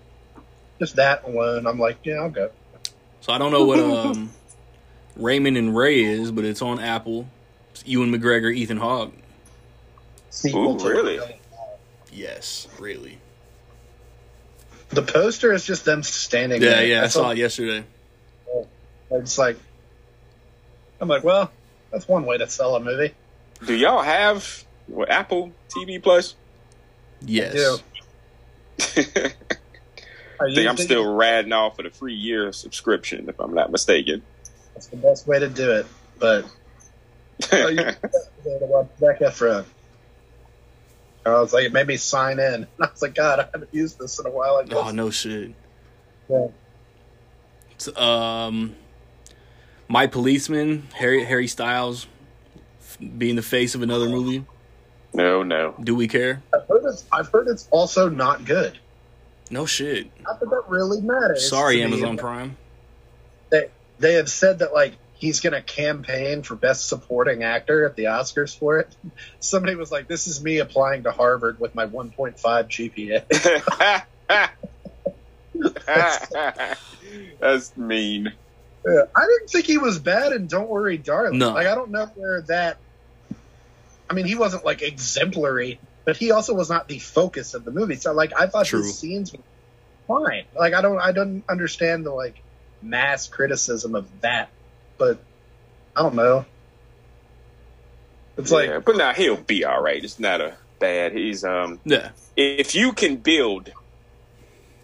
just 0.78 0.96
that 0.96 1.24
alone, 1.24 1.66
I'm 1.66 1.78
like 1.78 1.98
yeah, 2.04 2.14
I'll 2.14 2.30
go. 2.30 2.50
So 3.20 3.32
I 3.32 3.38
don't 3.38 3.50
know 3.52 3.64
what 3.64 3.80
um 3.80 4.30
Raymond 5.16 5.56
and 5.56 5.76
Ray 5.76 6.02
is, 6.02 6.30
but 6.30 6.44
it's 6.44 6.62
on 6.62 6.78
Apple. 6.78 7.26
It's 7.72 7.84
Ewan 7.86 8.12
McGregor, 8.12 8.54
Ethan 8.54 8.78
Hawke. 8.78 9.12
Sequel 10.30 10.80
Ooh, 10.80 10.88
really? 10.88 11.40
Yes, 12.12 12.68
really. 12.78 13.18
The 14.90 15.02
poster 15.02 15.52
is 15.52 15.64
just 15.64 15.84
them 15.84 16.02
standing. 16.02 16.62
Yeah, 16.62 16.70
there. 16.70 16.86
yeah, 16.86 17.04
I 17.04 17.06
saw 17.08 17.24
all- 17.24 17.30
it 17.30 17.38
yesterday. 17.38 17.84
It's 19.10 19.38
like 19.38 19.56
I'm 21.00 21.08
like, 21.08 21.24
well, 21.24 21.50
that's 21.90 22.08
one 22.08 22.26
way 22.26 22.38
to 22.38 22.48
sell 22.48 22.76
a 22.76 22.80
movie. 22.80 23.14
Do 23.64 23.74
y'all 23.74 24.02
have 24.02 24.64
what, 24.86 25.10
Apple 25.10 25.52
TV 25.68 26.02
Plus? 26.02 26.34
Yes. 27.22 27.54
do. 27.54 27.78
I 30.38 30.54
think 30.54 30.68
I'm 30.68 30.76
still 30.76 31.14
ratting 31.14 31.52
off 31.52 31.76
for 31.76 31.82
the 31.82 31.90
free 31.90 32.14
year 32.14 32.52
subscription, 32.52 33.28
if 33.28 33.40
I'm 33.40 33.54
not 33.54 33.70
mistaken. 33.72 34.22
that's 34.74 34.88
the 34.88 34.96
best 34.96 35.26
way 35.26 35.38
to 35.38 35.48
do 35.48 35.70
it. 35.72 35.86
But 36.18 36.44
oh, 37.52 37.68
you 37.68 37.76
to 37.76 37.96
watch 38.44 38.88
Zac 38.98 39.20
Efron. 39.20 39.64
I 41.34 41.40
was 41.40 41.52
like, 41.52 41.64
it 41.64 41.72
made 41.72 41.86
me 41.86 41.96
sign 41.96 42.38
in. 42.38 42.54
And 42.54 42.66
I 42.80 42.86
was 42.90 43.02
like, 43.02 43.14
God, 43.14 43.40
I 43.40 43.48
haven't 43.52 43.72
used 43.72 43.98
this 43.98 44.18
in 44.18 44.26
a 44.26 44.30
while. 44.30 44.56
I 44.56 44.64
guess. 44.64 44.78
Oh 44.78 44.90
no 44.90 45.10
shit. 45.10 45.52
Yeah. 46.28 46.48
It's, 47.72 47.88
um, 47.98 48.74
my 49.88 50.06
policeman 50.06 50.88
Harry 50.94 51.24
Harry 51.24 51.46
Styles 51.46 52.06
f- 52.80 52.98
being 53.18 53.36
the 53.36 53.42
face 53.42 53.74
of 53.74 53.82
another 53.82 54.08
movie. 54.08 54.44
no, 55.12 55.42
no. 55.42 55.74
Do 55.82 55.94
we 55.94 56.08
care? 56.08 56.42
I've 56.54 56.66
heard 56.68 56.84
it's. 56.84 57.04
I've 57.12 57.28
heard 57.28 57.48
it's 57.48 57.68
also 57.70 58.08
not 58.08 58.44
good. 58.44 58.78
No 59.50 59.64
shit. 59.66 60.10
Not 60.22 60.40
that 60.40 60.50
that 60.50 60.62
really 60.68 61.00
matters. 61.00 61.48
Sorry, 61.48 61.76
to 61.76 61.86
me. 61.86 61.92
Amazon 61.92 62.16
Prime. 62.16 62.56
They 63.50 63.68
they 63.98 64.14
have 64.14 64.28
said 64.28 64.58
that 64.60 64.72
like 64.74 64.94
he's 65.16 65.40
going 65.40 65.52
to 65.52 65.62
campaign 65.62 66.42
for 66.42 66.54
best 66.54 66.88
supporting 66.88 67.42
actor 67.42 67.84
at 67.84 67.96
the 67.96 68.04
Oscars 68.04 68.56
for 68.56 68.78
it. 68.78 68.88
Somebody 69.40 69.74
was 69.74 69.90
like, 69.90 70.08
"This 70.08 70.26
is 70.26 70.42
me 70.42 70.58
applying 70.58 71.02
to 71.04 71.10
Harvard 71.10 71.60
with 71.60 71.74
my 71.74 71.86
1.5 71.86 72.38
GPA." 72.38 74.04
That's 77.40 77.76
mean. 77.76 78.32
Yeah, 78.86 79.02
I 79.14 79.26
didn't 79.26 79.50
think 79.50 79.66
he 79.66 79.78
was 79.78 79.98
bad 79.98 80.32
in 80.32 80.46
Don't 80.46 80.68
Worry, 80.68 80.98
Darling. 80.98 81.38
No. 81.38 81.52
Like 81.52 81.66
I 81.66 81.74
don't 81.74 81.90
know 81.90 82.06
where 82.14 82.42
that. 82.42 82.78
I 84.08 84.14
mean, 84.14 84.26
he 84.26 84.36
wasn't 84.36 84.64
like 84.64 84.82
exemplary, 84.82 85.80
but 86.04 86.16
he 86.16 86.30
also 86.30 86.54
was 86.54 86.70
not 86.70 86.86
the 86.86 87.00
focus 87.00 87.54
of 87.54 87.64
the 87.64 87.72
movie. 87.72 87.96
So 87.96 88.12
like, 88.12 88.32
I 88.38 88.46
thought 88.46 88.66
True. 88.66 88.82
his 88.82 88.96
scenes 88.96 89.32
were 89.32 89.40
fine. 90.06 90.44
Like 90.56 90.74
I 90.74 90.82
don't, 90.82 91.00
I 91.00 91.10
don't 91.10 91.42
understand 91.48 92.06
the 92.06 92.12
like 92.12 92.40
mass 92.80 93.26
criticism 93.26 93.96
of 93.96 94.08
that, 94.20 94.50
but 94.98 95.18
I 95.94 96.02
don't 96.02 96.14
know. 96.14 96.44
It's 98.36 98.50
like 98.50 98.68
yeah, 98.68 98.78
but 98.80 98.96
now 98.96 99.12
he'll 99.14 99.36
be 99.36 99.64
all 99.64 99.80
right. 99.82 100.02
It's 100.02 100.20
not 100.20 100.40
a 100.40 100.54
bad. 100.78 101.12
He's 101.12 101.44
um. 101.44 101.80
Yeah. 101.84 102.10
If 102.36 102.74
you 102.74 102.92
can 102.92 103.16
build, 103.16 103.72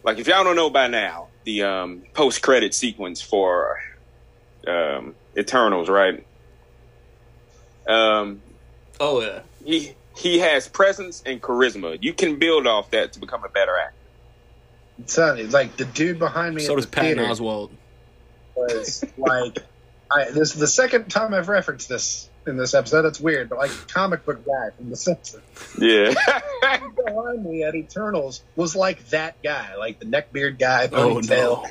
like 0.05 0.19
if 0.19 0.27
y'all 0.27 0.43
don't 0.45 0.57
know 0.57 0.71
by 0.71 0.87
now, 0.89 1.29
the 1.45 1.63
um 1.65 2.03
post 2.15 2.41
credit 2.43 2.75
sequence 2.75 3.21
for 3.21 3.79
um 4.67 5.15
Eternals, 5.37 5.89
right? 5.89 6.25
Um, 7.87 8.41
Oh 9.01 9.21
yeah. 9.21 9.41
he 9.65 9.95
he 10.17 10.39
has 10.39 10.69
presence 10.69 11.23
and 11.27 11.43
charisma. 11.43 11.99
You 12.01 12.13
can 12.13 12.39
build 12.39 12.67
off 12.67 12.91
that 12.93 13.13
to 13.15 13.21
become 13.21 13.45
a 13.45 13.49
better 13.49 13.77
actor. 13.77 13.97
it's 14.99 15.19
uh, 15.19 15.37
like 15.51 15.77
the 15.77 15.85
dude 15.85 16.19
behind 16.19 16.55
me. 16.55 16.63
So 16.63 16.73
at 16.73 16.77
does 16.77 16.87
the 16.87 16.91
Patton 16.93 17.17
theater 17.17 17.31
Oswald. 17.31 17.71
was 18.55 19.05
like, 19.17 19.59
I, 20.15 20.25
this 20.31 20.53
is 20.53 20.55
the 20.55 20.67
second 20.67 21.11
time 21.11 21.33
I've 21.35 21.49
referenced 21.49 21.89
this 21.89 22.29
in 22.47 22.57
this 22.57 22.75
episode. 22.75 23.05
It's 23.05 23.21
weird, 23.21 23.49
but 23.49 23.59
like 23.59 23.71
comic 23.89 24.25
book 24.25 24.45
guy 24.45 24.71
from 24.77 24.91
The 24.91 24.97
Simpsons. 24.97 25.43
Yeah. 25.79 26.13
behind 27.07 27.45
me 27.45 27.63
at 27.63 27.75
Eternals 27.75 28.43
was 28.57 28.75
like 28.77 29.09
that 29.11 29.41
guy, 29.43 29.77
like 29.77 29.99
the 30.01 30.07
neckbeard 30.07 30.59
guy, 30.59 30.89
Oh 30.93 31.15
ponytail. 31.17 31.29
no. 31.63 31.67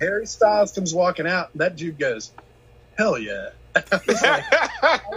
Harry 0.00 0.26
Styles 0.26 0.72
comes 0.72 0.92
walking 0.94 1.26
out, 1.26 1.50
and 1.52 1.60
that 1.62 1.76
dude 1.76 1.98
goes, 1.98 2.30
"Hell 2.98 3.18
yeah!" 3.18 3.50
Like, 4.12 5.12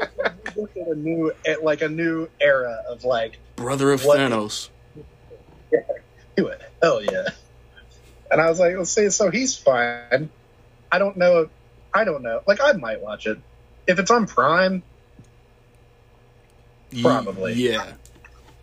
we 0.56 0.62
looked 0.62 0.78
at 0.78 0.88
a 0.88 0.96
new, 0.96 1.32
at 1.48 1.64
like 1.64 1.82
a 1.82 1.90
new 1.90 2.30
era 2.42 2.84
of 2.90 3.04
like, 3.04 3.38
Brother 3.56 3.92
of 3.92 4.04
What- 4.06 4.20
Thanos. 4.20 4.70
he 6.36 6.42
went, 6.42 6.62
"Hell 6.82 7.04
yeah!" 7.04 7.30
And 8.32 8.40
I 8.42 8.50
was 8.50 8.60
like, 8.60 8.76
"Let's 8.78 8.92
see." 8.92 9.10
So 9.10 9.30
he's 9.32 9.58
fine. 9.58 10.30
I 10.92 10.98
don't 11.00 11.18
know. 11.18 11.50
I 11.94 12.04
don't 12.04 12.22
know. 12.22 12.42
Like, 12.48 12.60
I 12.64 12.74
might 12.74 13.02
watch 13.02 13.26
it 13.28 13.40
if 13.88 14.00
it's 14.00 14.12
on 14.12 14.28
Prime. 14.28 14.84
Ye- 16.92 17.04
Probably. 17.04 17.54
Yeah. 17.54 17.94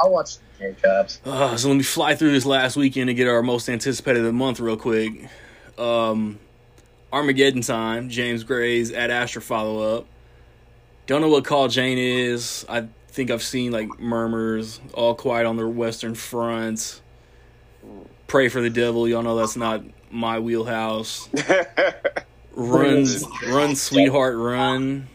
I'll 0.00 0.10
watch 0.12 0.36
the 0.58 0.74
Cops. 0.82 1.20
Uh, 1.24 1.56
so 1.56 1.68
let 1.68 1.76
me 1.76 1.82
fly 1.82 2.14
through 2.16 2.32
this 2.32 2.44
last 2.46 2.76
weekend 2.76 3.08
and 3.10 3.16
get 3.16 3.28
our 3.28 3.42
most 3.42 3.68
anticipated 3.68 4.18
of 4.20 4.24
the 4.26 4.32
month 4.32 4.60
real 4.60 4.76
quick. 4.76 5.28
Um, 5.78 6.38
Armageddon 7.12 7.62
time. 7.62 8.08
James 8.10 8.44
Gray's 8.44 8.92
Ad 8.92 9.10
Astra 9.10 9.40
follow 9.42 9.96
up. 9.98 10.06
Don't 11.06 11.20
know 11.20 11.28
what 11.28 11.44
Call 11.44 11.68
Jane 11.68 11.98
is. 11.98 12.66
I 12.68 12.88
think 13.08 13.30
I've 13.30 13.42
seen 13.42 13.72
like 13.72 13.98
murmurs. 14.00 14.80
All 14.92 15.14
quiet 15.14 15.46
on 15.46 15.56
the 15.56 15.66
Western 15.68 16.14
Front. 16.14 17.00
Prey 18.26 18.48
for 18.48 18.60
the 18.60 18.70
devil. 18.70 19.06
Y'all 19.08 19.22
know 19.22 19.36
that's 19.36 19.56
not 19.56 19.82
my 20.10 20.40
wheelhouse. 20.40 21.28
Run, 22.56 23.06
run, 23.48 23.76
sweetheart, 23.76 24.36
run. 24.36 25.08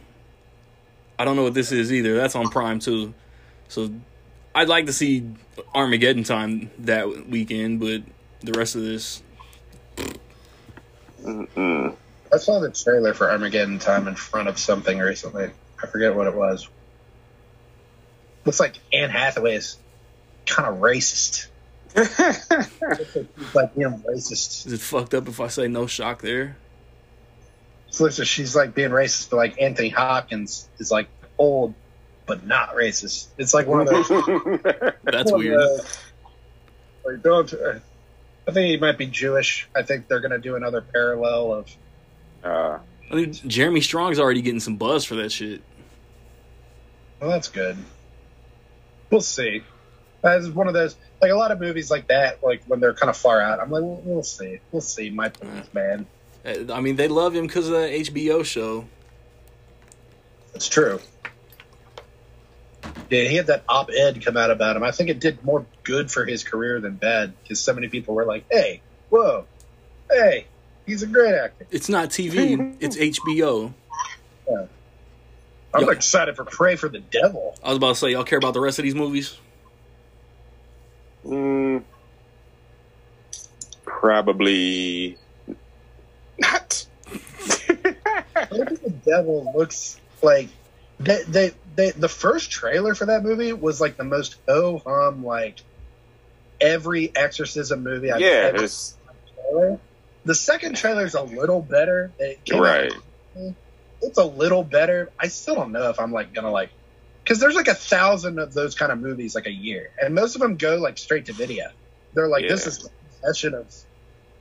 I 1.17 1.25
don't 1.25 1.35
know 1.35 1.43
what 1.43 1.55
this 1.55 1.71
is 1.71 1.91
either. 1.91 2.15
That's 2.15 2.35
on 2.35 2.49
Prime 2.49 2.79
too. 2.79 3.13
So 3.67 3.91
I'd 4.53 4.69
like 4.69 4.85
to 4.85 4.93
see 4.93 5.27
Armageddon 5.73 6.23
time 6.23 6.69
that 6.79 7.27
weekend, 7.27 7.79
but 7.79 8.03
the 8.41 8.53
rest 8.53 8.75
of 8.75 8.83
this, 8.83 9.23
Mm-mm. 11.23 11.95
I 12.33 12.37
saw 12.37 12.59
the 12.59 12.71
trailer 12.71 13.13
for 13.13 13.29
Armageddon 13.29 13.79
Time 13.79 14.07
in 14.07 14.15
front 14.15 14.47
of 14.47 14.57
something 14.57 14.97
recently. 14.97 15.49
I 15.81 15.87
forget 15.87 16.15
what 16.15 16.27
it 16.27 16.35
was. 16.35 16.67
Looks 18.45 18.59
like 18.59 18.79
Anne 18.93 19.09
Hathaway 19.09 19.55
is 19.55 19.77
kind 20.45 20.69
of 20.69 20.81
racist. 20.81 21.47
Looks 21.95 22.19
like 22.19 23.07
she's 23.13 23.55
like 23.55 23.75
being 23.75 23.91
racist. 24.07 24.65
is 24.65 24.73
it 24.73 24.79
fucked 24.79 25.13
up 25.13 25.27
if 25.27 25.39
I 25.39 25.47
say 25.47 25.67
no 25.67 25.87
shock 25.87 26.21
there? 26.21 26.57
It 27.99 28.27
she's 28.27 28.55
like 28.55 28.73
being 28.73 28.91
racist, 28.91 29.29
but 29.29 29.37
like 29.37 29.61
Anthony 29.61 29.89
Hopkins 29.89 30.69
is 30.79 30.91
like 30.91 31.07
old 31.37 31.73
but 32.25 32.45
not 32.45 32.75
racist. 32.75 33.27
It's 33.37 33.53
like 33.53 33.67
one 33.67 33.81
of 33.81 33.87
those. 33.87 34.07
That's 35.03 35.31
one 35.31 35.41
of 35.41 35.45
weird. 35.45 35.59
those- 35.59 35.97
like, 37.03 37.21
don't. 37.23 37.51
I 38.47 38.51
think 38.51 38.67
he 38.69 38.77
might 38.77 38.97
be 38.97 39.07
Jewish. 39.07 39.67
I 39.75 39.81
think 39.81 40.07
they're 40.07 40.19
gonna 40.19 40.37
do 40.39 40.55
another 40.55 40.81
parallel 40.81 41.53
of 41.53 41.77
uh, 42.43 42.79
I 43.11 43.15
mean, 43.15 43.33
Jeremy 43.33 43.81
Strong's 43.81 44.19
already 44.19 44.41
getting 44.41 44.59
some 44.59 44.77
buzz 44.77 45.03
for 45.03 45.15
that 45.15 45.31
shit. 45.31 45.61
Well, 47.19 47.29
that's 47.29 47.49
good. 47.49 47.77
We'll 49.09 49.21
see. 49.21 49.63
That's 50.21 50.47
one 50.47 50.67
of 50.67 50.73
those, 50.73 50.95
like 51.21 51.31
a 51.31 51.35
lot 51.35 51.51
of 51.51 51.59
movies 51.59 51.91
like 51.91 52.07
that, 52.07 52.43
like 52.43 52.63
when 52.67 52.79
they're 52.79 52.93
kind 52.93 53.09
of 53.09 53.17
far 53.17 53.41
out. 53.41 53.59
I'm 53.59 53.69
like, 53.69 53.81
we'll, 53.81 54.01
we'll 54.05 54.23
see. 54.23 54.59
We'll 54.71 54.81
see. 54.81 55.09
My 55.09 55.29
please, 55.29 55.71
man. 55.73 56.07
Uh, 56.45 56.73
I 56.73 56.81
mean, 56.81 56.95
they 56.95 57.07
love 57.07 57.35
him 57.35 57.47
because 57.47 57.67
of 57.67 57.73
the 57.73 57.79
HBO 57.79 58.43
show. 58.43 58.85
It's 60.53 60.67
true. 60.67 60.99
Yeah, 63.09 63.23
he 63.23 63.35
had 63.35 63.47
that 63.47 63.63
op-ed 63.67 64.23
come 64.23 64.37
out 64.37 64.51
about 64.51 64.75
him. 64.75 64.83
I 64.83 64.91
think 64.91 65.09
it 65.09 65.19
did 65.19 65.43
more 65.43 65.65
good 65.83 66.09
for 66.09 66.25
his 66.25 66.43
career 66.43 66.79
than 66.79 66.95
bad 66.95 67.33
because 67.41 67.59
so 67.59 67.73
many 67.73 67.89
people 67.89 68.15
were 68.15 68.25
like, 68.25 68.45
"Hey, 68.49 68.81
whoa, 69.09 69.45
hey, 70.09 70.47
he's 70.85 71.03
a 71.03 71.07
great 71.07 71.35
actor." 71.35 71.67
It's 71.71 71.89
not 71.89 72.09
TV. 72.09 72.75
it's 72.79 72.95
HBO. 72.97 73.73
I'm 75.73 75.83
Yo. 75.83 75.89
excited 75.89 76.35
for 76.35 76.43
Prey 76.43 76.75
for 76.75 76.89
the 76.89 76.99
Devil. 76.99 77.55
I 77.63 77.69
was 77.69 77.77
about 77.77 77.89
to 77.89 77.95
say, 77.95 78.11
y'all 78.11 78.23
care 78.23 78.37
about 78.37 78.53
the 78.53 78.59
rest 78.59 78.79
of 78.79 78.83
these 78.83 78.95
movies? 78.95 79.37
mm, 81.25 81.83
probably 83.85 85.17
not. 86.41 86.85
Prey 87.05 88.65
for 88.65 88.75
the 88.75 88.93
Devil 89.05 89.53
looks 89.55 89.99
like 90.21 90.49
they, 90.99 91.23
they, 91.23 91.51
they, 91.75 91.91
the 91.91 92.09
first 92.09 92.51
trailer 92.51 92.95
for 92.95 93.05
that 93.05 93.23
movie 93.23 93.53
was 93.53 93.81
like 93.81 93.97
the 93.97 94.03
most 94.03 94.35
ho 94.47 94.81
hum 94.85 95.25
like 95.25 95.59
every 96.59 97.15
exorcism 97.15 97.83
movie 97.83 98.11
I've 98.11 98.21
yeah, 98.21 98.51
ever 98.53 98.63
it's 98.63 98.95
trailer. 99.35 99.79
The 100.23 100.35
second 100.35 100.75
trailer 100.75 101.05
is 101.05 101.15
a 101.15 101.23
little 101.23 101.61
better. 101.61 102.11
It 102.19 102.45
came 102.45 102.59
out- 102.59 102.63
right. 102.63 102.93
it's 104.01 104.17
a 104.17 104.25
little 104.25 104.63
better. 104.63 105.09
I 105.19 105.27
still 105.27 105.55
don't 105.55 105.71
know 105.71 105.89
if 105.89 105.99
I'm 105.99 106.11
like 106.11 106.33
gonna 106.33 106.51
like 106.51 106.69
because 107.23 107.39
there's 107.39 107.55
like 107.55 107.67
a 107.67 107.75
thousand 107.75 108.39
of 108.39 108.53
those 108.53 108.75
kind 108.75 108.91
of 108.91 108.99
movies 108.99 109.35
like 109.35 109.47
a 109.47 109.51
year, 109.51 109.91
and 110.01 110.13
most 110.13 110.35
of 110.35 110.41
them 110.41 110.57
go 110.57 110.77
like 110.77 110.97
straight 110.97 111.25
to 111.27 111.33
video. 111.33 111.71
They're 112.13 112.27
like, 112.27 112.47
this 112.47 112.67
is 112.67 112.79
the 112.79 112.89
possession 113.21 113.53
of 113.53 113.73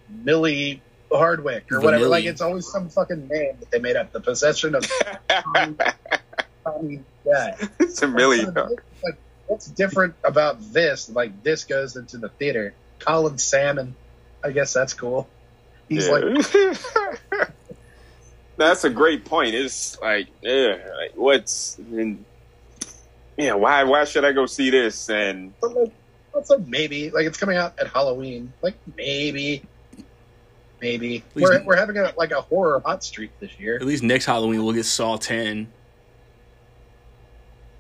Millie 0.09 0.83
Hardwick 1.13 1.71
or 1.73 1.81
whatever. 1.81 2.09
Like 2.09 2.25
it's 2.25 2.41
always 2.41 2.67
some 2.71 2.89
fucking 2.89 3.29
name 3.29 3.57
that 3.61 3.71
they 3.71 3.79
made 3.79 3.97
up. 3.97 4.13
The 4.13 4.21
possession 4.21 4.75
of 4.75 4.87
Tommy, 5.29 5.77
Tommy 6.65 7.01
guy. 7.25 7.57
it's 7.81 8.01
a 8.03 8.09
million. 8.09 8.53
Like, 8.55 9.17
what's 9.47 9.67
different 9.67 10.15
about 10.25 10.61
this? 10.73 11.09
Like, 11.11 11.43
this 11.43 11.65
goes 11.65 11.97
into 11.97 12.19
the 12.19 12.29
theater. 12.29 12.75
Colin 13.01 13.39
Salmon, 13.39 13.95
I 14.45 14.51
guess 14.53 14.73
that's 14.73 14.95
cool. 14.95 15.29
He's 15.89 16.07
Yeah. 16.07 16.13
like, 16.13 17.51
that's 18.57 18.85
a 18.85 18.91
great 18.91 19.25
point. 19.25 19.55
It's 19.55 19.99
like, 20.01 20.29
yeah, 20.43 20.77
like 20.97 21.13
what's 21.17 21.79
and 21.79 22.25
yeah, 23.37 23.55
why 23.55 23.85
why 23.85 24.05
should 24.05 24.25
I 24.25 24.33
go 24.33 24.47
see 24.47 24.71
this? 24.71 25.09
And 25.09 25.53
like, 25.63 25.91
it's 26.37 26.51
like 26.51 26.67
maybe 26.67 27.11
like 27.11 27.27
it's 27.27 27.39
coming 27.39 27.57
out 27.57 27.79
at 27.81 27.89
Halloween. 27.89 28.53
Like 28.63 28.77
maybe, 28.97 29.63
maybe 30.81 31.23
Please- 31.33 31.43
we're 31.43 31.63
we're 31.65 31.77
having 31.77 31.97
a 31.99 32.13
like 32.17 32.31
a 32.33 32.41
horror 32.41 32.81
hot 32.85 33.03
streak 33.05 33.31
this 33.41 33.51
year. 33.59 33.77
At 33.77 33.83
least 33.83 34.03
next 34.03 34.25
Halloween 34.27 34.65
we'll 34.65 34.75
get 34.75 34.85
Saw 34.85 35.17
10, 35.17 35.69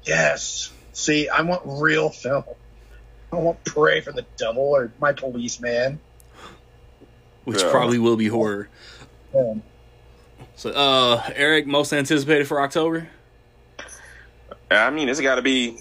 Yes. 0.05 0.73
See, 0.93 1.29
I 1.29 1.43
want 1.43 1.63
real 1.65 2.09
film. 2.11 2.45
I 3.33 3.37
want 3.37 3.63
Prey 3.65 4.01
for 4.01 4.13
the 4.13 4.25
Devil 4.37 4.63
or 4.63 4.91
My 5.01 5.13
Policeman. 5.13 6.01
which 7.45 7.63
Yeah. 7.63 7.71
probably 7.71 7.99
will 7.99 8.17
be 8.17 8.29
horror. 8.29 8.69
Um, 9.35 9.63
So, 10.57 10.71
uh, 10.71 11.23
Eric, 11.35 11.67
most 11.67 11.93
anticipated 11.93 12.47
for 12.47 12.61
October? 12.61 13.09
I 14.71 14.91
mean, 14.91 15.09
it's 15.09 15.21
got 15.23 15.37
to 15.37 15.43
be 15.43 15.79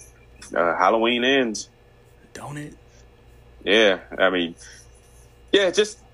uh, 0.54 0.74
Halloween 0.76 1.22
ends. 1.22 1.68
Don't 2.32 2.56
it? 2.56 2.74
Yeah, 3.62 3.98
I 4.18 4.30
mean, 4.30 4.54
yeah, 5.52 5.70
just 5.70 5.98
b- 6.00 6.04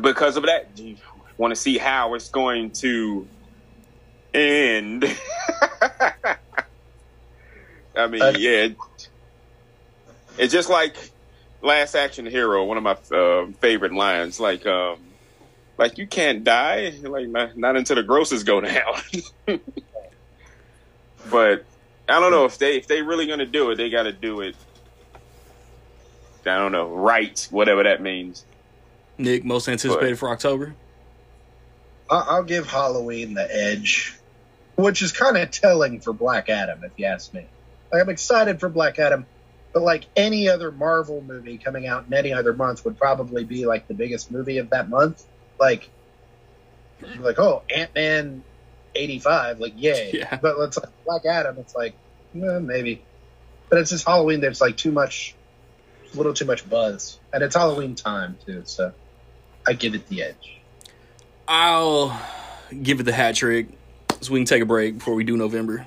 because 0.00 0.36
of 0.36 0.44
that, 0.44 0.70
you 0.78 0.96
want 1.38 1.52
to 1.52 1.56
see 1.56 1.78
how 1.78 2.14
it's 2.14 2.28
going 2.30 2.70
to 2.72 3.26
end. 4.32 5.04
I 7.96 8.06
mean, 8.08 8.22
Uh, 8.22 8.32
yeah, 8.36 8.50
it- 8.64 8.76
it's 10.36 10.52
just 10.52 10.68
like 10.68 10.96
Last 11.62 11.94
Action 11.94 12.26
Hero, 12.26 12.64
one 12.64 12.76
of 12.76 12.82
my 12.82 12.96
uh, 13.16 13.46
favorite 13.60 13.92
lines. 13.92 14.40
Like, 14.40 14.66
um, 14.66 14.98
like 15.78 15.96
you 15.98 16.06
can't 16.08 16.42
die, 16.44 16.92
like 17.02 17.28
not, 17.28 17.56
not 17.56 17.76
until 17.76 17.96
the 17.96 18.02
grosses 18.02 18.42
go 18.44 18.60
down. 18.60 19.00
but 21.30 21.64
I 22.08 22.20
don't 22.20 22.30
know 22.32 22.44
if 22.44 22.58
they 22.58 22.76
if 22.76 22.86
they 22.86 23.02
really 23.02 23.26
gonna 23.26 23.46
do 23.46 23.70
it, 23.70 23.76
they 23.76 23.90
got 23.90 24.02
to 24.04 24.12
do 24.12 24.40
it. 24.40 24.56
I 26.46 26.58
don't 26.58 26.72
know, 26.72 26.88
right, 26.88 27.46
whatever 27.50 27.84
that 27.84 28.02
means. 28.02 28.44
Nick, 29.18 29.44
most 29.44 29.68
anticipated 29.68 30.18
for 30.18 30.28
October? 30.30 30.74
I- 32.10 32.26
I'll 32.28 32.42
give 32.44 32.66
Halloween 32.66 33.34
the 33.34 33.54
edge, 33.54 34.16
which 34.76 35.02
is 35.02 35.12
kind 35.12 35.36
of 35.36 35.50
telling 35.50 36.00
for 36.00 36.12
Black 36.12 36.48
Adam, 36.48 36.82
if 36.84 36.92
you 36.96 37.06
ask 37.06 37.32
me. 37.32 37.46
Like, 37.92 38.02
I'm 38.02 38.08
excited 38.08 38.60
for 38.60 38.68
Black 38.68 38.98
Adam, 38.98 39.26
but 39.72 39.82
like 39.82 40.06
any 40.16 40.48
other 40.48 40.70
Marvel 40.70 41.22
movie 41.22 41.58
coming 41.58 41.86
out 41.86 42.06
in 42.06 42.14
any 42.14 42.32
other 42.32 42.52
month 42.52 42.84
would 42.84 42.98
probably 42.98 43.44
be 43.44 43.66
like 43.66 43.88
the 43.88 43.94
biggest 43.94 44.30
movie 44.30 44.58
of 44.58 44.70
that 44.70 44.88
month. 44.88 45.24
Like, 45.58 45.88
like 47.18 47.38
oh, 47.38 47.62
Ant 47.74 47.94
Man 47.94 48.42
85, 48.94 49.60
like 49.60 49.74
yay. 49.76 50.10
Yeah. 50.14 50.38
But 50.40 50.56
it's 50.58 50.78
like 50.78 51.04
Black 51.04 51.24
Adam, 51.26 51.58
it's 51.58 51.74
like 51.74 51.94
eh, 52.34 52.58
maybe. 52.58 53.02
But 53.68 53.78
it's 53.80 53.90
just 53.90 54.06
Halloween. 54.06 54.40
There's 54.40 54.60
like 54.60 54.76
too 54.76 54.92
much, 54.92 55.34
a 56.12 56.16
little 56.16 56.34
too 56.34 56.44
much 56.44 56.68
buzz, 56.68 57.18
and 57.32 57.42
it's 57.42 57.56
Halloween 57.56 57.94
time 57.94 58.36
too. 58.44 58.62
So 58.66 58.92
I 59.66 59.72
give 59.72 59.94
it 59.94 60.06
the 60.08 60.22
edge. 60.22 60.60
I'll 61.48 62.20
give 62.82 63.00
it 63.00 63.04
the 63.04 63.12
hat 63.12 63.34
trick 63.34 63.68
so 64.20 64.32
we 64.32 64.40
can 64.40 64.46
take 64.46 64.62
a 64.62 64.66
break 64.66 64.98
before 64.98 65.14
we 65.14 65.24
do 65.24 65.36
November. 65.36 65.86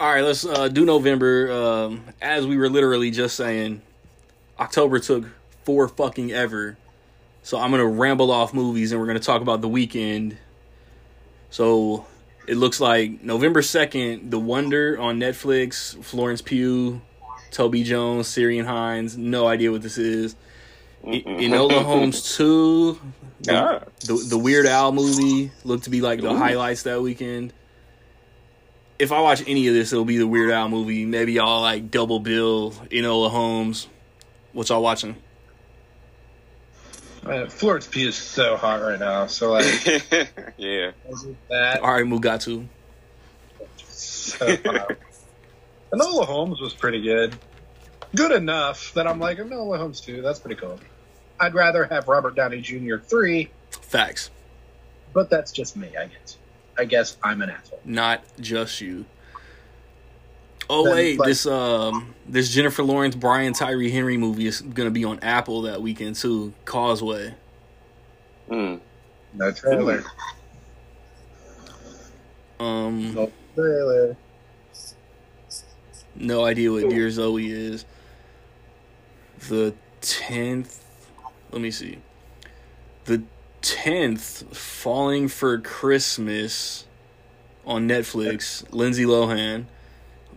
All 0.00 0.12
right, 0.12 0.22
let's 0.22 0.44
uh, 0.44 0.68
do 0.68 0.84
November. 0.84 1.50
Um, 1.50 2.04
as 2.22 2.46
we 2.46 2.56
were 2.56 2.68
literally 2.68 3.10
just 3.10 3.36
saying, 3.36 3.82
October 4.58 5.00
took 5.00 5.24
four 5.64 5.88
fucking 5.88 6.32
ever. 6.32 6.76
So 7.42 7.58
I'm 7.58 7.70
going 7.70 7.80
to 7.80 7.86
ramble 7.86 8.30
off 8.30 8.54
movies 8.54 8.92
and 8.92 9.00
we're 9.00 9.06
going 9.06 9.18
to 9.18 9.24
talk 9.24 9.42
about 9.42 9.60
the 9.60 9.68
weekend. 9.68 10.36
So 11.50 12.06
it 12.46 12.56
looks 12.56 12.80
like 12.80 13.22
November 13.22 13.60
2nd, 13.60 14.30
The 14.30 14.38
Wonder 14.38 14.98
on 15.00 15.18
Netflix, 15.18 16.02
Florence 16.04 16.42
Pugh, 16.42 17.00
Toby 17.50 17.82
Jones, 17.82 18.28
Ciarán 18.28 18.66
Hinds. 18.66 19.16
No 19.16 19.46
idea 19.46 19.72
what 19.72 19.82
this 19.82 19.98
is. 19.98 20.36
Enola 21.04 21.82
Holmes 21.84 22.34
2, 22.36 23.00
the, 23.42 23.54
Ah. 23.54 23.80
the, 24.06 24.14
the 24.30 24.38
Weird 24.38 24.66
Al 24.66 24.92
movie 24.92 25.50
looked 25.64 25.84
to 25.84 25.90
be 25.90 26.00
like 26.00 26.20
the 26.20 26.34
highlights 26.34 26.82
that 26.82 27.00
weekend. 27.00 27.52
If 28.98 29.12
I 29.12 29.20
watch 29.20 29.42
any 29.46 29.68
of 29.68 29.74
this, 29.74 29.92
it'll 29.92 30.04
be 30.04 30.18
the 30.18 30.26
Weird 30.26 30.50
Al 30.50 30.68
movie. 30.68 31.04
Maybe 31.04 31.38
I'll 31.38 31.60
like 31.60 31.90
double 31.90 32.18
bill 32.20 32.72
Enola 32.90 33.30
Holmes. 33.30 33.86
What 34.52 34.68
y'all 34.70 34.82
watching? 34.82 35.14
Man, 37.24 37.48
Florence 37.48 37.86
P 37.86 38.06
is 38.06 38.16
so 38.16 38.56
hot 38.56 38.80
right 38.80 38.98
now. 38.98 39.26
So 39.26 39.52
like 39.52 39.64
yeah. 40.56 40.90
that, 41.48 41.80
All 41.80 41.92
right, 41.92 42.04
Mugatu. 42.04 42.66
so. 43.86 44.46
Enola 45.92 46.26
Holmes 46.26 46.60
was 46.60 46.74
pretty 46.74 47.00
good, 47.00 47.34
good 48.14 48.32
enough 48.32 48.92
that 48.94 49.06
I'm 49.06 49.18
like 49.18 49.38
Enola 49.38 49.78
Holmes 49.78 50.00
too. 50.00 50.22
That's 50.22 50.38
pretty 50.38 50.56
cool. 50.60 50.78
I'd 51.40 51.54
rather 51.54 51.84
have 51.84 52.08
Robert 52.08 52.34
Downey 52.34 52.60
Jr. 52.60 52.96
three, 52.96 53.50
Facts. 53.70 54.30
but 55.12 55.30
that's 55.30 55.52
just 55.52 55.76
me. 55.76 55.88
I 55.96 56.06
guess. 56.06 56.36
I 56.76 56.84
guess 56.84 57.16
I'm 57.22 57.42
an 57.42 57.50
asshole. 57.50 57.80
Not 57.84 58.22
just 58.40 58.80
you. 58.80 59.04
Oh 60.70 60.84
Then, 60.84 60.94
wait, 60.94 61.18
like- 61.18 61.26
this 61.28 61.46
um 61.46 62.14
this 62.26 62.50
Jennifer 62.50 62.82
Lawrence 62.82 63.14
Brian 63.14 63.52
Tyree 63.52 63.90
Henry 63.90 64.16
movie 64.16 64.46
is 64.46 64.60
gonna 64.60 64.90
be 64.90 65.04
on 65.04 65.18
Apple 65.20 65.62
that 65.62 65.80
weekend 65.82 66.16
too. 66.16 66.52
Causeway. 66.64 67.34
Mm. 68.50 68.80
No 69.34 69.52
trailer. 69.52 70.04
Um 72.60 73.14
No 73.14 73.32
trailer. 73.54 74.16
No 76.16 76.44
idea 76.44 76.72
what 76.72 76.88
Dear 76.90 77.10
Zoe 77.10 77.50
is. 77.50 77.84
The 79.48 79.74
tenth. 80.00 80.84
Let 81.50 81.60
me 81.60 81.70
see. 81.70 81.98
The 83.04 83.22
tenth, 83.62 84.44
Falling 84.56 85.28
for 85.28 85.58
Christmas, 85.58 86.84
on 87.66 87.88
Netflix. 87.88 88.64
Lindsay 88.72 89.04
Lohan, 89.04 89.66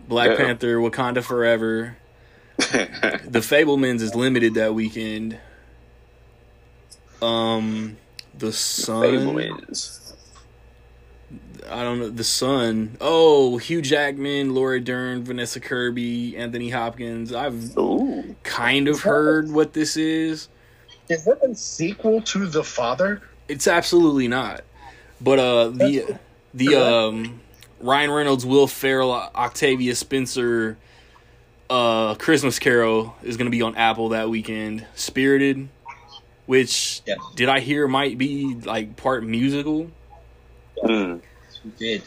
Black 0.08 0.30
Yeah. 0.30 0.36
Panther, 0.36 0.76
Wakanda 0.78 1.22
Forever. 1.22 1.96
The 2.58 3.40
Fabelmans 3.40 4.00
is 4.02 4.14
limited 4.14 4.54
that 4.54 4.74
weekend. 4.74 5.38
Um, 7.20 7.96
the 8.38 8.52
Son. 8.52 9.02
Fabelmans. 9.02 9.98
I 11.70 11.82
don't 11.82 11.98
know 12.00 12.08
the 12.10 12.24
Son. 12.24 12.96
Oh, 13.00 13.56
Hugh 13.58 13.82
Jackman, 13.82 14.54
Laura 14.54 14.80
Dern, 14.80 15.24
Vanessa 15.24 15.60
Kirby, 15.60 16.36
Anthony 16.36 16.70
Hopkins. 16.70 17.32
I've 17.32 17.76
Ooh. 17.78 18.34
kind 18.42 18.88
of 18.88 19.00
heard 19.00 19.50
what 19.50 19.72
this 19.72 19.96
is. 19.96 20.48
Is 21.08 21.24
that 21.24 21.42
a 21.44 21.54
sequel 21.54 22.22
to 22.22 22.46
The 22.46 22.64
Father? 22.64 23.22
It's 23.48 23.66
absolutely 23.66 24.28
not. 24.28 24.62
But 25.20 25.38
uh 25.38 25.68
the 25.68 26.18
the 26.54 26.74
um 26.76 27.40
Ryan 27.80 28.10
Reynolds, 28.10 28.46
Will 28.46 28.66
Ferrell, 28.66 29.12
Octavia 29.12 29.94
Spencer 29.94 30.76
uh 31.70 32.14
Christmas 32.16 32.58
Carol 32.58 33.14
is 33.22 33.36
going 33.36 33.46
to 33.46 33.50
be 33.50 33.62
on 33.62 33.76
Apple 33.76 34.10
that 34.10 34.28
weekend. 34.30 34.86
Spirited, 34.94 35.68
which 36.46 37.02
Yes. 37.06 37.18
did 37.36 37.48
I 37.48 37.60
hear 37.60 37.86
might 37.88 38.18
be 38.18 38.54
like 38.54 38.96
part 38.96 39.24
musical. 39.24 39.90
Mm. 40.84 41.20
You 41.64 41.72
did. 41.78 42.02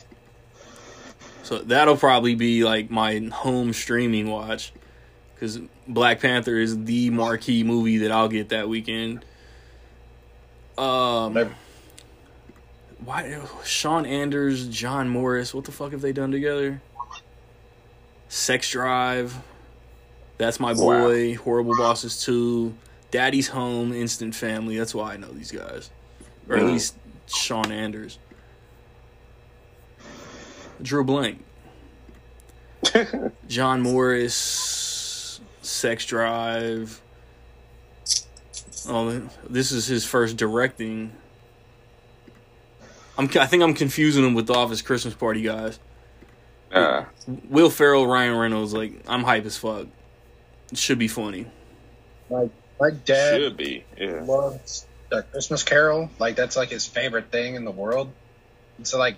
So 1.43 1.59
that'll 1.59 1.97
probably 1.97 2.35
be 2.35 2.63
like 2.63 2.89
my 2.89 3.19
home 3.31 3.71
streaming 3.73 4.29
watch 4.29 4.73
cuz 5.39 5.59
Black 5.87 6.19
Panther 6.21 6.55
is 6.57 6.85
the 6.85 7.09
marquee 7.11 7.63
movie 7.63 7.97
that 7.99 8.11
I'll 8.11 8.27
get 8.29 8.49
that 8.49 8.67
weekend. 8.67 9.23
Um 10.77 11.33
Never- 11.33 11.55
why 13.03 13.39
Sean 13.63 14.05
Anders, 14.05 14.67
John 14.67 15.09
Morris, 15.09 15.53
what 15.53 15.65
the 15.65 15.71
fuck 15.71 15.91
have 15.91 16.01
they 16.01 16.11
done 16.13 16.31
together? 16.31 16.81
Sex 18.29 18.71
Drive, 18.71 19.35
That's 20.37 20.59
My 20.59 20.73
Wow. 20.73 20.75
Boy, 21.07 21.35
Horrible 21.35 21.77
Bosses 21.77 22.21
2, 22.23 22.73
Daddy's 23.11 23.47
Home, 23.49 23.93
Instant 23.93 24.33
Family. 24.35 24.77
That's 24.77 24.93
why 24.95 25.13
I 25.13 25.17
know 25.17 25.29
these 25.31 25.51
guys. 25.51 25.91
Or 26.49 26.55
at 26.57 26.63
Mm. 26.63 26.71
least 26.73 26.95
Sean 27.27 27.71
Anders. 27.71 28.17
Drew 30.81 31.03
Blank. 31.03 31.43
John 33.47 33.81
Morris, 33.81 35.39
Sex 35.61 36.05
Drive. 36.05 37.01
Oh, 38.87 39.29
this 39.49 39.71
is 39.71 39.87
his 39.87 40.05
first 40.05 40.37
directing. 40.37 41.11
I'm, 43.17 43.29
I 43.39 43.45
think 43.45 43.63
I'm 43.63 43.73
confusing 43.73 44.25
him 44.25 44.33
with 44.33 44.47
the 44.47 44.53
Office 44.53 44.81
Christmas 44.81 45.13
Party 45.13 45.41
guys. 45.41 45.79
Uh, 46.71 47.05
Will 47.49 47.69
Ferrell, 47.69 48.05
Ryan 48.05 48.37
Reynolds, 48.37 48.73
like 48.73 48.93
I'm 49.07 49.23
hype 49.23 49.45
as 49.45 49.57
fuck. 49.57 49.87
It 50.71 50.77
should 50.77 50.99
be 50.99 51.07
funny. 51.07 51.47
My 52.29 52.49
my 52.79 52.89
dad 52.89 53.37
should 53.37 53.57
be. 53.57 53.85
Yeah. 53.97 54.21
loves 54.23 54.85
the 55.09 55.23
Christmas 55.23 55.63
Carol. 55.63 56.09
Like 56.19 56.35
that's 56.35 56.57
like 56.57 56.69
his 56.69 56.85
favorite 56.85 57.31
thing 57.31 57.55
in 57.55 57.63
the 57.65 57.71
world. 57.71 58.11
And 58.77 58.87
so 58.87 58.99
like 58.99 59.15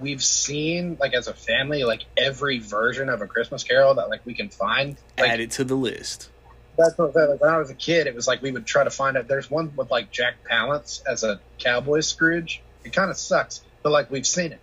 we've 0.00 0.22
seen 0.22 0.96
like 1.00 1.14
as 1.14 1.28
a 1.28 1.34
family 1.34 1.84
like 1.84 2.04
every 2.16 2.58
version 2.58 3.08
of 3.08 3.20
a 3.22 3.26
Christmas 3.26 3.64
Carol 3.64 3.94
that 3.94 4.08
like 4.08 4.24
we 4.24 4.34
can 4.34 4.48
find. 4.48 4.96
Like 5.18 5.30
Add 5.30 5.40
it 5.40 5.50
to 5.52 5.64
the 5.64 5.74
list. 5.74 6.30
that's 6.76 6.96
what 6.98 7.14
like, 7.14 7.40
when 7.40 7.50
I 7.50 7.58
was 7.58 7.70
a 7.70 7.74
kid, 7.74 8.06
it 8.06 8.14
was 8.14 8.26
like 8.26 8.42
we 8.42 8.50
would 8.52 8.66
try 8.66 8.84
to 8.84 8.90
find 8.90 9.16
it. 9.16 9.28
There's 9.28 9.50
one 9.50 9.72
with 9.76 9.90
like 9.90 10.10
Jack 10.10 10.36
Palance 10.50 11.02
as 11.06 11.24
a 11.24 11.40
cowboy 11.58 12.00
Scrooge. 12.00 12.62
It 12.84 12.92
kind 12.92 13.10
of 13.10 13.16
sucks, 13.16 13.62
but 13.82 13.92
like 13.92 14.10
we've 14.10 14.26
seen 14.26 14.52
it, 14.52 14.60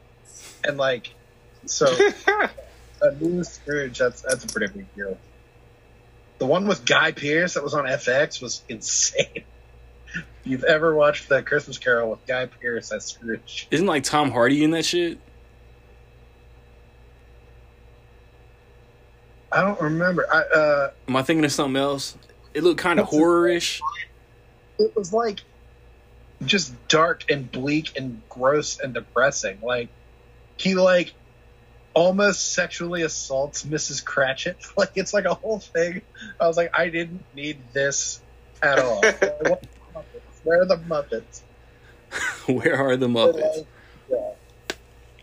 and 0.63 0.77
like 0.77 1.13
so 1.65 1.85
a 3.01 3.11
new 3.19 3.43
Scrooge. 3.43 3.99
That's 3.99 4.21
that's 4.21 4.43
a 4.43 4.47
pretty 4.47 4.73
big 4.73 4.95
deal. 4.95 5.17
The 6.39 6.45
one 6.45 6.67
with 6.67 6.85
Guy 6.85 7.13
Pearce 7.13 7.55
that 7.55 7.63
was 7.63 7.73
on 7.73 7.85
FX 7.85 8.41
was 8.41 8.61
insane. 8.69 9.43
You've 10.43 10.63
ever 10.63 10.95
watched 10.95 11.29
that 11.29 11.45
Christmas 11.45 11.77
Carol 11.77 12.11
with 12.11 12.25
Guy 12.25 12.45
Pearce 12.45 12.91
as 12.91 13.05
Scrooge? 13.05 13.67
Isn't 13.69 13.87
like 13.87 14.03
Tom 14.03 14.31
Hardy 14.31 14.63
in 14.63 14.71
that 14.71 14.85
shit? 14.85 15.19
I 19.57 19.61
don't 19.61 19.81
remember. 19.81 20.27
I 20.31 20.41
uh, 20.41 20.91
Am 21.07 21.15
I 21.15 21.23
thinking 21.23 21.43
of 21.43 21.51
something 21.51 21.81
else? 21.81 22.15
It 22.53 22.63
looked 22.63 22.79
kind 22.79 22.99
of 22.99 23.07
horror-ish. 23.07 23.81
it 24.77 24.95
was 24.95 25.11
like 25.11 25.39
just 26.45 26.75
dark 26.87 27.25
and 27.31 27.51
bleak 27.51 27.97
and 27.97 28.21
gross 28.29 28.79
and 28.79 28.93
depressing. 28.93 29.57
Like 29.63 29.89
he 30.57 30.75
like 30.75 31.11
almost 31.95 32.53
sexually 32.53 33.01
assaults 33.01 33.63
Mrs. 33.63 34.05
Cratchit. 34.05 34.57
Like 34.77 34.91
it's 34.93 35.11
like 35.11 35.25
a 35.25 35.33
whole 35.33 35.57
thing. 35.57 36.03
I 36.39 36.47
was 36.47 36.55
like, 36.55 36.77
I 36.77 36.89
didn't 36.89 37.23
need 37.35 37.57
this 37.73 38.21
at 38.61 38.77
all. 38.77 39.01
Like, 39.01 39.19
what 39.49 39.63
the 39.63 39.67
Muppets? 39.95 40.21
Where 40.45 40.55
are 40.55 40.67
the 40.67 40.77
Muppets? 40.77 41.23
Where 42.45 42.75
are 42.75 42.95
the 42.95 43.07
Muppets? 43.07 43.65
Yeah. 44.07 44.33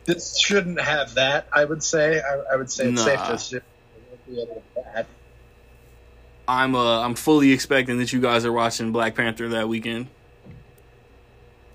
This 0.06 0.36
shouldn't 0.36 0.80
have 0.80 1.14
that. 1.14 1.46
I 1.52 1.64
would 1.64 1.84
say. 1.84 2.20
I, 2.20 2.54
I 2.54 2.56
would 2.56 2.72
say 2.72 2.88
it's 2.88 3.04
safe 3.04 3.20
to 3.20 3.34
assume 3.34 3.62
I'm 6.46 6.74
uh 6.74 7.00
I'm 7.00 7.14
fully 7.14 7.52
expecting 7.52 7.98
that 7.98 8.12
you 8.12 8.20
guys 8.20 8.44
are 8.44 8.52
watching 8.52 8.92
Black 8.92 9.14
Panther 9.14 9.48
that 9.50 9.68
weekend. 9.68 10.08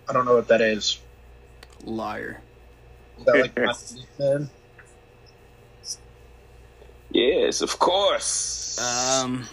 I 0.07 0.13
don't 0.13 0.25
know 0.25 0.35
what 0.35 0.47
that 0.47 0.61
is. 0.61 0.99
Liar. 1.83 2.41
Is 3.19 3.25
that 3.25 3.35
like 3.35 3.57
my 3.57 4.47
yes, 7.11 7.61
of 7.61 7.77
course. 7.79 8.79
Um, 8.79 9.45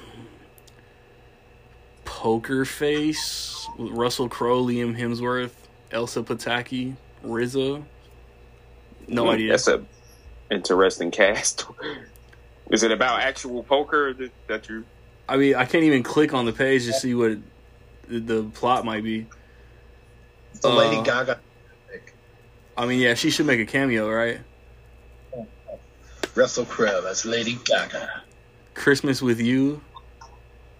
Poker 2.04 2.64
Face 2.64 3.66
with 3.78 3.92
Russell 3.92 4.28
Crowe, 4.28 4.62
Liam 4.64 4.96
Hemsworth, 4.98 5.52
Elsa 5.90 6.22
Pataky, 6.22 6.96
RZA. 7.24 7.82
No 9.08 9.24
Hmm, 9.24 9.30
idea. 9.30 9.50
That's 9.52 9.68
a 9.68 9.84
interesting 10.50 11.10
cast. 11.10 11.66
Is 12.70 12.82
it 12.82 12.90
about 12.92 13.20
actual 13.20 13.62
poker 13.62 14.12
that, 14.14 14.30
that 14.48 14.68
you? 14.68 14.84
I 15.28 15.36
mean, 15.36 15.54
I 15.54 15.64
can't 15.64 15.84
even 15.84 16.02
click 16.02 16.34
on 16.34 16.44
the 16.46 16.52
page 16.52 16.84
to 16.86 16.92
see 16.92 17.14
what 17.14 17.38
the, 18.08 18.20
the 18.20 18.42
plot 18.54 18.84
might 18.84 19.02
be. 19.04 19.26
It's 20.52 20.60
the 20.60 20.68
Lady 20.70 20.96
Uh, 20.96 21.02
Gaga. 21.02 21.40
I 22.76 22.86
mean, 22.86 23.00
yeah, 23.00 23.14
she 23.14 23.30
should 23.30 23.46
make 23.46 23.60
a 23.60 23.66
cameo, 23.66 24.10
right? 24.10 24.40
Russell 26.34 26.64
Crowe 26.66 27.06
as 27.06 27.24
Lady 27.24 27.58
Gaga. 27.64 28.22
Christmas 28.74 29.22
with 29.22 29.40
You, 29.40 29.80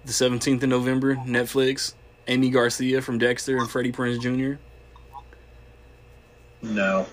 the 0.05 0.13
17th 0.13 0.63
of 0.63 0.69
November, 0.69 1.17
Netflix. 1.17 1.95
Aimee 2.29 2.51
Garcia 2.51 3.01
from 3.01 3.19
Dexter 3.19 3.57
and 3.57 3.71
Freddie 3.71 3.93
Prinze 3.93 4.21
Jr. 4.21 4.61
No. 6.61 7.07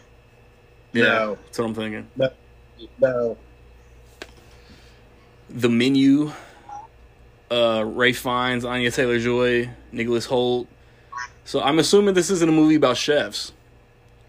Yeah, 0.92 1.04
No. 1.04 1.38
that's 1.46 1.60
what 1.60 1.66
I'm 1.68 1.76
thinking. 1.76 2.08
No. 3.00 3.38
The 5.54 5.70
Menu, 5.70 6.32
uh, 7.52 7.84
Ray 7.86 8.14
Fiennes, 8.14 8.66
Anya 8.66 8.92
Taylor 8.92 9.20
Joy, 9.20 9.70
Nicholas 9.92 10.26
Hoult. 10.28 10.68
So 11.46 11.62
I'm 11.62 11.78
assuming 11.80 12.14
this 12.16 12.30
isn't 12.32 12.48
a 12.48 12.52
movie 12.52 12.76
about 12.76 12.98
chefs. 12.98 13.52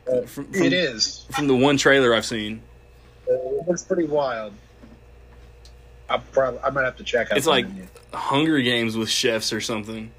Uh, 0.06 0.22
From- 0.26 0.52
from- 0.52 0.62
it 0.62 0.72
is. 0.72 1.24
From 1.30 1.46
the 1.46 1.54
one 1.54 1.76
trailer 1.76 2.14
I've 2.14 2.26
seen, 2.26 2.60
Uh, 3.26 3.32
It 3.34 3.66
looks 3.68 3.82
pretty 3.82 4.04
wild. 4.04 4.52
I 6.10 6.18
probably 6.18 6.60
I 6.60 6.68
might 6.68 6.84
have 6.84 6.96
to 6.98 7.04
check 7.04 7.30
out. 7.30 7.38
It's 7.38 7.46
like- 7.46 7.66
menu. 7.66 7.86
Hunger 8.12 8.60
Games 8.60 8.96
with 8.96 9.08
chefs 9.08 9.52
or 9.52 9.60
something. 9.62 10.10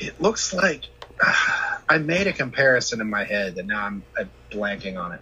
it 0.00 0.20
looks 0.20 0.52
like 0.52 0.86
I 1.88 1.98
made 1.98 2.26
a 2.26 2.32
comparison 2.32 3.00
in 3.00 3.08
my 3.08 3.22
head, 3.22 3.56
and 3.58 3.68
now 3.68 3.86
I'm, 3.86 4.02
I'm 4.18 4.28
blanking 4.50 4.98
on 5.00 5.12
it. 5.12 5.20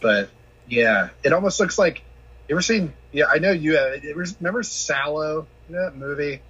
But 0.00 0.28
yeah, 0.68 1.08
it 1.24 1.32
almost 1.32 1.58
looks 1.58 1.76
like 1.78 2.02
you 2.48 2.54
ever 2.54 2.62
seen? 2.62 2.92
Yeah, 3.12 3.24
I 3.28 3.38
know 3.38 3.50
you 3.52 3.76
have. 3.76 4.02
you 4.04 4.10
ever- 4.10 4.24
Remember 4.40 4.62
Salò? 4.62 5.46
You 5.68 5.76
know 5.76 5.82
that 5.84 5.96
movie? 5.96 6.40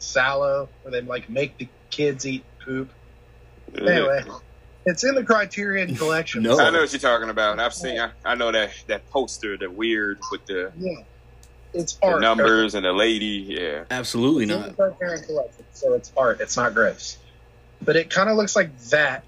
Salò, 0.00 0.68
where 0.82 0.92
they 0.92 1.00
like 1.00 1.28
make 1.30 1.56
the 1.58 1.68
kids 1.90 2.26
eat 2.26 2.44
poop. 2.64 2.90
Anyway, 3.76 4.24
it's 4.84 5.04
in 5.04 5.14
the 5.14 5.24
Criterion 5.24 5.96
Collection. 5.96 6.42
No. 6.42 6.58
I 6.58 6.70
know 6.70 6.80
what 6.80 6.92
you're 6.92 7.00
talking 7.00 7.28
about. 7.30 7.58
I've 7.58 7.74
seen. 7.74 7.98
I, 7.98 8.10
I 8.24 8.34
know 8.34 8.52
that 8.52 8.70
that 8.86 9.08
poster, 9.10 9.56
the 9.56 9.70
weird 9.70 10.18
with 10.30 10.46
the, 10.46 10.72
Yeah, 10.78 11.02
it's 11.74 11.94
the 11.94 12.06
art. 12.06 12.20
numbers 12.20 12.74
and 12.74 12.84
the 12.84 12.92
lady. 12.92 13.44
Yeah. 13.48 13.84
Absolutely 13.90 14.44
It's 14.44 14.52
in 14.52 14.60
not. 14.60 14.68
the 14.68 14.74
Criterion 14.74 15.24
Collection, 15.24 15.64
so 15.72 15.94
it's 15.94 16.12
art. 16.16 16.40
It's 16.40 16.56
not 16.56 16.74
gross, 16.74 17.16
but 17.82 17.96
it 17.96 18.10
kind 18.10 18.28
of 18.30 18.36
looks 18.36 18.54
like 18.54 18.76
that, 18.90 19.24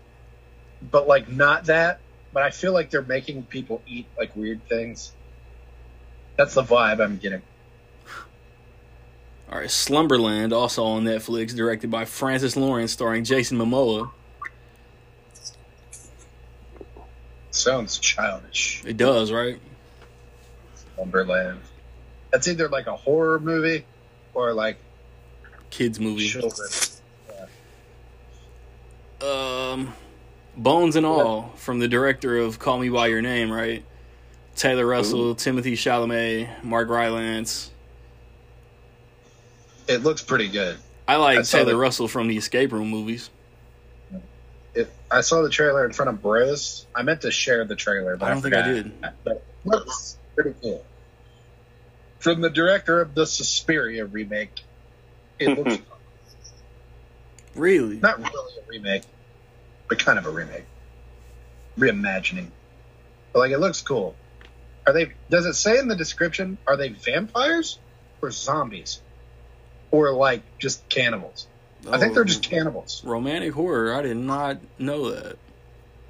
but 0.90 1.09
like 1.09 1.28
not 1.28 1.65
that. 1.66 2.01
But 2.32 2.43
I 2.43 2.51
feel 2.51 2.73
like 2.74 2.90
they're 2.90 3.03
making 3.03 3.45
people 3.45 3.82
eat 3.86 4.07
like 4.19 4.36
weird 4.36 4.66
things. 4.69 5.12
That's 6.39 6.55
the 6.55 6.62
vibe 6.62 7.01
I'm 7.01 7.19
getting. 7.19 7.43
All 9.51 9.59
right, 9.59 9.70
Slumberland, 9.70 10.52
also 10.52 10.85
on 10.85 11.05
Netflix, 11.05 11.55
directed 11.55 11.90
by 11.90 12.05
Francis 12.05 12.56
Lawrence, 12.56 12.93
starring 12.93 13.24
Jason 13.24 13.59
Momoa. 13.59 14.10
Sounds 17.51 17.98
childish. 17.98 18.85
It 18.86 18.97
does, 18.97 19.32
right? 19.32 19.59
Slumberland. 20.94 21.59
That's 22.31 22.47
either 22.47 22.69
like 22.69 22.86
a 22.86 22.94
horror 22.94 23.40
movie 23.40 23.85
or 24.32 24.52
like 24.52 24.78
Kids 25.70 25.98
movie. 25.98 26.28
children. 26.28 26.69
Um, 29.20 29.93
Bones 30.56 30.94
and 30.94 31.05
All 31.05 31.52
from 31.56 31.81
the 31.81 31.89
director 31.89 32.39
of 32.39 32.60
Call 32.60 32.78
Me 32.78 32.90
by 32.90 33.09
Your 33.09 33.23
Name, 33.23 33.51
right? 33.51 33.85
Taylor 34.59 34.86
Russell, 34.86 35.36
Timothée 35.36 35.74
Chalamet, 35.74 36.64
Mark 36.64 36.89
Rylance. 36.89 37.70
It 39.86 40.02
looks 40.02 40.20
pretty 40.20 40.48
good. 40.48 40.76
I 41.06 41.14
like 41.16 41.39
I 41.39 41.43
Taylor 41.43 41.72
the- 41.72 41.78
Russell 41.78 42.09
from 42.09 42.26
the 42.26 42.36
Escape 42.36 42.72
Room 42.72 42.89
movies. 42.89 43.30
It, 44.74 44.93
I 45.10 45.20
saw 45.20 45.43
the 45.43 45.48
trailer 45.48 45.86
in 45.86 45.93
front 45.93 46.09
of 46.10 46.20
Bros. 46.20 46.86
I 46.94 47.02
meant 47.02 47.20
to 47.22 47.30
share 47.30 47.64
the 47.64 47.76
trailer, 47.76 48.16
but 48.16 48.26
I 48.26 48.30
don't 48.35 48.43
think 48.43 48.55
I 48.55 48.62
did. 48.62 49.01
But 49.01 49.36
it 49.36 49.44
looks 49.64 50.18
pretty 50.35 50.55
cool. 50.60 50.85
From 52.18 52.40
the 52.40 52.51
director 52.51 53.01
of 53.01 53.14
the 53.14 53.26
Suspiria 53.26 54.06
remake, 54.06 54.60
it 55.39 55.56
looks 55.56 55.78
Really? 57.55 57.98
not 57.98 58.18
really 58.18 58.52
a 58.59 58.68
remake, 58.68 59.05
but 59.89 60.05
kind 60.05 60.18
of 60.18 60.26
a 60.26 60.30
remake, 60.30 60.64
reimagining. 61.78 62.48
But 63.32 63.39
like, 63.39 63.52
it 63.52 63.59
looks 63.59 63.80
cool. 63.82 64.16
Are 64.89 64.93
they? 64.94 65.12
Does 65.28 65.44
it 65.44 65.52
say 65.52 65.78
in 65.78 65.86
the 65.86 65.94
description? 65.94 66.56
Are 66.66 66.74
they 66.78 66.89
vampires 66.89 67.78
or 68.23 68.31
zombies, 68.31 69.02
or 69.90 70.12
like 70.15 70.40
just 70.59 70.89
cannibals? 70.89 71.47
I 71.90 71.98
think 71.98 72.15
they're 72.15 72.24
just 72.24 72.47
Oh, 72.47 72.48
cannibals. 72.48 73.02
romantic 73.05 73.52
horror. 73.52 73.93
I 73.94 74.01
did 74.01 74.16
not 74.16 74.56
know 74.78 75.10
that. 75.10 75.36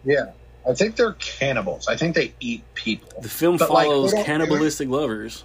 Yeah, 0.04 0.26
I 0.66 0.74
think 0.74 0.94
they're 0.94 1.14
cannibals. 1.14 1.88
I 1.88 1.96
think 1.96 2.14
they 2.14 2.34
eat 2.38 2.62
people. 2.74 3.20
The 3.20 3.28
film 3.28 3.56
But, 3.56 3.68
like, 3.70 3.86
follows 3.88 4.12
don't- 4.12 4.24
cannibalistic 4.24 4.88
lovers. 4.88 5.42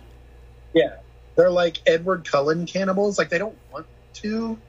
Yeah, 0.76 0.98
they're 1.36 1.50
like 1.50 1.78
Edward 1.88 2.30
Cullen 2.30 2.68
cannibals. 2.68 3.18
Like 3.18 3.30
they 3.30 3.40
don't 3.40 3.58
want 3.72 3.88
to, 4.22 4.60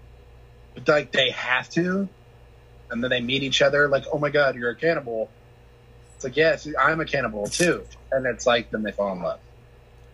but 0.74 0.88
like 0.88 1.12
they 1.12 1.32
have 1.32 1.68
to, 1.70 2.08
and 2.90 3.04
then 3.04 3.10
they 3.10 3.20
meet 3.20 3.42
each 3.42 3.60
other. 3.60 3.88
Like, 3.88 4.04
oh 4.10 4.18
my 4.18 4.30
god, 4.30 4.56
you're 4.56 4.70
a 4.70 4.74
cannibal. 4.74 5.28
It's 6.14 6.24
like, 6.24 6.36
yes, 6.36 6.66
I'm 6.78 7.00
a 7.00 7.04
cannibal 7.04 7.48
too. 7.48 7.84
And 8.12 8.26
it's 8.26 8.46
like 8.46 8.70
then 8.70 8.82
they 8.82 8.92
fall 8.92 9.12
in 9.12 9.22
love. 9.22 9.40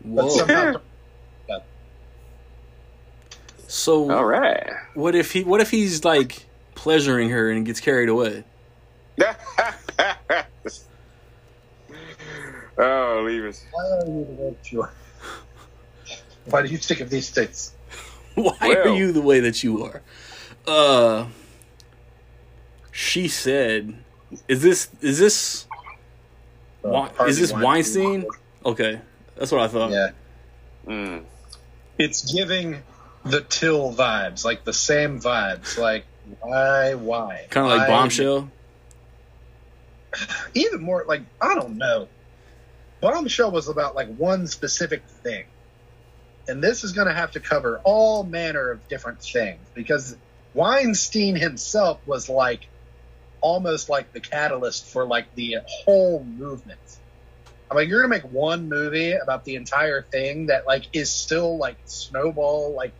But 0.04 0.24
Whoa. 0.24 0.28
somehow, 0.30 0.80
So 3.70 4.10
All 4.10 4.24
right. 4.24 4.68
what 4.94 5.14
if 5.14 5.30
he? 5.30 5.44
What 5.44 5.60
if 5.60 5.70
he's 5.70 6.04
like 6.04 6.44
pleasuring 6.74 7.30
her 7.30 7.52
and 7.52 7.64
gets 7.64 7.78
carried 7.78 8.08
away? 8.08 8.42
oh, 12.76 13.22
leave 13.24 13.44
us. 13.44 13.64
why 13.70 13.84
are 13.84 14.06
you 14.06 14.24
the 14.24 14.32
way 14.32 14.50
that 14.50 14.72
you 14.72 14.82
are? 14.82 14.92
Why 16.46 16.62
do 16.62 16.68
you 16.68 16.78
think 16.78 16.98
of 16.98 17.10
these 17.10 17.30
things? 17.30 17.72
Why 18.34 18.74
are 18.74 18.88
you 18.88 19.12
the 19.12 19.22
way 19.22 19.38
that 19.38 19.62
you 19.62 19.84
are? 19.84 20.02
Uh, 20.66 21.26
she 22.90 23.28
said, 23.28 24.02
"Is 24.48 24.62
this 24.62 24.88
is 25.00 25.20
this 25.20 25.66
Uh, 26.84 26.88
Wei- 26.88 27.08
Harvey 27.16 27.30
is 27.30 27.38
this 27.38 27.52
Weinstein?" 27.52 28.26
Okay, 28.64 29.00
that's 29.36 29.52
what 29.52 29.60
I 29.62 29.68
thought. 29.68 29.90
Yeah. 29.90 30.10
Mm. 30.86 31.24
It's 31.98 32.32
giving 32.32 32.82
the 33.24 33.42
Till 33.42 33.92
vibes, 33.92 34.44
like 34.44 34.64
the 34.64 34.72
same 34.72 35.20
vibes. 35.20 35.76
Like, 35.78 36.04
why, 36.40 36.94
why? 36.94 37.46
Kind 37.50 37.66
of 37.66 37.72
like 37.78 37.88
Why- 37.88 37.94
Bombshell. 37.94 38.50
Even 40.54 40.80
more, 40.80 41.04
like, 41.06 41.22
I 41.40 41.54
don't 41.54 41.76
know. 41.78 42.08
Bombshell 43.00 43.50
was 43.50 43.68
about, 43.68 43.94
like, 43.94 44.14
one 44.16 44.46
specific 44.46 45.02
thing. 45.22 45.44
And 46.48 46.62
this 46.62 46.84
is 46.84 46.92
going 46.92 47.06
to 47.06 47.14
have 47.14 47.32
to 47.32 47.40
cover 47.40 47.80
all 47.84 48.24
manner 48.24 48.70
of 48.70 48.86
different 48.88 49.22
things 49.22 49.60
because 49.74 50.16
Weinstein 50.54 51.36
himself 51.36 52.00
was, 52.06 52.28
like, 52.28 52.66
almost 53.40 53.88
like 53.88 54.12
the 54.12 54.20
catalyst 54.20 54.86
for, 54.86 55.04
like, 55.06 55.34
the 55.34 55.56
whole 55.66 56.24
movement. 56.24 56.78
I'm 57.70 57.76
like, 57.76 57.88
you're 57.88 58.00
going 58.06 58.10
to 58.20 58.24
make 58.26 58.32
one 58.32 58.68
movie 58.68 59.12
about 59.12 59.44
the 59.44 59.54
entire 59.56 60.02
thing 60.02 60.46
that, 60.46 60.66
like, 60.66 60.86
is 60.92 61.10
still, 61.10 61.56
like, 61.56 61.76
snowball, 61.84 62.74
like, 62.74 62.92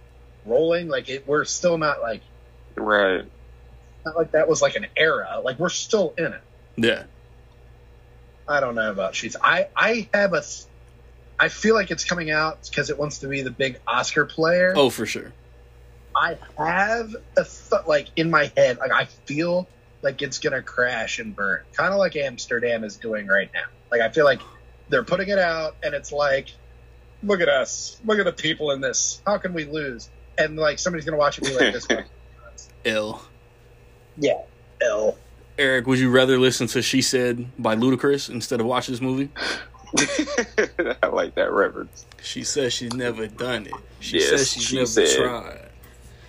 rolling. 0.47 0.89
Like, 0.89 1.09
it, 1.09 1.27
we're 1.27 1.45
still 1.45 1.77
not, 1.79 2.01
like, 2.01 2.23
Right. 2.77 3.25
not 4.07 4.17
like 4.17 4.31
that 4.33 4.49
was, 4.49 4.63
like, 4.63 4.77
an 4.77 4.87
era. 4.97 5.41
Like, 5.45 5.59
we're 5.59 5.69
still 5.71 6.15
in 6.17 6.27
it. 6.33 6.41
Yeah, 6.77 7.03
I 8.49 8.61
don't 8.61 8.75
know 8.75 8.91
about 8.91 9.15
sheets. 9.15 9.37
I 9.43 9.69
I 9.77 10.09
have 10.15 10.33
a. 10.33 10.41
th- 10.41 10.65
I 11.39 11.49
feel 11.49 11.75
like 11.75 11.91
it's 11.91 12.05
coming 12.05 12.31
out 12.31 12.69
because 12.69 12.91
it 12.91 12.99
wants 12.99 13.19
to 13.19 13.29
be 13.29 13.43
the 13.43 13.51
big 13.51 13.79
Oscar 13.87 14.25
player. 14.25 14.73
oh 14.77 14.89
for 14.91 15.05
sure. 15.07 15.33
I 16.15 16.37
have 16.59 17.15
a 17.37 17.45
th- 17.45 17.87
like 17.87 18.09
in 18.17 18.31
my 18.31 18.51
head, 18.57 18.79
like 18.79 18.93
I 18.93 19.05
feel 19.27 19.69
like 20.03 20.23
it's 20.23 20.39
gonna 20.39 20.63
crash 20.63 21.19
and 21.19 21.35
burn, 21.35 21.61
kind 21.77 21.93
of 21.93 21.99
like 21.99 22.17
Amsterdam 22.17 22.85
is 22.85 22.97
doing 22.97 23.27
right 23.27 23.51
now. 23.53 23.65
Like 23.91 24.01
I 24.01 24.09
feel 24.11 24.25
like 24.25 24.41
they're 24.89 25.05
putting 25.05 25.29
it 25.29 25.39
out, 25.39 25.77
and 25.83 25.95
it's 25.95 26.13
like, 26.13 26.49
look 27.23 27.41
at 27.41 27.49
us, 27.49 28.01
look 28.05 28.19
at 28.19 28.25
the 28.25 28.33
people 28.33 28.71
in 28.73 28.81
this. 28.81 29.21
How 29.27 29.39
can 29.39 29.53
we 29.53 29.65
lose? 29.65 30.11
And 30.39 30.57
like 30.57 30.79
somebody's 30.79 31.05
gonna 31.05 31.17
watch 31.19 31.39
it 31.39 31.45
be 31.45 31.53
like, 31.55 31.73
this. 31.73 31.89
one. 31.89 32.05
L. 32.85 33.23
yeah, 34.17 34.39
L. 34.83 35.17
Eric, 35.59 35.87
would 35.87 35.99
you 35.99 36.11
rather 36.11 36.39
listen 36.39 36.67
to 36.69 36.81
"She 36.83 37.03
Said" 37.03 37.47
by 37.59 37.77
Ludacris 37.77 38.31
instead 38.31 38.61
of 38.61 38.67
watch 38.67 38.87
this 38.87 39.01
movie? 39.03 39.29
I 41.03 41.07
like 41.13 41.35
that 41.35 41.51
reference. 41.53 42.07
She 42.23 42.45
says 42.45 42.73
she's 42.73 42.93
never 42.95 43.27
done 43.27 43.67
it. 43.67 43.73
She 43.99 44.19
Yes, 44.19 44.29
says 44.31 44.53
she's 44.53 44.63
she 44.63 44.77
never 44.77 44.87
said. 44.87 45.17
tried. 45.17 45.69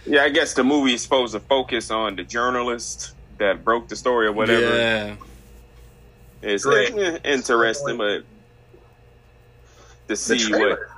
Yeah, 0.06 0.24
I 0.24 0.30
guess 0.30 0.54
the 0.56 0.64
movie 0.64 0.96
is 0.96 1.04
supposed 1.04 1.34
to 1.34 1.40
focus 1.40 1.92
on 1.92 2.16
the 2.16 2.24
journalist 2.24 3.14
that 3.42 3.64
broke 3.66 3.88
the 3.88 3.96
story 3.96 4.28
or 4.28 4.32
whatever. 4.32 4.78
Yeah, 4.78 5.16
It's 6.42 6.64
Great. 6.64 6.96
eh, 6.96 7.18
interesting, 7.24 7.98
but 7.98 8.24
to 10.08 10.16
see 10.16 10.52
what 10.52 10.58
trailer. 10.60 10.90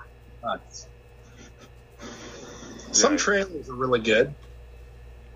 Nuts. 0.43 0.87
Some 2.91 3.13
Yeah. 3.13 3.17
trailers 3.17 3.69
are 3.69 3.73
really 3.73 4.01
good. 4.01 4.33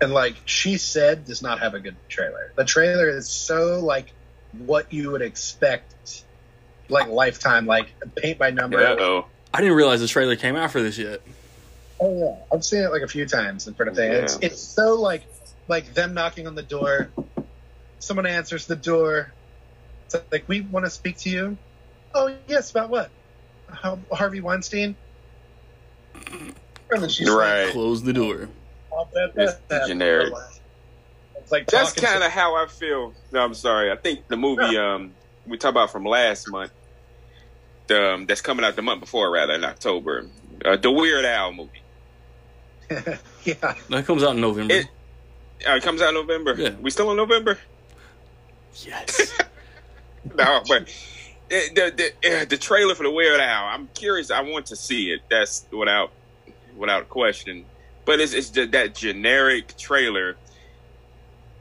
And 0.00 0.12
like 0.12 0.36
she 0.44 0.76
said 0.78 1.24
does 1.24 1.42
not 1.42 1.58
have 1.60 1.74
a 1.74 1.80
good 1.80 1.96
trailer. 2.08 2.52
The 2.56 2.64
trailer 2.64 3.08
is 3.08 3.28
so 3.28 3.80
like 3.80 4.12
what 4.58 4.92
you 4.92 5.10
would 5.10 5.22
expect 5.22 6.24
like 6.88 7.08
lifetime, 7.08 7.66
like 7.66 7.88
paint 8.16 8.38
by 8.38 8.50
number. 8.50 8.78
Uh 8.78 8.96
oh. 9.00 9.26
I 9.52 9.60
didn't 9.60 9.76
realize 9.76 10.00
the 10.00 10.06
trailer 10.08 10.36
came 10.36 10.56
out 10.56 10.70
for 10.70 10.80
this 10.82 10.98
yet. 10.98 11.20
Oh 12.00 12.16
yeah. 12.16 12.36
I've 12.54 12.64
seen 12.64 12.82
it 12.82 12.92
like 12.92 13.02
a 13.02 13.08
few 13.08 13.26
times 13.26 13.66
in 13.66 13.74
front 13.74 13.90
of 13.90 13.96
thing. 13.96 14.12
It's 14.12 14.38
it's 14.40 14.60
so 14.60 14.94
like 14.94 15.24
like 15.68 15.94
them 15.94 16.14
knocking 16.14 16.46
on 16.46 16.54
the 16.54 16.62
door. 16.62 17.10
Someone 18.00 18.26
answers 18.26 18.66
the 18.66 18.76
door. 18.76 19.32
It's 20.06 20.16
like 20.32 20.44
we 20.48 20.62
want 20.62 20.86
to 20.86 20.90
speak 20.90 21.18
to 21.18 21.30
you. 21.30 21.58
Oh 22.14 22.34
yes, 22.46 22.70
about 22.70 22.88
what? 22.90 23.10
How, 23.70 23.98
Harvey 24.10 24.40
Weinstein. 24.40 24.96
And 26.14 27.02
then 27.02 27.08
she's 27.08 27.28
like, 27.28 27.38
Right. 27.38 27.72
Close 27.72 28.02
the 28.02 28.12
door. 28.12 28.48
"Oh, 28.90 29.06
that- 29.12 29.32
It's 29.36 29.54
that- 29.68 29.86
generic. 29.88 30.32
It's 31.36 31.52
like 31.52 31.66
That's 31.66 31.92
kind 31.92 32.22
of 32.22 32.30
how 32.30 32.56
I 32.56 32.66
feel. 32.66 33.14
No, 33.32 33.40
I'm 33.40 33.54
sorry. 33.54 33.90
I 33.92 33.96
think 33.96 34.26
the 34.28 34.36
movie 34.36 34.76
um 34.78 35.12
we 35.46 35.56
talked 35.56 35.72
about 35.72 35.90
from 35.90 36.04
last 36.04 36.50
month, 36.50 36.72
the, 37.86 38.12
um, 38.14 38.26
that's 38.26 38.42
coming 38.42 38.66
out 38.66 38.76
the 38.76 38.82
month 38.82 39.00
before, 39.00 39.30
rather 39.30 39.54
in 39.54 39.64
October, 39.64 40.26
uh, 40.64 40.76
the 40.76 40.90
Weird 40.90 41.24
Al 41.24 41.52
movie. 41.52 41.70
yeah. 43.44 43.74
That 43.88 44.04
comes 44.06 44.22
out 44.22 44.34
in 44.34 44.40
November. 44.40 44.74
It- 44.74 44.88
Uh, 45.66 45.72
it 45.74 45.82
comes 45.82 46.00
out 46.02 46.10
in 46.10 46.14
November. 46.14 46.54
Yeah. 46.56 46.70
We 46.80 46.90
still 46.90 47.10
in 47.10 47.16
November? 47.16 47.58
yes. 48.84 49.32
no, 50.36 50.62
but 50.68 50.88
it, 51.50 51.74
the 51.74 52.12
the, 52.22 52.42
uh, 52.42 52.44
the 52.44 52.56
trailer 52.56 52.94
for 52.94 53.02
the 53.02 53.10
Weird 53.10 53.40
Al. 53.40 53.64
I'm 53.66 53.88
curious. 53.94 54.30
I 54.30 54.40
want 54.42 54.66
to 54.66 54.76
see 54.76 55.10
it. 55.10 55.22
That's 55.30 55.66
without 55.72 56.12
without 56.76 57.08
question. 57.08 57.64
But 58.04 58.20
it's 58.20 58.32
it's 58.32 58.50
the, 58.50 58.66
that 58.66 58.94
generic 58.94 59.76
trailer 59.76 60.36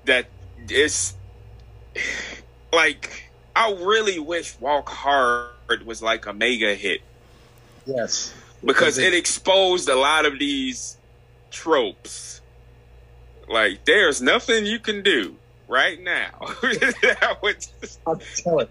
that 0.06 0.28
it's 0.70 1.16
like 2.74 3.32
I 3.56 3.72
really 3.74 4.20
wish 4.20 4.60
Walk 4.60 4.90
Hard 4.90 5.86
was 5.86 6.02
like 6.02 6.26
a 6.28 6.34
mega 6.34 6.76
hit 6.76 7.02
Yes. 7.86 8.34
because 8.64 8.98
it 8.98 9.14
exposed 9.14 9.90
a 9.90 9.96
lot 9.96 10.26
of 10.26 10.38
these 10.40 10.98
tropes. 11.50 12.37
Like 13.48 13.86
there's 13.86 14.22
nothing 14.22 14.66
you 14.66 14.80
can 14.80 15.04
do 15.04 15.36
right 15.68 16.02
now. 16.02 16.32
Just- 16.62 18.00
I'll 18.06 18.22
tell 18.36 18.60
it. 18.60 18.70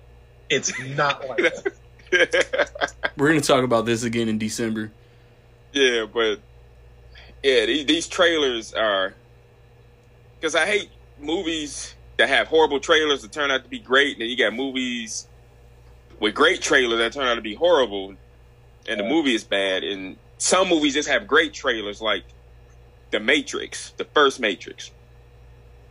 It's 0.48 0.72
not 0.80 1.26
like 1.28 1.38
that. 1.38 2.92
We're 3.16 3.28
gonna 3.28 3.40
talk 3.40 3.64
about 3.64 3.84
this 3.86 4.04
again 4.04 4.28
in 4.28 4.38
December. 4.38 4.92
yeah, 5.72 6.06
but 6.12 6.40
yeah, 7.42 7.66
these, 7.66 7.86
these 7.86 8.06
trailers 8.08 8.72
are 8.74 9.14
because 10.38 10.54
I 10.54 10.66
hate 10.66 10.90
movies 11.20 11.94
that 12.18 12.28
have 12.28 12.46
horrible 12.46 12.80
trailers 12.80 13.22
that 13.22 13.32
turn 13.32 13.50
out 13.50 13.64
to 13.64 13.68
be 13.68 13.78
great, 13.78 14.12
and 14.12 14.22
then 14.22 14.28
you 14.28 14.36
got 14.36 14.52
movies 14.54 15.26
with 16.20 16.34
great 16.34 16.62
trailers 16.62 16.98
that 16.98 17.12
turn 17.12 17.26
out 17.26 17.34
to 17.34 17.40
be 17.42 17.54
horrible, 17.54 18.14
and 18.88 19.00
the 19.00 19.04
movie 19.04 19.34
is 19.34 19.44
bad. 19.44 19.82
And 19.84 20.16
some 20.38 20.68
movies 20.68 20.94
just 20.94 21.08
have 21.08 21.26
great 21.26 21.52
trailers, 21.52 22.00
like 22.00 22.24
The 23.10 23.20
Matrix, 23.20 23.90
the 23.96 24.04
first 24.04 24.40
Matrix. 24.40 24.90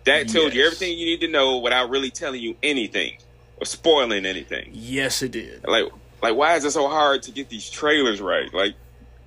That 0.06 0.30
told 0.30 0.54
you 0.54 0.64
everything 0.64 0.98
you 0.98 1.06
need 1.06 1.22
to 1.22 1.28
know 1.28 1.58
without 1.58 1.90
really 1.90 2.12
telling 2.12 2.42
you 2.42 2.56
anything 2.62 3.18
or 3.58 3.66
spoiling 3.66 4.26
anything. 4.26 4.70
Yes, 4.72 5.24
it 5.24 5.32
did. 5.32 5.68
Like, 5.68 5.86
like 6.22 6.36
why 6.36 6.56
is 6.56 6.66
it 6.66 6.72
so 6.72 6.88
hard 6.88 7.24
to 7.24 7.32
get 7.32 7.50
these 7.50 7.70
trailers 7.70 8.22
right? 8.22 8.54
Like, 8.54 8.76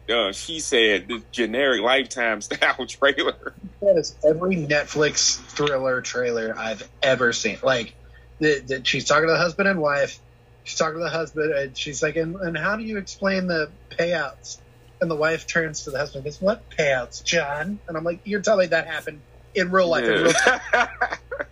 uh, 0.08 0.32
she 0.32 0.60
said, 0.60 1.08
the 1.08 1.22
generic 1.32 1.82
Lifetime 1.82 2.40
style 2.42 2.86
trailer. 2.86 3.54
That 3.80 3.96
is 3.96 4.14
every 4.24 4.56
Netflix 4.56 5.36
thriller 5.36 6.00
trailer 6.00 6.54
I've 6.56 6.88
ever 7.02 7.32
seen. 7.32 7.58
Like, 7.62 7.94
the, 8.38 8.60
the, 8.60 8.84
she's 8.84 9.04
talking 9.04 9.26
to 9.26 9.32
the 9.32 9.38
husband 9.38 9.68
and 9.68 9.80
wife. 9.80 10.20
She's 10.62 10.78
talking 10.78 10.98
to 10.98 11.04
the 11.04 11.10
husband, 11.10 11.52
and 11.52 11.76
she's 11.76 12.02
like, 12.02 12.16
and, 12.16 12.36
and 12.36 12.56
how 12.56 12.76
do 12.76 12.84
you 12.84 12.98
explain 12.98 13.48
the 13.48 13.70
payouts? 13.90 14.58
And 15.00 15.10
the 15.10 15.14
wife 15.16 15.46
turns 15.46 15.84
to 15.84 15.90
the 15.90 15.98
husband 15.98 16.24
and 16.24 16.32
goes, 16.32 16.40
What 16.42 16.68
payouts, 16.70 17.22
John? 17.24 17.78
And 17.88 17.96
I'm 17.96 18.04
like, 18.04 18.20
You're 18.24 18.40
telling 18.40 18.60
me 18.60 18.66
that 18.68 18.86
happened 18.86 19.20
in 19.54 19.70
real 19.70 19.88
life. 19.88 20.04
In 20.04 20.24
real 20.24 20.32
time, 20.32 20.60
Yeah. 20.72 20.86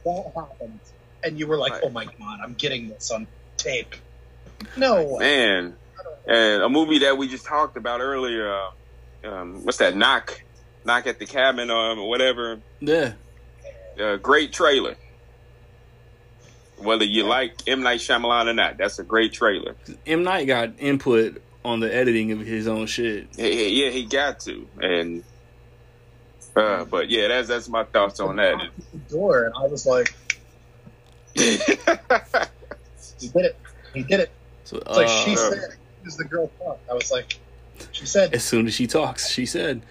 that 0.04 0.32
happened. 0.34 0.80
And 1.22 1.38
you 1.38 1.46
were 1.46 1.56
like, 1.56 1.72
Right. 1.72 1.82
Oh 1.84 1.90
my 1.90 2.04
God, 2.04 2.40
I'm 2.42 2.54
getting 2.54 2.88
this 2.88 3.10
on 3.10 3.26
tape. 3.56 3.94
No. 4.76 5.18
Man, 5.18 5.74
and 6.26 6.62
a 6.62 6.68
movie 6.68 7.00
that 7.00 7.16
we 7.18 7.28
just 7.28 7.44
talked 7.44 7.76
about 7.76 8.00
earlier. 8.00 8.52
Uh, 8.52 9.28
um, 9.28 9.64
what's 9.64 9.78
that? 9.78 9.96
Knock, 9.96 10.40
knock 10.84 11.06
at 11.06 11.18
the 11.18 11.26
cabin 11.26 11.70
um, 11.70 11.98
or 12.00 12.08
whatever. 12.08 12.60
Yeah. 12.80 13.12
Uh, 14.00 14.16
great 14.16 14.52
trailer. 14.52 14.96
Whether 16.78 17.04
you 17.04 17.24
like 17.24 17.54
M 17.66 17.82
Night 17.82 18.00
Shyamalan 18.00 18.48
or 18.48 18.52
not, 18.54 18.76
that's 18.76 18.98
a 18.98 19.04
great 19.04 19.32
trailer. 19.32 19.76
M 20.06 20.22
Night 20.24 20.46
got 20.46 20.72
input 20.78 21.42
on 21.66 21.80
the 21.80 21.94
editing 21.94 22.32
of 22.32 22.40
his 22.40 22.68
own 22.68 22.86
shit. 22.86 23.28
Yeah, 23.36 23.46
yeah, 23.46 23.84
yeah, 23.84 23.90
he 23.90 24.04
got 24.04 24.40
to, 24.40 24.66
and 24.80 25.22
uh, 26.54 26.84
but 26.84 27.10
yeah, 27.10 27.28
that's 27.28 27.48
that's 27.48 27.68
my 27.68 27.84
thoughts 27.84 28.20
on 28.20 28.36
that. 28.36 28.56
The 28.92 28.98
door, 29.14 29.44
and 29.44 29.54
I 29.54 29.66
was 29.66 29.84
like, 29.86 30.14
He 31.36 33.28
did 33.28 33.44
it. 33.46 33.56
He 33.94 34.02
did 34.02 34.20
it. 34.20 34.30
So 34.64 34.78
It's 34.78 34.88
like 34.88 35.06
uh, 35.06 35.24
she 35.24 35.36
said, 35.36 35.58
"Is 36.04 36.16
the 36.16 36.24
girl 36.24 36.50
talk?" 36.58 36.78
I 36.90 36.94
was 36.94 37.10
like, 37.10 37.38
"She 37.92 38.06
said." 38.06 38.34
as 38.34 38.44
soon 38.44 38.66
as 38.66 38.74
she 38.74 38.86
talks, 38.86 39.28
she 39.28 39.46
said 39.46 39.82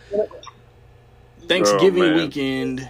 Thanksgiving 1.48 2.04
Oh, 2.04 2.16
weekend. 2.16 2.90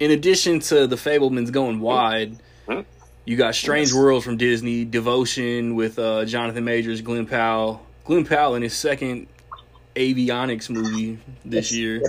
In 0.00 0.12
addition 0.12 0.60
to 0.60 0.86
the 0.86 0.96
Fabelmans 0.96 1.50
going 1.50 1.80
wide, 1.80 2.36
Hmm? 2.68 2.80
You 3.28 3.36
got 3.36 3.54
Strange 3.54 3.88
Yes. 3.88 3.94
World 3.94 4.24
from 4.24 4.38
Disney, 4.38 4.86
Devotion 4.86 5.74
with 5.74 5.98
uh, 5.98 6.24
Jonathan 6.24 6.64
Majors, 6.64 7.02
Glen 7.02 7.26
Powell. 7.26 7.84
Glen 8.06 8.24
Powell 8.24 8.54
in 8.54 8.62
his 8.62 8.72
second 8.74 9.26
avionics 9.94 10.70
movie 10.70 11.18
this 11.44 11.70
year. 11.70 12.00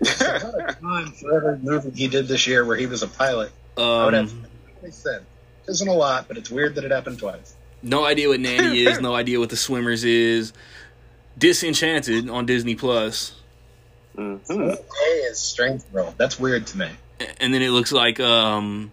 a 0.00 0.04
of 0.04 0.80
time 0.80 1.12
for 1.12 1.32
every 1.36 1.58
movie 1.58 1.90
he 1.94 2.08
did 2.08 2.26
this 2.26 2.48
year 2.48 2.64
where 2.64 2.76
he 2.76 2.86
was 2.86 3.04
a 3.04 3.06
pilot. 3.06 3.52
I 3.76 4.10
have 4.12 4.14
Um, 4.32 4.46
makes 4.82 4.96
sense. 4.96 5.22
Isn't 5.68 5.86
a 5.86 5.92
lot, 5.92 6.26
but 6.26 6.36
it's 6.36 6.50
weird 6.50 6.74
that 6.74 6.82
it 6.84 6.90
happened 6.90 7.20
twice. 7.20 7.54
no 7.80 8.04
idea 8.04 8.26
what 8.28 8.40
Nanny 8.40 8.82
is. 8.84 9.00
No 9.00 9.14
idea 9.14 9.38
what 9.38 9.50
The 9.50 9.56
Swimmers 9.56 10.02
is. 10.02 10.52
Disenchanted 11.38 12.28
on 12.28 12.46
Disney 12.46 12.74
Plus, 12.74 13.32
Mhm. 14.16 14.40
Hey, 14.76 15.04
is 15.30 15.38
Strange 15.38 15.82
World. 15.92 16.14
That's 16.18 16.40
weird 16.40 16.66
to 16.66 16.78
me. 16.78 16.88
and 17.40 17.54
then 17.54 17.62
it 17.62 17.70
looks 17.70 17.92
like 17.92 18.18
um, 18.18 18.90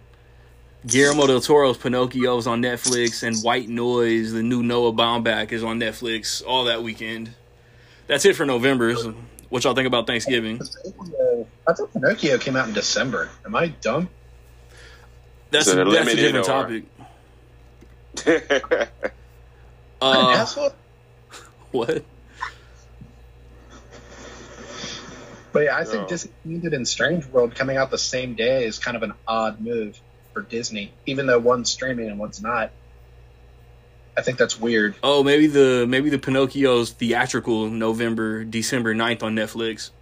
Guillermo 0.86 1.26
del 1.26 1.40
Toro's 1.40 1.76
Pinocchio 1.76 2.38
is 2.38 2.46
on 2.46 2.62
Netflix, 2.62 3.22
and 3.26 3.36
White 3.42 3.68
Noise, 3.68 4.32
the 4.32 4.42
new 4.42 4.62
Noah 4.62 4.92
Baumbach, 4.92 5.50
is 5.50 5.64
on 5.64 5.80
Netflix 5.80 6.42
all 6.46 6.64
that 6.64 6.82
weekend. 6.82 7.30
That's 8.06 8.24
it 8.24 8.36
for 8.36 8.46
November. 8.46 8.94
So 8.94 9.14
what 9.48 9.64
y'all 9.64 9.74
think 9.74 9.88
about 9.88 10.06
Thanksgiving? 10.06 10.60
I 11.68 11.72
thought 11.72 11.92
Pinocchio 11.92 12.38
came 12.38 12.54
out 12.54 12.68
in 12.68 12.74
December. 12.74 13.30
Am 13.44 13.56
I 13.56 13.68
dumb? 13.68 14.08
That's 15.50 15.66
a, 15.68 15.80
a 15.82 15.90
that's 15.90 16.12
a 16.12 16.16
different 16.16 16.46
or- 16.46 16.50
topic. 16.50 16.84
An 20.00 20.16
Uh, 20.16 20.30
asshole? 20.36 20.72
what? 21.72 22.04
But 25.52 25.64
yeah, 25.64 25.76
I 25.76 25.84
think 25.84 26.04
Oh. 26.04 26.06
Disney 26.06 26.30
and 26.44 26.86
Strange 26.86 27.24
World 27.26 27.54
coming 27.54 27.76
out 27.78 27.90
the 27.90 27.96
same 27.98 28.34
day 28.34 28.64
is 28.66 28.78
kind 28.78 28.96
of 28.96 29.02
an 29.02 29.14
odd 29.26 29.60
move 29.60 29.98
for 30.36 30.42
Disney, 30.42 30.92
even 31.06 31.24
though 31.24 31.38
one's 31.38 31.70
streaming 31.70 32.10
and 32.10 32.18
one's 32.18 32.42
not. 32.42 32.70
I 34.18 34.20
think 34.20 34.36
that's 34.36 34.60
weird. 34.60 34.94
Oh, 35.02 35.24
maybe 35.24 35.46
the 35.46 35.86
maybe 35.88 36.10
the 36.10 36.18
Pinocchio's 36.18 36.90
theatrical 36.90 37.70
November 37.70 38.44
December 38.44 38.94
9th 38.94 39.22
on 39.22 39.34
Netflix. 39.34 39.92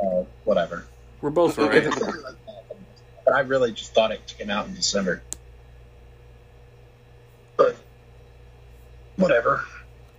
Uh, 0.00 0.24
whatever. 0.44 0.86
We're 1.20 1.28
both 1.28 1.58
right. 1.58 1.84
it's 1.84 1.98
something 1.98 2.22
like 2.22 2.46
that, 2.46 2.64
But 3.26 3.34
I 3.34 3.40
really 3.40 3.72
just 3.72 3.92
thought 3.92 4.10
it 4.10 4.34
came 4.38 4.48
out 4.48 4.68
in 4.68 4.74
December. 4.74 5.22
But 7.58 7.76
whatever. 9.16 9.66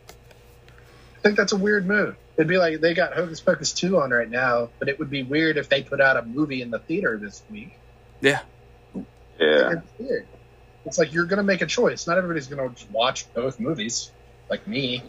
I 0.10 1.22
think 1.24 1.38
that's 1.38 1.54
a 1.54 1.58
weird 1.58 1.88
move. 1.88 2.16
It'd 2.38 2.48
be 2.48 2.60
like 2.60 2.82
they 2.82 2.94
got 2.94 3.14
Hocus 3.14 3.42
Pocus 3.42 3.74
2 3.74 4.00
on 4.00 4.12
right 4.12 4.30
now, 4.30 4.70
but 4.78 4.90
it 4.90 5.00
would 5.00 5.10
be 5.10 5.24
weird 5.24 5.58
if 5.58 5.70
they 5.70 5.82
put 5.82 6.00
out 6.00 6.18
a 6.18 6.22
movie 6.22 6.62
in 6.62 6.70
the 6.70 6.80
theater 6.80 7.18
this 7.18 7.42
week. 7.50 7.80
Yeah. 8.22 8.42
Yeah. 9.40 9.74
It's. 10.00 10.26
It's 10.86 10.98
like 10.98 11.14
you're 11.14 11.26
gonna 11.26 11.44
make 11.44 11.62
a 11.62 11.66
choice. 11.66 12.08
Not 12.08 12.18
everybody's 12.18 12.48
gonna 12.48 12.72
watch 12.92 13.32
both 13.34 13.60
movies, 13.60 14.12
like 14.50 14.68
me, 14.68 15.02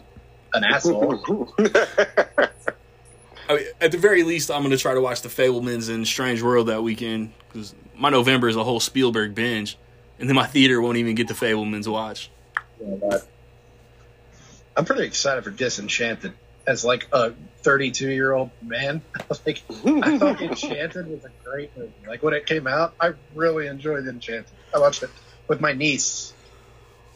an 0.53 0.63
asshole. 0.73 1.53
I 1.57 2.47
mean, 3.49 3.65
at 3.81 3.91
the 3.91 3.97
very 3.97 4.23
least, 4.23 4.49
I'm 4.49 4.63
gonna 4.63 4.77
try 4.77 4.93
to 4.93 5.01
watch 5.01 5.21
the 5.21 5.29
Fabelmans 5.29 5.93
and 5.93 6.07
Strange 6.07 6.41
World 6.41 6.67
that 6.67 6.81
weekend 6.81 7.33
because 7.47 7.75
my 7.95 8.09
November 8.09 8.47
is 8.47 8.55
a 8.55 8.63
whole 8.63 8.79
Spielberg 8.79 9.35
binge, 9.35 9.77
and 10.19 10.29
then 10.29 10.35
my 10.35 10.45
theater 10.45 10.81
won't 10.81 10.97
even 10.97 11.15
get 11.15 11.27
the 11.27 11.33
Fabelmans 11.33 11.87
watch. 11.87 12.31
Yeah, 12.81 13.19
I'm 14.77 14.85
pretty 14.85 15.03
excited 15.03 15.43
for 15.43 15.51
Disenchanted 15.51 16.33
as 16.67 16.83
like 16.83 17.07
a 17.11 17.33
32 17.63 18.09
year 18.09 18.31
old 18.31 18.51
man. 18.61 19.01
like 19.45 19.63
I 19.85 20.17
thought 20.17 20.41
Enchanted 20.41 21.07
was 21.07 21.25
a 21.25 21.31
great 21.43 21.75
movie. 21.77 21.91
Like 22.07 22.23
when 22.23 22.33
it 22.33 22.45
came 22.45 22.67
out, 22.67 22.93
I 22.99 23.13
really 23.33 23.67
enjoyed 23.67 24.07
Enchanted. 24.07 24.51
I 24.73 24.79
watched 24.79 25.03
it 25.03 25.09
with 25.47 25.61
my 25.61 25.73
niece. 25.73 26.33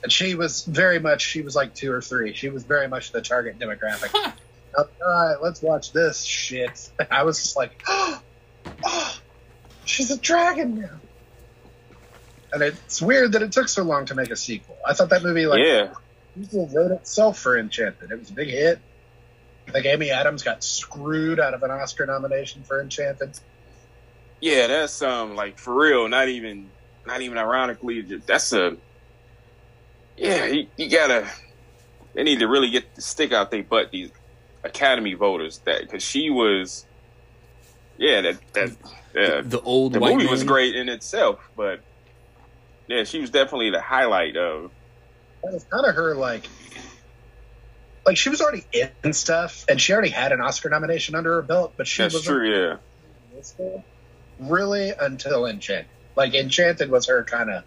And 0.01 0.11
she 0.11 0.35
was 0.35 0.63
very 0.63 0.99
much, 0.99 1.21
she 1.21 1.41
was 1.41 1.55
like 1.55 1.73
two 1.73 1.91
or 1.91 2.01
three. 2.01 2.33
She 2.33 2.49
was 2.49 2.63
very 2.63 2.87
much 2.87 3.11
the 3.11 3.21
target 3.21 3.59
demographic. 3.59 4.11
I 4.13 4.33
like, 4.77 4.89
All 5.05 5.27
right, 5.27 5.41
let's 5.41 5.61
watch 5.61 5.91
this 5.91 6.23
shit. 6.23 6.89
I 7.11 7.23
was 7.23 7.41
just 7.41 7.57
like, 7.57 7.83
oh, 7.87 9.19
she's 9.83 10.11
a 10.11 10.17
dragon 10.17 10.79
now. 10.79 10.99
And 12.51 12.63
it's 12.63 13.01
weird 13.01 13.33
that 13.33 13.43
it 13.43 13.51
took 13.51 13.67
so 13.67 13.83
long 13.83 14.05
to 14.05 14.15
make 14.15 14.31
a 14.31 14.35
sequel. 14.35 14.77
I 14.87 14.93
thought 14.93 15.09
that 15.09 15.21
movie, 15.21 15.45
like, 15.45 15.63
yeah. 15.63 15.93
people 16.33 16.67
wrote 16.73 16.91
itself 16.91 17.37
for 17.37 17.59
Enchanted. 17.59 18.09
It 18.09 18.17
was 18.17 18.31
a 18.31 18.33
big 18.33 18.47
hit. 18.47 18.79
I 19.69 19.71
think 19.71 19.85
Amy 19.85 20.11
Adams 20.11 20.43
got 20.43 20.63
screwed 20.63 21.39
out 21.39 21.53
of 21.53 21.61
an 21.63 21.71
Oscar 21.71 22.05
nomination 22.07 22.63
for 22.63 22.81
Enchanted. 22.81 23.39
Yeah, 24.41 24.67
that's 24.67 25.01
um 25.01 25.35
like 25.35 25.59
for 25.59 25.75
real, 25.75 26.07
not 26.07 26.27
even 26.27 26.73
not 27.05 27.21
even 27.21 27.37
ironically, 27.37 28.01
ju- 28.03 28.21
that's 28.25 28.51
a 28.53 28.77
yeah, 30.17 30.45
you, 30.45 30.67
you 30.77 30.89
gotta 30.89 31.29
they 32.15 32.23
need 32.23 32.39
to 32.39 32.47
really 32.47 32.71
get 32.71 32.95
the 32.95 33.01
stick 33.01 33.31
out 33.31 33.51
they 33.51 33.61
butt 33.61 33.91
these 33.91 34.11
Academy 34.63 35.13
voters 35.13 35.61
that 35.65 35.81
because 35.81 36.03
she 36.03 36.29
was 36.29 36.87
yeah 37.97 38.21
that 38.21 38.41
that 38.53 38.69
yeah, 39.15 39.41
The 39.43 39.61
old 39.61 39.93
the 39.93 39.99
white 39.99 40.13
movie 40.13 40.25
man. 40.25 40.31
was 40.31 40.43
great 40.43 40.75
in 40.75 40.89
itself, 40.89 41.39
but 41.55 41.81
yeah, 42.87 43.03
she 43.03 43.19
was 43.21 43.29
definitely 43.29 43.69
the 43.69 43.81
highlight 43.81 44.35
of 44.35 44.71
That 45.43 45.53
was 45.53 45.65
kind 45.71 45.85
of 45.85 45.95
her 45.95 46.15
like, 46.15 46.49
like 48.09 48.17
she 48.17 48.29
was 48.29 48.41
already 48.41 48.65
in 49.03 49.13
stuff, 49.13 49.65
and 49.69 49.79
she 49.79 49.93
already 49.93 50.09
had 50.09 50.31
an 50.31 50.41
Oscar 50.41 50.67
nomination 50.67 51.13
under 51.13 51.35
her 51.35 51.41
belt, 51.43 51.73
but 51.77 51.85
she 51.85 52.01
was 52.01 52.23
true, 52.23 52.79
yeah. 53.51 53.81
really 54.39 54.91
until 54.99 55.45
Enchanted. 55.45 55.85
Like 56.15 56.33
Enchanted 56.33 56.89
was 56.89 57.05
her 57.05 57.23
kind 57.23 57.51
of 57.51 57.63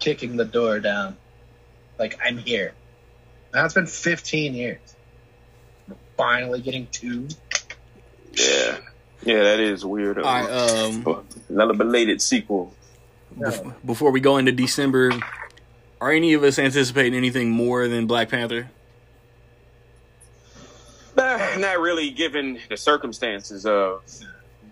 kicking 0.00 0.36
the 0.36 0.44
door 0.44 0.80
down. 0.80 1.16
Like 2.00 2.18
I'm 2.20 2.36
here. 2.36 2.74
Now 3.54 3.64
it's 3.64 3.74
been 3.74 3.86
15 3.86 4.54
years. 4.54 4.96
We're 5.86 5.94
finally 6.16 6.60
getting 6.60 6.88
two. 6.88 7.28
Yeah. 8.32 8.78
Yeah, 9.22 9.44
that 9.44 9.60
is 9.60 9.84
weird. 9.84 10.18
All 10.18 10.24
right, 10.24 10.50
um, 10.50 11.24
Another 11.48 11.74
belated 11.74 12.20
sequel. 12.20 12.74
before 13.84 14.10
we 14.10 14.18
go 14.18 14.36
into 14.36 14.50
December, 14.50 15.12
are 16.00 16.10
any 16.10 16.34
of 16.34 16.42
us 16.42 16.58
anticipating 16.58 17.14
anything 17.14 17.50
more 17.50 17.86
than 17.86 18.08
Black 18.08 18.30
Panther? 18.30 18.68
Nah, 21.16 21.56
not 21.56 21.80
really, 21.80 22.10
given 22.10 22.58
the 22.68 22.76
circumstances 22.76 23.64
of 23.66 24.02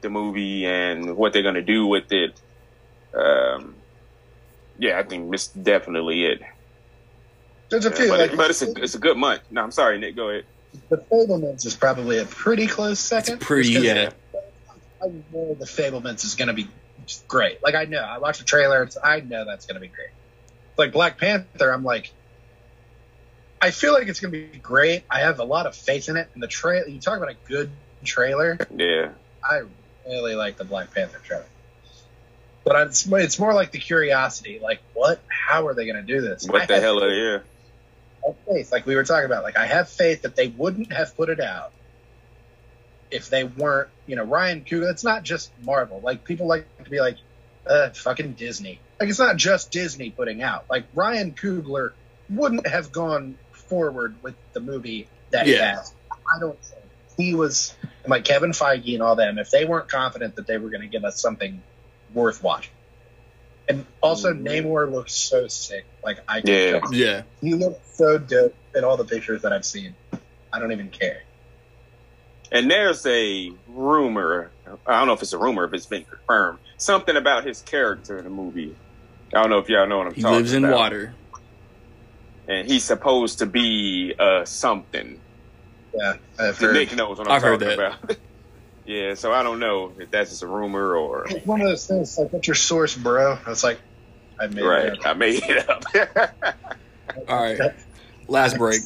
the 0.00 0.10
movie 0.10 0.66
and 0.66 1.16
what 1.16 1.32
they're 1.32 1.42
going 1.42 1.54
to 1.54 1.62
do 1.62 1.86
with 1.86 2.12
it. 2.12 2.38
Um, 3.14 3.74
yeah, 4.78 4.98
I 4.98 5.02
think 5.04 5.30
this 5.30 5.46
is 5.46 5.52
definitely 5.52 6.24
it. 6.26 6.42
There's 7.70 7.86
a 7.86 7.90
Yeah, 7.90 7.94
few. 7.96 8.08
but, 8.08 8.20
like, 8.20 8.32
it- 8.32 8.36
but 8.36 8.50
it's 8.50 8.62
a 8.62 8.72
it's 8.82 8.94
a 8.94 8.98
good 8.98 9.16
month. 9.16 9.42
No, 9.50 9.62
I'm 9.62 9.70
sorry, 9.70 9.98
Nick. 9.98 10.16
Go 10.16 10.28
ahead. 10.30 10.44
The 10.88 10.96
Fabelmans 10.98 11.64
is 11.64 11.76
probably 11.76 12.18
a 12.18 12.24
pretty 12.24 12.66
close 12.66 12.98
second. 12.98 13.36
It's 13.36 13.44
pretty, 13.44 13.68
yeah. 13.70 14.10
I 15.02 15.06
know 15.32 15.54
the 15.54 15.64
Fabelmans 15.66 16.24
is 16.24 16.34
going 16.34 16.48
to 16.48 16.54
be 16.54 16.68
great. 17.28 17.62
Like 17.62 17.74
I 17.76 17.84
know, 17.84 18.00
I 18.00 18.18
watched 18.18 18.40
the 18.40 18.44
trailer. 18.44 18.82
It's, 18.82 18.96
I 19.02 19.20
know 19.20 19.44
that's 19.44 19.66
going 19.66 19.76
to 19.76 19.80
be 19.80 19.86
great. 19.88 20.08
Like 20.76 20.92
Black 20.92 21.16
Panther, 21.18 21.70
I'm 21.72 21.84
like, 21.84 22.10
I 23.64 23.70
feel 23.70 23.94
like 23.94 24.08
it's 24.08 24.20
going 24.20 24.30
to 24.30 24.46
be 24.46 24.58
great. 24.58 25.04
I 25.10 25.20
have 25.20 25.40
a 25.40 25.44
lot 25.44 25.66
of 25.66 25.74
faith 25.74 26.10
in 26.10 26.18
it. 26.18 26.28
And 26.34 26.42
the 26.42 26.46
trailer, 26.46 26.86
you 26.86 27.00
talk 27.00 27.16
about 27.16 27.30
a 27.30 27.36
good 27.48 27.70
trailer. 28.04 28.58
Yeah, 28.76 29.12
I 29.42 29.62
really 30.06 30.34
like 30.34 30.58
the 30.58 30.64
Black 30.64 30.92
Panther 30.94 31.18
trailer. 31.24 31.46
But 32.62 32.76
I'm, 32.76 32.88
it's, 32.88 33.06
it's 33.10 33.38
more 33.38 33.54
like 33.54 33.72
the 33.72 33.78
curiosity. 33.78 34.60
Like, 34.62 34.82
what? 34.92 35.22
How 35.28 35.66
are 35.66 35.72
they 35.72 35.86
going 35.86 35.96
to 35.96 36.02
do 36.02 36.20
this? 36.20 36.46
what 36.46 36.60
I 36.62 36.66
the 36.66 36.78
hell? 36.78 37.02
Are, 37.02 37.08
yeah, 37.08 37.38
have 38.26 38.36
faith, 38.46 38.70
like 38.70 38.84
we 38.84 38.96
were 38.96 39.04
talking 39.04 39.24
about. 39.24 39.44
Like 39.44 39.56
I 39.56 39.64
have 39.64 39.88
faith 39.88 40.22
that 40.22 40.36
they 40.36 40.48
wouldn't 40.48 40.92
have 40.92 41.16
put 41.16 41.30
it 41.30 41.40
out 41.40 41.72
if 43.10 43.30
they 43.30 43.44
weren't, 43.44 43.88
you 44.06 44.16
know, 44.16 44.24
Ryan 44.24 44.62
Coogler. 44.62 44.90
It's 44.90 45.04
not 45.04 45.22
just 45.22 45.50
Marvel. 45.62 46.02
Like 46.04 46.24
people 46.24 46.46
like 46.46 46.66
to 46.84 46.90
be 46.90 47.00
like, 47.00 47.16
uh, 47.66 47.88
fucking 47.90 48.34
Disney. 48.34 48.78
Like 49.00 49.08
it's 49.08 49.18
not 49.18 49.36
just 49.36 49.70
Disney 49.70 50.10
putting 50.10 50.42
out. 50.42 50.66
Like 50.68 50.84
Ryan 50.94 51.32
Coogler 51.32 51.92
wouldn't 52.28 52.66
have 52.66 52.92
gone 52.92 53.38
forward 53.68 54.16
with 54.22 54.34
the 54.52 54.60
movie 54.60 55.08
that 55.30 55.46
he 55.46 55.54
Yeah. 55.54 55.76
has. 55.76 55.92
I 56.12 56.40
don't 56.40 56.58
think 56.62 56.82
he 57.16 57.34
was 57.34 57.74
like 58.06 58.24
Kevin 58.24 58.50
Feige 58.50 58.94
and 58.94 59.02
all 59.02 59.16
them. 59.16 59.38
If 59.38 59.50
they 59.50 59.64
weren't 59.64 59.88
confident 59.88 60.36
that 60.36 60.46
they 60.46 60.58
were 60.58 60.70
going 60.70 60.82
to 60.82 60.88
give 60.88 61.04
us 61.04 61.20
something 61.20 61.62
worth 62.12 62.42
watching. 62.42 62.72
And 63.68 63.86
also, 64.02 64.32
Mhm. 64.34 64.42
Namor 64.42 64.92
looks 64.92 65.12
so 65.14 65.46
sick. 65.48 65.84
Like 66.04 66.18
I, 66.28 66.42
Yeah. 66.44 66.80
Yeah. 66.90 67.22
he 67.40 67.54
looks 67.54 67.96
so 67.96 68.18
dope 68.18 68.54
in 68.74 68.84
all 68.84 68.96
the 68.96 69.04
pictures 69.04 69.42
that 69.42 69.52
I've 69.52 69.64
seen. 69.64 69.94
I 70.52 70.58
don't 70.58 70.72
even 70.72 70.90
care. 70.90 71.22
and 72.52 72.70
there's 72.70 73.04
a 73.06 73.50
rumor. 73.66 74.52
I 74.86 74.98
don't 74.98 75.08
know 75.08 75.14
if 75.14 75.22
it's 75.22 75.32
a 75.32 75.38
rumor, 75.38 75.64
if 75.64 75.72
it's 75.72 75.86
been 75.86 76.04
confirmed. 76.04 76.60
Something 76.76 77.16
about 77.16 77.44
his 77.44 77.62
character 77.62 78.16
in 78.18 78.24
the 78.24 78.30
movie. 78.30 78.76
I 79.34 79.40
don't 79.40 79.50
know 79.50 79.58
if 79.58 79.68
y'all 79.68 79.88
know 79.88 79.98
what 79.98 80.06
I'm 80.08 80.14
He 80.14 80.22
talking 80.22 80.36
lives 80.36 80.52
in 80.52 80.64
about. 80.64 80.76
water. 80.76 81.14
And 82.48 82.68
he's 82.68 82.84
supposed 82.84 83.38
to 83.38 83.46
be 83.46 84.14
uh 84.18 84.44
something. 84.44 85.20
Yeah, 85.94 86.16
I've 86.38 86.58
heard. 86.58 86.74
Nick 86.74 86.94
knows 86.96 87.18
what 87.18 87.28
I'm 87.28 87.34
I've 87.34 87.42
heard 87.42 87.60
talking 87.60 87.78
that. 87.78 88.04
about. 88.04 88.16
yeah, 88.86 89.14
so 89.14 89.32
I 89.32 89.42
don't 89.42 89.60
know 89.60 89.92
if 89.98 90.10
that's 90.10 90.30
just 90.30 90.42
a 90.42 90.46
rumor 90.46 90.96
or 90.96 91.26
It's 91.28 91.46
one 91.46 91.60
of 91.60 91.68
those 91.68 91.86
things 91.86 92.18
like, 92.18 92.32
what's 92.32 92.48
your 92.48 92.56
source, 92.56 92.96
bro? 92.96 93.38
It's 93.46 93.62
like, 93.62 93.78
I 94.38 94.48
made 94.48 94.64
right. 94.64 94.86
it 94.86 94.98
up. 94.98 95.06
I 95.06 95.12
made 95.14 95.42
it 95.44 95.70
up. 95.70 95.84
All 97.28 97.42
right. 97.42 97.72
Last 98.26 98.58
break. 98.58 98.80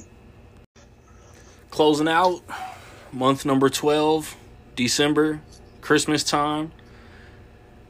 Closing 1.70 2.08
out 2.08 2.42
month 3.12 3.44
number 3.44 3.68
12, 3.68 4.36
December, 4.76 5.40
Christmas 5.80 6.22
time. 6.22 6.72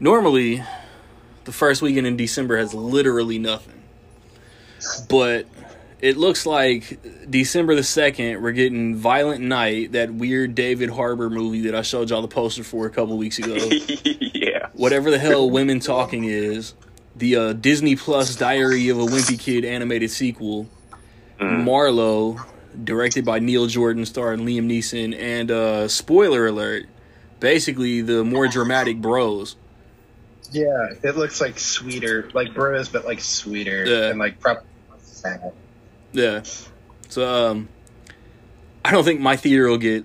Normally, 0.00 0.62
the 1.44 1.52
first 1.52 1.82
weekend 1.82 2.06
in 2.06 2.16
December 2.16 2.56
has 2.58 2.74
literally 2.74 3.38
nothing. 3.38 3.82
But 5.08 5.46
it 6.00 6.16
looks 6.16 6.46
like 6.46 7.00
December 7.30 7.74
the 7.74 7.80
2nd, 7.82 8.40
we're 8.40 8.52
getting 8.52 8.96
Violent 8.96 9.42
Night, 9.42 9.92
that 9.92 10.12
weird 10.12 10.54
David 10.54 10.90
Harbour 10.90 11.28
movie 11.30 11.62
that 11.62 11.74
I 11.74 11.82
showed 11.82 12.10
y'all 12.10 12.22
the 12.22 12.28
poster 12.28 12.62
for 12.64 12.86
a 12.86 12.90
couple 12.90 13.16
weeks 13.18 13.38
ago. 13.38 13.54
yeah. 14.04 14.68
Whatever 14.74 15.10
the 15.10 15.18
hell 15.18 15.50
Women 15.50 15.80
Talking 15.80 16.24
is. 16.24 16.74
The 17.16 17.34
uh, 17.36 17.52
Disney 17.52 17.96
Plus 17.96 18.36
Diary 18.36 18.88
of 18.90 18.98
a 18.98 19.04
Wimpy 19.04 19.38
Kid 19.38 19.64
animated 19.64 20.10
sequel. 20.10 20.68
Mm. 21.40 21.64
Marlowe, 21.64 22.40
directed 22.84 23.24
by 23.24 23.40
Neil 23.40 23.66
Jordan, 23.66 24.06
starring 24.06 24.40
Liam 24.40 24.66
Neeson, 24.66 25.18
and 25.18 25.50
uh, 25.50 25.88
spoiler 25.88 26.46
alert, 26.46 26.86
basically 27.40 28.02
the 28.02 28.22
more 28.24 28.46
dramatic 28.46 29.00
Bros. 29.00 29.56
Yeah, 30.52 30.88
it 31.02 31.16
looks 31.16 31.40
like 31.40 31.58
sweeter, 31.58 32.30
like 32.32 32.54
bros, 32.54 32.88
but 32.88 33.04
like 33.04 33.20
sweeter 33.20 33.84
Yeah. 33.84 34.10
and 34.10 34.18
like 34.18 34.40
probably 34.40 34.64
sad. 35.02 35.52
Yeah. 36.12 36.42
So 37.08 37.26
um, 37.50 37.68
I 38.84 38.90
don't 38.92 39.04
think 39.04 39.20
my 39.20 39.36
theater 39.36 39.68
will 39.68 39.78
get 39.78 40.04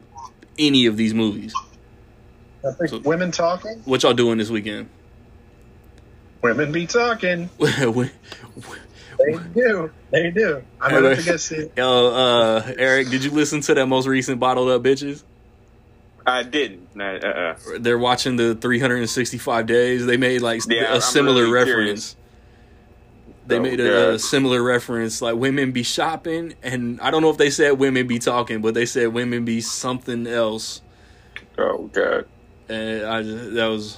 any 0.59 0.85
of 0.85 0.97
these 0.97 1.13
movies. 1.13 1.53
I 2.65 2.71
think 2.73 2.89
So- 2.89 2.99
women 2.99 3.31
talking, 3.31 3.81
What 3.85 4.03
y'all 4.03 4.13
doing 4.13 4.37
this 4.37 4.49
weekend? 4.49 4.89
women 6.41 6.71
be 6.71 6.85
talking. 6.87 7.49
They 9.19 9.37
do, 9.53 9.91
they 10.09 10.31
do. 10.31 10.63
I'm 10.81 10.89
Hey, 10.89 10.95
gonna 10.97 11.15
man. 11.15 11.25
go 11.25 11.37
see. 11.37 11.69
uh, 11.77 12.73
Eric, 12.79 13.09
did 13.09 13.23
you 13.23 13.29
listen 13.29 13.61
to 13.61 13.75
that 13.75 13.85
most 13.85 14.07
recent 14.07 14.39
Bottled 14.39 14.69
Up 14.69 14.81
Bitches? 14.81 15.23
I 16.25 16.41
didn't. 16.41 16.95
Nah, 16.95 17.17
uh-uh. 17.17 17.55
They're 17.79 17.99
watching 17.99 18.37
the 18.37 18.55
365 18.55 19.67
days. 19.67 20.05
They 20.07 20.17
made 20.17 20.41
like 20.41 20.61
Yeah, 20.67 20.93
a 20.93 20.95
I'm 20.95 21.01
similar 21.01 21.41
really 21.43 21.53
reference. 21.53 22.15
curious. 22.15 22.15
They 23.45 23.57
Oh, 23.57 23.61
made 23.61 23.79
a, 23.81 24.11
a 24.13 24.19
similar 24.19 24.63
reference, 24.63 25.21
like 25.21 25.35
women 25.35 25.71
be 25.71 25.83
shopping, 25.83 26.53
and 26.63 26.99
I 27.01 27.11
don't 27.11 27.21
know 27.21 27.29
if 27.29 27.37
they 27.37 27.49
said 27.49 27.71
women 27.71 28.07
be 28.07 28.19
talking, 28.19 28.61
but 28.61 28.73
they 28.73 28.85
said 28.85 29.09
women 29.09 29.43
be 29.43 29.59
something 29.61 30.25
else. 30.27 30.81
Oh 31.57 31.89
god. 31.93 32.25
And 32.69 33.05
I 33.05 33.21
just, 33.21 33.53
that 33.53 33.67
was 33.67 33.97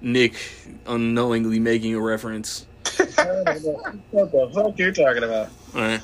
Nick 0.00 0.34
unknowingly 0.86 1.60
making 1.60 1.94
a 1.94 2.00
reference. 2.00 2.66
what 2.96 3.44
the 3.44 4.50
fuck 4.54 4.66
are 4.66 4.74
you 4.78 4.92
talking 4.92 5.22
about? 5.24 5.48
All 5.74 5.80
right. 5.82 6.00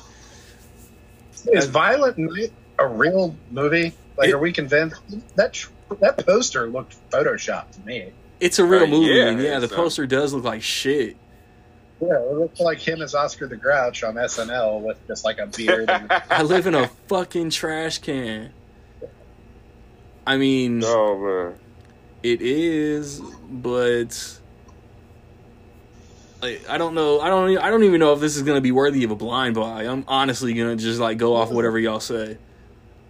Is 1.52 1.66
Violent 1.66 2.18
Night 2.18 2.52
a 2.78 2.86
real 2.86 3.34
movie? 3.50 3.92
Like, 4.18 4.28
It- 4.28 4.34
are 4.34 4.38
we 4.38 4.52
convinced 4.52 5.00
that 5.36 5.64
that 6.00 6.26
poster 6.26 6.68
looked 6.68 6.96
photoshopped 7.10 7.72
to 7.72 7.80
me? 7.86 8.12
It's 8.40 8.58
a 8.58 8.64
real 8.64 8.82
Uh, 8.82 8.86
movie, 8.88 9.14
yeah, 9.14 9.28
and 9.28 9.40
yeah, 9.40 9.58
the 9.58 9.64
it's, 9.64 9.72
uh, 9.72 9.76
poster 9.76 10.06
does 10.06 10.34
look 10.34 10.44
like 10.44 10.62
shit. 10.62 11.16
Yeah, 12.00 12.20
it 12.20 12.32
looks 12.32 12.60
like 12.60 12.78
him 12.78 13.00
as 13.00 13.14
Oscar 13.14 13.46
the 13.46 13.56
Grouch 13.56 14.04
on 14.04 14.14
SNL 14.14 14.82
with 14.82 14.98
just 15.06 15.24
like 15.24 15.38
a 15.38 15.46
beard. 15.46 15.88
And, 15.88 16.10
I 16.30 16.42
live 16.42 16.66
in 16.66 16.74
a 16.74 16.88
fucking 17.08 17.50
trash 17.50 17.98
can. 17.98 18.52
I 20.26 20.36
mean, 20.36 20.82
oh 20.84 21.18
man. 21.18 21.58
it 22.22 22.42
is, 22.42 23.20
but 23.48 24.40
like, 26.42 26.68
I 26.68 26.78
don't 26.78 26.94
know. 26.94 27.20
I 27.20 27.28
don't. 27.28 27.56
I 27.58 27.70
don't 27.70 27.84
even 27.84 28.00
know 28.00 28.12
if 28.12 28.20
this 28.20 28.36
is 28.36 28.42
gonna 28.42 28.60
be 28.60 28.72
worthy 28.72 29.04
of 29.04 29.10
a 29.10 29.16
blind 29.16 29.54
buy. 29.54 29.84
I'm 29.84 30.04
honestly 30.06 30.52
gonna 30.52 30.76
just 30.76 31.00
like 31.00 31.16
go 31.16 31.34
off 31.34 31.50
whatever 31.50 31.78
y'all 31.78 32.00
say. 32.00 32.36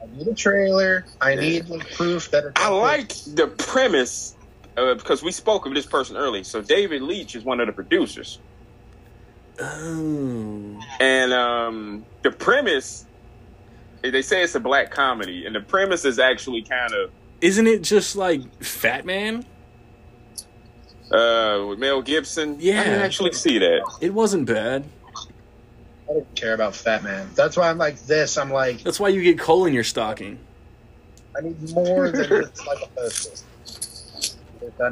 I 0.01 0.17
need 0.17 0.29
a 0.29 0.35
trailer. 0.35 1.05
I 1.21 1.35
need 1.35 1.69
like 1.69 1.93
proof 1.95 2.31
that 2.31 2.45
it's 2.45 2.61
I 2.61 2.69
like 2.69 3.09
the 3.09 3.49
premise 3.49 4.37
uh, 4.77 4.95
because 4.95 5.23
we 5.23 5.33
spoke 5.33 5.67
of 5.67 5.75
this 5.75 5.87
person 5.87 6.17
early. 6.17 6.45
So 6.45 6.63
David 6.63 7.03
Leitch 7.03 7.35
is 7.35 7.45
one 7.45 7.61
of 7.61 7.67
the 7.67 7.73
producers, 7.73 8.39
Oh, 9.59 10.81
and 11.01 11.33
um, 11.33 12.05
the 12.23 12.31
premise 12.31 13.07
they 14.03 14.23
say 14.23 14.43
it's 14.43 14.55
a 14.55 14.61
black 14.61 14.91
comedy, 14.91 15.47
and 15.47 15.55
the 15.55 15.61
premise 15.61 16.05
is 16.05 16.19
actually 16.19 16.63
kind 16.63 16.93
of 16.93 17.11
isn't 17.41 17.67
it 17.67 17.83
just 17.83 18.17
like 18.17 18.63
Fat 18.63 19.05
Man? 19.05 19.45
uh, 21.11 21.65
with 21.69 21.79
Mel 21.79 22.03
Gibson. 22.03 22.57
Yeah. 22.59 22.81
I 22.81 22.85
didn't 22.85 23.03
actually 23.03 23.33
see 23.33 23.59
that. 23.59 23.99
It 24.01 24.13
wasn't 24.13 24.47
bad. 24.47 24.85
I 26.09 26.13
don't 26.13 26.35
care 26.35 26.55
about 26.55 26.75
Fat 26.75 27.03
Man. 27.03 27.29
That's 27.35 27.57
why 27.57 27.69
I'm 27.69 27.79
like 27.79 28.01
this. 28.07 28.39
I'm 28.39 28.51
like 28.51 28.83
That's 28.83 29.01
why 29.01 29.09
you 29.09 29.23
get 29.23 29.39
coal 29.39 29.67
in 29.67 29.75
your 29.75 29.85
stocking. 29.85 30.39
I 31.37 31.43
need 31.43 31.75
more 31.75 32.11
than 32.11 32.29
just 32.29 32.67
like 32.67 32.79
a 32.83 32.89
poster. 32.89 33.45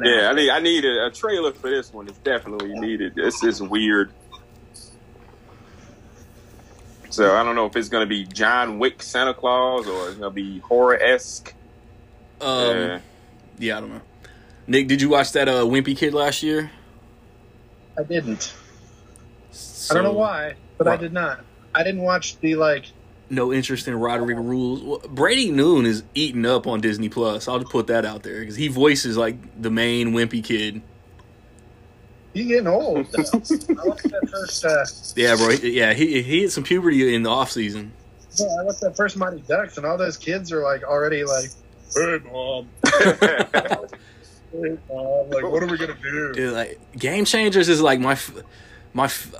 Yeah, 0.03 0.29
I 0.29 0.33
need 0.33 0.49
I 0.49 0.59
need 0.59 0.85
a, 0.85 1.07
a 1.07 1.11
trailer 1.11 1.53
for 1.53 1.69
this 1.69 1.93
one. 1.93 2.07
It's 2.07 2.17
definitely 2.19 2.73
needed. 2.79 3.15
This 3.15 3.43
is 3.43 3.61
weird. 3.61 4.11
So 7.15 7.33
I 7.33 7.43
don't 7.43 7.55
know 7.55 7.65
if 7.65 7.77
it's 7.77 7.87
gonna 7.87 8.05
be 8.05 8.25
John 8.25 8.77
Wick 8.77 9.01
Santa 9.01 9.33
Claus 9.33 9.87
or 9.87 10.09
it's 10.09 10.17
gonna 10.17 10.31
be 10.31 10.59
horror 10.59 11.01
esque. 11.01 11.53
Um, 12.41 12.77
yeah. 12.77 12.99
yeah, 13.57 13.77
I 13.77 13.79
don't 13.79 13.89
know. 13.89 14.01
Nick, 14.67 14.89
did 14.89 15.01
you 15.01 15.07
watch 15.07 15.31
that 15.31 15.47
uh, 15.47 15.63
Wimpy 15.63 15.95
Kid 15.95 16.13
last 16.13 16.43
year? 16.43 16.71
I 17.97 18.03
didn't. 18.03 18.53
I 19.89 19.93
don't 19.93 20.03
know 20.03 20.11
why, 20.11 20.55
but 20.77 20.89
I 20.89 20.97
did 20.97 21.13
not. 21.13 21.39
I 21.73 21.83
didn't 21.83 22.01
watch 22.01 22.37
the 22.41 22.55
like. 22.55 22.87
no 23.29 23.53
interest 23.53 23.87
in 23.87 23.93
Rodrick 23.93 24.35
Rules. 24.35 24.81
Well, 24.83 25.01
Brady 25.09 25.51
Noon 25.51 25.85
is 25.85 26.03
eating 26.15 26.45
up 26.45 26.67
on 26.67 26.81
Disney 26.81 27.07
Plus. 27.07 27.47
I'll 27.47 27.59
just 27.59 27.71
put 27.71 27.87
that 27.87 28.03
out 28.03 28.23
there 28.23 28.41
because 28.41 28.57
he 28.57 28.67
voices 28.67 29.15
like 29.15 29.61
the 29.61 29.71
main 29.71 30.11
wimpy 30.11 30.43
kid. 30.43 30.81
He's 32.35 32.47
getting 32.47 32.67
old. 32.67 33.07
Though. 33.11 33.21
I 33.23 33.87
watched 33.87 34.03
that 34.11 34.29
first. 34.31 34.63
Uh, 34.65 34.85
Yeah, 35.15 35.35
bro. 35.37 35.49
Yeah, 35.51 35.93
he 35.93 36.21
he 36.21 36.41
hit 36.41 36.51
some 36.51 36.63
puberty 36.63 37.15
in 37.15 37.23
the 37.23 37.29
off 37.31 37.49
season. 37.51 37.93
yeah, 38.37 38.45
I 38.59 38.63
watched 38.63 38.81
that 38.81 38.95
first 38.95 39.15
Mighty 39.17 39.41
Ducks, 39.47 39.77
and 39.77 39.85
all 39.85 39.97
those 39.97 40.17
kids 40.17 40.51
are 40.51 40.61
like 40.61 40.83
already 40.83 41.23
like, 41.23 41.49
"Hey, 41.95 42.19
mom, 42.31 42.67
hey, 42.83 44.77
mom, 44.89 45.29
like, 45.29 45.43
what 45.43 45.63
are 45.63 45.67
we 45.67 45.77
gonna 45.77 45.95
do?" 46.01 46.33
Dude, 46.33 46.53
like 46.53 46.79
Game 46.97 47.25
Changers 47.25 47.69
is 47.69 47.81
like 47.81 47.99
my 47.99 48.11
f- 48.11 48.33
my. 48.93 49.05
f- 49.05 49.33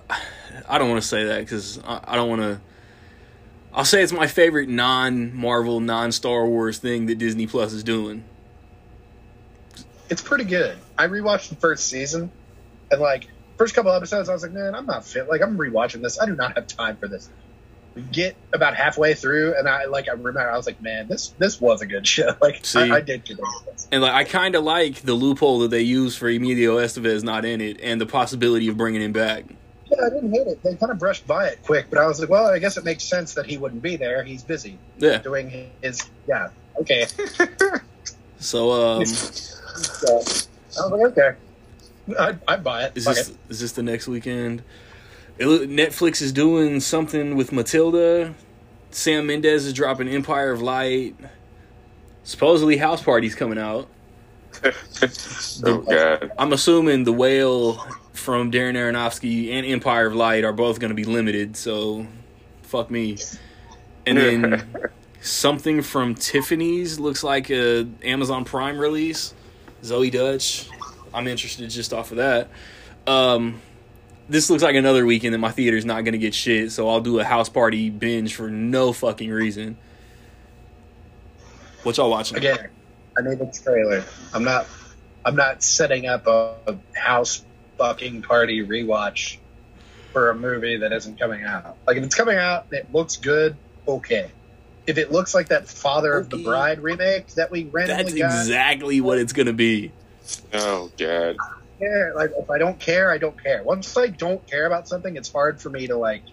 I 0.68 0.78
don't 0.78 0.90
want 0.90 1.02
to 1.02 1.08
say 1.08 1.26
that 1.26 1.40
because 1.42 1.80
I, 1.84 2.00
I 2.06 2.16
don't 2.16 2.30
want 2.30 2.42
to. 2.42 2.62
I'll 3.74 3.84
say 3.86 4.02
it's 4.02 4.14
my 4.14 4.28
favorite 4.28 4.70
non 4.70 5.36
Marvel, 5.36 5.82
non 5.82 6.14
Star 6.14 6.46
Wars 6.48 6.78
thing 6.78 7.08
that 7.08 7.18
Disney 7.18 7.46
Plus 7.46 7.74
is 7.74 7.84
doing. 7.84 8.24
It's 10.10 10.22
pretty 10.22 10.46
good. 10.46 10.78
I 10.98 11.08
rewatched 11.08 11.50
the 11.50 11.56
first 11.56 11.88
season, 11.88 12.32
and 12.92 13.02
like 13.02 13.28
first 13.58 13.74
couple 13.76 13.92
episodes, 13.92 14.30
I 14.30 14.34
was 14.34 14.44
like, 14.44 14.52
"Man, 14.52 14.76
I'm 14.76 14.86
not 14.86 15.06
fit. 15.06 15.30
Like, 15.30 15.42
I'm 15.42 15.58
rewatching 15.58 16.02
this. 16.02 16.20
I 16.20 16.26
do 16.26 16.36
not 16.36 16.56
have 16.56 16.68
time 16.68 16.98
for 16.98 17.08
this." 17.08 17.30
We 17.96 18.02
get 18.02 18.36
about 18.52 18.76
halfway 18.76 19.14
through, 19.14 19.56
and 19.58 19.70
I 19.70 19.86
like 19.86 20.10
I 20.10 20.12
remember 20.12 20.42
I 20.42 20.58
was 20.58 20.66
like, 20.66 20.82
"Man, 20.82 21.08
this 21.08 21.30
this 21.38 21.62
was 21.62 21.82
a 21.82 21.86
good 21.86 22.06
show." 22.16 22.36
Like, 22.42 22.66
See? 22.66 22.80
I, 22.92 22.96
I 22.98 23.02
did 23.02 23.24
get 23.24 23.38
this. 23.38 23.88
And 23.92 24.02
like 24.02 24.14
I 24.14 24.24
kind 24.26 24.56
of 24.56 24.64
like 24.64 25.02
the 25.02 25.14
loophole 25.14 25.60
that 25.60 25.70
they 25.70 25.82
use 25.82 26.16
for 26.18 26.28
Emilio 26.30 26.78
Estevez 26.78 27.24
not 27.24 27.46
in 27.46 27.62
it, 27.62 27.80
and 27.82 28.02
the 28.02 28.06
possibility 28.06 28.68
of 28.68 28.76
bringing 28.78 29.02
him 29.02 29.14
back. 29.14 29.46
Yeah, 29.90 30.06
I 30.06 30.10
didn't 30.10 30.32
hate 30.34 30.48
it. 30.48 30.64
They 30.64 30.76
kind 30.76 30.92
of 30.92 30.98
brushed 31.00 31.28
by 31.28 31.46
it 31.48 31.60
quick, 31.64 31.86
but 31.92 32.00
I 32.00 32.08
was 32.08 32.20
like, 32.20 32.28
well, 32.28 32.48
I 32.48 32.58
guess 32.60 32.76
it 32.76 32.84
makes 32.84 33.04
sense 33.04 33.36
that 33.36 33.46
he 33.46 33.58
wouldn't 33.58 33.84
be 33.84 33.96
there. 33.98 34.24
He's 34.24 34.42
busy 34.44 34.80
Yeah. 34.98 35.20
doing 35.20 35.70
his. 35.82 36.02
Yeah, 36.28 36.50
okay. 36.82 37.06
So 38.40 38.72
um, 38.72 39.06
So, 39.06 40.08
I 40.08 40.16
was 40.18 40.92
like, 40.92 41.18
okay, 41.18 41.38
I'd, 42.20 42.40
I'd 42.48 42.64
buy 42.64 42.84
it. 42.84 42.94
is 42.96 43.06
Fuck 43.06 43.16
this 43.16 43.30
it. 43.30 43.38
is 43.50 43.60
this 43.60 43.72
the 43.74 43.84
next 43.84 44.08
weekend? 44.08 44.64
It, 45.38 45.46
Netflix 45.70 46.22
is 46.22 46.32
doing 46.32 46.80
something 46.80 47.36
with 47.36 47.52
Matilda. 47.52 48.34
Sam 48.92 49.28
Mendes 49.28 49.66
is 49.66 49.74
dropping 49.74 50.08
Empire 50.08 50.52
of 50.52 50.62
Light. 50.62 51.16
Supposedly, 52.24 52.78
House 52.78 53.04
Party's 53.04 53.36
coming 53.36 53.58
out. 53.58 53.88
oh 55.66 55.82
god. 55.82 56.32
I'm 56.38 56.54
assuming 56.54 57.04
the 57.04 57.12
whale 57.12 57.74
from 58.14 58.52
Darren 58.52 58.76
Aronofsky 58.76 59.52
and 59.52 59.66
Empire 59.66 60.08
of 60.08 60.16
Light 60.16 60.46
are 60.46 60.54
both 60.54 60.80
going 60.80 60.90
to 60.90 60.96
be 60.96 61.04
limited, 61.04 61.58
so 61.58 62.08
fuck 62.64 62.90
me. 62.90 63.18
And 64.06 64.18
then 64.18 64.68
something 65.22 65.82
from 65.82 66.16
Tiffany's 66.16 67.00
looks 67.00 67.24
like 67.24 67.50
a 67.50 67.88
Amazon 68.04 68.46
Prime 68.46 68.78
release. 68.78 69.34
Zoey 69.84 70.12
Deutch. 70.12 70.70
I'm 71.16 71.28
interested 71.28 71.70
just 71.70 71.94
off 71.94 72.12
of 72.12 72.18
that. 72.18 72.50
Um, 73.08 73.62
this 74.28 74.50
looks 74.50 74.64
like 74.64 74.76
another 74.76 75.06
weekend 75.06 75.34
that 75.34 75.40
my 75.40 75.52
theater's 75.52 75.86
not 75.86 76.04
going 76.04 76.14
to 76.14 76.18
get 76.18 76.34
shit, 76.34 76.72
so 76.72 76.90
I'll 76.90 77.02
do 77.02 77.20
a 77.20 77.24
house 77.24 77.50
party 77.50 77.90
binge 77.90 78.36
for 78.36 78.50
no 78.50 78.92
fucking 78.92 79.30
reason. 79.30 79.78
What 81.84 81.98
y'all 81.98 82.10
watching? 82.10 82.38
Again, 82.38 82.70
I 83.18 83.22
need 83.22 83.40
a 83.40 83.52
trailer. 83.52 84.04
I'm 84.34 84.44
not. 84.44 84.68
I'm 85.24 85.36
not 85.36 85.64
setting 85.64 86.06
up 86.06 86.28
a, 86.28 86.56
a 86.68 86.78
house 86.96 87.44
fucking 87.78 88.22
party 88.22 88.66
rewatch 88.66 89.38
for 90.12 90.30
a 90.30 90.36
movie 90.36 90.78
that 90.78 90.94
isn't 90.94 91.20
coming 91.20 91.44
out. 91.44 91.78
Like 91.88 91.98
if 91.98 92.04
it's 92.04 92.16
coming 92.16 92.38
out, 92.38 92.66
and 92.72 92.80
it 92.80 92.94
looks 92.94 93.18
good. 93.18 93.56
Okay, 93.88 94.32
if 94.88 94.98
it 94.98 95.12
looks 95.12 95.34
like 95.34 95.50
that 95.50 95.68
Father 95.68 96.14
of 96.14 96.30
the 96.30 96.38
Bride 96.38 96.80
remake 96.80 97.28
that 97.36 97.52
we 97.52 97.66
randomly 97.66 98.04
That's 98.04 98.14
got, 98.14 98.40
exactly 98.40 99.02
what 99.02 99.18
it's 99.18 99.34
gonna 99.34 99.54
be. 99.54 99.92
Oh 100.54 100.92
god. 100.98 101.38
care. 101.80 102.14
Like 102.16 102.32
if 102.38 102.50
I 102.50 102.58
don't 102.58 102.80
care, 102.80 103.12
I 103.12 103.18
don't 103.18 103.42
care. 103.42 103.64
Once 103.64 103.96
I 103.98 104.08
don't 104.08 104.46
care 104.48 104.66
about 104.66 104.88
something, 104.88 105.16
it's 105.16 105.32
hard 105.32 105.62
for 105.62 105.70
me 105.70 105.88
to 105.88 105.98
like 105.98 106.24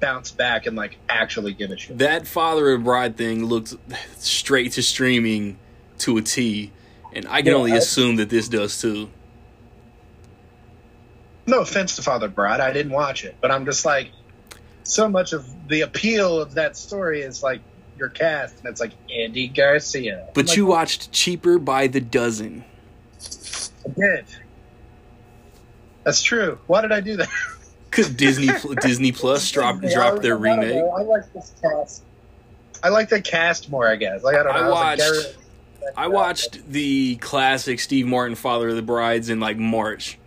bounce 0.00 0.30
back 0.30 0.66
and 0.66 0.76
like 0.76 0.96
actually 1.08 1.52
give 1.54 1.70
a 1.70 1.76
shit. 1.76 1.98
That 1.98 2.26
Father 2.26 2.70
of 2.72 2.84
Bride 2.84 3.16
thing 3.16 3.44
looked 3.44 3.74
straight 4.18 4.72
to 4.72 4.82
streaming 4.82 5.58
to 5.98 6.16
a 6.18 6.22
T, 6.22 6.70
and 7.12 7.26
I 7.28 7.42
can 7.42 7.52
Yeah, 7.52 7.58
only 7.58 7.72
I- 7.72 7.76
assume 7.76 8.16
that 8.16 8.30
this 8.30 8.48
does 8.48 8.80
too. 8.80 9.10
No 11.46 11.60
offense 11.60 11.96
to 11.96 12.02
Father 12.02 12.28
Bride, 12.28 12.60
I 12.60 12.72
didn't 12.72 12.92
watch 12.92 13.24
it, 13.24 13.36
but 13.40 13.50
I'm 13.50 13.64
just 13.64 13.84
like 13.86 14.10
so 14.82 15.08
much 15.08 15.32
of 15.32 15.46
the 15.68 15.80
appeal 15.82 16.40
of 16.40 16.54
that 16.54 16.76
story 16.76 17.22
is 17.22 17.42
like 17.42 17.60
your 17.98 18.08
cast, 18.10 18.58
and 18.58 18.66
it's 18.68 18.80
like 18.80 18.92
Andy 19.12 19.48
Garcia. 19.48 20.28
But 20.34 20.48
like, 20.48 20.56
you 20.56 20.66
watched 20.66 21.10
Cheaper 21.10 21.58
by 21.58 21.86
the 21.88 22.00
Dozen. 22.00 22.64
I 23.88 24.00
did. 24.00 24.24
That's 26.04 26.22
true. 26.22 26.58
Why 26.66 26.80
did 26.82 26.92
I 26.92 27.00
do 27.00 27.16
that? 27.16 27.28
Cause 27.90 28.10
Disney 28.10 28.48
Disney 28.82 29.12
Plus 29.12 29.50
dropped 29.50 29.80
dropped 29.82 30.22
their 30.22 30.36
I 30.36 30.40
remake. 30.40 30.74
know. 30.76 30.90
I 30.90 31.00
like 31.02 31.32
this 31.32 31.52
cast. 31.62 32.02
I 32.82 32.90
like 32.90 33.08
the 33.08 33.20
cast 33.20 33.70
more, 33.70 33.88
I 33.88 33.96
guess. 33.96 34.22
Like 34.22 34.36
I 34.36 34.42
don't 34.42 34.52
know. 34.54 34.60
I 34.60 34.68
was 34.68 34.70
like, 34.74 34.98
watched- 34.98 35.36
I 35.96 36.08
watched 36.08 36.70
the 36.70 37.16
classic 37.16 37.80
Steve 37.80 38.06
Martin 38.06 38.36
Father 38.36 38.68
of 38.68 38.76
the 38.76 38.82
Brides 38.82 39.30
in 39.30 39.40
like 39.40 39.56
March. 39.56 40.18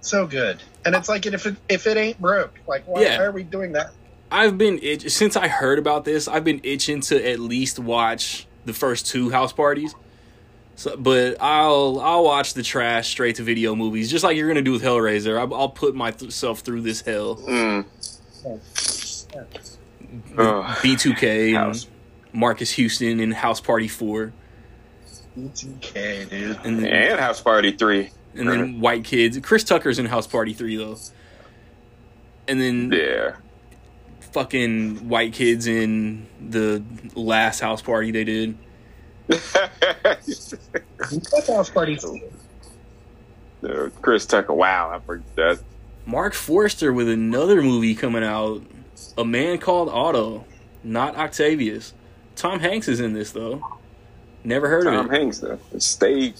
so 0.00 0.26
good, 0.26 0.60
and 0.84 0.94
it's 0.96 1.08
like 1.08 1.24
if 1.24 1.46
it 1.46 1.56
if 1.68 1.86
it 1.86 1.96
ain't 1.96 2.20
broke, 2.20 2.58
like 2.66 2.84
why, 2.86 3.02
Yeah. 3.02 3.18
why 3.18 3.24
are 3.26 3.32
we 3.32 3.44
doing 3.44 3.72
that? 3.72 3.92
I've 4.30 4.58
been 4.58 4.80
itch- 4.82 5.08
since 5.12 5.36
I 5.36 5.46
heard 5.46 5.78
about 5.78 6.04
this. 6.04 6.26
I've 6.26 6.44
been 6.44 6.60
itching 6.64 7.00
to 7.02 7.30
at 7.30 7.38
least 7.38 7.78
watch 7.78 8.46
the 8.64 8.72
first 8.74 9.06
two 9.06 9.30
house 9.30 9.52
parties. 9.52 9.94
So, 10.76 10.96
but 10.96 11.36
I'll 11.40 12.00
I'll 12.00 12.24
watch 12.24 12.54
the 12.54 12.62
trash 12.62 13.08
straight 13.08 13.36
to 13.36 13.42
video 13.42 13.74
movies, 13.76 14.10
just 14.10 14.24
like 14.24 14.36
you're 14.36 14.48
gonna 14.48 14.60
do 14.62 14.72
with 14.72 14.82
Hellraiser. 14.82 15.38
I'll, 15.38 15.54
I'll 15.54 15.68
put 15.68 15.94
myself 15.94 16.60
through 16.60 16.80
this 16.82 17.00
hell. 17.00 17.36
Mm. 17.36 17.84
Yeah. 20.36 20.74
B2K 20.82 21.54
House. 21.54 21.84
and 22.32 22.40
Marques 22.40 22.70
Houston 22.72 23.20
in 23.20 23.30
House 23.30 23.60
Party 23.60 23.88
Four, 23.88 24.32
BTK, 25.38 26.28
dude. 26.30 26.58
and 26.64 26.78
then, 26.80 26.86
And 26.86 27.20
House 27.20 27.40
Party 27.40 27.72
Three. 27.72 28.10
and 28.34 28.48
then 28.48 28.80
White 28.80 29.04
Kids. 29.04 29.38
Chris 29.42 29.64
Tucker's 29.64 29.98
in 29.98 30.06
House 30.06 30.26
Party 30.26 30.52
Three 30.52 30.76
though, 30.76 30.96
and 32.48 32.60
then 32.60 32.90
Yeah. 32.92 33.36
fucking 34.32 35.08
White 35.08 35.32
Kids 35.32 35.66
in 35.66 36.26
the 36.40 36.82
last 37.14 37.60
House 37.60 37.82
Party 37.82 38.10
they 38.10 38.24
did. 38.24 38.56
What 39.26 39.40
house 41.46 41.70
party? 41.70 41.98
Uh, 43.62 43.88
Chris 44.02 44.26
Tucker. 44.26 44.52
Wow, 44.52 44.90
I 44.94 44.98
forgot 45.00 45.36
that. 45.36 45.58
Marc 46.06 46.34
Forster 46.34 46.92
with 46.92 47.08
another 47.08 47.62
movie 47.62 47.94
coming 47.94 48.22
out, 48.22 48.62
A 49.16 49.24
Man 49.24 49.58
Called 49.58 49.88
Otto, 49.88 50.44
not 50.82 51.16
Octavius. 51.16 51.94
Tom 52.36 52.60
Hanks 52.60 52.88
is 52.88 53.00
in 53.00 53.14
this 53.14 53.32
though. 53.32 53.62
Never 54.44 54.68
heard 54.68 54.84
Tom 54.84 54.94
of 54.94 55.00
it. 55.00 55.08
Tom 55.08 55.14
Hanks 55.14 55.38
though. 55.38 55.58
Stay. 55.78 56.34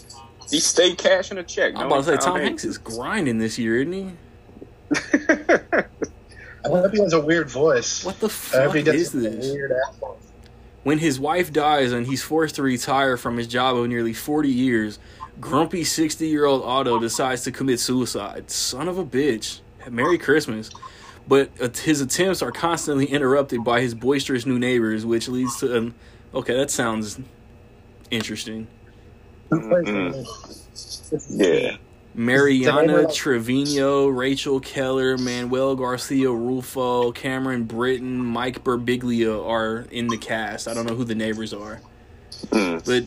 He 0.51 0.61
stayed 0.61 0.99
cashing 0.99 1.39
a 1.39 1.43
check. 1.43 1.73
I'm 1.77 1.87
about 1.87 2.05
to 2.05 2.05
say 2.05 2.17
Tom 2.19 2.39
Hanks 2.39 2.65
is 2.65 2.77
grinding 2.77 3.39
this 3.39 3.59
year, 3.59 3.81
isn't 3.81 3.93
he? 3.93 4.11
I 6.65 6.69
hope 6.69 6.93
he 6.93 7.01
has 7.01 7.15
a 7.15 7.21
weird 7.21 7.51
voice. 7.51 8.05
What 8.05 8.21
the 8.21 8.27
I 8.27 8.65
hope 8.65 8.75
fuck 8.75 8.87
is 8.95 9.13
this? 9.13 9.53
Weird 9.53 9.73
accent. 9.73 10.13
When 10.85 10.99
his 10.99 11.19
wife 11.19 11.53
dies 11.53 11.93
and 11.93 12.07
he's 12.07 12.23
forced 12.23 12.57
to 12.57 12.63
retire 12.63 13.17
from 13.17 13.39
his 13.39 13.47
job 13.47 13.77
of 13.77 13.89
nearly 13.89 14.13
40 14.13 14.51
years, 14.51 14.99
grumpy 15.41 15.83
60 15.83 16.27
year 16.27 16.45
old 16.45 16.63
Otto 16.63 16.99
decides 17.01 17.43
to 17.45 17.53
commit 17.53 17.81
suicide. 17.81 18.51
Son 18.51 18.87
of 18.87 18.99
a 18.99 19.05
bitch. 19.05 19.61
Merry 19.91 20.19
Christmas. 20.19 20.71
But 21.27 21.51
uh, 21.61 21.69
his 21.71 22.01
attempts 22.01 22.43
are 22.43 22.53
constantly 22.53 23.07
interrupted 23.07 23.65
by 23.65 23.81
his 23.81 23.95
boisterous 23.95 24.45
new 24.45 24.59
neighbors, 24.59 25.07
which 25.07 25.27
leads 25.29 25.59
to 25.61 25.75
an. 25.75 25.95
Okay, 26.35 26.55
that 26.55 26.71
sounds 26.71 27.19
interesting. 28.11 28.67
Is 29.51 31.27
Yeah. 31.31 31.77
Me. 32.15 32.25
Mariana 32.27 33.13
Trevino, 33.13 34.07
Rachel 34.07 34.61
Keller, 34.61 35.19
Manuel 35.19 35.75
Garcia-Rulfo, 35.75 37.15
Cameron 37.15 37.65
Britton, 37.65 38.25
Mike 38.25 38.63
Birbiglia 38.63 39.45
are 39.47 39.87
in 39.91 40.07
the 40.07 40.17
cast. 40.17 40.69
I 40.69 40.75
don't 40.75 40.87
know 40.87 40.95
who 40.95 41.05
the 41.05 41.15
neighbors 41.17 41.53
are. 41.53 41.81
Mm. 42.47 42.85
But 42.85 43.05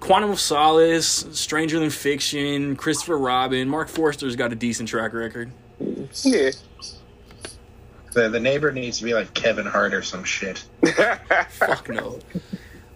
Quantum 0.00 0.30
of 0.30 0.40
Solace, 0.40 1.26
Stranger 1.32 1.78
Than 1.78 1.90
Fiction, 1.90 2.76
Christopher 2.76 3.18
Robin, 3.18 3.68
Marc 3.68 3.88
Forster's 3.88 4.36
got 4.36 4.52
a 4.52 4.56
decent 4.56 4.88
track 4.88 5.12
record. 5.12 5.50
Yeah. 6.22 6.50
The, 8.12 8.28
the 8.28 8.40
neighbor 8.40 8.72
needs 8.72 8.98
to 8.98 9.04
be 9.04 9.14
like 9.14 9.34
Kevin 9.34 9.66
Hart 9.66 9.94
or 9.94 10.02
some 10.02 10.24
shit. 10.24 10.64
Fuck 11.50 11.88
no. 11.88 12.18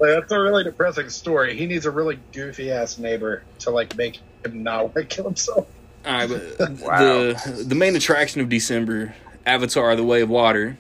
Like, 0.01 0.19
that's 0.19 0.33
a 0.33 0.41
really 0.41 0.65
depressing 0.65 1.09
story. 1.11 1.57
He 1.57 1.65
needs 1.65 1.87
a 1.87 1.91
really 1.93 2.19
goofy 2.33 2.73
ass 2.73 2.99
neighbor 2.99 3.45
to 3.61 3.71
like 3.71 3.97
make 3.97 4.19
him 4.45 4.63
not 4.63 4.83
want 4.85 4.95
to 4.95 5.05
kill 5.05 5.25
himself. 5.25 5.67
All 6.05 6.13
right, 6.13 6.29
but 6.59 6.71
Wow. 6.81 6.99
the 6.99 7.65
the 7.69 7.75
main 7.75 7.95
attraction 7.97 8.41
of 8.41 8.49
December, 8.49 9.15
Avatar: 9.47 9.95
The 9.97 10.05
Way 10.05 10.23
of 10.23 10.29
Water. 10.31 10.77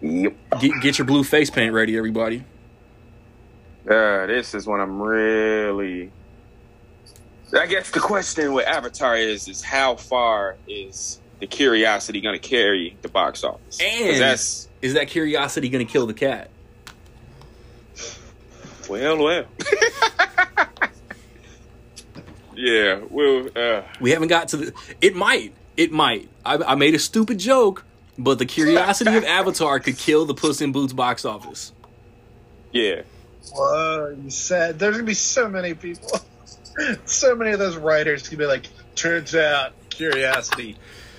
yep. 0.00 0.34
Get, 0.60 0.72
get 0.80 0.98
your 0.98 1.06
blue 1.06 1.24
face 1.24 1.50
paint 1.50 1.72
ready, 1.72 1.96
everybody. 1.96 2.44
Uh, 3.88 4.26
this 4.26 4.54
is 4.54 4.66
when 4.66 4.80
I'm 4.80 5.00
really. 5.00 6.12
I 7.58 7.66
guess 7.66 7.90
the 7.90 8.00
question 8.00 8.52
with 8.52 8.66
Avatar 8.66 9.16
is 9.16 9.48
is 9.48 9.62
how 9.62 9.96
far 9.96 10.56
is 10.68 11.18
the 11.40 11.46
curiosity 11.46 12.20
going 12.20 12.38
to 12.38 12.46
carry 12.48 12.96
the 13.02 13.08
box 13.08 13.42
office? 13.42 13.80
And- 13.80 14.20
that's 14.20 14.68
Is 14.82 14.94
that 14.94 15.08
curiosity 15.08 15.68
going 15.70 15.84
to 15.86 15.90
kill 15.90 16.06
the 16.06 16.14
cat? 16.14 16.50
well, 18.88 19.16
well. 19.18 19.44
yeah, 22.58 23.00
well, 23.08 23.48
uh, 23.56 23.82
We 24.00 24.10
haven't 24.10 24.28
got 24.28 24.48
to 24.48 24.56
the. 24.56 24.72
It 25.00 25.14
might. 25.14 25.54
It 25.76 25.92
might. 25.92 26.28
I, 26.44 26.56
I 26.56 26.74
made 26.74 26.94
a 26.94 26.98
stupid 26.98 27.38
joke, 27.38 27.84
but 28.18 28.38
the 28.38 28.46
curiosity 28.46 29.16
of 29.16 29.24
Avatar 29.24 29.78
could 29.78 29.96
kill 29.96 30.24
the 30.26 30.34
Puss 30.34 30.60
in 30.60 30.72
Boots 30.72 30.92
box 30.92 31.24
office. 31.24 31.72
yeah. 32.72 33.02
Whoa, 33.54 34.14
you 34.22 34.28
said 34.30 34.78
there's 34.78 34.96
gonna 34.96 35.06
be 35.06 35.14
so 35.14 35.48
many 35.48 35.72
people. 35.72 36.20
so 37.06 37.34
many 37.34 37.52
of 37.52 37.58
those 37.58 37.76
writers 37.76 38.28
could 38.28 38.36
be 38.38 38.44
like, 38.44 38.66
turns 38.94 39.34
out 39.34 39.72
curiosity 39.88 40.76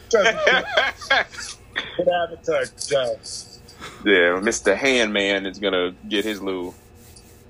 doesn't 0.10 0.38
Avatar 2.00 2.66
does. 2.88 3.60
Yeah, 4.06 4.40
Mr. 4.42 4.78
Handman 4.78 5.50
is 5.50 5.58
gonna 5.60 5.96
get 6.08 6.24
his 6.26 6.42
little 6.42 6.76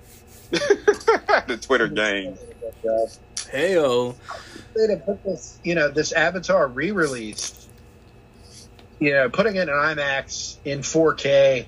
the 0.52 1.60
Twitter 1.62 1.88
gang. 1.90 2.38
Heyo. 3.52 4.16
They 4.76 4.88
to 4.88 4.98
put 4.98 5.24
this, 5.24 5.60
you 5.64 5.76
know, 5.76 5.90
this 5.90 6.12
Avatar 6.12 6.68
re-release. 6.68 7.68
You 9.00 9.14
know, 9.14 9.30
putting 9.30 9.56
it 9.56 9.64
in 9.64 9.68
IMAX 9.70 10.58
in 10.66 10.80
4K. 10.80 11.66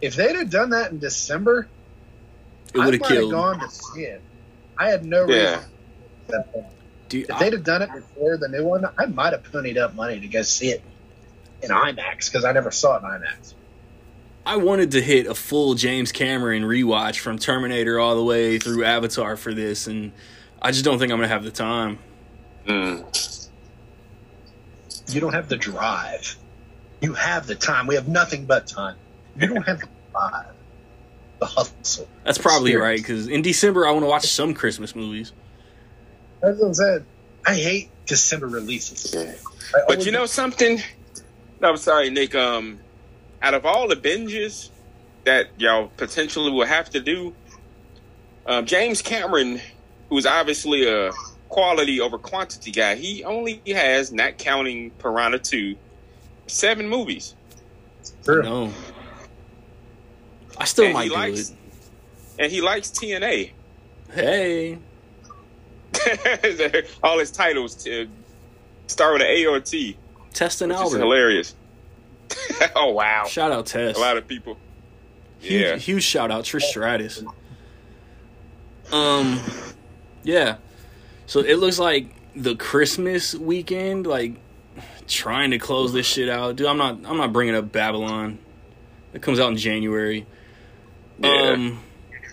If 0.00 0.16
they'd 0.16 0.36
have 0.36 0.50
done 0.50 0.70
that 0.70 0.92
in 0.92 0.98
December, 0.98 1.66
It 2.72 2.78
would 2.78 2.86
I 2.88 2.90
have 2.92 3.00
might 3.00 3.10
have 3.10 3.18
killed. 3.18 3.32
gone 3.32 3.60
to 3.60 3.68
see 3.68 4.02
it. 4.02 4.22
I 4.78 4.88
had 4.90 5.04
no 5.04 5.28
Yeah. 5.28 5.56
reason. 5.56 5.70
That. 6.28 6.70
Dude, 7.08 7.24
If 7.28 7.36
I, 7.36 7.38
they'd 7.40 7.52
have 7.52 7.64
done 7.64 7.82
it 7.82 7.92
before 7.92 8.36
the 8.36 8.48
new 8.48 8.64
one, 8.64 8.84
I 8.98 9.06
might 9.06 9.32
have 9.32 9.42
ponied 9.42 9.76
up 9.76 9.94
money 9.94 10.20
to 10.20 10.28
go 10.28 10.42
see 10.42 10.70
it 10.70 10.82
in 11.62 11.70
IMAX 11.70 12.26
because 12.30 12.44
I 12.44 12.52
never 12.52 12.70
saw 12.70 12.96
it 12.96 13.02
in 13.02 13.10
IMAX. 13.10 13.54
I 14.46 14.56
wanted 14.56 14.90
to 14.92 15.00
hit 15.00 15.26
a 15.26 15.34
full 15.34 15.74
James 15.74 16.12
Cameron 16.12 16.64
rewatch 16.64 17.18
from 17.18 17.38
Terminator 17.38 17.98
all 17.98 18.14
the 18.14 18.24
way 18.24 18.58
through 18.58 18.84
Avatar 18.84 19.36
for 19.36 19.54
this, 19.54 19.86
and 19.86 20.12
I 20.64 20.70
just 20.70 20.82
don't 20.82 20.98
think 20.98 21.12
I'm 21.12 21.18
gonna 21.18 21.28
have 21.28 21.44
the 21.44 21.50
time. 21.50 21.98
Mm. 22.66 23.50
You 25.08 25.20
don't 25.20 25.34
have 25.34 25.50
the 25.50 25.58
drive. 25.58 26.36
You 27.02 27.12
have 27.12 27.46
the 27.46 27.54
time. 27.54 27.86
We 27.86 27.96
have 27.96 28.08
nothing 28.08 28.46
but 28.46 28.66
time. 28.66 28.96
You 29.36 29.48
don't 29.48 29.66
have 29.66 29.80
the 29.80 29.88
drive. 30.10 30.54
The 31.38 31.46
hustle. 31.46 32.08
That's 32.24 32.38
probably 32.38 32.70
Spirit. 32.70 32.82
right 32.82 32.96
because 32.98 33.28
in 33.28 33.42
December 33.42 33.86
I 33.86 33.90
want 33.90 34.04
to 34.04 34.08
watch 34.08 34.24
some 34.24 34.54
Christmas 34.54 34.96
movies. 34.96 35.32
That's 36.40 36.58
what 36.58 36.70
I 36.70 36.72
said. 36.72 37.04
I 37.46 37.54
hate 37.56 37.90
December 38.06 38.46
releases. 38.48 39.14
But 39.86 40.06
you 40.06 40.12
know 40.12 40.24
something? 40.24 40.80
No, 41.60 41.70
I'm 41.70 41.76
sorry, 41.76 42.08
Nick. 42.08 42.34
Um, 42.34 42.80
out 43.42 43.52
of 43.52 43.66
all 43.66 43.86
the 43.86 43.96
binges 43.96 44.70
that 45.24 45.48
y'all 45.58 45.88
potentially 45.98 46.50
will 46.50 46.66
have 46.66 46.88
to 46.90 47.00
do, 47.00 47.34
um, 48.46 48.64
James 48.64 49.02
Cameron, 49.02 49.60
who's 50.08 50.26
obviously 50.26 50.88
a 50.88 51.10
quality 51.48 52.00
over 52.00 52.18
quantity 52.18 52.70
guy, 52.70 52.94
he 52.96 53.24
only 53.24 53.60
has, 53.66 54.12
not 54.12 54.38
counting 54.38 54.90
Piranha 54.92 55.38
2, 55.38 55.76
seven 56.46 56.88
movies. 56.88 57.34
True. 58.24 58.42
No, 58.42 58.72
I 60.58 60.64
still 60.66 60.84
And 60.86 60.94
might 60.94 61.08
do 61.08 61.14
likes- 61.14 61.50
it. 61.50 61.56
and 62.38 62.52
he 62.52 62.60
likes 62.60 62.90
TNA. 62.90 63.50
Hey, 64.12 64.78
All 67.02 67.18
his 67.18 67.30
titles 67.30 67.74
to 67.84 68.08
start 68.88 69.14
with 69.14 69.22
an 69.22 69.28
A 69.28 69.46
or 69.46 69.56
a 69.56 69.60
T, 69.60 69.96
Testin 70.32 70.68
which 70.68 70.76
is 70.76 70.80
Albert. 70.82 70.98
hilarious. 70.98 71.54
oh 72.76 72.90
wow, 72.92 73.24
Shout 73.26 73.52
out 73.52 73.66
Test. 73.66 73.96
a 73.96 74.00
lot 74.00 74.16
of 74.16 74.26
people. 74.26 74.56
Huge, 75.40 75.62
Yeah. 75.62 75.76
huge 75.76 76.02
shout 76.02 76.30
out 76.30 76.44
Trish 76.44 76.62
Stratus. 76.62 77.22
Um, 78.92 79.40
yeah. 80.24 80.56
So 81.26 81.40
it 81.40 81.56
looks 81.58 81.78
like 81.78 82.08
the 82.34 82.56
Christmas 82.56 83.34
weekend, 83.34 84.06
like 84.06 84.34
trying 85.06 85.52
to 85.52 85.58
close 85.58 85.92
this 85.92 86.06
shit 86.06 86.28
out. 86.28 86.56
Dude, 86.56 86.66
I'm 86.66 86.76
not. 86.78 86.98
I'm 87.06 87.16
not 87.16 87.32
bringing 87.32 87.54
up 87.54 87.70
Babylon. 87.70 88.38
It 89.12 89.22
comes 89.22 89.38
out 89.38 89.50
in 89.50 89.56
January. 89.56 90.26
Yeah. 91.20 91.52
Um, 91.52 91.80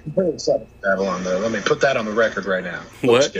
I'm 0.05 0.11
pretty 0.13 0.31
excited 0.31 0.67
for 0.67 0.89
Babylon, 0.89 1.23
though. 1.23 1.37
Let 1.37 1.51
me 1.51 1.59
put 1.63 1.81
that 1.81 1.95
on 1.95 2.05
the 2.05 2.11
record 2.11 2.45
right 2.45 2.63
now. 2.63 2.81
What? 3.01 3.35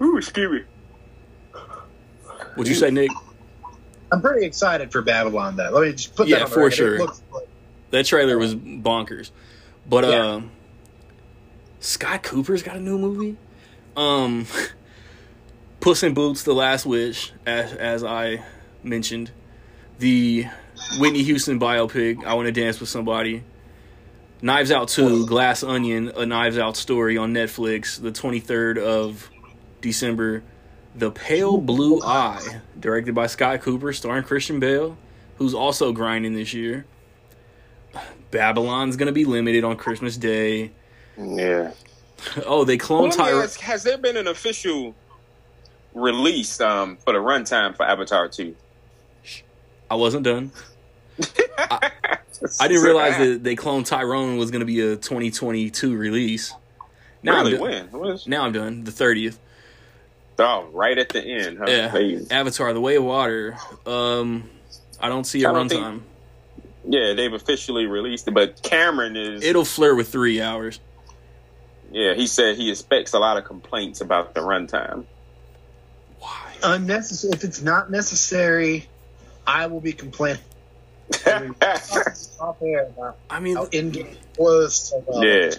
Ooh, 0.00 0.16
excuse 0.18 0.50
me. 0.52 1.60
what'd 2.54 2.68
you 2.68 2.74
say, 2.74 2.90
Nick? 2.90 3.10
I'm 4.12 4.20
pretty 4.20 4.46
excited 4.46 4.92
for 4.92 5.02
Babylon, 5.02 5.56
though. 5.56 5.70
Let 5.70 5.82
me 5.88 5.92
just 5.92 6.14
put 6.14 6.28
that 6.28 6.38
Yeah, 6.38 6.44
on 6.44 6.48
the 6.50 6.54
for 6.54 6.60
record. 6.60 6.76
sure. 6.76 6.94
It 6.94 7.00
looks 7.00 7.20
like- 7.32 7.48
That 7.90 8.06
trailer 8.06 8.38
was 8.38 8.54
bonkers. 8.54 9.30
But 9.88 10.04
uh 10.04 10.40
Scott 11.80 12.22
Cooper's 12.22 12.62
got 12.62 12.76
a 12.76 12.80
new 12.80 12.98
movie. 12.98 13.36
Um 13.96 14.46
Puss 15.80 16.02
in 16.02 16.14
Boots, 16.14 16.42
The 16.42 16.54
Last 16.54 16.84
Wish, 16.84 17.32
as 17.46 17.72
as 17.72 18.04
I 18.04 18.44
mentioned. 18.82 19.30
The 19.98 20.46
Whitney 20.98 21.22
Houston 21.22 21.58
biopic, 21.58 22.24
I 22.24 22.34
Wanna 22.34 22.52
Dance 22.52 22.80
with 22.80 22.88
Somebody. 22.88 23.44
Knives 24.42 24.70
Out 24.70 24.88
2, 24.88 25.26
Glass 25.26 25.62
Onion, 25.62 26.12
a 26.14 26.26
Knives 26.26 26.58
Out 26.58 26.76
story 26.76 27.16
on 27.16 27.32
Netflix, 27.32 28.00
the 28.00 28.12
23rd 28.12 28.78
of 28.78 29.30
December. 29.80 30.42
The 30.94 31.10
Pale 31.10 31.58
Blue 31.58 32.02
Eye, 32.02 32.60
directed 32.78 33.14
by 33.14 33.26
Scott 33.26 33.62
Cooper, 33.62 33.92
starring 33.92 34.24
Christian 34.24 34.60
Bale, 34.60 34.96
who's 35.36 35.54
also 35.54 35.92
grinding 35.92 36.34
this 36.34 36.52
year. 36.52 36.86
Babylon's 38.30 38.96
gonna 38.96 39.12
be 39.12 39.24
limited 39.24 39.64
on 39.64 39.76
Christmas 39.76 40.16
Day. 40.16 40.72
Yeah. 41.18 41.72
Oh, 42.46 42.64
they 42.64 42.76
clone 42.76 43.10
cloned 43.10 43.16
Tyra. 43.32 43.44
ask, 43.44 43.60
has 43.60 43.82
there 43.82 43.98
been 43.98 44.16
an 44.16 44.26
official 44.26 44.94
release 45.94 46.60
um, 46.60 46.96
for 46.96 47.12
the 47.12 47.18
runtime 47.18 47.76
for 47.76 47.84
Avatar 47.84 48.28
2? 48.28 48.54
I 49.90 49.94
wasn't 49.94 50.24
done. 50.24 50.50
I 51.58 52.68
didn't 52.68 52.82
realize 52.82 53.16
that 53.18 53.42
they 53.42 53.56
cloned 53.56 53.86
Tyrone 53.86 54.36
was 54.36 54.50
gonna 54.50 54.64
be 54.64 54.80
a 54.80 54.96
2022 54.96 55.96
release. 55.96 56.52
Now 57.22 57.42
really? 57.42 57.54
I'm 57.54 57.60
done. 57.60 57.90
When? 57.92 58.00
When 58.00 58.10
is- 58.12 58.26
Now 58.26 58.44
I'm 58.44 58.52
done. 58.52 58.84
The 58.84 58.90
30th. 58.90 59.38
Oh, 60.38 60.68
right 60.72 60.98
at 60.98 61.08
the 61.08 61.22
end. 61.24 61.58
Huh? 61.58 61.64
Yeah. 61.68 61.88
They- 61.88 62.26
Avatar: 62.30 62.72
The 62.74 62.80
Way 62.80 62.96
of 62.96 63.04
Water. 63.04 63.56
Um, 63.86 64.50
I 65.00 65.08
don't 65.08 65.24
see 65.24 65.42
a 65.44 65.48
runtime. 65.48 66.00
yeah, 66.86 67.14
they've 67.14 67.32
officially 67.32 67.86
released 67.86 68.28
it, 68.28 68.32
but 68.34 68.62
Cameron 68.62 69.16
is. 69.16 69.42
It'll 69.44 69.64
flirt 69.64 69.96
with 69.96 70.08
three 70.08 70.40
hours. 70.42 70.78
Yeah, 71.92 72.14
he 72.14 72.26
said 72.26 72.56
he 72.56 72.70
expects 72.70 73.12
a 73.12 73.18
lot 73.18 73.36
of 73.36 73.44
complaints 73.44 74.00
about 74.00 74.34
the 74.34 74.40
runtime. 74.40 75.04
Why? 76.18 76.52
unnecessary. 76.62 77.32
If 77.34 77.44
it's 77.44 77.60
not 77.62 77.90
necessary, 77.90 78.88
I 79.46 79.66
will 79.66 79.80
be 79.80 79.92
complaining. 79.92 80.40
Off 81.26 82.56
air 82.62 82.86
about 82.86 83.16
I 83.30 83.38
mean, 83.40 83.56
how 83.56 83.64
in-game 83.66 84.16
was 84.38 84.74
so 84.90 85.04
well. 85.06 85.24
yeah. 85.24 85.52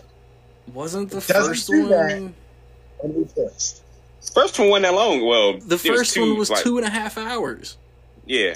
wasn't 0.74 1.10
the 1.10 1.22
first 1.22 1.70
one? 1.70 1.90
that. 1.90 2.12
And 3.04 3.16
we 3.16 3.24
fixed. 3.26 3.82
First 4.34 4.60
one 4.60 4.70
wasn't 4.70 4.84
that 4.88 4.94
long. 4.94 5.26
Well, 5.26 5.58
The 5.60 5.76
it 5.76 5.82
first 5.82 6.14
two, 6.14 6.22
one 6.32 6.38
was 6.38 6.50
like- 6.50 6.64
two 6.64 6.78
and 6.78 6.86
a 6.86 6.90
half 6.90 7.18
hours. 7.18 7.78
Yeah, 8.26 8.56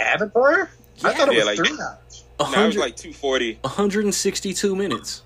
Avatar? 0.00 0.70
Yeah. 0.96 1.08
I 1.08 1.12
thought 1.12 1.28
it 1.28 1.34
Yeah, 1.34 1.44
was 1.44 1.58
like- 1.58 1.68
three 1.68 1.78
hours. 1.80 2.24
A 2.40 2.50
no, 2.50 2.62
it 2.64 2.66
was 2.68 2.76
like 2.76 2.96
two 2.96 3.12
forty. 3.12 3.58
162 3.62 4.74
minutes. 4.76 5.22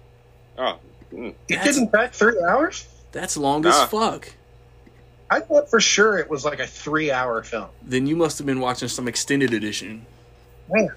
Oh. 0.59 0.79
It 1.13 1.37
That's- 1.49 1.75
didn't 1.77 1.93
back 1.93 2.13
three 2.13 2.41
hours? 2.43 2.87
That's 3.13 3.37
long 3.37 3.63
Nah. 3.63 3.71
as 3.85 3.89
fuck. 3.91 4.33
I 5.31 5.41
thought 5.41 5.71
for 5.71 5.81
sure 5.81 6.19
it 6.19 6.29
was 6.29 6.45
like 6.45 6.59
a 6.61 6.67
three-hour 6.67 7.43
film. 7.45 7.69
Then 7.83 8.07
you 8.07 8.17
must 8.17 8.39
have 8.39 8.47
been 8.47 8.61
watching 8.61 8.89
some 8.89 9.07
extended 9.09 9.53
edition. 9.53 10.05
Man. 10.69 10.89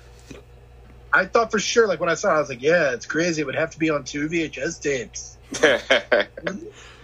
I 1.11 1.25
thought 1.25 1.51
for 1.51 1.59
sure, 1.59 1.87
like 1.87 1.99
when 1.99 2.09
I 2.09 2.15
saw 2.15 2.31
it, 2.33 2.37
I 2.37 2.39
was 2.39 2.49
like, 2.49 2.61
yeah, 2.61 2.91
it's 2.93 3.05
crazy. 3.05 3.41
It 3.41 3.45
would 3.45 3.53
have 3.55 3.69
to 3.71 3.77
be 3.79 3.91
on 3.91 4.03
two 4.03 4.27
VHS 4.27 4.79
tapes. 4.81 5.37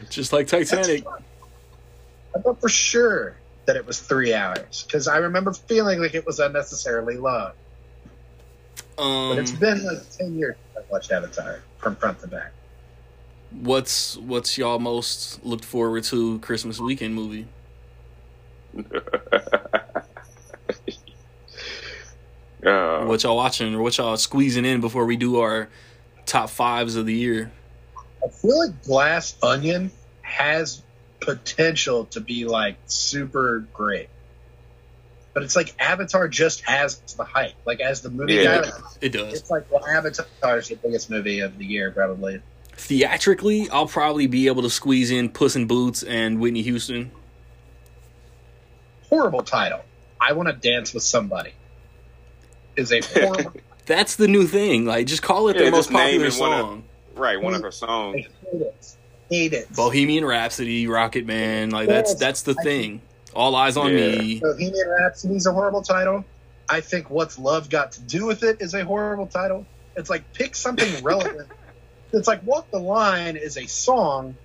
Just 0.10 0.34
like 0.34 0.48
Titanic. 0.48 1.06
I 2.36 2.40
thought 2.40 2.60
for 2.60 2.70
sure 2.70 3.36
that 3.66 3.76
it 3.76 3.86
was 3.86 4.00
three 4.00 4.34
hours 4.34 4.84
because 4.88 5.08
I 5.08 5.18
remember 5.18 5.54
feeling 5.54 6.00
like 6.02 6.16
it 6.16 6.26
was 6.26 6.40
unnecessarily 6.40 7.18
long. 7.18 7.52
Um, 8.98 9.30
But 9.30 9.38
it's 9.40 9.52
been 9.52 9.84
like 9.86 10.00
10 10.18 10.38
years 10.40 10.56
since 10.74 10.84
I've 10.86 10.90
watched 10.92 11.12
Avatar 11.12 11.60
from 11.78 11.96
front 11.96 12.20
to 12.22 12.28
back. 12.28 12.52
What's 13.52 14.18
what's 14.18 14.58
y'all 14.58 14.80
most 14.80 15.44
looked 15.46 15.66
forward 15.66 16.04
to 16.06 16.40
Christmas 16.40 16.80
weekend 16.80 17.16
movie? 17.16 17.48
Uh, 22.66 23.04
What 23.06 23.24
y'all 23.24 23.38
watching 23.38 23.74
or 23.74 23.82
what 23.82 23.98
y'all 23.98 24.18
squeezing 24.18 24.66
in 24.66 24.82
before 24.82 25.06
we 25.06 25.16
do 25.16 25.40
our 25.40 25.70
top 26.26 26.50
fives 26.50 26.96
of 26.96 27.06
the 27.06 27.14
year? 27.14 27.52
I 28.24 28.28
feel 28.30 28.60
like 28.60 28.84
Glass 28.84 29.36
Onion 29.42 29.92
has 30.22 30.84
potential 31.22 32.06
to 32.06 32.20
be 32.20 32.46
like 32.46 32.78
super 32.86 33.60
great. 33.74 34.10
But 35.34 35.44
it's 35.44 35.56
like 35.56 35.74
Avatar 35.80 36.28
just 36.28 36.68
has 36.68 37.00
the 37.18 37.24
hype. 37.24 37.54
Like 37.66 37.80
as 37.80 38.02
the 38.02 38.10
movie 38.10 38.34
Yeah. 38.36 38.62
guy, 38.62 38.72
It 39.02 39.10
does. 39.10 39.34
it's 39.34 39.50
like 39.50 39.64
well, 39.72 39.86
Avatar 39.88 40.58
is 40.58 40.68
the 40.68 40.76
biggest 40.76 41.10
movie 41.10 41.40
of 41.40 41.58
the 41.58 41.66
year 41.66 41.92
probably. 41.92 42.42
Theatrically, 42.80 43.70
I'll 43.70 43.88
probably 43.88 44.26
be 44.26 44.48
able 44.48 44.62
to 44.62 44.70
squeeze 44.70 45.12
in 45.12 45.30
Puss 45.30 45.56
in 45.56 45.68
Boots 45.68 46.02
and 46.02 46.40
Whitney 46.40 46.62
Houston. 46.62 47.12
Horrible 49.10 49.44
title. 49.44 49.82
I 50.22 50.34
want 50.34 50.50
to 50.50 50.54
dance 50.54 50.94
with 50.94 51.04
somebody. 51.04 51.52
Is 52.76 52.92
a 52.92 53.02
horrible. 53.02 53.54
That's 53.86 54.16
the 54.16 54.28
new 54.28 54.48
thing. 54.48 54.86
Like, 54.86 55.08
just 55.08 55.22
call 55.22 55.50
it 55.50 55.56
Yeah, 55.56 55.64
their 55.64 55.72
most 55.72 55.90
just 55.90 55.92
name 55.92 56.22
popular 56.22 56.28
it 56.28 56.40
one 56.40 56.54
of- 56.54 56.60
song. 56.60 56.84
right, 57.16 57.42
one 57.42 57.54
of 57.54 57.62
her 57.62 57.68
I 57.68 57.72
songs. 57.72 58.16
hate 58.52 58.62
it. 58.62 58.96
Hate 59.30 59.54
it. 59.54 59.76
Bohemian 59.76 60.24
Rhapsody, 60.26 60.88
Rocket 60.88 61.26
Man. 61.26 61.70
Like 61.72 61.88
that's 61.88 62.16
that's 62.16 62.42
the 62.44 62.54
thing. 62.56 63.02
All 63.36 63.56
eyes 63.56 63.78
on 63.78 63.92
Yeah. 63.92 64.16
me. 64.18 64.40
Bohemian 64.40 64.90
Rhapsody 65.02 65.36
is 65.36 65.46
a 65.46 65.52
horrible 65.52 65.82
title. 65.84 66.24
I 66.70 66.82
think 66.82 67.10
What's 67.10 67.38
Love 67.38 67.70
Got 67.70 67.92
to 67.94 68.02
Do 68.02 68.26
with 68.26 68.42
It 68.44 68.62
is 68.62 68.74
a 68.74 68.84
horrible 68.86 69.28
title. 69.28 69.66
It's 69.96 70.10
like 70.10 70.32
pick 70.34 70.56
something 70.56 71.04
relevant. 71.04 71.48
It's 72.12 72.28
like 72.28 72.46
Walk 72.46 72.72
the 72.72 72.80
Line 72.80 73.36
is 73.36 73.58
a 73.58 73.68
song, 73.68 74.36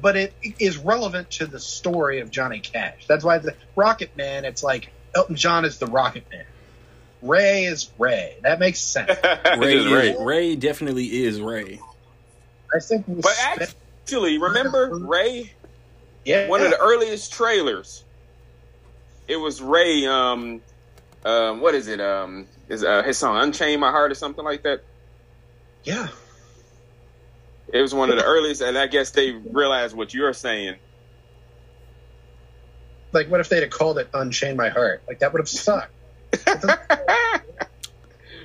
but 0.00 0.16
it 0.16 0.32
is 0.58 0.78
relevant 0.78 1.30
to 1.32 1.46
the 1.46 1.60
story 1.60 2.20
of 2.20 2.30
Johnny 2.30 2.60
Cash. 2.60 3.06
That's 3.06 3.24
why 3.24 3.38
the 3.38 3.54
Rocket 3.76 4.16
Man, 4.16 4.44
it's 4.44 4.62
like 4.62 4.90
Elton 5.14 5.36
John 5.36 5.64
is 5.64 5.78
the 5.78 5.86
Rocket 5.86 6.24
Man. 6.32 6.44
Ray 7.22 7.64
is 7.64 7.90
Ray. 7.98 8.36
That 8.42 8.58
makes 8.58 8.80
sense. 8.80 9.10
Ray, 9.58 9.76
is, 9.76 9.92
Ray. 9.92 10.16
Ray 10.18 10.56
definitely 10.56 11.24
is 11.24 11.40
Ray. 11.40 11.78
I 12.74 12.78
think 12.80 13.06
we 13.06 13.20
But 13.20 13.36
actually, 13.38 14.38
remember 14.38 14.88
Ray? 14.94 15.52
yeah, 16.24 16.48
One 16.48 16.62
of 16.62 16.70
the 16.70 16.78
earliest 16.80 17.32
trailers. 17.32 18.04
It 19.28 19.36
was 19.36 19.60
Ray. 19.60 20.06
Um, 20.06 20.62
um, 21.24 21.60
what 21.60 21.74
is 21.74 21.88
it? 21.88 22.00
Um, 22.00 22.46
is 22.68 22.82
uh, 22.82 23.02
his 23.02 23.18
song 23.18 23.36
"Unchain 23.36 23.78
My 23.80 23.90
Heart" 23.90 24.12
or 24.12 24.14
something 24.14 24.44
like 24.44 24.62
that? 24.62 24.80
yeah. 25.84 26.08
It 27.72 27.80
was 27.80 27.94
one 27.94 28.10
of 28.10 28.16
the 28.16 28.24
earliest, 28.24 28.62
and 28.62 28.76
I 28.76 28.86
guess 28.86 29.10
they 29.10 29.30
realized 29.30 29.96
what 29.96 30.12
you're 30.12 30.32
saying. 30.32 30.76
Like, 33.12 33.28
what 33.28 33.40
if 33.40 33.48
they'd 33.48 33.62
have 33.62 33.70
called 33.70 33.98
it 33.98 34.08
Unchain 34.12 34.56
My 34.56 34.68
Heart? 34.68 35.02
Like, 35.06 35.20
that 35.20 35.32
would 35.32 35.40
have 35.40 35.48
sucked. 35.48 35.92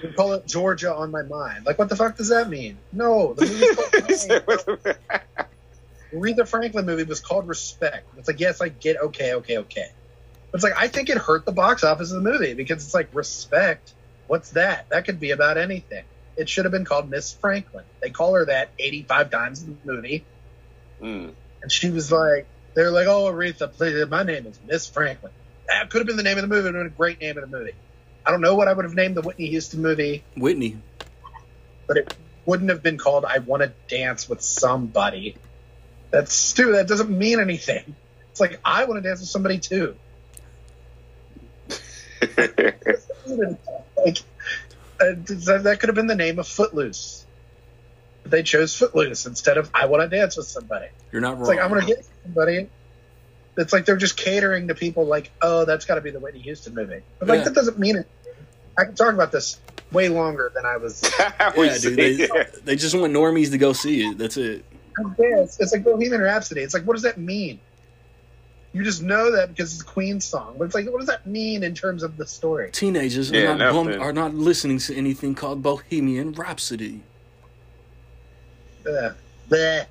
We 0.03 0.09
call 0.15 0.33
it 0.33 0.45
Georgia 0.45 0.93
on 0.93 1.11
my 1.11 1.23
mind. 1.23 1.65
Like, 1.65 1.79
what 1.79 1.89
the 1.89 1.95
fuck 1.95 2.17
does 2.17 2.29
that 2.29 2.49
mean? 2.49 2.77
No, 2.91 3.33
the 3.33 3.45
movie's 3.45 4.25
called 4.25 4.97
Aretha 6.13 6.47
Franklin 6.47 6.85
movie 6.85 7.03
was 7.03 7.19
called 7.19 7.47
Respect. 7.47 8.07
It's 8.17 8.27
like, 8.27 8.39
yes, 8.39 8.61
I 8.61 8.69
get 8.69 8.97
okay, 8.97 9.33
okay, 9.35 9.57
okay. 9.59 9.87
But 10.51 10.57
it's 10.57 10.63
like, 10.63 10.77
I 10.77 10.87
think 10.87 11.09
it 11.09 11.17
hurt 11.17 11.45
the 11.45 11.51
box 11.51 11.83
office 11.83 12.11
of 12.11 12.23
the 12.23 12.29
movie 12.29 12.53
because 12.53 12.83
it's 12.83 12.93
like, 12.93 13.09
respect. 13.13 13.93
What's 14.27 14.51
that? 14.51 14.89
That 14.89 15.05
could 15.05 15.19
be 15.19 15.31
about 15.31 15.57
anything. 15.57 16.05
It 16.37 16.49
should 16.49 16.65
have 16.65 16.71
been 16.71 16.85
called 16.85 17.09
Miss 17.09 17.33
Franklin. 17.33 17.85
They 18.01 18.09
call 18.09 18.33
her 18.33 18.45
that 18.45 18.69
85 18.77 19.31
times 19.31 19.63
in 19.63 19.77
the 19.83 19.93
movie. 19.93 20.25
Mm. 21.01 21.33
And 21.61 21.71
she 21.71 21.89
was 21.89 22.11
like, 22.11 22.47
they're 22.73 22.91
like, 22.91 23.07
oh, 23.07 23.31
Aretha, 23.31 23.71
please, 23.71 24.05
my 24.07 24.23
name 24.23 24.45
is 24.47 24.59
Miss 24.67 24.87
Franklin. 24.87 25.31
That 25.67 25.89
could 25.89 25.99
have 25.99 26.07
been 26.07 26.17
the 26.17 26.23
name 26.23 26.37
of 26.37 26.41
the 26.41 26.47
movie. 26.47 26.67
It 26.67 26.73
would 26.73 26.75
have 26.75 26.83
been 26.83 26.93
a 26.93 26.97
great 26.97 27.21
name 27.21 27.37
of 27.37 27.49
the 27.49 27.57
movie. 27.57 27.73
I 28.25 28.31
don't 28.31 28.41
know 28.41 28.55
what 28.55 28.67
I 28.67 28.73
would 28.73 28.85
have 28.85 28.95
named 28.95 29.15
the 29.15 29.21
Whitney 29.21 29.47
Houston 29.47 29.81
movie, 29.81 30.23
Whitney. 30.35 30.77
but 31.87 31.97
it 31.97 32.15
wouldn't 32.45 32.69
have 32.69 32.81
been 32.81 32.97
called 32.97 33.23
"I 33.23 33.37
Want 33.39 33.61
to 33.61 33.71
Dance 33.87 34.27
with 34.27 34.41
Somebody." 34.41 35.37
That's 36.09 36.33
stupid. 36.33 36.75
That 36.75 36.87
doesn't 36.87 37.09
mean 37.09 37.39
anything. 37.39 37.95
It's 38.31 38.39
like 38.39 38.59
I 38.65 38.85
want 38.85 39.01
to 39.01 39.07
dance 39.07 39.19
with 39.19 39.29
somebody 39.29 39.59
too. 39.59 39.95
like 42.37 44.17
uh, 44.99 45.13
that 45.15 45.61
that 45.63 45.79
could 45.79 45.89
have 45.89 45.95
been 45.95 46.07
the 46.07 46.15
name 46.15 46.39
of 46.39 46.47
Footloose. 46.47 47.25
But 48.23 48.31
they 48.31 48.43
chose 48.43 48.75
Footloose 48.75 49.25
instead 49.25 49.57
of 49.57 49.69
I 49.73 49.85
want 49.85 50.09
to 50.09 50.15
dance 50.15 50.37
with 50.37 50.47
somebody. 50.47 50.87
You're 51.11 51.21
not 51.21 51.33
wrong. 51.33 51.41
It's 51.41 51.49
like 51.49 51.59
I'm 51.59 51.69
gonna 51.69 51.85
get 51.85 52.05
somebody. 52.23 52.69
It's 53.57 53.71
like 53.71 53.85
they're 53.85 53.95
just 53.97 54.17
catering 54.17 54.67
to 54.67 54.75
people. 54.75 55.05
Like, 55.05 55.31
oh, 55.41 55.63
that's 55.65 55.85
got 55.85 55.95
to 55.95 56.01
be 56.01 56.11
the 56.11 56.19
Whitney 56.19 56.41
Houston 56.41 56.75
movie. 56.75 57.01
But 57.19 57.29
like 57.29 57.37
Yeah. 57.39 57.43
that 57.45 57.53
doesn't 57.53 57.79
mean 57.79 57.95
it. 57.97 58.07
I 58.77 58.83
can 58.83 58.95
talk 58.95 59.13
about 59.13 59.31
this 59.31 59.59
way 59.93 60.09
longer 60.09 60.51
than 60.53 60.65
I 60.65 60.75
was. 60.77 61.01
Yeah, 61.55 61.77
dude. 61.79 61.95
They, 61.95 62.27
they 62.65 62.75
just 62.75 62.93
want 62.95 63.13
normies 63.13 63.51
to 63.51 63.57
go 63.57 63.71
see 63.71 64.09
it. 64.09 64.17
That's 64.17 64.35
it. 64.35 64.65
It's, 65.19 65.59
it's 65.59 65.71
like 65.71 65.83
Bohemian 65.83 66.21
Rhapsody. 66.21 66.61
It's 66.61 66.73
like, 66.73 66.83
what 66.83 66.93
does 66.93 67.03
that 67.03 67.17
mean? 67.17 67.59
You 68.75 68.83
just 68.83 69.01
know 69.01 69.31
that 69.31 69.47
because 69.55 69.71
it's 69.71 69.83
a 69.83 69.85
Queen 69.85 70.19
song, 70.19 70.55
but 70.57 70.65
it's 70.65 70.75
like, 70.75 70.85
what 70.89 70.97
does 70.97 71.07
that 71.07 71.25
mean 71.25 71.63
in 71.63 71.73
terms 71.73 72.03
of 72.03 72.17
the 72.17 72.27
story? 72.27 72.71
Teenagers 72.71 73.31
Yeah, 73.31 73.53
are, 73.53 73.55
not 73.57 73.73
bum- 73.73 74.01
are 74.01 74.11
not 74.11 74.33
listening 74.33 74.79
to 74.79 74.93
anything 74.93 75.33
called 75.33 75.63
Bohemian 75.63 76.33
Rhapsody. 76.33 77.01
Bleh. 78.83 79.15
Bleh. 79.49 79.85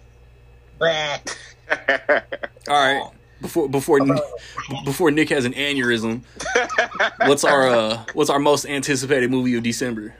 Bleh. 0.78 1.32
All 2.68 2.74
right. 2.74 3.10
Before 3.40 3.70
before 3.70 4.00
before 4.84 5.10
Nick 5.10 5.30
has 5.30 5.46
an 5.46 5.54
aneurysm, 5.54 6.22
what's 7.20 7.42
our 7.42 7.66
uh 7.66 8.04
what's 8.12 8.28
our 8.28 8.38
most 8.38 8.66
anticipated 8.66 9.30
movie 9.30 9.56
of 9.56 9.62
December? 9.62 10.14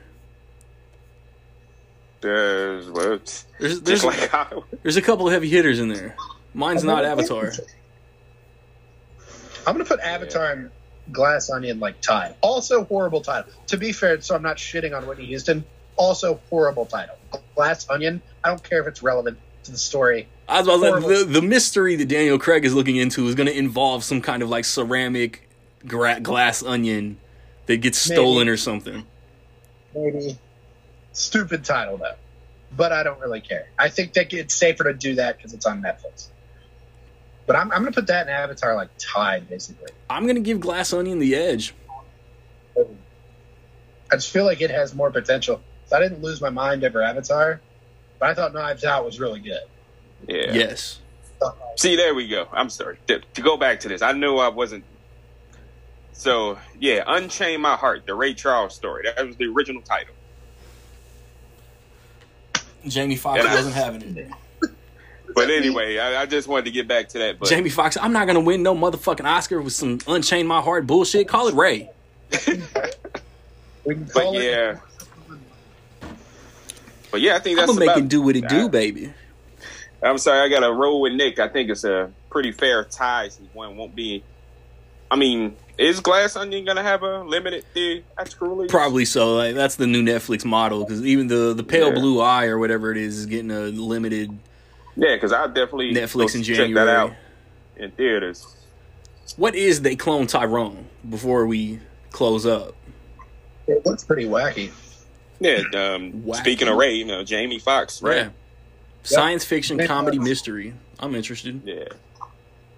There's, 2.21 2.89
well, 2.89 3.13
it's 3.13 3.45
There's 3.59 3.81
there's 3.81 4.03
like 4.03 4.31
there's 4.81 4.97
a 4.97 5.03
couple 5.03 5.27
of 5.27 5.33
heavy 5.33 5.49
hitters 5.49 5.77
in 5.77 5.87
there. 5.89 6.15
Mine's 6.55 6.83
not 6.83 7.05
Avatar. 7.05 7.51
I'm 9.65 9.73
gonna 9.73 9.85
put 9.85 9.99
Avatar 9.99 10.51
and 10.51 10.71
Glass 11.11 11.49
Onion 11.49 11.79
like 11.79 12.01
tied. 12.01 12.35
Also 12.41 12.83
horrible 12.85 13.21
title. 13.21 13.51
To 13.67 13.77
be 13.77 13.91
fair, 13.91 14.19
so 14.21 14.35
I'm 14.35 14.41
not 14.41 14.57
shitting 14.57 14.95
on 14.95 15.07
Whitney 15.07 15.25
Houston. 15.25 15.65
Also 15.97 16.39
horrible 16.49 16.85
title. 16.85 17.15
Glass 17.55 17.89
Onion. 17.89 18.21
I 18.43 18.49
don't 18.49 18.63
care 18.63 18.81
if 18.81 18.87
it's 18.87 19.01
relevant 19.03 19.37
to 19.63 19.71
the 19.71 19.77
story. 19.77 20.27
I 20.47 20.61
was 20.61 20.67
about 20.67 21.01
to 21.01 21.01
say, 21.01 21.23
the, 21.23 21.39
the 21.39 21.41
mystery 21.41 21.95
that 21.95 22.07
Daniel 22.07 22.37
Craig 22.37 22.65
is 22.65 22.73
looking 22.73 22.97
into 22.97 23.27
is 23.27 23.35
going 23.35 23.47
to 23.47 23.57
involve 23.57 24.03
some 24.03 24.21
kind 24.21 24.43
of 24.43 24.49
like 24.49 24.65
ceramic 24.65 25.49
gra- 25.87 26.19
glass 26.19 26.61
onion 26.61 27.17
that 27.65 27.77
gets 27.77 28.07
Maybe. 28.07 28.15
stolen 28.15 28.49
or 28.49 28.57
something. 28.57 29.05
Maybe 29.95 30.37
stupid 31.13 31.63
title 31.63 31.97
though, 31.97 32.15
but 32.75 32.91
I 32.91 33.03
don't 33.03 33.19
really 33.19 33.41
care. 33.41 33.67
I 33.79 33.89
think 33.89 34.13
that 34.13 34.31
it's 34.33 34.53
safer 34.53 34.83
to 34.83 34.93
do 34.93 35.15
that 35.15 35.37
because 35.37 35.53
it's 35.53 35.65
on 35.65 35.81
Netflix. 35.81 36.27
But 37.47 37.55
I'm, 37.55 37.71
I'm 37.71 37.79
gonna 37.83 37.91
put 37.91 38.07
that 38.07 38.27
in 38.27 38.33
Avatar 38.33 38.75
like 38.75 38.89
tied 38.97 39.47
basically. 39.49 39.91
I'm 40.09 40.23
going 40.23 40.35
to 40.35 40.41
give 40.41 40.59
Glass 40.59 40.93
Onion 40.93 41.19
the 41.19 41.35
edge. 41.35 41.73
I 42.77 44.15
just 44.15 44.31
feel 44.31 44.45
like 44.45 44.61
it 44.61 44.69
has 44.71 44.93
more 44.95 45.11
potential. 45.11 45.61
So 45.87 45.97
I 45.97 45.99
didn't 45.99 46.21
lose 46.21 46.41
my 46.41 46.49
mind 46.49 46.83
over 46.83 47.01
Avatar, 47.01 47.61
but 48.19 48.29
I 48.29 48.33
thought 48.33 48.53
Knives 48.53 48.83
Out 48.83 49.05
was 49.05 49.19
really 49.19 49.39
good. 49.39 49.61
yeah. 50.27 50.51
Yes. 50.53 50.99
See, 51.75 51.95
there 51.95 52.15
we 52.15 52.27
go. 52.27 52.47
I'm 52.53 52.69
sorry. 52.69 52.97
To, 53.07 53.19
to 53.19 53.41
go 53.41 53.57
back 53.57 53.79
to 53.81 53.87
this, 53.89 54.01
I 54.01 54.13
knew 54.13 54.37
I 54.37 54.47
wasn't. 54.47 54.83
So, 56.13 56.57
yeah, 56.79 57.03
Unchain 57.05 57.59
My 57.61 57.75
Heart, 57.75 58.05
the 58.07 58.15
Ray 58.15 58.33
Charles 58.33 58.73
story. 58.73 59.03
That 59.03 59.25
was 59.27 59.35
the 59.35 59.45
original 59.45 59.81
title. 59.81 60.13
Jamie 62.87 63.15
Foxx 63.17 63.39
And 63.39 63.49
I- 63.49 63.55
wasn't 63.55 63.75
having 63.75 64.17
it. 64.17 64.31
But 65.35 65.49
anyway, 65.49 65.97
I, 65.99 66.21
I 66.21 66.25
just 66.25 66.47
wanted 66.47 66.65
to 66.65 66.71
get 66.71 66.87
back 66.87 67.09
to 67.09 67.19
that. 67.19 67.37
But 67.39 67.49
Jamie 67.49 67.69
Foxx, 67.69 67.97
I'm 68.01 68.13
not 68.13 68.25
going 68.25 68.35
to 68.35 68.41
win 68.41 68.63
no 68.63 68.73
motherfucking 68.73 69.25
Oscar 69.25 69.61
with 69.61 69.73
some 69.73 69.99
Unchain 70.07 70.47
My 70.47 70.61
Heart 70.61 70.87
bullshit. 70.87 71.27
Call 71.27 71.47
it 71.49 71.55
Ray. 71.55 71.89
But 73.85 74.33
it. 74.33 74.43
yeah. 74.43 74.79
But 77.11 77.21
yeah, 77.21 77.35
I 77.35 77.39
think 77.39 77.59
I'm 77.59 77.67
that's 77.67 77.77
going 77.77 77.79
to 77.81 77.85
make 77.85 77.89
about, 77.89 77.97
it 77.99 78.09
do 78.09 78.21
what 78.23 78.35
it 78.35 78.47
do, 78.49 78.65
I- 78.65 78.67
baby. 78.67 79.13
I'm 80.03 80.17
sorry, 80.17 80.39
I 80.39 80.49
got 80.49 80.65
to 80.65 80.71
roll 80.73 81.01
with 81.01 81.13
Nick. 81.13 81.39
I 81.39 81.47
think 81.47 81.69
it's 81.69 81.83
a 81.83 82.11
pretty 82.29 82.51
fair 82.51 82.83
tie 82.83 83.27
since 83.29 83.47
one 83.53 83.75
won't 83.77 83.95
be. 83.95 84.23
I 85.09 85.15
mean, 85.15 85.55
is 85.77 85.99
Glass 85.99 86.35
Onion 86.35 86.65
going 86.65 86.77
to 86.77 86.83
have 86.83 87.01
a 87.03 87.19
limited 87.23 87.63
theatrical 87.73 88.49
release? 88.49 88.71
Probably 88.71 89.05
so. 89.05 89.35
Like 89.35 89.55
that's 89.55 89.75
the 89.75 89.87
new 89.87 90.03
Netflix 90.03 90.45
model 90.45 90.83
because 90.83 91.03
even 91.05 91.27
the 91.27 91.53
the 91.53 91.63
Pale 91.63 91.89
Yeah. 91.89 91.93
Blue 91.99 92.21
Eye 92.21 92.47
or 92.47 92.59
whatever 92.59 92.91
it 92.91 92.97
is 92.97 93.17
is 93.19 93.25
getting 93.25 93.51
a 93.51 93.61
limited 93.61 94.37
Yeah, 94.95 95.15
because 95.15 95.31
I'll 95.33 95.47
definitely 95.47 95.93
Netflix 95.93 96.33
go 96.33 96.37
in 96.39 96.43
check 96.43 96.55
January. 96.57 96.85
that 96.85 96.87
out 96.95 97.13
in 97.77 97.91
theaters. 97.91 98.55
What 99.37 99.55
is 99.55 99.81
they 99.81 99.95
clone 99.95 100.27
Tyrone 100.27 100.87
before 101.09 101.45
we 101.47 101.79
close 102.11 102.45
up? 102.45 102.75
It 103.67 103.85
looks 103.85 104.03
pretty 104.03 104.25
wacky. 104.25 104.71
Yeah, 105.39 105.57
um, 105.73 106.13
Wacky. 106.23 106.35
speaking 106.37 106.67
of 106.69 106.77
Ray, 106.77 106.93
you 106.93 107.05
know, 107.05 107.23
Jamie 107.23 107.59
Foxx, 107.59 108.01
right? 108.01 108.15
Yeah. 108.17 108.29
Science 109.03 109.43
fiction, 109.43 109.77
Nick 109.77 109.87
comedy, 109.87 110.17
Fox. 110.17 110.29
mystery. 110.29 110.73
I'm 110.99 111.13
interested. 111.13 111.61
Yeah. 111.65 111.85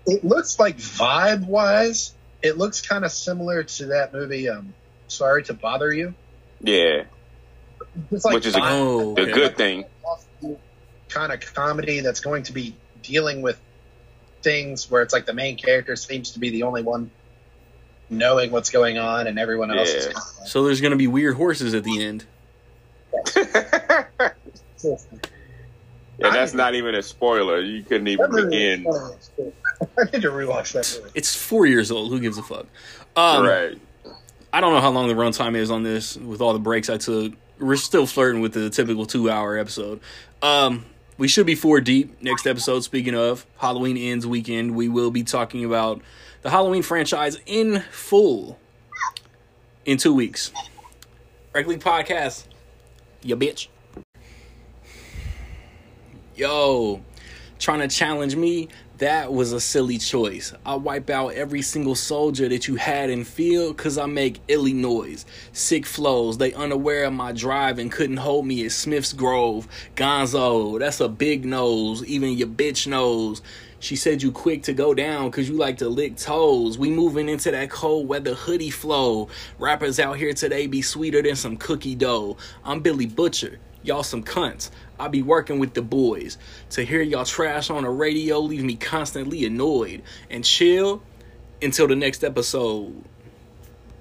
It 0.08 0.24
looks 0.26 0.58
like 0.60 0.78
vibe 0.78 1.46
wise, 1.46 2.14
it 2.42 2.58
looks 2.58 2.82
kind 2.82 3.06
of 3.06 3.12
similar 3.12 3.64
to 3.64 3.86
that 3.88 4.14
movie. 4.14 4.50
Um, 4.50 4.74
Sorry 5.10 5.44
to 5.44 5.54
bother 5.54 5.94
you. 5.94 6.14
Yeah. 6.62 7.04
It's 8.12 8.26
like 8.26 8.34
Which 8.36 8.46
is 8.46 8.56
a- 8.56 8.60
Oh, 8.62 9.14
The 9.16 9.22
okay. 9.24 9.32
good 9.32 9.56
thing. 9.58 9.86
Kind 11.10 11.32
of 11.32 11.40
comedy 11.54 12.00
that's 12.02 12.20
going 12.20 12.44
to 12.44 12.54
be 12.54 12.76
dealing 13.04 13.42
with 13.42 13.60
things 14.42 14.90
where 14.90 15.02
it's 15.02 15.14
like 15.14 15.26
the 15.26 15.34
main 15.34 15.58
character 15.58 15.96
seems 15.96 16.32
to 16.32 16.40
be 16.40 16.50
the 16.50 16.64
only 16.64 16.84
one 16.84 17.10
knowing 18.10 18.52
what's 18.52 18.70
going 18.70 18.98
on 18.98 19.28
and 19.28 19.38
everyone 19.40 19.70
else 19.72 19.90
is 19.90 20.06
Yeah. 20.08 20.12
kind 20.14 20.26
of 20.42 20.48
So 20.48 20.64
there's 20.64 20.80
gonna 20.82 20.96
be 20.96 21.08
weird 21.08 21.36
horses 21.36 21.74
at 21.74 21.84
the 21.84 22.04
end. 22.04 22.26
yeah, 23.38 25.00
like, 26.20 26.34
that's 26.34 26.54
not 26.54 26.76
even 26.76 26.96
a 26.96 27.02
spoiler. 27.04 27.60
You 27.62 27.84
couldn't 27.84 28.08
even 28.08 28.32
begin. 28.32 28.86
is 28.88 29.32
fun. 29.36 29.54
I 29.98 30.04
need 30.06 30.22
to 30.24 30.30
rewatch 30.32 30.74
that 30.74 31.00
movie. 31.02 31.12
It's 31.16 31.36
four 31.36 31.66
years 31.66 31.92
old. 31.92 32.12
Who 32.12 32.20
gives 32.20 32.38
a 32.38 32.44
fuck? 32.44 32.66
Um, 33.16 33.46
right. 33.46 33.78
I 34.54 34.62
don't 34.62 34.74
know 34.74 34.82
how 34.82 34.90
long 34.92 35.08
the 35.08 35.14
runtime 35.14 35.56
is 35.56 35.70
on 35.70 35.84
this 35.84 36.16
with 36.18 36.42
all 36.42 36.54
the 36.54 36.60
breaks 36.60 36.90
I 36.90 36.98
took. 36.98 37.34
We're 37.60 37.76
still 37.76 38.06
flirting 38.08 38.42
with 38.42 38.54
the 38.54 38.70
typical 38.70 39.06
two 39.06 39.30
hour 39.30 39.58
episode. 39.58 40.00
Um, 40.42 40.86
we 41.18 41.28
should 41.28 41.46
be 41.46 41.56
four 41.56 41.82
deep 41.82 42.22
next 42.22 42.46
episode. 42.46 42.82
Speaking 42.82 43.16
of 43.16 43.46
Halloween 43.58 43.98
ends 43.98 44.28
weekend, 44.28 44.76
we 44.76 44.88
will 44.88 45.12
be 45.12 45.24
talking 45.24 45.66
about 45.66 46.02
the 46.42 46.50
Halloween 46.50 46.84
franchise 46.84 47.40
in 47.46 47.82
full 47.92 48.60
in 49.86 49.98
two 49.98 50.14
weeks. 50.14 50.52
League 51.56 51.80
Podcast. 51.80 52.46
Ya 53.24 53.36
bitch. 53.36 53.68
Yo, 56.36 57.02
trying 57.58 57.80
to 57.80 57.88
challenge 57.88 58.36
me, 58.36 58.70
that 58.98 59.32
was 59.32 59.54
a 59.54 59.60
silly 59.60 60.00
choice. 60.00 60.54
I 60.66 60.76
wipe 60.76 61.10
out 61.10 61.34
every 61.34 61.62
single 61.62 61.94
soldier 61.94 62.50
that 62.50 62.68
you 62.68 62.76
had 62.76 63.12
in 63.12 63.26
field 63.26 63.78
cause 63.78 63.98
I 63.98 64.08
make 64.08 64.40
illy 64.48 64.74
noise. 64.74 65.26
Sick 65.52 65.86
flows, 65.86 66.38
they 66.40 66.54
unaware 66.54 67.04
of 67.04 67.14
my 67.14 67.32
drive 67.32 67.78
and 67.78 67.92
couldn't 67.92 68.18
hold 68.18 68.48
me 68.48 68.66
at 68.66 68.72
Smith's 68.72 69.14
Grove. 69.14 69.68
Gonzo, 69.96 70.80
that's 70.80 71.00
a 71.00 71.08
big 71.08 71.46
nose, 71.46 72.04
even 72.06 72.38
your 72.38 72.48
bitch 72.48 72.88
knows. 72.88 73.44
She 73.80 73.96
said 73.96 74.24
you 74.24 74.32
quick 74.32 74.64
to 74.64 74.74
go 74.74 74.96
down 74.96 75.30
cause 75.30 75.48
you 75.48 75.58
like 75.58 75.78
to 75.78 75.90
lick 75.90 76.18
toes. 76.18 76.80
We 76.80 76.90
moving 76.90 77.30
into 77.30 77.52
that 77.52 77.70
cold 77.70 78.08
weather 78.08 78.34
hoodie 78.34 78.72
flow. 78.72 79.30
Rappers 79.60 80.00
out 80.00 80.18
here 80.18 80.34
today 80.34 80.66
be 80.66 80.82
sweeter 80.82 81.22
than 81.22 81.36
some 81.36 81.58
cookie 81.58 81.94
dough. 81.94 82.38
I'm 82.66 82.80
Billy 82.80 83.06
Butcher. 83.06 83.60
Y'all 83.88 84.04
some 84.04 84.22
cunts. 84.24 84.70
I 85.00 85.08
be 85.08 85.22
working 85.22 85.60
with 85.60 85.74
the 85.74 85.82
boys. 85.82 86.38
To 86.72 86.84
hear 86.84 87.02
y'all 87.02 87.24
trash 87.24 87.70
on 87.70 87.84
the 87.84 87.90
radio 87.90 88.40
leave 88.40 88.64
me 88.64 88.76
constantly 88.76 89.46
annoyed. 89.46 90.04
And 90.30 90.44
chill 90.44 91.02
until 91.62 91.88
the 91.88 91.96
next 91.96 92.24
episode. 92.26 93.04